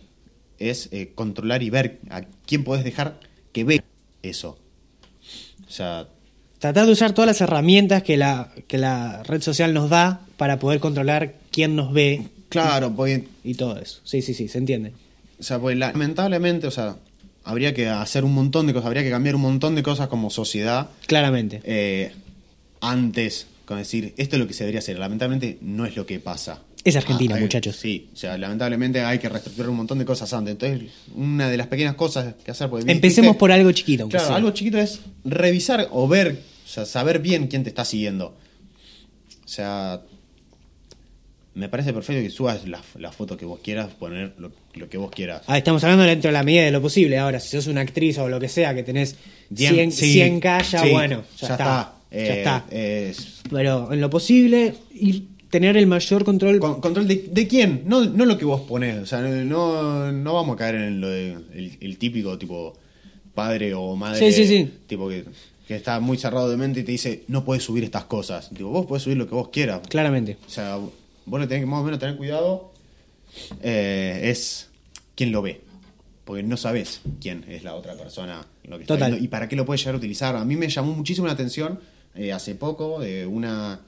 es 0.57 0.89
eh, 0.91 1.11
controlar 1.13 1.61
y 1.61 1.69
ver 1.69 1.99
a 2.09 2.21
quién 2.47 2.63
podés 2.63 2.83
dejar 2.83 3.19
que 3.51 3.63
vea 3.65 3.83
eso. 4.23 4.57
O 5.67 5.71
sea, 5.71 6.07
Tratar 6.59 6.85
de 6.87 6.93
usar 6.93 7.13
todas 7.13 7.27
las 7.27 7.41
herramientas 7.41 8.01
que 8.01 8.17
la, 8.17 8.51
que 8.67 8.77
la 8.79 9.21
red 9.23 9.41
social 9.41 9.73
nos 9.73 9.89
da 9.89 10.24
para 10.37 10.59
poder 10.59 10.79
controlar 10.79 11.35
quién 11.51 11.75
nos 11.75 11.93
ve 11.93 12.23
claro, 12.49 12.93
porque 12.95 13.27
y 13.43 13.53
todo 13.55 13.77
eso. 13.79 13.99
Sí, 14.03 14.21
sí, 14.21 14.33
sí, 14.33 14.47
se 14.47 14.57
entiende. 14.57 14.91
O 15.39 15.43
sea, 15.43 15.59
pues 15.59 15.77
lamentablemente, 15.77 16.67
o 16.67 16.71
sea, 16.71 16.95
habría 17.43 17.73
que 17.73 17.87
hacer 17.89 18.23
un 18.23 18.33
montón 18.33 18.67
de 18.67 18.73
cosas, 18.73 18.87
habría 18.87 19.03
que 19.03 19.09
cambiar 19.09 19.35
un 19.35 19.41
montón 19.41 19.75
de 19.75 19.83
cosas 19.83 20.07
como 20.07 20.29
sociedad 20.29 20.89
Claramente. 21.07 21.61
eh, 21.63 22.11
antes, 22.81 23.47
con 23.65 23.77
decir, 23.77 24.13
esto 24.17 24.35
es 24.35 24.39
lo 24.39 24.47
que 24.47 24.53
se 24.53 24.63
debería 24.63 24.79
hacer. 24.79 24.97
Lamentablemente 24.99 25.57
no 25.61 25.85
es 25.85 25.95
lo 25.95 26.05
que 26.05 26.19
pasa. 26.19 26.61
Es 26.83 26.95
Argentina, 26.95 27.35
Ah, 27.35 27.39
muchachos. 27.39 27.75
Sí, 27.77 28.09
o 28.13 28.15
sea, 28.15 28.37
lamentablemente 28.37 29.01
hay 29.01 29.17
que 29.17 29.27
reestructurar 29.27 29.71
un 29.71 29.77
montón 29.77 29.97
de 29.97 30.05
cosas 30.05 30.31
antes. 30.33 30.51
Entonces, 30.51 30.91
una 31.15 31.49
de 31.49 31.57
las 31.57 31.65
pequeñas 31.65 31.95
cosas 31.95 32.35
que 32.45 32.51
hacer... 32.51 32.69
porque 32.69 32.91
Empecemos 32.91 33.29
viste- 33.31 33.39
por 33.39 33.51
algo 33.51 33.71
chiquito. 33.71 34.07
Claro, 34.07 34.27
sea. 34.27 34.35
algo 34.35 34.51
chiquito 34.51 34.77
es 34.77 34.99
revisar 35.23 35.87
o 35.91 36.07
ver, 36.07 36.39
o 36.63 36.67
sea, 36.69 36.85
saber 36.85 37.19
bien 37.19 37.47
quién 37.47 37.63
te 37.63 37.69
está 37.69 37.85
siguiendo. 37.85 38.35
O 39.43 39.47
sea, 39.47 40.01
me 41.55 41.69
parece 41.69 41.93
perfecto 41.93 42.21
que 42.21 42.29
subas 42.29 42.67
la, 42.67 42.81
la 42.99 43.11
foto 43.11 43.35
que 43.37 43.45
vos 43.45 43.59
quieras, 43.63 43.89
poner 43.93 44.33
lo, 44.37 44.51
lo 44.75 44.89
que 44.89 44.97
vos 44.97 45.09
quieras. 45.11 45.41
Ah, 45.47 45.57
estamos 45.57 45.83
hablando 45.83 46.03
dentro 46.03 46.29
de 46.29 46.33
la 46.33 46.43
medida 46.43 46.63
de 46.63 46.71
lo 46.71 46.81
posible. 46.81 47.17
Ahora, 47.17 47.39
si 47.39 47.49
sos 47.49 47.67
una 47.67 47.81
actriz 47.81 48.17
o 48.19 48.27
lo 48.29 48.39
que 48.39 48.49
sea, 48.49 48.75
que 48.75 48.83
tenés 48.83 49.15
100, 49.55 49.91
sí, 49.91 50.19
100k, 50.19 50.41
ya 50.71 50.79
sí, 50.83 50.89
bueno, 50.91 51.23
ya, 51.39 51.47
está. 51.47 51.93
ya 52.11 52.17
Ya 52.17 52.33
está. 52.35 52.65
es- 52.71 53.41
Pero 53.49 53.91
en 53.93 54.01
lo 54.01 54.09
posible, 54.09 54.73
ir 54.93 55.23
tener 55.49 55.77
el 55.77 55.87
mayor 55.87 56.25
control. 56.25 56.59
con- 56.59 56.81
control 56.81 57.07
de, 57.07 57.27
de 57.31 57.47
quién, 57.47 57.83
no, 57.85 58.03
no 58.03 58.25
lo 58.25 58.37
que 58.37 58.43
vos 58.45 58.61
ponés. 58.61 58.97
O 59.01 59.05
sea, 59.05 59.21
no, 59.21 60.11
no 60.11 60.33
vamos 60.33 60.55
a 60.55 60.57
caer 60.57 60.75
en 60.75 60.99
lo 60.99 61.07
de 61.09 61.31
el, 61.53 61.77
el 61.79 61.97
típico 61.97 62.37
tipo 62.37 62.77
padre 63.33 63.73
o 63.73 63.95
madre. 63.95 64.19
Sí, 64.19 64.31
sí, 64.33 64.47
sí. 64.47 64.69
Tipo 64.87 65.07
que, 65.07 65.23
que 65.67 65.75
está 65.77 65.99
muy 66.01 66.17
cerrado 66.17 66.49
de 66.49 66.57
mente 66.57 66.81
y 66.81 66.83
te 66.83 66.91
dice, 66.91 67.23
no 67.29 67.45
puedes 67.45 67.63
subir 67.63 67.83
estas 67.85 68.03
cosas. 68.05 68.49
Tipo, 68.49 68.69
vos 68.69 68.85
podés 68.85 69.03
subir 69.03 69.17
lo 69.17 69.27
que 69.27 69.35
vos 69.35 69.47
quieras. 69.49 69.81
Claramente. 69.87 70.37
O 70.45 70.49
sea, 70.49 70.77
vos 71.25 71.39
le 71.39 71.47
tenés 71.47 71.63
que 71.63 71.67
más 71.69 71.81
o 71.81 71.83
menos 71.83 71.99
tener 71.99 72.15
cuidado. 72.17 72.71
eh, 73.61 74.21
es 74.23 74.69
quién 75.15 75.31
lo 75.31 75.41
ve. 75.41 75.61
Porque 76.23 76.41
no 76.41 76.57
sabes 76.57 77.01
quién 77.21 77.45
es 77.47 77.63
la 77.63 77.75
otra 77.75 77.93
persona 77.95 78.45
lo 78.63 78.77
que 78.77 78.83
está 78.83 78.95
Total. 78.95 79.11
viendo 79.11 79.25
y 79.25 79.27
para 79.27 79.47
qué 79.47 79.55
lo 79.55 79.65
puede 79.65 79.77
llegar 79.77 79.95
a 79.95 79.97
utilizar. 79.97 80.35
A 80.35 80.43
mí 80.45 80.55
me 80.55 80.67
llamó 80.69 80.93
muchísimo 80.93 81.27
la 81.27 81.33
atención 81.33 81.79
eh, 82.15 82.31
hace 82.33 82.55
poco 82.55 82.99
de 82.99 83.25
una. 83.27 83.81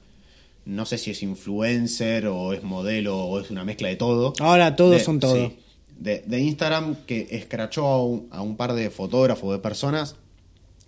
No 0.64 0.84
sé 0.86 0.98
si 0.98 1.10
es 1.10 1.22
influencer 1.22 2.26
o 2.26 2.52
es 2.52 2.62
modelo 2.62 3.18
o 3.18 3.40
es 3.40 3.50
una 3.50 3.64
mezcla 3.64 3.88
de 3.88 3.96
todo. 3.96 4.34
Ahora 4.38 4.76
todos 4.76 4.92
De- 4.98 5.00
son 5.00 5.18
todo. 5.18 5.34
sí, 5.48 5.56
de, 5.98 6.22
de 6.26 6.38
Instagram 6.40 6.94
que 7.06 7.26
escrachó 7.30 7.86
a 7.88 8.04
un, 8.04 8.28
a 8.30 8.42
un 8.42 8.56
par 8.56 8.74
de 8.74 8.90
fotógrafos, 8.90 9.50
de 9.50 9.58
personas 9.58 10.14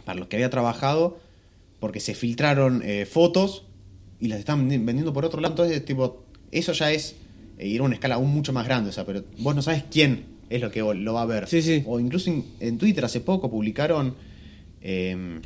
para 0.05 0.18
los 0.20 0.28
que 0.28 0.36
había 0.36 0.51
trabajado 0.51 1.18
porque 1.80 1.98
se 1.98 2.14
filtraron 2.14 2.82
eh, 2.84 3.07
fotos 3.07 3.64
y 4.20 4.28
las 4.28 4.38
están 4.38 4.68
vendi- 4.68 4.84
vendiendo 4.84 5.12
por 5.14 5.24
otro 5.24 5.40
lado. 5.40 5.55
Entonces, 5.55 5.82
tipo, 5.84 6.24
eso 6.53 6.72
ya 6.72 6.90
es 6.92 7.16
eh, 7.59 7.66
ir 7.66 7.80
a 7.80 7.84
una 7.84 7.94
escala 7.94 8.16
aún 8.16 8.30
mucho 8.30 8.53
más 8.53 8.66
grande. 8.66 8.90
O 8.90 8.92
sea, 8.92 9.05
pero 9.07 9.24
vos 9.38 9.55
no 9.55 9.62
sabes 9.62 9.84
quién 9.90 10.24
es 10.48 10.61
lo 10.61 10.70
que 10.70 10.80
lo 10.80 11.12
va 11.14 11.22
a 11.22 11.26
ver. 11.26 11.46
Sí, 11.48 11.62
sí. 11.62 11.82
O 11.86 12.01
incluso 12.01 12.30
en, 12.30 12.44
en 12.61 12.78
Twitter 12.78 13.05
hace 13.05 13.20
poco 13.20 13.51
publicaron 13.51 14.14
eh, 14.82 15.40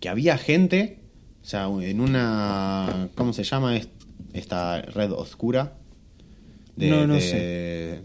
que 0.00 0.08
había 0.08 0.36
gente, 0.38 0.98
o 1.42 1.46
sea, 1.46 1.66
en 1.66 2.00
una. 2.00 3.08
¿Cómo 3.14 3.32
se 3.32 3.44
llama 3.44 3.76
es- 3.76 3.88
esta 4.32 4.82
red 4.82 5.12
oscura? 5.12 5.74
No, 6.76 7.06
no 7.06 7.20
sé. 7.20 8.00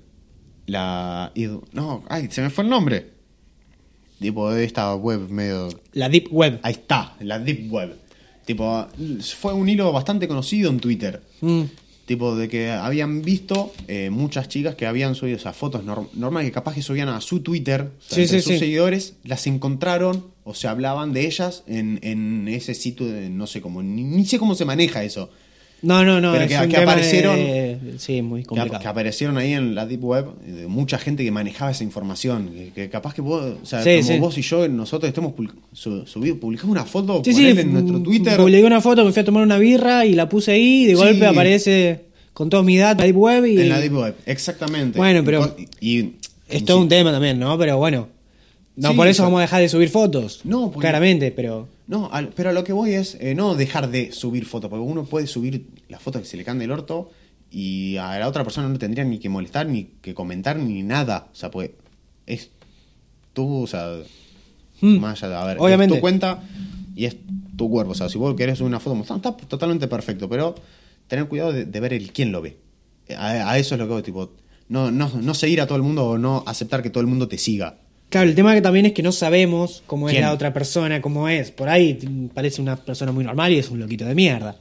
La. 0.67 1.31
No, 1.73 2.03
ay, 2.07 2.27
se 2.29 2.41
me 2.41 2.49
fue 2.49 2.63
el 2.63 2.69
nombre. 2.69 3.17
Tipo, 4.19 4.51
de 4.51 4.65
esta 4.65 4.93
web 4.95 5.29
medio 5.29 5.69
La 5.93 6.09
Deep 6.09 6.27
Web. 6.31 6.59
Ahí 6.61 6.73
está, 6.73 7.15
la 7.21 7.39
Deep 7.39 7.71
Web. 7.71 7.95
Tipo, 8.49 8.87
fue 9.37 9.53
un 9.53 9.69
hilo 9.69 9.91
bastante 9.93 10.27
conocido 10.27 10.71
en 10.71 10.79
Twitter. 10.79 11.21
Mm. 11.41 11.61
Tipo, 12.07 12.35
de 12.35 12.49
que 12.49 12.71
habían 12.71 13.21
visto 13.21 13.71
eh, 13.87 14.09
muchas 14.09 14.47
chicas 14.49 14.73
que 14.73 14.87
habían 14.87 15.13
subido 15.13 15.37
esas 15.37 15.55
fotos 15.55 15.83
norm- 15.85 16.07
normales 16.15 16.49
que 16.49 16.53
capaz 16.53 16.73
que 16.73 16.81
subían 16.81 17.09
a 17.09 17.21
su 17.21 17.41
Twitter, 17.41 17.81
o 17.81 18.01
sea, 18.01 18.15
Sí, 18.15 18.21
entre 18.23 18.39
sí, 18.39 18.43
sus 18.45 18.53
sí. 18.53 18.57
seguidores, 18.59 19.13
las 19.23 19.45
encontraron 19.45 20.25
o 20.43 20.55
se 20.55 20.67
hablaban 20.67 21.13
de 21.13 21.27
ellas 21.27 21.61
en, 21.67 21.99
en 22.01 22.47
ese 22.47 22.73
sitio, 22.73 23.05
de, 23.05 23.29
no 23.29 23.45
sé 23.45 23.61
cómo, 23.61 23.83
ni, 23.83 24.01
ni 24.03 24.25
sé 24.25 24.39
cómo 24.39 24.55
se 24.55 24.65
maneja 24.65 25.03
eso. 25.03 25.29
No, 25.81 26.03
no, 26.03 26.19
no. 26.19 26.33
Pero 26.33 26.43
es 26.43 26.49
que- 26.51 26.57
un 26.57 26.61
que 26.69 26.77
tema 26.77 26.91
aparecieron- 26.91 27.35
de- 27.37 27.77
Sí, 27.97 28.21
muy 28.21 28.41
Que, 28.41 28.47
complicado. 28.47 28.81
que 28.81 28.87
aparecieron 28.87 29.37
ahí 29.37 29.53
en 29.53 29.75
la 29.75 29.85
Deep 29.85 30.03
Web 30.03 30.25
eh, 30.45 30.51
de 30.51 30.67
mucha 30.67 30.97
gente 30.97 31.23
que 31.23 31.31
manejaba 31.31 31.71
esa 31.71 31.83
información. 31.83 32.49
Que, 32.53 32.71
que 32.73 32.89
capaz 32.89 33.13
que 33.13 33.21
vos, 33.21 33.55
o 33.61 33.65
sea, 33.65 33.81
Sí, 33.83 33.97
como 33.97 34.07
sí. 34.07 34.19
vos 34.19 34.37
y 34.37 34.41
yo, 34.41 34.67
nosotros 34.67 35.07
estemos 35.07 35.33
public- 35.33 35.53
su- 35.73 36.05
subido, 36.05 36.37
publicamos 36.37 36.71
una 36.73 36.85
foto 36.85 37.21
Sí, 37.23 37.31
en 37.45 37.73
nuestro 37.73 37.99
mm, 37.99 38.03
Twitter. 38.03 38.37
Publiqué 38.37 38.63
una 38.65 38.81
foto, 38.81 39.05
me 39.05 39.11
fui 39.13 39.21
a 39.21 39.25
tomar 39.25 39.43
una 39.43 39.57
birra 39.57 40.05
y 40.05 40.13
la 40.13 40.27
puse 40.27 40.51
ahí 40.51 40.83
y 40.83 40.85
de 40.87 40.95
golpe 40.95 41.25
aparece 41.25 42.01
con 42.33 42.49
todos 42.49 42.63
mis 42.65 42.79
datos 42.79 43.03
en 43.05 43.07
la 43.09 43.13
Deep 43.13 43.17
Web 43.17 43.45
y... 43.45 43.59
En 43.61 43.69
la 43.69 43.79
Deep 43.79 43.93
Web, 43.95 44.15
exactamente. 44.25 44.97
Bueno, 44.97 45.21
pero- 45.23 45.55
Y, 45.79 45.99
y- 45.99 46.13
Es 46.49 46.65
todo 46.65 46.79
un 46.79 46.89
tema 46.89 47.11
también, 47.11 47.37
¿no? 47.39 47.57
Pero 47.57 47.77
bueno. 47.77 48.07
No 48.81 48.91
Sí, 48.91 48.95
por 48.95 49.07
eso 49.07 49.23
vamos 49.23 49.39
a 49.39 49.41
dejar 49.41 49.61
de 49.61 49.69
subir 49.69 49.89
fotos. 49.89 50.41
No, 50.43 50.71
porque- 50.71 50.81
Claramente, 50.87 51.31
pero... 51.31 51.67
No, 51.87 52.09
al- 52.11 52.29
pero 52.29 52.49
a 52.49 52.53
lo 52.53 52.63
que 52.63 52.71
voy 52.73 52.93
es 52.93 53.15
eh, 53.19 53.35
no 53.35 53.55
dejar 53.55 53.89
de 53.89 54.11
subir 54.11 54.45
fotos, 54.45 54.69
porque 54.69 54.83
uno 54.83 55.05
puede 55.05 55.27
subir 55.27 55.67
las 55.89 56.01
fotos 56.01 56.21
que 56.21 56.27
se 56.27 56.37
le 56.37 56.43
caen 56.45 56.59
del 56.59 56.71
orto 56.71 57.09
y 57.51 57.97
a 57.97 58.17
la 58.19 58.27
otra 58.27 58.43
persona 58.43 58.69
no 58.69 58.77
tendría 58.77 59.03
ni 59.03 59.17
que 59.19 59.27
molestar, 59.27 59.65
ni 59.67 59.85
que 60.01 60.13
comentar, 60.13 60.55
ni 60.57 60.83
nada. 60.83 61.27
O 61.31 61.35
sea, 61.35 61.49
pues 61.51 61.71
es 62.25 62.51
tú, 63.33 63.63
o 63.63 63.67
sea, 63.67 63.97
Mm. 64.81 64.97
Más 64.99 65.21
allá 65.23 65.29
de, 65.33 65.35
a 65.41 65.45
ver, 65.45 65.57
Obviamente. 65.59 65.95
es 65.95 65.97
tu 65.97 66.01
cuenta 66.01 66.41
y 66.95 67.03
es 67.03 67.17
tu 67.57 67.69
cuerpo. 67.69 67.91
O 67.91 67.95
sea, 67.95 68.07
si 68.07 68.17
vos 68.17 68.33
querés 68.35 68.57
subir 68.59 68.69
una 68.69 68.79
foto 68.79 68.95
mostrando, 68.95 69.29
está 69.29 69.45
totalmente 69.47 69.89
perfecto, 69.89 70.29
pero 70.29 70.55
tener 71.07 71.27
cuidado 71.27 71.51
de, 71.51 71.65
de 71.65 71.79
ver 71.81 71.91
el 71.91 72.13
quién 72.13 72.31
lo 72.31 72.41
ve. 72.41 72.55
A, 73.17 73.51
a 73.51 73.57
eso 73.57 73.75
es 73.75 73.79
lo 73.79 73.87
que 73.87 73.93
hago, 73.93 74.03
tipo, 74.03 74.31
no, 74.69 74.89
no, 74.89 75.11
no 75.21 75.33
seguir 75.33 75.59
a 75.59 75.67
todo 75.67 75.75
el 75.75 75.81
mundo 75.83 76.05
o 76.05 76.17
no 76.17 76.43
aceptar 76.47 76.81
que 76.81 76.89
todo 76.89 77.01
el 77.01 77.07
mundo 77.07 77.27
te 77.27 77.37
siga. 77.37 77.77
Claro, 78.09 78.27
el 78.27 78.35
tema 78.35 78.55
que 78.55 78.61
también 78.61 78.87
es 78.87 78.93
que 78.93 79.03
no 79.03 79.11
sabemos 79.11 79.83
cómo 79.85 80.07
¿Quién? 80.07 80.17
es 80.17 80.21
la 80.23 80.33
otra 80.33 80.51
persona, 80.51 80.99
cómo 81.01 81.29
es. 81.29 81.51
Por 81.51 81.69
ahí 81.69 81.99
parece 82.33 82.61
una 82.61 82.75
persona 82.75 83.11
muy 83.11 83.23
normal 83.23 83.51
y 83.53 83.59
es 83.59 83.69
un 83.69 83.79
loquito 83.79 84.05
de 84.05 84.15
mierda. 84.15 84.55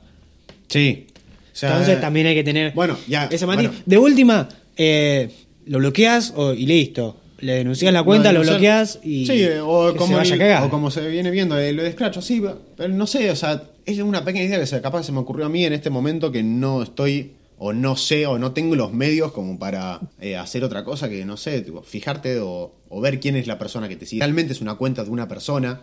Sí. 0.69 1.07
O 1.53 1.57
sea, 1.57 1.71
Entonces 1.71 2.01
también 2.01 2.27
hay 2.27 2.35
que 2.35 2.45
tener 2.45 2.73
Bueno, 2.75 2.97
ya. 3.09 3.25
ese 3.31 3.47
matiz. 3.47 3.69
bueno. 3.69 3.83
De 3.87 3.99
última, 3.99 4.49
eh, 4.77 5.31
lo 5.67 5.79
bloqueas 5.79 6.33
o- 6.37 6.53
y 6.53 6.67
listo. 6.67 7.17
Le 7.41 7.55
denuncias 7.55 7.93
la 7.93 8.03
cuenta, 8.03 8.33
No, 8.33 8.41
lo 8.41 8.45
bloqueas 8.51 8.99
y 9.03 9.25
Sí, 9.27 9.45
o, 9.63 9.93
que 9.93 9.99
como 9.99 10.09
se 10.09 10.15
vaya 10.17 10.35
el- 10.35 10.41
a 10.43 10.45
cagar. 10.45 10.63
o 10.65 10.71
como 10.71 10.91
se 10.91 11.09
viene 11.09 11.31
viendo, 11.31 11.57
eh, 11.59 11.73
lo 11.73 11.85
de 11.85 11.93
Scratch, 11.93 12.19
sí, 12.21 12.43
pero 12.77 12.93
no 12.93 13.07
sé, 13.07 13.31
o 13.31 13.37
sea, 13.37 13.63
es 13.87 13.99
una 14.01 14.25
pequeña 14.25 14.45
idea 14.45 14.59
que 14.61 14.67
se, 14.67 14.81
capaz 14.81 15.05
se 15.05 15.13
me 15.13 15.21
ocurrió 15.21 15.47
a 15.47 15.49
mí 15.49 15.65
en 15.65 15.73
este 15.73 15.89
momento 15.89 16.31
que 16.33 16.43
no 16.43 16.83
estoy, 16.83 17.33
o 17.59 17.73
no 17.73 17.97
sé, 17.97 18.27
o 18.27 18.39
no 18.39 18.53
tengo 18.53 18.77
los 18.77 18.93
medios 18.93 19.33
como 19.33 19.59
para 19.59 20.01
eh, 20.21 20.37
hacer 20.37 20.63
otra 20.65 20.85
cosa 20.85 21.09
que, 21.09 21.25
no 21.25 21.37
sé, 21.37 21.61
tipo, 21.63 21.83
fijarte 21.83 22.39
o, 22.41 22.75
o 22.89 23.01
ver 23.01 23.19
quién 23.21 23.37
es 23.37 23.47
la 23.47 23.59
persona 23.59 23.89
que 23.89 23.97
te 23.97 24.07
sigue. 24.07 24.21
Realmente 24.21 24.53
es 24.53 24.61
una 24.61 24.77
cuenta 24.77 25.03
de 25.05 25.11
una 25.11 25.27
persona, 25.27 25.81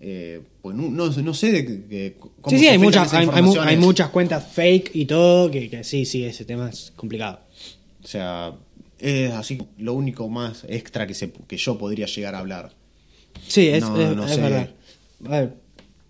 eh, 0.00 0.42
pues 0.60 0.76
no, 0.76 0.90
no, 0.90 1.08
no 1.10 1.34
sé 1.34 1.52
de, 1.52 2.16
cómo 2.18 2.50
Sí, 2.50 2.58
sí, 2.58 2.68
hay 2.68 2.78
muchas, 2.78 3.12
hay, 3.14 3.28
hay 3.32 3.76
muchas 3.78 4.10
cuentas 4.10 4.46
fake 4.52 4.90
y 4.94 5.06
todo, 5.06 5.50
que, 5.50 5.70
que 5.70 5.82
sí, 5.84 6.04
sí, 6.04 6.24
ese 6.24 6.44
tema 6.44 6.68
es 6.68 6.92
complicado. 6.94 7.40
O 8.02 8.06
sea, 8.06 8.52
es 8.98 9.32
así 9.32 9.58
lo 9.78 9.94
único 9.94 10.28
más 10.28 10.64
extra 10.68 11.06
que, 11.06 11.14
se, 11.14 11.30
que 11.32 11.56
yo 11.56 11.78
podría 11.78 12.06
llegar 12.06 12.34
a 12.34 12.40
hablar. 12.40 12.72
Sí, 13.46 13.66
es, 13.68 13.80
No, 13.82 13.98
es- 13.98 14.16
no 14.16 14.24
es 14.26 14.34
sé. 14.34 14.40
verdad. 14.42 14.70
A 15.26 15.28
ver, 15.40 15.54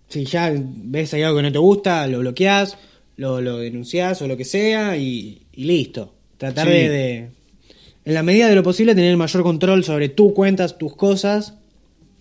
si 0.09 0.25
ya 0.25 0.51
ves 0.55 1.13
ahí 1.13 1.23
algo 1.23 1.37
que 1.37 1.43
no 1.43 1.51
te 1.51 1.57
gusta, 1.57 2.05
lo 2.07 2.19
bloqueas, 2.19 2.77
lo, 3.17 3.41
lo 3.41 3.57
denuncias 3.57 4.21
o 4.21 4.27
lo 4.27 4.35
que 4.37 4.45
sea 4.45 4.97
y, 4.97 5.41
y 5.53 5.63
listo. 5.65 6.13
Tratar 6.37 6.67
Sí. 6.67 6.73
de, 6.73 6.89
de, 6.89 7.15
en 8.05 8.13
la 8.13 8.23
medida 8.23 8.47
de 8.49 8.55
lo 8.55 8.63
posible, 8.63 8.93
tener 8.95 9.11
el 9.11 9.17
mayor 9.17 9.41
control 9.43 9.83
sobre 9.83 10.09
tus 10.09 10.33
cuentas, 10.33 10.77
tus 10.77 10.95
cosas, 10.95 11.53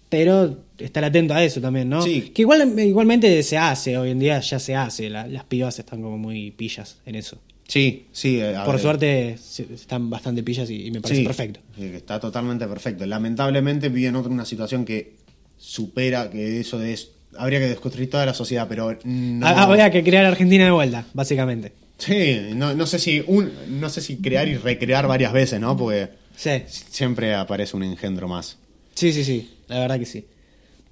pero 0.09 0.59
estar 0.79 1.05
atento 1.05 1.35
a 1.35 1.43
eso 1.45 1.61
también, 1.61 1.89
¿no? 1.89 2.03
Sí. 2.03 2.31
Que 2.35 2.43
igual, 2.43 2.79
igualmente 2.79 3.43
se 3.43 3.59
hace, 3.59 3.97
hoy 3.99 4.11
en 4.11 4.19
día 4.21 4.41
ya 4.41 4.59
se 4.59 4.75
hace, 4.77 5.11
la- 5.11 5.27
las 5.27 5.45
pibas 5.45 5.79
están 5.79 6.01
como 6.03 6.17
muy 6.19 6.51
pillas 6.53 6.99
en 7.07 7.17
eso. 7.17 7.39
Sí, 7.67 8.07
sí. 8.13 8.39
eh, 8.41 8.55
Por 8.65 8.75
ver, 8.75 8.83
suerte 8.83 9.37
están 9.73 10.11
bastante 10.11 10.43
pillas 10.43 10.69
y, 10.71 10.87
y 10.87 10.91
me 10.91 11.01
parece 11.01 11.21
Sí, 11.23 11.27
perfecto. 11.27 11.61
está 11.79 12.21
totalmente 12.21 12.67
perfecto. 12.69 13.07
Lamentablemente 13.07 13.89
vive 13.89 14.09
en 14.09 14.17
otra 14.17 14.31
una 14.31 14.45
situación 14.45 14.85
que 14.85 15.15
supera 15.57 16.31
que 16.31 16.61
eso 16.61 16.83
es 16.83 17.11
habría 17.39 17.59
que 17.61 17.69
desconstruir 17.69 18.11
toda 18.11 18.27
la 18.27 18.35
sociedad, 18.35 18.67
pero 18.69 18.97
no. 19.05 19.47
Ah, 19.47 19.63
Habría 19.65 19.91
que 19.91 20.03
crear 20.03 20.25
Argentina 20.25 20.65
de 20.65 20.71
vuelta, 20.71 21.05
básicamente. 21.15 21.73
Sí, 21.99 22.41
no, 22.55 22.75
no 22.75 22.87
sé 22.87 22.99
si 22.99 23.23
un, 23.27 23.53
no 23.69 23.89
sé 23.89 24.01
si 24.01 24.17
crear 24.17 24.49
y 24.49 24.57
recrear 24.57 25.07
varias 25.07 25.33
veces, 25.33 25.61
¿no? 25.61 25.77
Porque 25.77 26.09
Sí. 26.37 26.63
siempre 26.67 27.35
aparece 27.35 27.77
un 27.77 27.85
engendro 27.85 28.27
más. 28.29 28.59
Sí, 28.95 29.13
sí, 29.13 29.25
sí, 29.25 29.55
la 29.69 29.79
verdad 29.79 29.99
que 29.99 30.07
sí. 30.07 30.25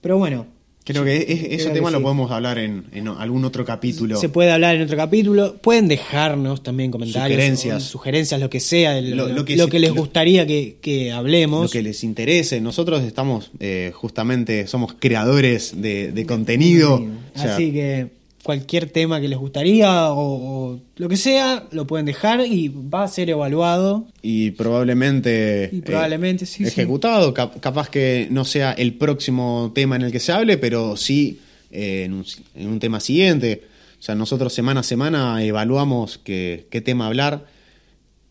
Pero 0.01 0.19
bueno, 0.19 0.47
Creo 0.85 1.05
que 1.05 1.17
es- 1.17 1.61
ese 1.61 1.69
que 1.69 1.75
tema 1.75 1.91
lo 1.91 2.03
podemos 2.03 2.31
hablar 2.31 2.59
en, 2.59 2.85
en 2.93 3.07
algún 3.09 3.45
otro 3.45 3.65
capítulo. 3.65 4.17
se 4.19 4.29
puede 4.29 4.51
hablar 4.51 4.75
en 4.77 4.83
otro 4.83 4.97
capítulo. 4.97 5.57
Pueden 5.59 5.87
dejarnos 5.89 6.63
también 6.63 6.91
comentarios, 6.91 7.37
Sugerencias. 7.37 7.83
sugerencias, 7.85 8.41
lo 8.41 8.51
que 8.51 8.61
sea, 8.61 9.01
lo, 9.01 9.15
Lo- 9.17 9.29
lo 9.29 9.35
lo 9.35 9.45
que 9.45 9.57
que, 9.69 9.79
les 9.79 9.93
gustaría 9.93 10.47
que, 10.47 10.79
que 10.81 11.13
hablemos. 11.13 11.63
lo 11.65 11.69
que 11.71 11.83
les 11.83 12.03
interese. 12.05 12.61
Nosotros 12.61 13.03
estamos 13.05 13.51
eh, 13.61 13.93
justamente, 13.95 14.67
somos 14.67 14.95
creadores 14.99 15.81
de, 15.81 16.11
de 16.13 16.27
contenido. 16.27 16.95
O 17.35 17.39
sea, 17.39 17.55
Así 17.55 17.71
que 17.73 18.09
cualquier 18.43 18.91
tema 18.91 19.21
que 19.21 19.29
les 19.29 19.39
gustaría 19.39 20.11
o, 20.13 20.73
o 20.73 20.81
lo 20.97 21.09
que 21.09 21.17
sea, 21.17 21.65
lo 21.71 21.87
pueden 21.87 22.07
dejar 22.07 22.41
y 22.47 22.69
va 22.69 23.05
a 23.05 23.09
ser 23.09 23.31
evaluado. 23.31 24.07
y 24.21 24.51
probablemente, 24.53 25.71
Y 25.73 25.81
probablemente, 25.81 26.45
eh, 26.45 26.47
sí, 26.49 26.65
sí. 26.65 26.69
ejecutado. 26.69 27.33
Cap- 27.35 27.61
capaz 27.61 27.89
que 27.89 28.27
no 28.31 28.45
sea 28.45 28.73
el 28.73 28.95
próximo 28.95 29.71
tema 29.75 29.97
en 29.97 30.03
el 30.03 30.13
que 30.13 30.21
se 30.21 30.33
hable, 30.33 30.59
pero 30.59 30.97
sí 30.97 31.41
eh, 31.71 32.03
en, 32.05 32.15
un, 32.15 32.25
en 32.57 32.69
un 32.69 32.79
tema 32.81 33.01
siguiente. 33.01 33.63
O 33.99 34.03
sea, 34.03 34.15
nosotros 34.17 34.53
semana 34.53 34.81
a 34.81 34.83
semana 34.83 35.43
evaluamos 35.45 36.19
qué, 36.19 36.67
qué 36.71 36.81
tema 36.81 37.07
hablar 37.07 37.47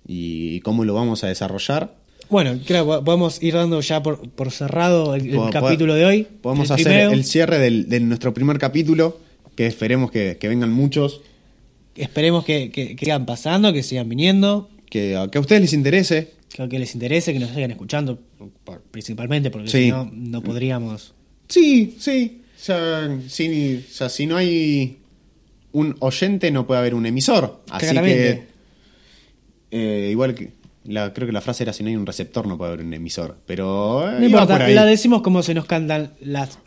y 0.07 0.59
cómo 0.62 0.84
lo 0.86 0.93
vamos 0.93 1.24
a 1.24 1.28
desarrollar. 1.28 1.95
Bueno, 2.30 2.57
creo 2.66 2.99
que 2.99 3.05
podemos 3.05 3.41
ir 3.43 3.53
dando 3.55 3.82
ya 3.82 4.01
por, 4.01 4.28
por 4.30 4.51
cerrado 4.51 5.16
el, 5.16 5.34
el 5.34 5.49
capítulo 5.51 5.93
de 5.95 6.05
hoy. 6.05 6.28
Podemos 6.41 6.70
el 6.70 6.74
hacer 6.76 6.86
primero. 6.86 7.12
el 7.12 7.24
cierre 7.26 7.59
del- 7.59 7.89
de 7.89 7.99
nuestro 7.99 8.34
primer 8.34 8.57
capítulo, 8.57 9.20
que 9.56 9.66
esperemos 9.68 10.12
que, 10.12 10.38
que 10.39 10.47
vengan 10.47 10.72
muchos, 10.72 11.22
Esperemos 11.95 12.45
que, 12.45 12.72
que- 12.72 12.95
que 12.95 13.06
sigan 13.06 13.26
pasando, 13.26 13.74
que 13.74 13.84
sigan 13.84 14.08
viniendo, 14.08 14.70
que, 14.89 15.18
que 15.32 15.38
a 15.38 15.41
ustedes 15.41 15.62
les 15.62 15.74
interese. 15.74 16.32
que, 16.49 16.70
que 16.70 16.80
les 16.80 16.93
interese, 16.95 17.34
que 17.34 17.39
nos 17.39 17.49
sigan 17.52 17.70
escuchando, 17.72 18.18
por- 18.64 18.82
principalmente, 18.82 19.52
porque 19.52 19.68
Sí. 19.70 19.84
si 19.86 19.89
no, 19.91 20.10
no 20.14 20.41
podríamos. 20.41 21.14
Sí, 21.49 21.97
sí. 21.99 22.41
O 22.56 22.64
sea, 22.64 23.20
si, 23.28 23.84
o 23.89 23.93
sea, 23.93 24.08
si 24.08 24.26
no 24.26 24.38
hay 24.38 24.99
un 25.74 25.95
oyente, 25.99 26.49
no 26.52 26.66
puede 26.66 26.80
haber 26.80 26.93
un 26.95 27.06
emisor. 27.06 27.62
Así 27.70 27.88
Claramente. 27.88 28.45
que. 29.72 30.08
eh, 30.08 30.12
igual 30.12 30.34
que. 30.36 30.52
La, 30.86 31.14
creo 31.14 31.28
que 31.28 31.34
la 31.34 31.41
frase 31.41 31.64
era: 31.64 31.74
si 31.74 31.84
no 31.84 31.89
hay 31.89 31.95
un 31.95 32.06
receptor, 32.06 32.47
no 32.47 32.58
puede 32.58 32.72
haber 32.74 32.86
un 32.86 32.93
emisor. 32.93 33.38
Pero. 33.45 34.10
eh, 34.10 34.16
No 34.20 34.26
importa, 34.26 34.58
la 34.70 34.86
decimos 34.86 35.22
como 35.22 35.43
se 35.43 35.54
nos 35.54 35.66
cantan 35.66 36.14
las 36.22 36.58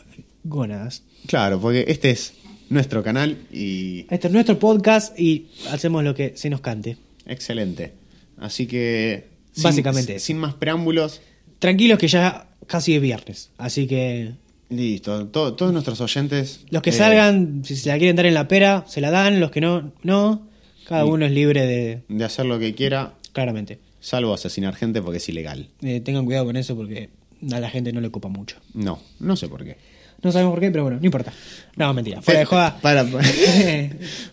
gónadas. 0.44 1.02
Claro, 1.26 1.58
porque 1.60 1.84
este 1.88 2.10
es 2.10 2.34
nuestro 2.68 3.02
canal 3.02 3.36
y. 3.52 4.06
Este 4.10 4.26
es 4.28 4.32
nuestro 4.32 4.58
podcast 4.58 5.18
y 5.18 5.48
hacemos 5.70 6.02
lo 6.04 6.14
que 6.14 6.32
se 6.36 6.50
nos 6.50 6.60
cante. 6.60 6.96
Excelente. 7.26 7.92
Así 8.38 8.66
que. 8.66 9.28
sin- 9.52 9.62
Básicamente. 9.64 10.18
Sin 10.18 10.38
más 10.38 10.54
preámbulos. 10.54 11.20
Tranquilos 11.58 11.98
que 11.98 12.08
ya 12.08 12.48
casi 12.66 12.94
es 12.94 13.00
viernes, 13.00 13.50
así 13.58 13.86
que 13.86 14.32
Listo. 14.70 15.26
To- 15.28 15.54
todos 15.54 15.72
nuestros 15.72 16.00
oyentes. 16.00 16.60
los 16.70 16.82
que 16.82 16.90
eh, 16.90 16.94
salgan, 16.94 17.64
si 17.64 17.76
se 17.76 17.88
la 17.88 17.98
quieren 17.98 18.16
dar 18.16 18.26
en 18.26 18.34
la 18.34 18.48
pera, 18.48 18.84
se 18.88 19.00
la 19.00 19.10
dan, 19.10 19.38
los 19.40 19.50
que 19.50 19.60
no, 19.60 19.92
no. 20.02 20.48
Cada 20.88 21.04
Y- 21.06 21.08
uno 21.08 21.24
es 21.26 21.32
libre 21.32 21.64
de... 21.64 22.02
De 22.08 22.24
hacer 22.24 22.44
lo 22.46 22.58
que 22.58 22.74
quiera, 22.74 23.14
Claramente. 23.32 23.78
salvo 24.00 24.34
asesinar 24.34 24.74
gente 24.74 25.00
porque 25.00 25.18
es 25.18 25.28
ilegal. 25.28 25.68
Eh, 25.82 26.00
tengan 26.00 26.24
cuidado 26.24 26.44
con 26.46 26.56
eso 26.56 26.74
porque 26.76 27.08
a 27.52 27.60
la 27.60 27.70
gente 27.70 27.92
no 27.92 28.00
le 28.00 28.08
ocupa 28.08 28.28
mucho. 28.28 28.56
No, 28.74 29.00
no 29.20 29.36
sé 29.36 29.48
por 29.48 29.64
qué. 29.64 29.76
No 30.24 30.32
sabemos 30.32 30.52
por 30.54 30.60
qué, 30.60 30.70
pero 30.70 30.84
bueno, 30.84 30.98
no 30.98 31.04
importa. 31.06 31.32
No, 31.76 31.92
mentira. 31.94 32.22
Fuera 32.22 32.40
de 32.40 32.46
joda. 32.46 32.78
Para, 32.82 33.06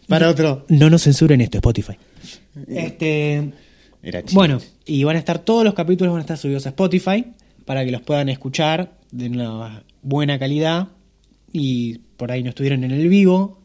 para 0.07 0.29
otro. 0.29 0.65
No 0.69 0.89
nos 0.89 1.03
censuren 1.03 1.41
esto, 1.41 1.57
Spotify. 1.57 1.93
Este, 2.67 3.51
Era 4.01 4.23
chido. 4.23 4.35
bueno, 4.35 4.59
y 4.85 5.03
van 5.03 5.15
a 5.15 5.19
estar 5.19 5.39
todos 5.39 5.63
los 5.63 5.73
capítulos 5.73 6.11
van 6.13 6.19
a 6.19 6.21
estar 6.23 6.37
subidos 6.37 6.65
a 6.65 6.69
Spotify 6.69 7.25
para 7.65 7.85
que 7.85 7.91
los 7.91 8.01
puedan 8.01 8.29
escuchar 8.29 8.93
de 9.11 9.27
una 9.27 9.83
buena 10.01 10.39
calidad 10.39 10.87
y 11.53 11.99
por 12.17 12.31
ahí 12.31 12.43
no 12.43 12.49
estuvieron 12.49 12.83
en 12.83 12.91
el 12.91 13.07
vivo, 13.09 13.60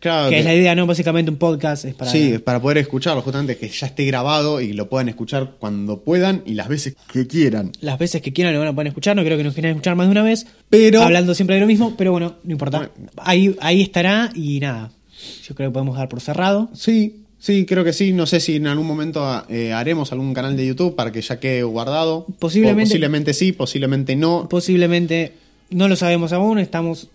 claro 0.00 0.28
que 0.28 0.34
que- 0.34 0.38
es 0.40 0.44
la 0.44 0.54
idea, 0.54 0.74
¿no? 0.74 0.86
Básicamente 0.86 1.30
un 1.30 1.36
podcast 1.36 1.84
es 1.84 1.94
para 1.94 2.10
Sí, 2.10 2.38
para 2.38 2.60
poder 2.60 2.78
escucharlo, 2.78 3.22
justamente 3.22 3.56
que 3.56 3.68
ya 3.68 3.86
esté 3.86 4.04
grabado 4.06 4.60
y 4.60 4.72
lo 4.72 4.88
puedan 4.88 5.08
escuchar 5.08 5.52
cuando 5.60 6.00
puedan 6.00 6.42
y 6.46 6.54
las 6.54 6.68
veces 6.68 6.96
que 7.12 7.26
quieran. 7.28 7.70
las 7.80 7.98
veces 7.98 8.20
que 8.22 8.32
quieran 8.32 8.52
lo 8.54 8.58
van 8.60 8.68
a 8.68 8.72
poder 8.74 8.88
escuchar, 8.88 9.14
no 9.14 9.22
creo 9.22 9.36
que 9.38 9.44
nos 9.44 9.54
quieran 9.54 9.70
escuchar 9.72 9.94
más 9.94 10.06
de 10.08 10.10
una 10.12 10.22
vez, 10.24 10.46
Pero- 10.68 11.02
hablando 11.02 11.34
siempre 11.34 11.54
de 11.54 11.60
lo 11.60 11.66
mismo, 11.68 11.94
pero 11.96 12.10
bueno, 12.10 12.34
no 12.42 12.50
importa. 12.52 12.78
Bueno. 12.78 12.92
Ahí, 13.18 13.54
ahí 13.60 13.82
estará 13.82 14.30
y 14.34 14.58
nada. 14.58 14.90
Yo 15.46 15.54
creo 15.54 15.68
que 15.70 15.74
podemos 15.74 15.96
dar 15.96 16.08
por 16.08 16.20
cerrado. 16.22 16.70
Sí, 16.72 17.16
sí, 17.38 17.66
creo 17.66 17.84
que 17.84 17.92
sí. 17.92 18.12
No 18.14 18.24
sé 18.26 18.40
si 18.40 18.56
en 18.56 18.66
algún 18.66 18.86
momento 18.86 19.44
eh, 19.50 19.72
haremos 19.74 20.12
algún 20.12 20.32
canal 20.32 20.56
de 20.56 20.66
YouTube 20.66 20.96
para 20.96 21.12
que 21.12 21.20
ya 21.20 21.38
quede 21.38 21.62
guardado. 21.62 22.26
Posiblemente- 22.38 22.84
O 22.84 22.86
posiblemente 22.88 23.34
sí, 23.34 23.52
posiblemente 23.52 24.16
no. 24.16 24.48
Posiblemente, 24.48 25.32
no 25.70 25.88
lo 25.88 25.96
sabemos 25.96 26.32
aún, 26.32 26.58
estamos 26.58 27.08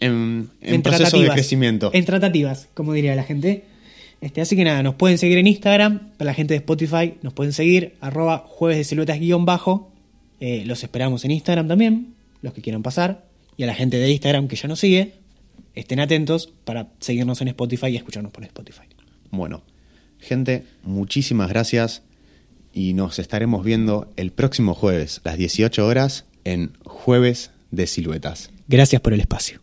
En, 0.00 0.50
en 0.60 0.74
en 0.74 0.82
proceso 0.82 1.20
de 1.20 1.28
crecimiento. 1.28 1.90
En 1.92 2.04
tratativas, 2.04 2.68
como 2.74 2.92
diría 2.92 3.14
la 3.14 3.24
gente. 3.24 3.64
Este, 4.20 4.40
así 4.40 4.56
que 4.56 4.64
nada, 4.64 4.82
nos 4.82 4.96
pueden 4.96 5.18
seguir 5.18 5.38
en 5.38 5.46
Instagram, 5.46 6.12
para 6.18 6.30
la 6.30 6.34
gente 6.34 6.54
de 6.54 6.58
Spotify, 6.58 7.14
nos 7.22 7.32
pueden 7.32 7.52
seguir, 7.52 7.94
arroba 8.00 8.44
jueves 8.46 8.78
de 8.78 8.84
siluetas 8.84 9.18
guion 9.18 9.44
bajo. 9.46 9.92
Eh, 10.40 10.64
los 10.66 10.82
esperamos 10.82 11.24
en 11.24 11.30
Instagram 11.32 11.68
también, 11.68 12.14
los 12.42 12.52
que 12.52 12.60
quieran 12.60 12.82
pasar. 12.82 13.24
Y 13.56 13.62
a 13.62 13.66
la 13.66 13.74
gente 13.74 13.98
de 13.98 14.10
Instagram 14.10 14.48
que 14.48 14.56
ya 14.56 14.68
nos 14.68 14.80
sigue, 14.80 15.14
estén 15.74 16.00
atentos 16.00 16.52
para 16.64 16.88
seguirnos 17.00 17.40
en 17.40 17.48
Spotify 17.48 17.88
y 17.88 17.96
escucharnos 17.96 18.32
por 18.32 18.44
Spotify. 18.44 18.84
Bueno, 19.30 19.62
gente, 20.18 20.64
muchísimas 20.82 21.48
gracias 21.48 22.02
y 22.72 22.94
nos 22.94 23.18
estaremos 23.18 23.64
viendo 23.64 24.10
el 24.16 24.32
próximo 24.32 24.74
jueves, 24.74 25.20
las 25.24 25.36
18 25.36 25.86
horas, 25.86 26.24
en 26.44 26.72
Jueves 26.84 27.50
de 27.70 27.86
Siluetas. 27.86 28.50
Gracias 28.68 29.00
por 29.00 29.12
el 29.12 29.20
espacio. 29.20 29.60